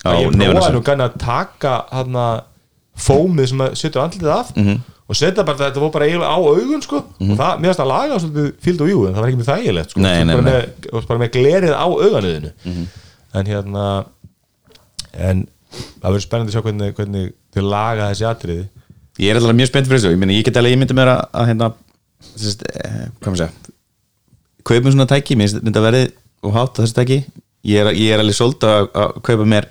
Á 0.04 0.10
ég 0.20 0.34
prófaði 0.36 0.74
nú 0.74 0.82
gæna 0.84 1.06
að 1.08 1.14
taka 1.22 1.74
hana, 1.90 2.26
fómið 2.94 3.48
sem 3.50 3.62
að 3.64 3.78
setur 3.80 4.02
andlið 4.04 4.30
af. 4.34 4.52
Mhm. 4.56 4.82
Og 5.08 5.16
setja 5.18 5.44
bara 5.44 5.58
þetta 5.60 5.80
var 5.82 5.90
bara 5.94 6.06
eiginlega 6.08 6.32
á 6.32 6.38
augun 6.40 6.82
sko. 6.84 7.00
Og 7.20 7.34
það, 7.36 7.58
finnst 7.64 7.82
að 7.84 7.90
laga 7.90 8.18
svolítið 8.22 8.46
fíld 8.64 8.80
og 8.84 8.88
jú 8.92 9.00
en 9.08 9.14
það 9.14 9.20
var 9.24 9.28
ekki 9.32 9.40
með 9.42 9.50
þægilegt 9.50 9.90
sko. 9.94 10.00
Nei, 10.04 10.24
nei, 10.24 10.36
bara, 10.38 10.44
nei. 10.44 10.54
Með, 10.94 11.08
bara 11.10 11.20
með 11.24 11.32
glerið 11.36 11.74
á 11.76 11.84
auganuðinu 11.84 12.52
Mhm. 12.64 12.86
en 13.34 13.46
hérna 13.50 13.84
en 15.14 15.44
það 15.74 16.08
verður 16.08 16.24
spennandi 16.24 16.52
að 16.52 16.56
sjá 16.56 16.64
hvernig, 16.64 16.94
hvernig 16.96 17.32
þau 17.54 17.62
laga 17.68 18.08
þessi 18.12 18.26
atriði. 18.30 18.64
Ég 19.22 19.30
er 19.30 19.38
alltaf 19.38 19.54
mjög 19.58 19.70
spennt 19.70 19.86
fyrir 19.90 20.00
þessu. 20.00 20.12
Ég, 20.14 20.18
meni, 20.18 20.38
ég 20.40 20.44
get 20.48 20.56
alveg, 20.58 20.72
ég 20.74 20.80
myndi 20.80 20.96
mér 20.98 21.10
að, 21.12 21.22
að 21.38 21.48
hérna 21.52 21.68
sérst, 22.34 22.64
eh, 22.72 23.06
hvað 23.20 23.30
maður 23.30 23.42
segja? 23.44 23.72
Kaupum 24.64 24.94
svona 24.94 25.06
tæki, 25.10 25.36
mér 25.36 25.50
finnst 25.50 25.60
þetta 25.68 25.82
verið 25.84 26.12
og 26.42 26.54
hátt 26.56 26.78
á 26.78 26.82
þessu 26.82 26.96
tæki. 26.96 27.18
Ég 27.64 27.80
er, 27.84 27.92
ég 27.94 28.14
er 28.16 28.22
alveg 28.24 28.36
svolít 28.38 28.64
að, 28.66 28.88
að 28.96 29.12
kaupa 29.28 29.44
mér 29.48 29.68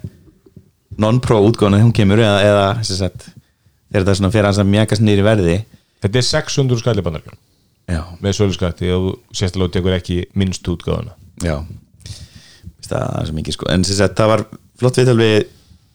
non-pro 1.01 1.39
útgáðan 1.49 1.79
að 1.79 1.83
hún 1.87 1.95
kemur 1.97 2.21
eða, 2.21 2.39
eða 2.45 2.65
sagt, 2.85 3.27
þegar 3.93 4.09
þetta 4.09 4.31
fyrir 4.33 4.49
hans 4.49 4.61
að 4.61 4.71
mjaka 4.73 4.99
snýri 4.99 5.25
verði? 5.25 5.57
Þetta 6.03 6.19
er 6.19 6.27
600 6.33 6.81
skalli 6.81 7.05
bandarkjörn 7.05 7.39
Já, 7.93 8.01
með 8.23 8.37
söluskatti 8.37 8.91
og 8.95 9.09
sérstaklega 9.35 9.77
tekur 9.77 9.95
ekki 9.97 10.21
minnst 10.39 10.67
útgáðuna 10.71 11.15
já. 11.43 11.57
Það 12.83 13.17
er 13.19 13.27
svo 13.27 13.35
mikið 13.37 13.55
sko. 13.55 13.69
En 13.71 13.85
sagt, 13.87 14.17
það 14.17 14.31
var 14.31 14.43
flott 14.79 14.99
viðtal 14.99 15.15
við 15.19 15.37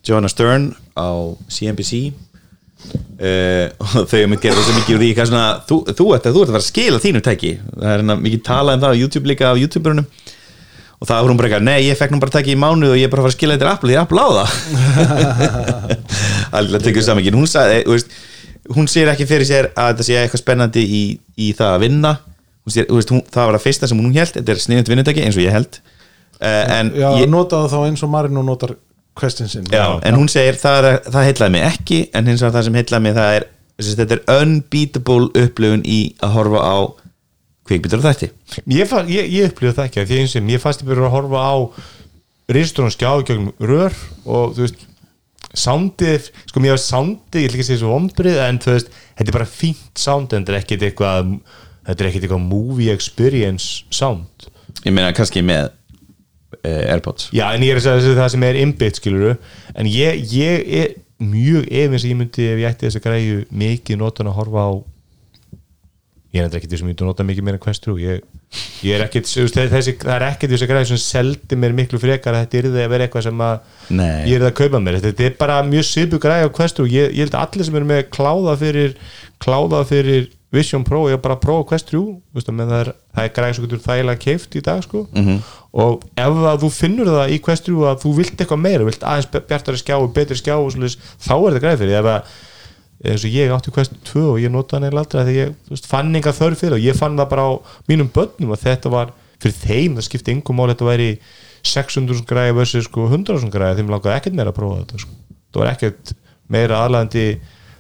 Joanna 0.09 0.31
Stern 0.33 0.71
á 0.97 1.09
CNBC 1.53 2.01
uh, 2.09 3.67
og 3.83 4.09
þau 4.09 4.25
mitt 4.33 4.45
gera 4.45 4.65
svo 4.65 4.77
mikið 4.77 4.97
úr 4.97 5.03
því 5.05 5.11
hvað 5.19 5.31
svona, 5.31 5.47
þú, 5.69 5.79
þú, 5.91 6.09
ert, 6.17 6.29
þú 6.29 6.43
ert 6.43 6.51
að 6.51 6.55
fara 6.55 6.63
að 6.63 6.69
skila 6.69 7.03
þínu 7.03 7.23
tæki. 7.25 7.53
Það 7.75 7.87
er 7.89 7.95
hérna 7.97 8.19
mikið 8.23 8.45
talað 8.49 8.79
um 8.79 8.85
það 8.85 8.95
á 8.97 9.01
YouTube 9.03 9.33
líka 9.33 9.51
af 9.51 9.63
YouTuberunum 9.63 10.09
og 10.99 11.07
það 11.07 11.21
var 11.21 11.31
hún 11.31 11.39
bara 11.39 11.49
eitthvað, 11.49 11.67
nei 11.69 11.87
ég 11.87 11.99
fekk 11.99 12.15
nú 12.15 12.23
bara 12.23 12.35
tæki 12.35 12.55
í 12.55 12.59
mánuð 12.59 12.95
og 12.95 12.99
ég 12.99 13.07
er 13.07 13.13
bara 13.13 13.23
að 13.23 13.29
fara 13.29 13.35
að 13.35 13.39
skila 13.39 13.59
þetta 13.59 13.75
Apple, 13.75 13.91
því 13.93 13.99
Apple 14.03 14.25
á 14.25 14.29
það. 14.39 14.49
Alveg 16.59 16.89
tekur 16.89 17.07
saman 17.07 17.39
hún 17.39 17.51
sagði, 17.51 17.85
veist 17.87 18.17
hún 18.75 18.91
sér 18.91 19.13
ekki 19.13 19.29
fyrir 19.29 19.49
sér 19.49 19.71
að 19.73 19.93
þetta 19.93 20.09
sé 20.09 20.19
eitthvað 20.19 20.43
spennandi 20.43 20.83
í, 20.83 21.05
í 21.41 21.53
það 21.57 21.77
að 21.77 21.85
vinna. 21.87 22.13
Hún 22.67 22.75
sér, 22.75 22.89
veist, 22.91 23.13
hún, 23.15 23.23
það 23.33 23.49
var 23.51 23.59
að 23.61 23.65
fyrsta 23.65 23.89
sem 23.89 24.01
hún 24.01 24.17
held 24.17 24.35
þetta 24.35 24.55
er 24.55 24.61
sniðut 24.65 24.91
vinnutæki 24.93 25.25
eins 25.25 25.39
og 25.39 25.47
ég 25.47 25.55
held. 25.55 25.81
Uh, 26.39 26.65
en 26.75 26.93
Já, 26.95 27.09
ég, 27.19 27.31
notaðu 27.31 27.71
þá 27.73 27.79
eins 27.87 28.05
og 28.05 28.13
Marino 28.13 28.45
notar 28.47 28.77
question 29.19 29.49
sin 29.51 29.67
Já, 29.73 29.99
en 30.07 30.15
hún 30.15 30.29
segir 30.31 30.59
það, 30.61 30.87
er, 30.87 30.99
það 31.11 31.27
heitlaði 31.27 31.55
mig 31.57 31.65
ekki 31.67 31.99
en 32.15 32.31
hins 32.31 32.45
vegar 32.45 32.55
það 32.55 32.67
sem 32.69 32.79
heitlaði 32.79 33.07
mig 33.07 33.17
það 33.17 33.39
er 33.39 33.47
þetta 33.89 34.17
er 34.17 34.23
unbeatable 34.43 35.29
upplifun 35.43 35.83
í 35.87 35.99
að 36.23 36.35
horfa 36.37 36.63
á 36.63 36.77
kvikbyttur 37.69 38.01
og 38.03 38.07
þætti. 38.09 38.29
Ég, 38.75 38.89
fann- 38.91 39.09
ég, 39.13 39.29
ég 39.33 39.51
upplýði 39.53 39.77
það 39.79 39.89
ekki 39.91 40.03
af 40.03 40.09
því 40.11 40.21
eins 40.23 40.37
og 40.41 40.53
ég 40.55 40.63
fannst 40.65 40.83
ég 40.85 40.89
byrja 40.91 41.09
að 41.09 41.15
horfa 41.17 41.43
á 41.45 41.57
risturinn 42.57 42.95
skjáðu 42.95 43.27
gegnum 43.29 43.51
rör 43.61 43.97
og 44.25 44.55
þú 44.57 44.65
veist 44.65 44.85
soundið, 45.59 46.29
sko 46.51 46.61
mér 46.63 46.75
var 46.77 46.83
soundið 46.83 47.43
ég 47.43 47.49
ætla 47.49 47.57
ekki 47.59 47.65
að 47.65 47.71
segja 47.71 47.81
svo 47.83 47.95
ombrið 47.97 48.39
en 48.45 48.59
þú 48.63 48.75
veist 48.75 48.91
þetta 49.19 49.29
er 49.33 49.37
bara 49.39 49.49
fínt 49.49 50.01
sound 50.01 50.33
en 50.37 50.45
þetta 50.45 50.55
er 50.55 50.61
ekkit 50.63 50.85
eitthvað 50.89 51.33
þetta 51.89 52.05
er 52.05 52.11
ekkit 52.11 52.27
eitthvað 52.27 52.45
movie 52.45 52.93
experience 52.93 53.85
sound. 53.95 54.49
Ég 54.85 54.93
meina 54.93 55.13
kannski 55.17 55.41
með 55.45 55.71
uh, 55.71 56.93
Airpods. 56.93 57.31
Já 57.37 57.47
en 57.57 57.65
ég 57.65 57.73
er 57.75 57.81
að 57.81 57.87
segja 58.05 58.19
það 58.21 58.33
sem 58.35 58.45
er 58.49 58.61
inbit 58.63 59.01
skiluru 59.01 59.35
en 59.75 59.89
ég, 59.91 60.21
ég 60.37 60.69
er 60.83 60.95
mjög 61.19 61.65
efins 61.73 62.05
að 62.05 62.13
ég 62.13 62.19
myndi 62.21 62.45
ef 62.53 62.61
ég 62.63 62.69
ætti 62.69 62.87
þess 62.87 63.01
að 63.01 63.07
græju 63.09 63.39
mikið 63.65 63.99
notan 64.05 64.29
að 64.31 64.37
horfa 64.39 64.67
á 64.69 64.73
ég 66.39 66.47
er 66.47 66.57
ekkit 66.59 66.73
þess 66.73 66.85
að 66.85 66.89
myndi 66.89 67.07
nota 67.09 67.27
mikið 67.27 67.47
meira 67.47 67.59
en 67.59 67.63
Quest 67.65 67.85
3 67.85 67.97
ég, 68.03 68.23
ég 68.87 68.97
er 68.97 69.05
veist, 69.09 69.59
þessi, 69.59 69.95
það 70.01 70.15
er 70.15 70.25
ekkit 70.29 70.55
þess 70.55 70.65
að 70.65 70.73
græju 70.73 70.89
sem 70.93 71.03
seldi 71.03 71.59
mér 71.59 71.77
miklu 71.77 72.01
frekar 72.03 72.37
að 72.39 72.47
þetta 72.47 72.61
yrði 72.63 72.85
að 72.85 72.91
vera 72.95 73.07
eitthvað 73.09 73.27
sem 73.29 73.45
að 73.49 73.55
Nei. 73.99 74.25
ég 74.31 74.39
er 74.39 74.49
að 74.49 74.57
kaupa 74.63 74.83
mér, 74.85 74.99
þetta 75.05 75.29
er 75.29 75.37
bara 75.41 75.61
mjög 75.67 75.87
svipu 75.91 76.23
græju 76.23 76.49
á 76.49 76.57
Quest 76.59 76.81
3, 76.81 76.89
ég, 76.95 77.15
ég 77.15 77.27
held 77.27 77.37
að 77.37 77.47
allir 77.47 77.69
sem 77.69 77.79
eru 77.81 77.91
með 77.93 78.03
kláða 78.15 78.57
fyrir, 78.63 78.99
kláða 79.45 79.85
fyrir 79.89 80.29
Vision 80.55 80.85
Pro, 80.85 81.03
ég 81.11 81.19
er 81.19 81.21
bara 81.21 81.37
að 81.37 81.45
prófa 81.45 81.69
Quest 81.73 81.91
3 81.91 81.99
þú 82.01 82.39
veist, 82.39 82.51
menn 82.57 82.71
það 82.71 82.83
er, 82.87 82.91
það 83.17 83.27
er 83.27 83.33
græju 83.37 83.57
sem 83.57 83.67
getur 83.67 83.83
þægilega 83.85 84.23
keift 84.23 84.57
í 84.57 84.63
dag 84.65 84.85
sko. 84.87 85.07
Mhm. 85.13 85.41
og 85.79 86.05
ef 86.17 86.39
að 86.49 86.63
þú 86.63 86.71
finnur 86.73 87.11
það 87.13 87.33
í 87.35 87.41
Quest 87.45 87.67
3 87.69 87.83
að 87.91 87.99
þú 88.05 88.13
vilt 88.17 88.39
eitthvað 88.41 88.63
meira, 88.65 88.87
vilt 88.89 89.05
aðeins 89.05 89.29
bjartari 89.51 89.81
skjá 89.83 89.97
betri 90.17 90.39
skjá 90.41 90.57
þá 90.57 91.35
er 91.37 91.53
þetta 91.53 91.65
græði 91.67 91.81
fyrir 91.83 91.99
eins 93.05 93.25
og 93.25 93.31
ég 93.31 93.53
átti 93.55 93.71
Quest 93.75 93.93
2 94.11 94.23
og 94.33 94.39
ég 94.43 94.51
notaði 94.51 94.81
hann 94.81 94.89
eða 94.91 95.03
aldrei 95.05 95.21
þegar 95.29 95.37
ég 95.39 95.53
veist, 95.71 95.87
fann 95.87 96.15
enga 96.19 96.33
þörf 96.35 96.59
fyrir 96.65 96.75
og 96.79 96.83
ég 96.83 96.97
fann 96.99 97.19
það 97.19 97.29
bara 97.31 97.45
á 97.47 97.53
mínum 97.91 98.09
börnum 98.15 98.55
að 98.57 98.65
þetta 98.65 98.91
var 98.91 99.13
fyrir 99.39 99.55
þeim, 99.61 99.99
það 99.99 100.07
skipti 100.09 100.33
engum 100.35 100.59
mál 100.59 100.71
þetta 100.73 100.89
væri 100.89 101.11
600 101.69 102.25
græði 102.27 102.57
versus 102.59 102.89
sko 102.89 103.07
100 103.11 103.47
græði, 103.55 103.79
þeim 103.83 103.93
langaði 103.93 104.17
ekkert 104.19 104.35
meira 104.39 104.51
að 104.51 104.59
prófa 104.59 104.81
þetta 104.83 105.03
sko. 105.05 105.15
það 105.55 105.63
var 105.63 105.71
ekkert 105.75 106.13
meira 106.49 106.81
aðlæðandi 106.87 107.25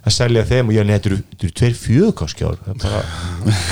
að 0.08 0.14
selja 0.14 0.44
þeim 0.48 0.70
og 0.70 0.76
ég 0.76 0.86
nefnir 0.88 1.16
þetta 1.18 1.46
eru 1.48 1.54
tveir 1.58 1.74
fjöðkáskjár 1.82 2.60
það 2.64 2.84
bara, 2.84 3.00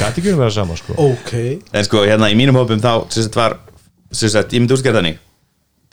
gæti 0.01 0.09
ekki 0.11 0.25
verið 0.27 0.41
meira 0.43 0.55
sama 0.57 0.77
sko. 0.81 0.97
Ok, 0.99 1.33
En 1.73 1.87
sko, 1.87 2.03
hérna 2.05 2.31
í 2.33 2.37
mínum 2.39 2.59
hópum 2.59 2.83
þá 2.83 2.91
sem 3.15 3.23
sagt 3.29 3.39
var, 3.39 3.55
sem 4.11 4.33
sagt, 4.35 4.53
ég 4.57 4.63
myndi 4.65 4.75
útskæða 4.75 4.99
þannig. 5.01 5.21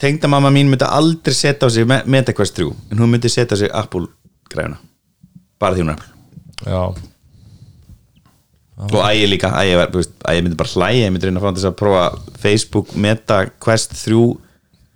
Tengdamamma 0.02 0.50
mín 0.50 0.68
myndi 0.72 0.84
aldrei 0.88 1.34
setja 1.38 1.68
á 1.68 1.70
sig 1.70 1.86
Me- 1.86 2.02
MetaQuest 2.10 2.58
3 2.58 2.66
en 2.90 2.98
hún 2.98 3.12
myndi 3.14 3.30
setja 3.30 3.54
á 3.54 3.58
sig 3.62 3.70
Apple 3.72 4.08
græðuna 4.50 4.80
bara 5.64 5.76
því 5.78 5.84
hún 5.86 5.94
er 5.96 6.06
já, 6.68 6.84
og 8.84 8.96
ægi 9.06 9.26
líka, 9.30 9.50
ægi, 9.62 9.74
var, 9.78 9.90
þú 9.92 10.00
veist, 10.00 10.14
ægi 10.28 10.42
myndi 10.44 10.58
bara 10.58 10.72
hlæja 10.74 11.04
ég 11.06 11.12
myndi 11.14 11.28
reyna 11.28 11.40
að 11.40 11.44
fá 11.46 11.52
til 11.58 11.68
að 11.68 11.76
prófa 11.78 12.06
Facebook 12.42 12.94
Meta 12.98 13.36
Quest 13.62 13.94
3 14.00 14.16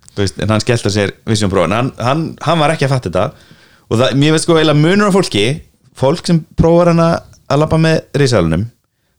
þú 0.09 0.19
veist, 0.23 0.41
en 0.43 0.51
hann 0.51 0.63
skellta 0.63 0.91
sér 0.91 1.13
Vision 1.29 1.51
Pro 1.53 1.63
en 1.63 1.75
hann, 1.77 1.91
hann, 2.03 2.25
hann 2.43 2.59
var 2.59 2.73
ekki 2.73 2.87
að 2.89 2.91
fatta 2.95 3.07
þetta. 3.11 3.53
Og 3.89 4.01
það, 4.01 4.17
mér 4.19 4.35
veist 4.35 4.45
sko 4.47 4.57
eiginlega 4.59 4.81
munur 4.83 5.09
á 5.09 5.15
fólki 5.15 5.45
fólk 5.99 6.27
sem 6.27 6.41
prófar 6.59 6.91
hann 6.91 7.01
að 7.05 7.61
labba 7.63 7.79
með 7.81 8.01
risalunum 8.19 8.67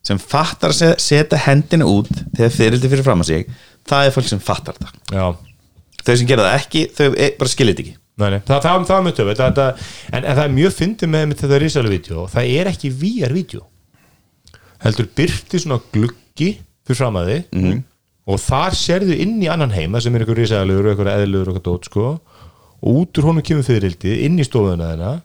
sem 0.06 0.20
fattar 0.20 0.74
að 0.74 0.78
se- 0.82 0.98
setja 1.08 1.40
hendina 1.46 1.88
út 1.88 2.10
þegar 2.36 2.52
fyririldi 2.54 2.90
fyrir 2.92 3.06
fram 3.08 3.24
að 3.24 3.30
sig 3.32 3.48
það 3.88 4.06
er 4.10 4.14
fólk 4.18 4.28
sem 4.30 4.44
fattar 4.44 4.76
þetta. 4.76 4.92
Já. 5.16 5.24
Þau 6.04 6.14
sem 6.20 6.28
gera 6.28 6.46
það 6.46 6.60
ekki, 6.60 6.84
þau 6.96 7.08
e, 7.16 7.30
bara 7.40 7.50
þetta 7.52 7.82
ekki 7.86 7.96
Nei, 8.20 8.30
nei, 8.34 8.40
það, 8.46 8.62
það, 8.66 8.86
það 8.90 9.10
töf 9.16 9.30
þetta, 9.40 9.66
en, 10.12 10.24
en 10.24 10.36
það 10.36 10.42
er 10.44 10.54
mjög 10.58 10.74
fyndið 10.76 11.08
með, 11.14 11.26
með 11.30 11.38
þetta 11.42 11.60
risalega 11.62 11.94
vídeo. 11.96 12.24
Það 12.34 12.50
er 12.60 12.70
ekki 12.74 12.90
VR-vídeó 13.02 13.62
heldur 14.80 15.08
byrti 15.16 15.60
svona 15.60 15.80
gluggi 15.92 16.50
fyrir 16.88 16.98
fram 17.00 17.18
að 17.20 17.30
þið 17.30 17.42
Mhm. 17.60 17.80
og 18.30 18.38
þar 18.40 18.76
sérðu 18.78 19.16
inn 19.20 19.40
í 19.42 19.48
annan 19.52 19.72
heima 19.74 20.00
sem 20.00 20.14
er 20.14 20.22
einhver 20.24 20.38
risalegur 20.38 20.86
og 20.86 20.92
einhver 20.94 21.10
eðlugur 21.16 21.48
og 21.50 21.56
eitthvað 21.56 21.66
dót 21.68 21.84
sko. 21.90 22.20
Og 22.82 22.94
út 23.02 23.18
úr 23.20 23.26
honum 23.28 23.42
kemur 23.44 23.66
fyririldið 23.66 24.22
inn 24.24 24.38
í 24.40 24.44
stofuna 24.46 24.92
þeirna 24.94 25.22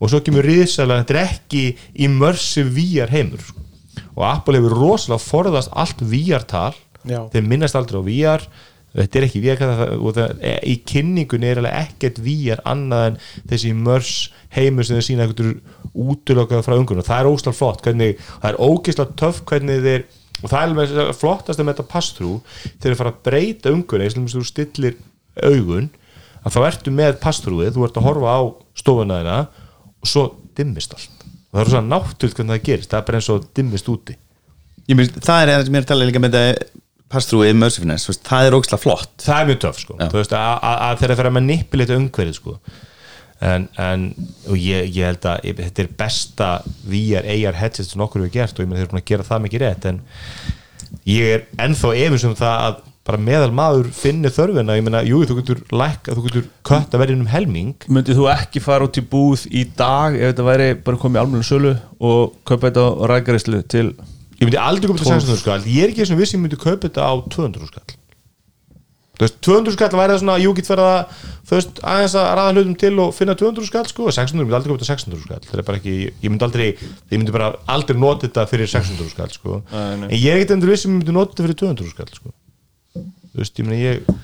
og 0.00 0.10
svo 0.12 0.20
kemur 0.20 0.44
risalega 0.44 1.04
þetta 1.04 1.16
er 1.16 1.22
ekki 1.32 1.62
immersive 2.04 2.70
VR 2.76 3.08
heimur 3.14 3.40
sko. 3.40 3.60
og 4.16 4.24
Apple 4.24 4.58
hefur 4.58 4.74
rosalega 4.76 5.22
forðast 5.24 5.70
allt 5.72 6.00
VR-tal 6.02 6.74
þeir 7.32 7.46
minnast 7.48 7.74
aldrei 7.78 7.98
á 7.98 8.04
VR 8.04 8.42
þetta 8.96 9.18
er 9.20 9.26
ekki 9.26 9.42
það, 9.60 9.82
og 9.98 10.14
það, 10.16 10.32
e, 10.40 10.54
í 10.72 10.76
kynningunni 10.88 11.50
er 11.50 11.60
alveg 11.60 11.76
ekkert 11.82 12.22
VR 12.24 12.62
annað 12.68 13.04
en 13.10 13.18
þessi 13.50 13.74
mörs 13.76 14.14
heimur 14.54 14.86
sem 14.86 14.98
þeir 14.98 15.06
sína 15.08 15.26
eitthvað 15.26 15.58
útlökað 15.98 16.64
frá 16.64 16.76
ungun 16.78 17.02
og 17.02 17.08
það 17.08 17.20
er 17.20 17.30
óslega 17.32 17.58
flott 17.58 17.84
hvernig, 17.84 18.24
það 18.40 18.50
er 18.50 18.60
ógeðslega 18.64 19.18
töff 19.20 19.44
hvernig 19.48 19.84
þeir 19.84 20.08
og 20.38 20.50
það 20.52 20.58
er 20.58 20.66
alveg 20.68 21.14
flottast 21.18 21.60
með 21.62 21.72
þetta 21.72 21.92
pass-through 21.92 22.58
þeir 22.78 22.90
eru 22.92 22.98
fara 23.00 23.12
að 23.14 23.22
breyta 23.26 23.72
ungunni 23.74 24.06
eins 24.06 24.18
og 24.18 24.28
þú 24.32 24.44
stillir 24.46 24.98
augun 25.42 25.88
að 26.44 26.54
þá 26.54 26.60
ertu 26.68 26.94
með 26.94 27.18
pass-throughið, 27.22 27.74
þú 27.74 27.86
ert 27.86 27.98
að 27.98 28.08
horfa 28.08 28.34
á 28.34 28.40
stofuna 28.78 29.18
þeirna 29.18 29.38
og 29.98 30.10
svo 30.10 30.24
dimmist 30.58 30.94
allt. 30.94 31.24
Og 31.48 31.58
það 31.58 31.62
er 31.64 31.72
svona 31.72 31.92
náttúrulega 31.96 32.38
hvernig 32.38 32.54
það 32.54 32.66
gerist 32.68 32.92
það 32.92 33.00
er 33.00 33.06
bara 33.08 33.20
eins 33.20 33.30
og 33.34 33.48
dimmist 33.56 33.90
úti. 33.90 34.18
Ég 34.88 34.98
myndi, 34.98 35.24
það 35.24 35.42
er 35.42 35.52
það 35.52 35.64
sem 35.66 35.74
ég 35.74 35.80
er 35.80 35.86
að 35.86 35.90
tala 35.92 36.08
líka 36.08 36.22
með 36.22 36.36
þetta 36.38 36.70
pass-through 37.12 37.48
þú 37.48 38.10
veist, 38.12 38.26
það 38.26 38.46
er 38.48 38.56
ógslag 38.58 38.82
flott. 38.82 39.14
Það 39.22 39.40
er 39.40 39.48
mjög 39.50 39.62
töff 39.64 39.80
sko. 39.82 39.96
Já. 39.98 40.08
þú 40.12 40.20
veist 40.20 40.36
að, 40.36 40.52
að, 40.58 40.76
að 40.88 41.00
þeirra 41.02 41.18
fyrir 41.18 41.30
að 41.30 41.36
manipulita 41.38 41.98
umhverfið 41.98 42.38
sko. 42.38 42.56
En, 43.48 43.68
en 43.78 44.08
og 44.50 44.58
ég, 44.58 44.88
ég 44.96 45.06
held 45.06 45.26
að 45.30 45.44
ég, 45.46 45.60
þetta 45.62 45.84
er 45.84 45.90
besta 46.00 46.50
VR, 46.90 47.28
AR 47.30 47.58
headset 47.60 47.86
sem 47.86 48.02
okkur 48.02 48.24
hefur 48.24 48.34
gert 48.34 48.58
og 48.58 48.64
ég 48.64 48.70
meina 48.70 48.80
þeir 48.80 48.88
eru 48.88 48.94
búin 48.96 49.02
að 49.04 49.10
gera 49.12 49.26
það 49.28 49.44
mikið 49.44 49.62
rétt 49.62 49.86
en 49.92 50.00
ég 51.06 51.34
er 51.36 51.44
ennþá 51.62 51.92
efins 52.02 52.26
um 52.26 52.34
það 52.38 52.64
að 52.66 52.80
bara 53.08 53.20
meðal 53.24 53.52
maður 53.56 53.86
finni 53.96 54.28
þörfina. 54.32 54.76
Ég 54.76 54.84
meina, 54.84 55.00
jú, 55.06 55.22
þú 55.24 55.38
getur 55.38 55.62
lækka, 55.72 56.16
þú 56.16 56.26
getur 56.26 56.48
kött 56.66 56.92
að 56.92 57.02
verða 57.04 57.16
um 57.16 57.30
helming. 57.30 57.86
Myndið 57.88 58.18
þú 58.20 58.26
ekki 58.34 58.60
fara 58.60 58.88
út 58.88 59.00
í 59.00 59.04
búð 59.14 59.46
í 59.48 59.64
dag 59.78 60.18
ef 60.18 60.34
þetta 60.34 60.48
væri 60.50 60.68
bara 60.84 61.00
komið 61.00 61.20
í 61.20 61.22
almennu 61.22 61.46
sölu 61.48 61.72
og 62.04 62.36
kaupa 62.48 62.68
þetta 62.68 62.84
á 62.84 63.04
rækarislu 63.14 63.62
til 63.70 63.86
ég 64.38 64.46
myndi 64.48 64.60
aldrei 64.62 64.88
koma 64.90 65.00
til 65.02 65.10
600 65.12 65.40
skall. 65.42 65.64
Ég 65.66 65.84
er 65.86 65.92
ekki 65.94 66.04
eins 66.04 66.12
og 66.14 66.20
viss 66.20 66.34
ég 66.36 66.42
myndi 66.42 66.58
kaupa 66.60 66.86
þetta 66.88 67.06
á 67.08 67.12
200 67.34 67.70
skall. 67.72 67.96
Þú 69.18 69.24
veist, 69.26 69.38
200 69.42 69.72
skall 69.74 69.96
væri 69.98 70.12
það 70.14 70.20
svona, 70.22 70.34
jú, 70.38 70.50
get 70.54 70.68
verið 70.70 70.88
að 70.92 71.22
þú 71.48 71.56
veist, 71.56 71.80
aðeins 71.90 72.12
að 72.20 72.26
ræða 72.38 72.50
hlutum 72.54 72.74
til 72.78 72.92
og 73.02 73.08
finna 73.16 73.34
200 73.40 73.66
skall, 73.66 73.88
sko, 73.90 74.04
og 74.06 74.14
600, 74.14 74.38
ég 74.38 74.46
myndi 74.46 74.58
aldrei 74.60 74.70
kaupa 74.70 74.84
þetta 74.84 74.90
600 74.92 75.24
skall. 75.24 75.40
Það 75.48 75.58
er 75.58 75.66
bara 75.66 75.80
ekki, 75.80 75.94
ég 76.22 76.30
myndi 76.30 76.46
aldrei 76.46 76.66
ég 76.68 77.16
myndi 77.16 77.34
bara 77.34 77.48
aldrei 77.74 77.98
nota 77.98 78.28
þetta 78.28 78.44
fyrir 78.52 78.70
600 78.70 79.10
skall, 79.10 79.32
sko, 79.34 79.56
Nei, 79.72 79.96
nei. 80.04 80.06
en 80.12 80.14
ég 80.22 80.30
er 80.36 80.44
ekki 80.44 80.54
endur 80.54 80.70
viss 80.70 80.86
ég 80.86 80.92
myndi 80.94 81.16
nota 81.16 81.34
þetta 81.34 81.48
fyrir 81.48 81.58
200 81.64 81.90
skall, 81.96 82.12
sko. 82.20 82.34
Þú 82.94 83.42
veist, 83.42 83.58
ég 83.58 83.66
meina 83.66 83.80
ég 83.82 84.14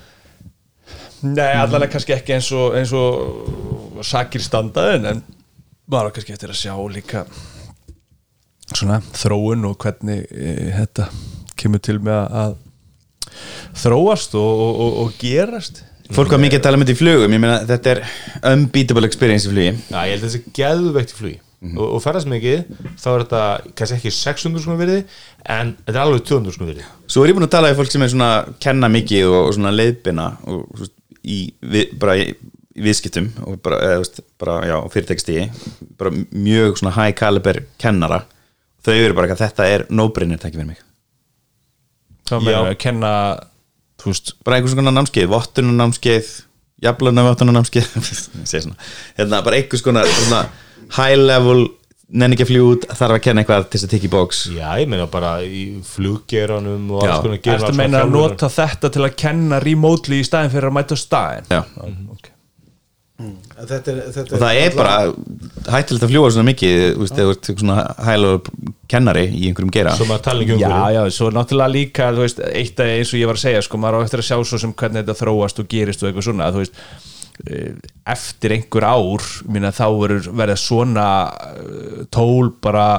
Nei, 1.25 1.51
allavega 1.59 1.91
kannski 1.97 2.15
ekki 2.15 2.35
eins 2.37 2.47
og, 2.55 2.75
eins 2.79 2.95
og 2.95 3.99
sakir 4.05 4.43
standaðin 4.47 5.07
en 5.11 5.21
maður 5.91 6.07
á 6.07 6.15
kannski 6.15 6.35
eftir 6.37 6.51
að 6.55 6.59
sjá 6.61 6.75
líka 6.95 7.25
svona 8.79 8.99
þróun 9.15 9.65
og 9.69 9.77
hvernig 9.81 10.25
e, 10.31 10.53
þetta 10.75 11.09
kemur 11.59 11.83
til 11.83 11.97
með 12.03 12.21
að 12.43 12.55
þróast 13.81 14.35
og, 14.39 14.63
og, 14.65 14.81
og, 14.85 14.97
og 15.03 15.19
gerast. 15.19 15.83
Fólk 16.13 16.35
var 16.35 16.41
mikið 16.43 16.59
að 16.59 16.67
tala 16.67 16.77
um 16.77 16.83
þetta 16.83 16.93
í 16.93 16.99
flugum, 16.99 17.33
ég 17.33 17.41
meina 17.41 17.57
þetta 17.65 17.95
er 17.95 18.01
unbeatable 18.51 19.09
experience 19.09 19.49
í 19.49 19.53
flugi. 19.53 19.71
Já, 19.89 19.99
ég 20.05 20.13
held 20.13 20.21
að 20.21 20.27
þessi 20.27 20.55
geðveikt 20.59 21.15
í 21.15 21.19
flugi. 21.19 21.39
Og, 21.65 21.85
og 21.95 22.01
ferðast 22.03 22.29
mikið, 22.29 22.67
þá 23.01 23.07
er 23.09 23.23
þetta 23.23 23.43
kannski 23.79 23.95
ekki 23.97 24.11
600 24.13 24.61
sko 24.61 24.75
virði 24.77 24.99
en 25.49 25.71
þetta 25.79 25.95
er 25.95 26.01
alveg 26.03 26.27
200 26.29 26.53
sko 26.53 26.67
virði. 26.67 26.85
Svo 27.09 27.23
er 27.23 27.31
ég 27.31 27.37
búin 27.39 27.47
að 27.47 27.55
tala 27.55 27.71
við 27.71 27.79
fólk 27.79 27.93
sem 27.95 28.05
er 28.05 28.11
svona 28.13 28.29
kenna 28.61 28.89
mikið 28.93 29.29
og, 29.31 29.37
og 29.39 29.55
svona 29.55 29.71
leiðbina 29.73 30.27
og, 30.51 30.59
veist, 30.77 30.93
í, 31.25 31.39
við, 31.65 31.95
bara 32.01 32.17
í, 32.21 32.27
í 32.75 32.85
viðskiptum 32.85 33.31
og 33.47 33.57
bara, 33.65 33.79
eða, 33.95 34.25
bara 34.41 34.59
já, 34.69 34.75
fyrirtækstigi 34.93 35.47
bara 35.97 36.13
mjög 36.13 36.79
svona 36.83 36.93
high 36.99 37.17
caliber 37.17 37.63
kennara 37.81 38.21
þau 38.85 38.95
eru 38.95 39.17
bara 39.17 39.33
að 39.33 39.43
þetta 39.43 39.69
er 39.73 39.85
no-brainer 39.89 40.41
tæki 40.41 40.59
fyrir 40.59 40.71
mig. 40.73 40.81
Þá 42.25 42.35
Já. 42.37 42.45
með 42.45 42.59
að 42.61 42.75
kenna 42.81 43.13
þú 44.01 44.11
veist, 44.11 44.35
bara 44.45 44.59
einhvers 44.59 44.75
konar 44.77 44.95
námskeið, 44.95 45.31
vottunar 45.31 45.79
námskeið 45.79 46.35
jafnluna 46.85 47.23
vottunar 47.29 47.57
námskeið 47.57 47.89
hérna 49.17 49.41
bara 49.45 49.57
einhvers 49.61 49.83
konar 49.85 50.09
svona 50.11 50.45
high 50.97 51.17
level 51.17 51.65
nenni 52.05 52.37
ekki 52.37 52.45
að 52.45 52.49
fljú 52.51 52.65
út, 52.75 52.85
þarf 52.91 53.15
að 53.15 53.23
kenna 53.25 53.41
eitthvað 53.41 53.63
til 53.65 53.79
þess 53.79 53.87
að 53.87 53.93
tikka 53.95 54.07
í 54.07 54.13
bóks 54.13 54.41
Já, 54.53 54.67
ég 54.81 54.91
meina 54.91 55.07
bara 55.09 55.31
í 55.41 55.63
fluggeranum 55.87 56.91
og 56.93 57.07
alls 57.07 57.23
konar 57.25 57.65
að 57.71 57.79
meina 57.79 58.03
að 58.03 58.13
nota 58.13 58.51
þetta 58.53 58.93
til 58.93 59.05
að 59.07 59.17
kenna 59.23 59.61
remotely 59.63 60.21
í 60.21 60.27
staðin 60.27 60.53
fyrir 60.53 60.69
að 60.69 60.77
mæta 60.77 60.99
staðin 60.99 61.49
Já. 61.49 61.63
Okay. 63.15 63.65
þetta 63.71 63.91
er, 63.91 63.99
þetta 64.15 64.35
og 64.35 64.43
það 64.43 64.59
er 64.61 64.75
bara 64.75 64.95
hættilegt 65.75 66.05
að 66.05 66.11
fljúa 66.11 66.31
svona 66.33 66.49
mikið 66.49 66.77
þú 66.83 67.01
veist, 67.03 67.17
þú 67.19 67.33
ert 67.35 67.49
svona 67.63 67.77
level 68.19 68.63
kennari 68.91 69.25
í 69.29 69.49
einhverjum 69.49 69.73
gera 69.73 69.95
um 69.95 70.61
Já, 70.61 70.75
já, 70.97 71.01
svo 71.15 71.31
náttúrulega 71.33 71.73
líka 71.73 72.11
þú 72.15 72.25
veist, 72.25 72.43
eitt 72.51 72.79
af 72.83 72.93
eins 72.93 73.13
og 73.13 73.21
ég 73.21 73.31
var 73.31 73.39
að 73.39 73.45
segja 73.47 73.65
sko, 73.65 73.81
maður 73.81 74.01
á 74.01 74.05
eftir 74.05 74.23
að 74.23 74.29
sjá 74.29 74.37
svo 74.39 74.61
sem 74.61 74.77
hvernig 74.77 75.03
þetta 75.03 75.19
þróast 75.23 75.61
og 75.63 75.69
gerist 75.71 76.03
og 76.03 76.09
eitthvað 76.09 76.27
svona, 76.29 76.51
þú 76.53 76.63
veist 76.63 76.81
eh, 77.47 77.91
eftir 78.15 78.57
einhver 78.57 78.87
ár 78.89 79.29
minna, 79.47 79.73
þá 79.75 79.87
verður 80.01 80.31
verða 80.41 80.57
svona 80.59 81.07
eh, 81.55 82.01
tól 82.13 82.51
bara 82.63 82.89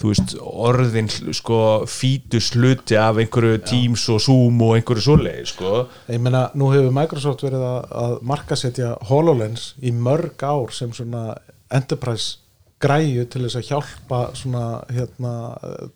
þú 0.00 0.10
veist, 0.12 0.34
orðin 0.40 1.10
sko 1.36 1.60
fítus 1.90 2.50
hluti 2.56 2.96
af 2.96 3.20
einhverju 3.20 3.60
Teams 3.68 4.06
og 4.12 4.20
Zoom 4.24 4.60
og 4.64 4.78
einhverju 4.78 5.04
svoleið 5.04 5.48
sko. 5.52 5.86
ég 6.08 6.22
meina, 6.22 6.46
nú 6.56 6.70
hefur 6.72 6.94
Microsoft 6.96 7.44
verið 7.44 7.64
að, 7.68 7.80
að 8.04 8.14
markasetja 8.32 8.94
HoloLens 9.10 9.74
í 9.84 9.92
mörg 9.92 10.40
ár 10.40 10.72
sem 10.76 10.94
svona 10.96 11.34
enterprise 11.70 12.40
græju 12.80 13.26
til 13.28 13.44
þess 13.44 13.58
að 13.60 13.68
hjálpa 13.68 14.20
svona 14.38 14.64
hérna 14.88 15.34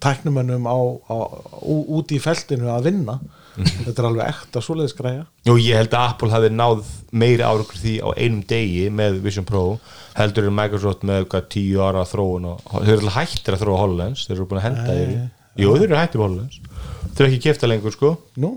tæknumönnum 0.05 0.69
á, 0.69 0.79
á, 1.09 1.17
úti 1.65 2.19
í 2.19 2.23
feltinu 2.23 2.69
að 2.75 2.91
vinna. 2.91 3.19
Þetta 3.55 3.95
er 3.95 4.09
alveg 4.09 4.31
ekta 4.33 4.61
svoleiðis 4.65 4.97
græja. 4.99 5.25
Og 5.49 5.61
ég 5.63 5.79
held 5.79 5.95
að 5.95 6.09
Apple 6.11 6.33
hafi 6.35 6.51
náð 6.53 6.83
meiri 7.15 7.47
árakur 7.47 7.81
því 7.81 7.95
á 8.05 8.09
einum 8.19 8.43
degi 8.51 8.89
með 8.93 9.21
Vision 9.25 9.47
Pro 9.49 9.79
heldur 10.19 10.47
en 10.51 10.55
Microsoft 10.59 11.03
með 11.07 11.25
hvað 11.33 11.49
tíu 11.55 11.81
ára 11.85 12.05
þróun 12.07 12.45
og 12.53 12.61
þau 12.71 12.83
eru 12.85 13.01
alltaf 13.01 13.17
hættir 13.19 13.57
að 13.57 13.65
þróa 13.65 13.81
HoloLens 13.83 14.27
þeir 14.29 14.37
eru 14.39 14.47
búin 14.51 14.61
að 14.63 14.67
henda 14.69 14.85
þeir 14.93 15.17
Jú, 15.55 15.75
þeir 15.79 15.85
eru 15.89 15.99
hættir 16.01 16.19
með 16.21 16.25
HoloLens. 16.29 16.57
Þeir 17.15 17.25
eru 17.25 17.29
ekki 17.31 17.43
kefta 17.45 17.69
lengur 17.71 17.93
sko. 17.95 18.09
Nú, 18.43 18.49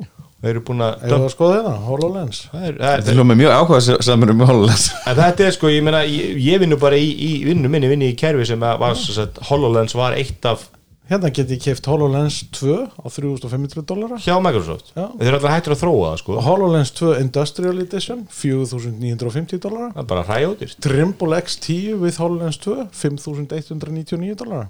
þeir 0.41 0.49
eru 0.55 0.61
búin 0.65 0.79
að 0.81 1.03
að 1.13 1.25
skoða 1.29 1.57
þetta, 1.59 1.73
HoloLens? 1.85 2.39
Það 2.53 2.63
er- 2.69 2.77
það 2.79 2.87
er- 2.93 3.01
þetta 3.03 3.11
er 3.11 3.17
hljóma 3.19 3.35
mjög 3.37 3.53
áhuga 3.57 4.01
samur 4.07 4.31
um 4.33 4.39
HoloLens. 4.49 4.85
En 5.05 5.15
þetta 5.19 5.45
er 5.45 5.51
sko, 5.57 5.67
ég 5.69 5.83
meina, 5.85 5.99
ég, 6.09 6.39
ég 6.41 6.59
vinnu 6.63 6.79
bara 6.81 6.95
í, 6.97 7.11
í 7.13 7.29
vinnu 7.45 7.69
minni, 7.69 7.87
vinni 7.91 8.09
í 8.13 8.17
kerfi 8.17 8.47
sem 8.49 8.59
að 8.65 8.79
var, 8.81 8.95
sem 8.97 9.13
sagt, 9.19 9.37
HoloLens 9.51 9.93
var 9.97 10.13
eitt 10.17 10.45
af 10.49 10.65
hérna 11.09 11.31
get 11.33 11.51
ég 11.55 11.61
keift 11.63 11.87
HoloLens 11.89 12.39
2 12.57 12.77
á 12.99 13.05
3500 13.07 13.85
dólarar 13.87 14.21
hjá 14.23 14.35
Microsoft? 14.43 14.93
Já. 14.95 15.05
þeir 15.17 15.27
eru 15.29 15.39
alltaf 15.39 15.55
hættir 15.55 15.75
að 15.75 15.81
þróa 15.83 16.07
það 16.11 16.17
sko. 16.23 16.39
HoloLens 16.47 16.93
2 16.99 17.13
Industrial 17.21 17.83
Edition 17.85 18.25
4950 18.39 19.61
dólarar 19.67 19.93
það 19.95 20.03
er 20.03 20.09
bara 20.13 20.25
hræjóðist 20.31 20.81
Trimble 20.83 21.39
X10 21.43 21.95
with 22.01 22.19
HoloLens 22.21 22.59
2 22.65 22.89
5199 23.05 24.37
dólarar 24.43 24.69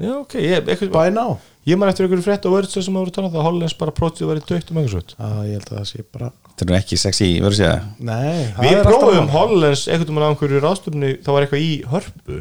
Já, 0.00 0.14
ok, 0.18 0.34
ég, 0.40 0.88
Buy 0.90 1.10
now. 1.12 1.36
Ég 1.68 1.76
man 1.78 1.90
eftir 1.92 2.06
einhverju 2.08 2.24
frétt 2.24 2.46
og 2.48 2.56
vörðs 2.56 2.72
sem 2.74 2.94
að 2.96 3.04
voru 3.04 3.12
talað 3.14 3.34
það 3.34 3.42
að 3.42 3.44
HoloLens 3.46 3.74
bara 3.78 3.92
prótið 3.94 4.30
verið 4.32 4.46
dögt 4.48 4.70
um 4.72 4.78
Microsoft. 4.80 5.12
Að 5.20 5.42
ég 5.46 5.58
held 5.60 5.68
að 5.68 5.76
það 5.76 5.84
sé 5.90 6.04
bara 6.16 6.30
þetta 6.48 6.64
er 6.64 6.70
nú 6.70 6.76
ekki 6.78 6.98
sexy, 7.00 7.28
verður 7.42 7.52
að 7.52 7.58
segja. 7.60 7.76
Nei, 8.08 8.40
það 8.56 8.64
Við 8.66 8.72
er 8.72 8.80
alltaf 8.80 9.04
prófum. 9.04 9.30
HoloLens 9.36 9.84
einhvern 9.86 10.08
veginn 10.10 10.26
á 10.26 10.30
einhverju 10.32 10.62
ráðstöfni 10.64 11.12
þá 11.22 11.30
var 11.36 11.46
eitthvað 11.46 11.62
í 11.62 11.70
hörpu 11.92 12.40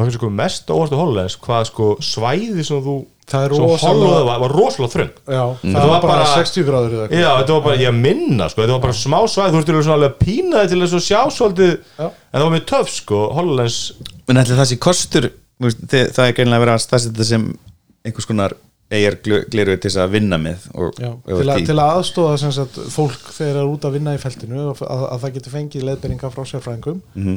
það 0.00 0.10
er 0.10 0.16
sko 0.18 0.30
mest 0.40 0.70
óvart 0.74 0.92
á 0.94 1.00
HoloLens 1.00 1.36
hvað 1.44 1.64
sko 1.70 1.88
svæði 2.04 2.64
sem 2.66 2.84
þú 2.84 2.98
Það 3.30 3.44
er 3.46 3.52
sem 3.54 3.62
rosalega- 3.62 3.90
HoloLens 3.94 4.26
var, 4.26 4.38
var 4.42 4.52
rosalega 4.58 4.92
þröng 4.94 5.10
Þetta 5.30 5.74
það 5.80 5.90
var 5.92 6.00
bara 6.02 6.14
bara- 6.16 6.30
60 6.40 6.64
gráður 6.66 6.94
eða 6.96 7.02
eitthvað 7.04 7.20
Já, 7.22 7.30
þetta 7.40 7.54
var 7.54 7.62
bara, 7.68 7.76
ég 7.84 7.94
minna 7.94 8.48
sko, 8.50 8.62
þetta 8.64 8.74
var 8.74 8.82
bara 8.86 8.96
smá 8.98 9.18
svæð, 9.30 9.52
þú 9.54 9.60
ert 9.60 9.70
alveg 9.70 9.84
svona 9.86 9.98
alveg 10.00 10.10
að 10.10 10.18
pína 10.24 10.62
þig 10.64 10.72
til 10.72 10.80
þess 10.82 10.96
að 10.98 11.04
sjá 11.06 11.20
svolítið, 11.36 11.76
Já. 12.00 12.06
en 12.10 12.40
það 12.40 12.46
var 12.48 12.54
með 12.56 12.64
töf 12.72 12.90
sko, 12.90 13.20
HoloLens, 13.38 13.78
en 14.26 14.36
ætli 14.42 14.58
það 14.58 14.68
sé 14.72 14.78
kostur 14.88 15.30
það 15.60 16.24
er 16.26 16.34
greinlega 16.40 16.62
verið 16.64 16.74
að 16.74 16.82
staðsetja 16.88 17.12
þetta 17.14 17.28
sem 17.30 17.46
einhvers 18.08 18.26
konar 18.32 18.56
eigir 18.90 19.16
gleru 19.22 19.76
til 19.78 19.86
þess 19.86 20.00
að 20.02 20.10
vinna 20.16 20.38
með 20.42 20.64
og, 20.74 20.98
Já, 20.98 21.12
til, 21.30 21.50
að, 21.54 21.66
til 21.70 21.76
að 21.78 21.90
aðstóða 22.00 22.38
sem 22.42 22.52
sagt, 22.56 22.80
fólk 22.90 23.28
þegar 23.36 23.54
það 23.54 23.62
er 23.62 23.68
út 23.76 23.84
að 23.86 23.94
vinna 24.00 24.14
í 24.16 24.22
feltinu 24.26 24.64
að, 24.72 24.80
að, 24.90 25.04
að 25.14 25.20
það 25.22 25.34
getur 25.38 25.54
fengið 25.54 25.84
leiðberinga 25.86 26.30
frá 26.34 26.42
sérfræðingum. 26.50 26.98
Mhm. 27.14 27.36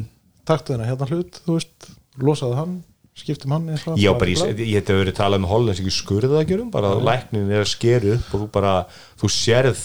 taktu 0.50 0.74
þennan 0.74 0.90
hérna 0.90 1.08
hlut, 1.12 1.38
þú 1.46 1.60
veist 1.60 1.92
losaðu 2.22 2.60
hann, 2.60 2.78
skiptum 3.18 3.54
hann 3.54 3.68
eitthvað, 3.74 4.00
já 4.02 4.12
bara, 4.18 4.32
ég, 4.34 4.64
ég 4.68 4.80
hef 4.82 4.90
verið 4.90 5.18
talað 5.18 5.44
um 5.44 5.50
HoloLens 5.50 5.82
ekki 5.82 5.94
skurða 5.94 6.40
að 6.42 6.54
gjörum, 6.54 6.72
bara 6.74 6.94
að 6.96 7.04
læknin 7.08 7.52
er 7.52 7.66
að 7.66 7.74
skeru 7.74 8.16
upp 8.18 8.32
og 8.34 8.46
þú 8.46 8.48
bara, 8.54 8.78
þú 9.22 9.30
sérð 9.34 9.84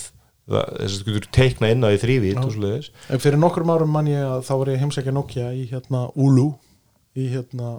þess 0.48 0.94
að 0.94 1.02
þú 1.04 1.14
getur 1.16 1.28
teikna 1.36 1.70
inn 1.74 1.84
á 1.84 1.88
því 1.92 1.98
þrývít 2.04 2.40
og 2.40 2.54
svoleiðis, 2.54 2.88
En 3.12 3.20
fyrir 3.20 3.40
nokkrum 3.40 3.72
árum 3.74 3.92
mann 3.92 4.08
ég 4.08 4.24
að 4.24 4.46
þá 4.48 4.54
var 4.54 4.70
ég 4.72 4.80
heimsækja 4.80 5.12
Nokia 5.12 5.50
í 5.52 5.66
hérna 5.68 6.06
Ulu 6.16 6.48
í 7.18 7.28
hérna 7.34 7.74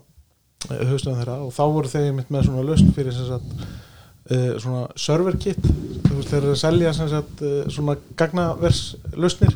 höfstöðum 0.68 1.18
þeirra 1.22 1.38
og 1.48 1.54
þá 1.56 1.64
voru 1.74 1.90
þeir 1.90 2.14
mitt 2.18 2.32
með 2.34 2.50
svona 2.50 2.66
löst 2.68 2.90
fyrir 2.94 3.16
sem 3.16 3.30
sagt 3.30 3.54
uh, 3.64 4.54
svona 4.62 4.86
server 5.00 5.38
kit. 5.42 5.60
Þú 6.06 6.18
veist 6.18 6.34
þeir 6.34 6.42
eru 6.44 6.54
að 6.54 6.62
selja 6.62 6.96
sem 6.98 7.10
sagt 7.12 7.44
uh, 7.46 7.62
svona 7.72 7.96
gagnavers 8.20 8.84
lausnir 9.16 9.56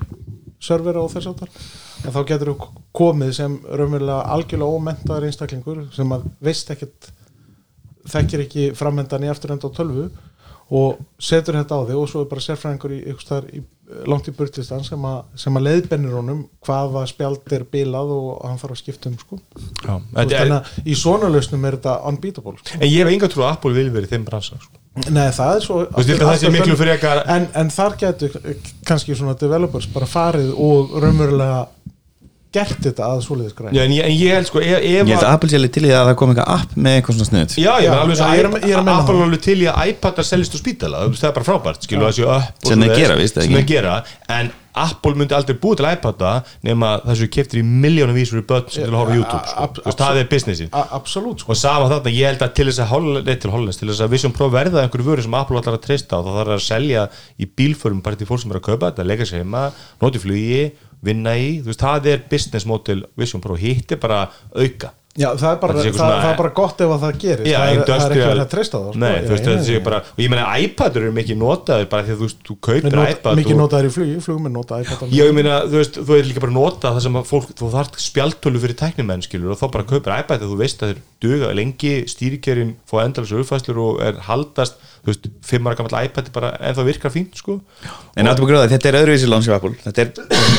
servera 0.63 1.03
og 1.03 1.11
þess 1.11 1.33
áttar 1.33 1.51
en 2.03 2.11
þá 2.15 2.19
getur 2.31 2.51
þú 2.53 2.69
komið 2.99 3.31
sem 3.39 3.57
raunverulega 3.69 4.21
algjörlega 4.35 4.77
ómentaður 4.79 5.27
einstaklingur 5.29 5.83
sem 5.95 6.11
að 6.15 6.27
veist 6.43 6.71
ekkert 6.75 7.11
þekkir 8.13 8.45
ekki 8.47 8.69
framhendan 8.77 9.23
í 9.23 9.31
afturhend 9.31 9.63
á 9.63 9.69
tölvu 9.73 10.09
og 10.73 10.99
setur 11.21 11.57
þetta 11.59 11.77
á 11.79 11.81
þig 11.87 11.99
og 11.99 12.09
svo 12.09 12.23
er 12.23 12.29
bara 12.31 12.43
sérfræðingur 12.43 12.93
í, 12.95 12.99
í, 13.13 13.63
langt 14.09 14.27
í 14.31 14.33
burtistan 14.35 14.83
sem, 14.87 15.03
sem 15.37 15.59
að 15.59 15.65
leiðbennir 15.67 16.15
honum 16.17 16.45
hvaða 16.65 17.03
spjald 17.11 17.51
er 17.55 17.65
bilað 17.69 18.13
og 18.15 18.29
hann 18.47 18.59
þarf 18.61 18.75
að 18.77 18.79
skipta 18.81 19.11
um 19.11 19.17
sko. 19.21 19.39
já, 19.83 19.97
þannig 20.15 20.55
að 20.55 20.71
í 20.87 20.95
svona 20.97 21.29
lausnum 21.31 21.67
er 21.67 21.77
þetta 21.77 21.97
unbeatable 22.09 22.55
sko. 22.61 22.79
en 22.79 22.87
ég 22.89 23.03
hef 23.03 23.11
enga 23.13 23.29
trú 23.33 23.43
að 23.43 23.51
Apple 23.57 23.75
vil 23.77 23.91
verið 23.93 24.15
þeim 24.15 24.25
bransa, 24.29 24.57
sko. 24.63 24.79
Nei, 25.09 25.27
það 25.33 25.55
er 25.57 25.63
svo 25.65 25.77
önnur- 25.89 26.77
frekar- 26.79 27.23
en, 27.35 27.47
en 27.59 27.69
þar 27.73 27.95
getur 27.97 28.35
kannski 28.85 29.15
svona 29.17 29.33
developers 29.39 29.87
bara 29.93 30.05
farið 30.09 30.51
og 30.53 30.93
raunverulega 31.01 31.63
gert 32.53 32.79
þetta 32.85 33.07
að 33.09 33.21
svoleiðis 33.25 33.55
græn 33.57 33.73
en, 33.73 33.91
ég, 33.97 34.05
en 34.05 34.13
ég 34.13 34.33
held 34.37 34.47
sko 34.49 34.61
ef, 34.61 34.77
ef 34.77 34.83
Ég 34.83 35.09
held 35.09 35.23
að 35.25 35.33
Apple 35.33 35.49
sé 35.49 35.57
alveg 35.59 35.73
til 35.73 35.83
í 35.83 35.91
það 35.91 35.99
að 36.03 36.09
það 36.11 36.17
kom 36.21 36.33
eitthvað 36.33 36.53
app 36.57 36.75
með 36.77 36.97
eitthvað 36.99 37.17
svona 37.19 37.29
snuð 37.31 37.57
Já, 37.57 37.71
ég 37.73 37.83
Já, 37.83 37.91
meina 37.91 38.01
alveg 38.03 38.17
já, 38.17 38.23
svo 38.23 38.31
ég 38.33 38.39
er 38.43 38.49
að- 38.49 38.63
ég 38.63 38.73
er 38.73 38.79
að 38.79 38.87
meina 38.87 38.97
Apple 39.03 39.13
það. 39.13 39.21
er 39.21 39.27
alveg 39.29 39.41
til 39.49 39.59
í 39.63 39.69
að 39.73 39.93
iPadar 39.93 40.27
seljist 40.31 40.53
á 40.53 40.57
spítala 40.63 41.03
þú 41.03 41.13
veist, 41.13 41.23
það 41.23 41.31
er 41.31 41.37
bara 41.39 41.47
frábært, 41.49 41.87
skilu 41.87 42.11
séu 42.13 42.27
upp 42.29 42.43
og 42.63 42.67
Sem 42.69 42.79
þeir 42.79 42.93
svoleiðis, 42.93 43.01
gera, 43.03 43.15
víst, 43.23 43.37
eða 43.37 43.47
sem 43.47 43.55
ekki? 43.57 43.63
þeir 43.63 43.71
gera, 43.73 43.95
en 44.37 44.51
Apple 44.73 45.13
myndi 45.13 45.35
aldrei 45.37 45.53
búið 45.61 45.77
til 45.77 45.85
iPada 45.93 46.29
nema 46.65 46.87
þessu 47.05 47.27
keftir 47.29 47.59
í 47.61 47.63
miljónum 47.63 48.15
vísur 48.17 48.39
í 48.41 48.45
börn 48.49 48.65
sem 48.73 48.87
til 48.87 48.89
að 48.89 48.97
horfa 48.97 49.13
á 49.13 49.17
YouTube 49.19 49.43
sko. 49.51 49.59
ab- 49.67 49.75
Þú 49.77 49.83
veist, 49.85 49.99
það 50.01 50.17
er 50.23 50.29
businessin 50.31 50.69
A- 50.73 50.87
absolutt 50.97 51.43
sko. 51.43 51.51
Og 51.53 51.57
sama 51.61 51.89
þarna, 51.91 52.09
ég 52.09 52.25
held 52.31 52.41
að 52.41 52.53
til 52.57 52.65
þess 52.71 52.81
að 52.81 52.89
Holl- 52.89 53.21
nei, 53.23 53.35
til 53.35 53.51
Hollands, 53.53 53.77
til 53.77 53.87
þess 53.91 54.01
að 54.01 54.09
Vision 54.15 54.31
Pro 54.33 54.49
verða 54.49 54.81
einhverju 54.81 55.05
vöru 55.11 55.21
sem 55.27 55.33
Apple 55.37 55.59
allar 55.61 55.77
að 55.77 55.83
treysta 55.85 56.17
og 56.17 56.25
það 56.25 56.39
þarf 56.41 56.55
að 56.57 56.65
selja 56.65 57.05
í 57.37 57.45
bílförum 57.53 58.01
bara 58.01 58.15
til 58.17 58.25
fólk 58.25 58.41
sem 58.41 58.49
er 58.51 58.57
að 58.57 58.65
kaupa 58.71 58.89
þetta, 58.89 59.05
leika 59.05 59.29
sér 59.29 59.43
heima 59.45 59.67
noti 60.01 60.17
flugi, 60.25 60.71
vinna 61.03 61.35
í 61.39 61.59
þú 61.61 61.71
veist, 61.71 61.83
það 61.83 62.11
er 62.13 62.25
business 62.31 62.67
model 62.69 63.05
Vision 63.19 63.43
Pro 63.43 63.57
hitt 63.59 63.91
er 63.91 64.01
bara 64.03 64.25
auka 64.55 64.93
Já, 65.13 65.27
það 65.37 65.51
er 65.53 65.57
bara, 65.61 65.73
það, 65.73 65.83
eitthvað 65.85 65.99
svona- 66.01 66.21
það 66.23 66.31
er 66.33 66.37
bara 66.39 66.49
gott 66.57 66.79
ef 66.81 66.91
að 66.93 67.01
það 67.03 67.17
gerist. 67.21 67.45
Já, 67.45 67.57
það, 67.59 67.71
er, 67.73 67.81
það 67.85 68.03
er 68.03 68.13
ekki 68.13 68.29
verið 68.33 68.43
að 68.43 68.49
treysta 68.53 68.77
það 68.79 68.87
sko. 68.93 69.01
Nei, 69.03 69.17
þú 69.21 69.33
veist, 69.33 69.45
já, 69.45 69.57
sé 69.67 69.81
bara 69.85 69.97
og 70.01 70.21
ég 70.23 70.29
meina 70.33 70.45
iPadur 70.63 71.03
eru 71.03 71.13
mikið 71.13 71.37
notaður 71.37 71.89
bara 71.91 72.05
því 72.07 72.13
að 72.13 72.17
þú 72.17 72.25
veist, 72.25 72.39
þú 72.47 72.55
kaupir 72.65 72.95
nota- 72.97 73.11
iPad 73.13 73.37
Mikið 73.37 73.53
og, 73.53 73.59
notaður 73.61 73.85
í 73.85 73.91
flugi, 73.93 74.15
flugminn 74.25 74.55
nota 74.57 74.79
iPad 74.81 75.03
Já, 75.13 75.21
ég 75.29 75.35
meina, 75.37 75.59
þú 75.69 75.77
veist, 75.83 75.99
þú 76.01 76.17
er 76.17 76.25
líka 76.31 76.41
bara 76.41 76.53
að 76.53 76.57
nota 76.57 76.93
það 76.97 77.05
sem 77.05 77.19
að 77.21 77.29
fólk, 77.29 77.53
þú 77.61 77.69
þarft 77.75 77.99
spjaltölu 78.07 78.63
fyrir 78.65 78.77
tæknimenn 78.81 79.21
skilur 79.27 79.53
og 79.53 79.61
þá 79.61 79.65
bara 79.77 79.87
kaupir 79.93 80.17
iPad 80.17 80.41
þegar 80.41 80.49
þú 80.49 80.57
veist 80.63 80.81
að 80.81 80.89
þeir 80.95 81.05
duga 81.21 81.53
lengi, 81.61 81.93
stýrikerinn 82.09 82.73
fá 82.89 82.97
endalins 83.05 83.35
uppfæslur 83.37 83.77
og 83.85 84.01
er 84.01 84.17
haldast 84.25 84.81
þú 85.05 85.13
veist, 85.13 85.29
fimm 85.45 85.69
ára 85.69 85.77
gammal 85.77 86.05
iPad 86.09 86.25
er 86.25 86.33
bara 86.33 86.51
ennþá 86.57 86.85
virkar 86.89 87.13
fínt, 87.13 87.37
sko. 87.37 87.59
En 88.17 88.25
að 88.25 88.41
gráða, 88.49 88.65
þetta 88.73 88.89
er 88.89 88.97
öðruvísi 89.03 89.29
hjá 89.29 89.55
Apple. 89.61 89.75
Þetta 89.83 90.01
er 90.01 90.11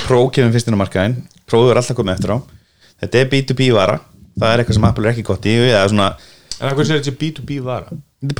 Pro 0.07 0.29
kemur 0.31 0.53
fyrst 0.55 0.69
inn 0.71 0.77
á 0.79 0.83
markaðin 0.85 1.17
Pro 1.49 1.67
er 1.71 1.81
alltaf 1.81 1.97
komið 1.99 2.19
eftir 2.21 2.35
á. 2.37 2.39
Þetta 3.03 3.19
er 3.25 3.31
B2B 3.33 3.73
vara 3.75 3.99
Það 4.39 4.53
er 4.53 4.63
eitthvað 4.63 4.79
sem 4.79 4.87
Apple 4.89 5.07
er 5.09 5.13
ekki 5.15 5.27
gott 5.29 5.47
í 5.47 5.55
eða 5.69 5.85
svona, 5.93 6.09
En 6.61 6.71
hvað 6.75 6.89
sér 6.89 7.01
þetta 7.01 7.15
B2B 7.21 7.61
vara? 7.65 7.89
Þetta 8.23 8.35
er 8.35 8.39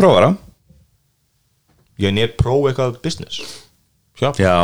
Já, 1.99 2.09
en 2.11 2.19
er 2.19 2.33
Pro 2.39 2.57
eitthvað 2.69 2.99
business? 3.05 3.41
Já, 4.21 4.31
Já, 4.39 4.55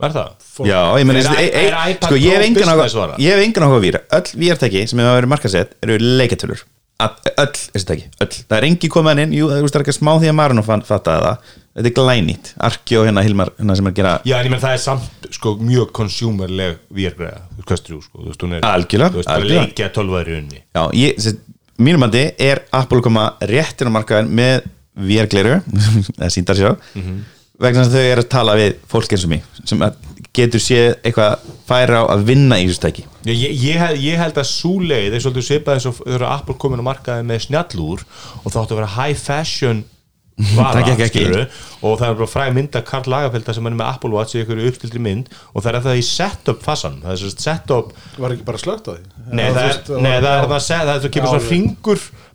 er 0.00 0.14
það? 0.14 0.30
já, 0.68 0.80
ég 1.00 1.06
meni 1.08 1.20
Er- 1.20 1.40
e, 1.40 1.46
e, 1.46 1.62
er 1.68 1.76
iPad 1.92 2.08
Sko, 2.08 2.16
ég 2.20 2.30
hef 2.32 2.40
Pro 2.40 2.46
engan 2.46 2.54
business 2.60 2.74
áhuga 2.74 2.88
vara? 3.00 3.16
Ég 3.20 3.34
hef 3.36 3.44
engan 3.46 3.66
áhuga 3.66 3.78
að 3.80 3.86
víra 3.86 4.00
Öll 4.18 4.28
VR-tæki 4.42 4.84
sem 4.88 4.98
hefur 5.02 5.18
verið 5.20 5.32
markasett 5.34 5.74
eru 5.84 5.98
leikatölur 6.00 6.60
Að- 6.60 6.68
Öll 7.00 7.50
þessi 7.56 7.88
tæki, 7.88 8.06
öll. 8.20 8.36
Það 8.44 8.56
er 8.58 8.66
engi 8.68 8.90
komið 8.92 9.12
hann 9.14 9.22
inn, 9.24 9.34
jú, 9.38 9.48
það 9.50 9.68
er 9.70 9.84
ekki 9.84 9.94
smá 9.96 10.12
því 10.20 10.30
að 10.30 10.36
Marun 10.40 10.62
fattaði 10.64 11.24
það. 11.24 11.50
Þetta 11.70 11.86
er 11.90 11.94
glænýtt. 11.96 12.50
Arki 12.66 12.98
og 12.98 13.06
hérna 13.06 13.22
Hilmar, 13.24 13.52
hérna 13.56 13.76
sem 13.78 13.86
er 13.86 13.92
að 13.92 13.98
gera 14.00 14.14
Já, 14.26 14.34
en 14.40 14.48
ég 14.48 14.52
menn 14.52 14.62
það 14.62 14.74
er 14.74 14.82
samt 14.82 15.28
sko 15.36 15.52
mjög 15.62 15.92
consumerleg 15.96 16.80
VR-græða, 16.90 17.44
þú 17.56 17.66
kastur 17.70 17.94
jú, 17.94 18.00
sko, 18.04 18.24
þú 18.24 18.32
veist, 18.32 18.44
hún 18.44 18.56
er 18.58 19.46
leikja 19.46 19.90
tölvaður 19.94 20.32
í 20.32 20.36
unni 20.40 20.58
Já, 20.60 20.82
ég, 20.98 21.20
sem, 21.22 21.38
mínum 21.78 22.04
andi 22.08 22.24
er 22.42 22.64
Apple 22.74 23.04
koma 23.06 23.28
réttin 23.52 23.88
á 23.88 23.94
markaðin 23.94 24.32
með 24.34 24.66
VR-gleru, 24.98 25.60
það 26.18 26.34
síndar 26.34 26.58
sér 26.58 26.74
á 26.74 27.39
vegna 27.60 27.84
þess 27.84 27.92
að 27.92 27.98
þau 27.98 28.12
eru 28.14 28.24
að 28.24 28.32
tala 28.36 28.56
við 28.60 28.72
fólk 28.90 29.14
eins 29.14 29.26
og 29.26 29.32
mig, 29.34 29.44
sem 29.68 29.84
að 29.84 30.00
getur 30.36 30.62
séð 30.62 30.90
eitthvað 31.02 31.46
færa 31.68 32.02
á 32.02 32.12
að 32.14 32.26
vinna 32.30 32.58
í 32.60 32.66
þessu 32.68 32.84
tæki 32.84 33.06
Já, 33.26 33.32
ég, 33.34 33.54
ég, 33.58 33.86
ég 34.04 34.20
held 34.20 34.38
að 34.40 34.50
svo 34.50 34.76
leið 34.82 35.16
er 35.16 35.24
svolítið 35.24 35.48
svipað 35.48 35.78
eins 35.78 35.88
og 35.90 35.96
þegar 36.00 36.26
Apple 36.30 36.58
komin 36.62 36.82
á 36.82 36.88
markaði 36.90 37.26
með 37.26 37.46
snjallúr 37.48 38.04
og 38.04 38.46
það 38.46 38.60
átti 38.62 38.76
að 38.76 38.80
vera 38.80 38.92
high 38.96 39.18
fashion 39.18 39.82
vara, 40.56 40.80
Það 40.86 41.10
skilurðu, 41.10 41.42
og 41.84 41.98
það 42.00 42.06
er 42.06 42.14
bara 42.16 42.30
fræg 42.32 42.54
mynd 42.56 42.76
af 42.78 42.84
Karl 42.88 43.10
Lagerfelda 43.12 43.54
sem 43.56 43.66
er 43.68 43.74
með 43.76 43.90
Apple 43.90 44.14
Watch 44.14 44.36
í 44.36 44.40
einhverju 44.40 44.70
uppstildri 44.70 45.02
mynd 45.04 45.28
og 45.50 45.64
það 45.66 45.74
er 45.74 45.84
það 45.84 46.00
í 46.00 46.04
setup 46.06 46.62
fasan 46.64 46.96
það 47.02 47.12
er 47.12 47.20
svo 47.20 47.32
setup 47.34 47.90
Var 48.16 48.36
ekki 48.36 48.46
bara 48.48 48.62
slögt 48.62 48.88
á 48.88 48.92
því? 48.94 49.02
Nei, 49.34 49.44
það 49.50 49.60
er, 49.66 49.82
það 49.90 50.08
er 50.08 50.24
já. 50.24 51.02
það 51.02 51.10
kemur 51.16 51.34
svona 51.34 51.42
já. 51.44 51.50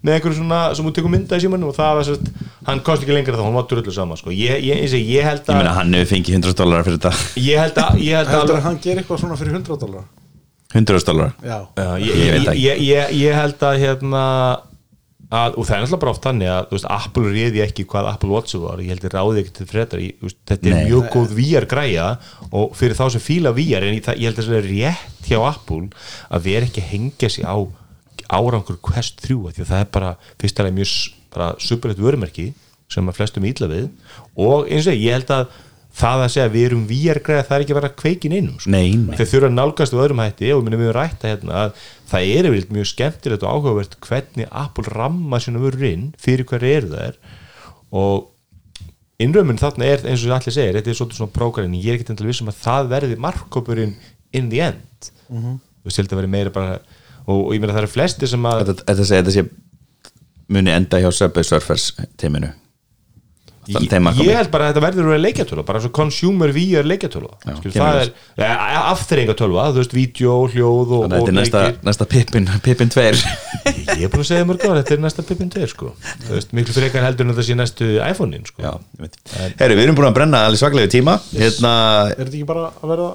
Með 0.05 0.17
einhverju 0.17 0.37
svona, 0.39 0.59
sem 0.77 0.85
hún 0.85 0.95
tekur 0.95 1.13
mynda 1.13 1.39
í 1.39 1.43
símanu 1.45 1.71
og 1.71 1.77
það 1.77 1.95
var 1.99 2.07
sérst, 2.09 2.27
hann 2.67 2.83
kosti 2.85 3.07
ekki 3.07 3.15
lengra 3.17 3.39
þá, 3.39 3.45
hann 3.47 3.57
var 3.57 3.65
drullu 3.71 3.95
sama 3.95 4.17
sko. 4.19 4.33
ég, 4.35 4.61
ég, 4.65 4.83
ég, 4.85 5.07
ég 5.15 5.25
held 5.25 5.41
Ég 5.41 5.49
að 5.49 5.57
meina 5.61 5.73
hann 5.79 5.97
hefur 5.97 6.11
fengið 6.13 6.37
100 6.39 6.59
dólarar 6.61 6.85
fyrir 6.87 7.01
þetta. 7.01 7.41
Ég 7.41 7.63
held 7.63 7.81
að, 7.81 7.97
ég 8.05 8.19
held 8.21 8.31
Heldur 8.35 8.55
að, 8.55 8.61
að 8.61 8.69
hann 8.69 8.79
gerir 8.85 9.01
eitthvað 9.01 9.23
svona 9.23 9.39
fyrir 9.41 9.57
100 9.57 9.81
dólar 9.81 10.05
100 10.75 11.09
dólarar 11.09 11.35
Já, 11.41 11.59
ég, 12.03 12.15
Ég 12.21 12.37
ég, 12.37 12.47
ég, 12.61 12.85
ég, 12.85 13.13
ég 13.23 13.37
held 13.41 13.67
að 13.69 13.81
hérna 13.81 14.23
að, 15.33 15.55
og 15.57 15.65
það 15.65 15.75
er 15.75 15.81
náttúrulega 15.83 16.01
bara 16.03 16.13
oft 16.13 16.25
þannig 16.25 16.51
að 16.51 16.67
þú 16.69 16.77
veist, 16.77 16.87
Apple 16.95 17.31
réði 17.33 17.61
ekki 17.65 17.85
hvað 17.89 18.09
Apple 18.11 18.31
Watch 18.31 18.59
var. 18.61 18.81
Ég 18.83 18.91
held 18.93 19.07
að 19.07 19.15
ráði 19.15 19.41
ekki 19.43 19.55
til 19.57 19.67
fredar 19.69 20.03
ég, 20.03 20.19
þetta 20.51 20.69
er 20.69 20.75
Nei. 20.75 20.83
mjög 20.89 21.07
góð 21.15 21.33
VR 21.39 21.67
græja 21.71 22.09
og 22.51 22.75
fyrir 22.77 22.97
þá 22.99 23.05
sem 23.15 23.23
fíla 23.23 23.53
VR 23.55 23.87
en 23.87 23.97
ég, 23.97 24.03
það, 24.05 24.21
ég 24.21 24.29
held 24.29 24.43
að 24.43 24.51
það 24.51 24.59
er 24.59 24.69
rétt 24.69 25.29
hjá 25.29 25.39
Apple 25.49 25.89
að 26.29 26.45
vera 26.49 26.69
ekki 26.69 26.83
að 26.83 26.91
hengja 26.93 27.31
sig 27.33 27.47
á 27.47 27.57
árangur 28.29 28.79
Quest 28.83 29.21
3 29.25 29.37
af 29.49 29.55
því 29.55 29.63
að 29.65 29.71
það 29.71 29.83
er 29.83 29.91
bara 29.97 30.11
fyrst 30.41 30.59
alveg 30.61 30.77
mjög 30.79 30.95
bara 31.35 31.47
superlegt 31.59 32.01
vörumerki 32.01 32.49
sem 32.91 33.07
að 33.09 33.17
flestum 33.19 33.47
ítla 33.49 33.69
við. 33.71 33.87
Og 34.37 34.69
eins 34.71 34.87
og 34.89 34.97
ég, 34.97 35.15
held 35.15 35.31
að 35.33 35.47
það 35.95 36.21
að 36.25 36.31
segja 36.33 36.45
að 36.49 36.55
við 36.55 36.65
erum 36.67 36.83
VR 36.89 37.19
græja 37.23 37.45
það 37.47 37.55
er 37.55 37.63
ekki 37.63 37.73
að 37.73 37.79
vera 37.79 37.91
kveikin 38.01 38.35
einum 38.35 38.59
sko. 38.59 38.71
Þeir 39.15 39.29
þurfa 39.31 39.49
að 39.49 39.55
nálgast 39.55 39.95
á 39.95 40.01
öðrum 40.03 40.21
hætti 40.23 40.51
og 40.51 40.63
minnum 40.65 40.81
við 40.81 40.89
höfum 40.89 40.97
rætta 40.97 41.31
hérna 41.31 41.59
að 41.61 41.83
það 42.11 42.31
er 42.35 42.49
yfirleitt 42.49 42.73
mjög 42.75 42.89
skemmtilegt 42.91 43.45
og 43.45 43.53
áhugavert 43.55 43.97
hvernig 44.03 44.49
Apple 44.51 44.91
ramma 44.91 45.39
sína 45.43 45.61
vörur 45.63 45.87
inn 45.87 46.09
fyrir 46.19 46.47
hverju 46.49 46.73
eru 46.81 46.91
þær. 46.91 47.19
Og 47.95 48.27
innrömmun 49.23 49.61
þarna 49.61 49.87
er 49.87 50.03
eins 50.03 50.25
og 50.27 50.35
allir 50.35 50.55
segir, 50.57 50.75
þetta 50.75 50.91
er 50.91 50.99
svolítið 50.99 51.21
svona 51.21 51.35
prógræn 51.37 51.79
ég 51.79 51.93
er 51.93 51.99
ekki 52.01 52.11
til 52.11 52.27
vissum 52.27 52.51
að 52.51 52.59
það 52.65 52.91
verði 52.91 53.19
markkópurinn 53.23 53.95
in 54.35 54.51
the 54.51 54.61
end. 54.67 55.11
Mhm. 55.29 55.59
þú 55.79 55.87
veist, 55.87 55.99
þetta 56.01 56.17
verði 56.17 56.33
meira 56.33 56.51
bara 56.51 56.79
og, 57.25 57.39
og 57.39 57.55
ég 57.55 57.63
meina 57.63 57.75
það 57.75 57.85
eru 57.85 57.93
flesti 57.95 58.29
sem 58.29 58.51
að 58.51 58.65
Þetta, 58.65 58.85
þetta 58.91 59.07
sé, 59.09 59.21
þetta 59.21 59.35
sé 59.37 59.47
muni 60.55 60.75
enda 60.75 61.01
hjá 61.01 61.09
Subway 61.13 61.47
Surfers 61.47 61.89
teiminu. 62.21 62.53
Ég, 63.65 63.87
ég 64.21 64.35
held 64.37 64.51
bara 64.53 64.67
að 64.67 64.75
þetta 64.75 64.81
verður 64.83 65.07
að 65.07 65.11
vera 65.15 65.21
leikjatölu 65.23 65.63
bara 65.65 65.79
svo 65.81 65.89
consumer 65.95 66.51
VR 66.53 66.85
kemur 67.01 67.31
það 67.73 67.99
er 68.03 68.11
ja, 68.37 68.81
afþreyingatölu 68.91 69.57
þú 69.57 69.79
veist, 69.79 69.95
vídeo, 69.95 70.35
hljóð 70.53 70.93
og, 70.99 71.05
þetta 71.09 71.31
er 71.31 71.37
næsta, 71.39 71.63
næsta 71.87 72.07
Pippin, 72.11 72.49
Pippin 72.61 72.93
2 72.93 73.05
Ég 73.95 74.05
er 74.05 74.11
búin 74.13 74.21
að 74.21 74.29
segja 74.29 74.45
mörg 74.45 74.65
ára, 74.67 74.83
þetta 74.83 74.95
er 74.97 75.01
næsta 75.01 75.25
Pippin 75.25 75.49
2 75.53 75.69
sko. 75.71 75.93
Þú 76.27 76.35
veist, 76.35 76.53
miklu 76.57 76.75
frekar 76.75 77.07
heldur 77.07 77.25
en 77.25 77.33
að 77.33 77.39
það 77.39 77.47
sé 77.47 77.57
næstu 77.57 77.89
iPhone-in 78.05 78.45
sko. 78.51 78.75
Herru, 79.57 79.77
við 79.79 79.83
erum 79.87 79.97
búin 79.97 80.09
að 80.11 80.17
brenna 80.19 80.43
alveg 80.45 80.61
svaklega 80.61 80.91
tíma. 80.91 81.17
Hérna, 81.33 81.73
er 82.11 82.21
þetta 82.21 82.35
ekki 82.35 82.49
bara 82.49 82.69
að 82.69 82.93
verða 82.93 83.09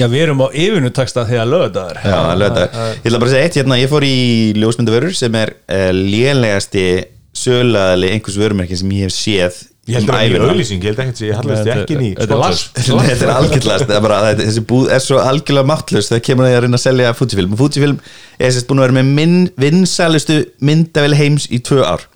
Já, 0.00 0.06
við 0.10 0.22
erum 0.26 0.42
á 0.42 0.48
yfinutaksta 0.50 1.26
þegar 1.28 1.50
lögðaður 1.50 2.00
já, 2.02 2.16
þetta 2.44 2.64
Ég 2.94 3.04
ætla 3.10 3.20
bara 3.20 3.28
að 3.30 3.34
segja 3.34 3.48
eitt, 3.48 3.58
hérna, 3.60 3.78
ég 3.80 3.92
fór 3.92 4.06
í 4.06 4.16
ljósmyndavörur 4.58 5.14
sem 5.18 5.36
er 5.38 5.54
uh, 5.68 5.90
lélegasti 5.94 6.86
sölaðali 7.34 8.10
einhvers 8.14 8.40
vörumerki 8.40 8.78
sem 8.78 8.92
ég 8.94 9.08
hef 9.08 9.14
séð 9.14 9.62
Ég 9.84 9.98
held 9.98 10.08
um 10.08 10.14
að 10.14 10.22
það 10.22 10.34
er 10.38 10.44
auðlýsing, 10.48 10.80
ég 10.80 10.94
held 10.94 11.00
ekki 11.02 11.12
að 11.12 11.26
ég 11.26 11.38
hallast 11.38 11.66
ekki 11.74 11.94
inn 11.94 12.04
í 12.06 12.10
þetta 12.16 12.32
er 12.32 12.40
last. 12.40 12.78
þetta 12.78 13.26
er 13.26 13.32
algjörlast. 13.34 13.84
Það 13.84 13.98
er 13.98 14.04
bara, 14.06 14.20
þetta- 14.30 14.46
þessi 14.48 14.62
búð 14.70 14.86
er 14.96 15.02
svo 15.04 15.18
algjörlega 15.20 15.68
máttlust 15.68 16.12
þegar 16.12 16.22
kemur 16.24 16.46
að 16.46 16.52
ég 16.54 16.56
að 16.56 16.64
reyna 16.64 16.78
að 16.78 16.84
selja 16.86 17.10
Fujifilm 17.18 17.52
og 17.52 17.60
Fujifilm 17.60 17.98
er 18.38 18.54
sérst 18.54 18.70
búin 18.70 18.80
að 18.80 18.86
vera 18.86 18.96
með 18.96 19.10
minn, 19.18 19.36
vinsælustu 19.60 20.38
myndavel 20.64 21.18
heims 21.18 21.48
í 21.52 21.60
tvö 21.68 21.84
ár. 21.84 22.06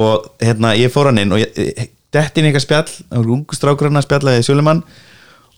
Og 0.00 0.30
hérna 0.40 0.72
ég 0.80 0.94
fór 0.94 1.10
hann 1.10 1.20
inn 1.20 1.36
og 1.36 1.42
ég, 1.42 1.90
dett 2.16 2.40
inn 2.40 2.48
í 2.48 2.50
eitthvað 2.50 2.64
spjall 2.64 2.88
það 2.88 3.18
var 3.20 3.30
ungu 3.36 3.58
strákur 3.60 3.90
hann 3.90 4.00
að 4.00 4.06
spjallaði 4.08 4.46
Sjölumann 4.48 4.80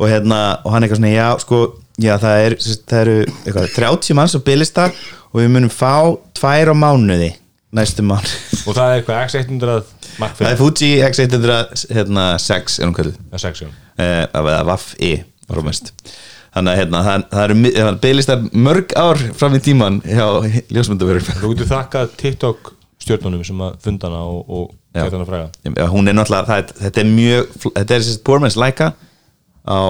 og 0.03 0.11
hérna 0.11 0.41
og 0.65 0.75
hann 0.75 0.85
eitthvað 0.87 1.01
svona 1.01 1.13
já 1.15 1.29
sko 1.45 1.61
já 2.03 2.15
það, 2.19 2.41
er, 2.47 2.57
það 2.91 3.01
eru 3.05 3.17
eitthvað, 3.47 3.69
30 3.77 4.19
manns 4.19 4.35
á 4.35 4.41
bylista 4.47 4.89
og 5.33 5.39
við 5.41 5.53
munum 5.55 5.73
fá 5.73 5.95
tvær 6.39 6.73
á 6.73 6.75
mánuði 6.77 7.31
næstu 7.73 8.05
mánu 8.05 8.33
Og 8.67 8.77
það 8.77 8.91
er 8.91 8.99
eitthvað 8.99 9.23
X100 9.29 9.79
Mark 10.21 10.37
það 10.37 10.51
er 10.51 10.59
5 10.59 10.61
Fuji 10.61 10.91
X106 11.07 11.87
hérna, 11.97 12.27
6 12.43 12.79
er 12.83 12.89
hún 12.91 12.97
kallið 12.99 13.17
að 13.33 13.45
sex, 13.47 13.63
já. 13.65 13.71
eh, 13.97 14.27
eða 14.29 14.59
Vaff 14.69 14.93
E 15.01 15.13
rómest 15.53 15.93
þannig 16.53 16.75
að 16.75 16.79
hérna, 16.83 17.01
það, 17.07 17.25
það 17.33 17.45
eru 17.47 17.97
bygglistar 18.03 18.43
mörg 18.67 18.93
ár 19.01 19.21
fram 19.41 19.57
í 19.57 19.63
tíman 19.65 20.03
hjá 20.05 20.27
ljósmyndaverum 20.75 21.31
Þú 21.41 21.53
getur 21.55 21.71
þakkað 21.71 22.13
TikTok 22.21 22.75
stjórnunum 23.03 23.45
sem 23.47 23.63
að 23.65 23.79
funda 23.83 24.11
hana 24.11 24.21
og, 24.29 24.43
og 24.53 24.67
geta 24.95 25.17
hana 25.17 25.27
fræga. 25.27 25.49
Já, 25.65 25.87
hún 25.91 26.11
er 26.11 26.15
náttúrulega, 26.19 26.47
það, 26.51 26.61
er- 26.61 26.77
þetta 26.85 27.03
er 27.03 27.09
mjög 27.09 27.57
þetta 27.79 27.97
er 27.97 28.05
sérst 28.07 28.61
Laika 28.61 28.91
á, 29.69 29.81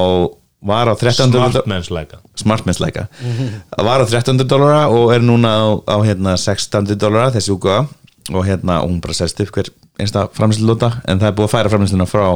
var 0.63 0.91
á 0.91 0.95
1300 0.95 1.53
Smart 1.53 1.69
men's 1.71 1.91
læka 1.91 2.21
Smart 2.39 2.67
Man's 2.69 2.81
Laika 2.83 3.09
það 3.19 3.89
var 3.89 4.03
á 4.03 4.07
1300 4.07 4.49
dólara 4.49 4.83
og 4.93 5.13
er 5.15 5.25
núna 5.25 5.53
á, 5.53 5.65
á 5.89 5.97
hérna 6.07 6.37
600 6.37 6.99
dólara 7.01 7.33
þessi 7.35 7.55
útgáða 7.55 7.87
og 8.31 8.47
hérna 8.47 8.83
og 8.83 8.91
hún 8.91 9.01
bara 9.03 9.17
sérst 9.17 9.41
upp 9.43 9.55
hver 9.55 9.73
einsta 10.01 10.29
framlýslulóta 10.37 10.95
en 11.09 11.21
það 11.21 11.31
er 11.31 11.39
búið 11.39 11.49
að 11.49 11.55
færa 11.57 11.73
framlýsluna 11.73 12.09
frá 12.09 12.27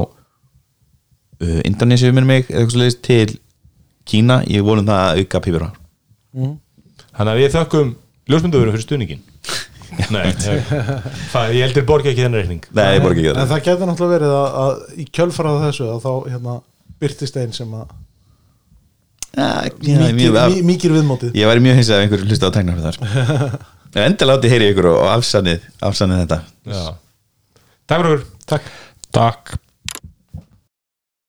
uh, 1.41 1.61
Indonésiu 1.65 2.13
minnum 2.13 2.33
mig 2.33 2.49
eða 2.49 2.65
eitthvað 2.65 2.75
svoleiðis 2.75 3.01
til 3.05 3.39
Kína. 4.07 4.43
Ég 4.47 4.63
vonum 4.63 4.87
það 4.87 5.01
að 5.03 5.23
auka 5.23 5.43
pípur 5.43 5.65
á. 5.67 5.71
Þannig 6.37 7.33
að 7.33 7.41
við 7.41 7.55
þökkum 7.57 7.89
ljósmyndavurum 8.31 8.77
fyrir 8.77 8.85
stuðningin 8.87 9.25
Nei, 10.13 10.27
ég, 10.29 10.71
það, 11.33 11.53
ég 11.57 11.63
heldur 11.65 11.85
borgi 11.89 12.11
ekki 12.11 12.25
þennan 12.25 12.43
reikning. 12.43 12.65
Nei, 12.77 12.89
ég 12.99 13.05
borga 13.05 13.23
ekki 13.23 13.31
en 13.31 13.39
það 13.39 13.53
það 13.53 13.63
getur 13.69 13.89
náttúrulega 13.89 14.17
verið 14.17 14.33
að, 14.37 14.57
að 14.63 14.99
í 15.01 15.07
kjölfarað 15.17 15.63
þessu 15.63 15.87
að 15.89 16.01
þá 16.03 16.11
hérna 16.33 16.57
byrtist 17.03 17.37
einn 17.43 17.53
sem 17.57 17.73
að 17.77 17.87
mikið, 19.37 20.13
mjög- 20.17 20.55
mi- 20.55 20.63
mikið 20.73 20.95
viðmótið. 20.97 21.35
Ég 21.37 21.49
væri 21.51 21.61
mjög 21.67 21.75
hins 21.81 21.91
að 21.93 22.03
einhver 22.05 22.23
hlusta 22.25 22.49
á 22.49 22.55
tæknar 22.57 22.85
þar. 22.87 22.97
En 23.97 24.03
endilega 24.11 24.35
láti 24.37 24.49
heyri 24.53 24.67
ykkur 24.75 24.87
og 24.91 25.07
afsannið, 25.09 25.63
afsannið 25.89 26.19
þetta. 26.27 26.39
Takk 27.89 28.03
fyrir 28.03 28.25
Takk 29.17 29.55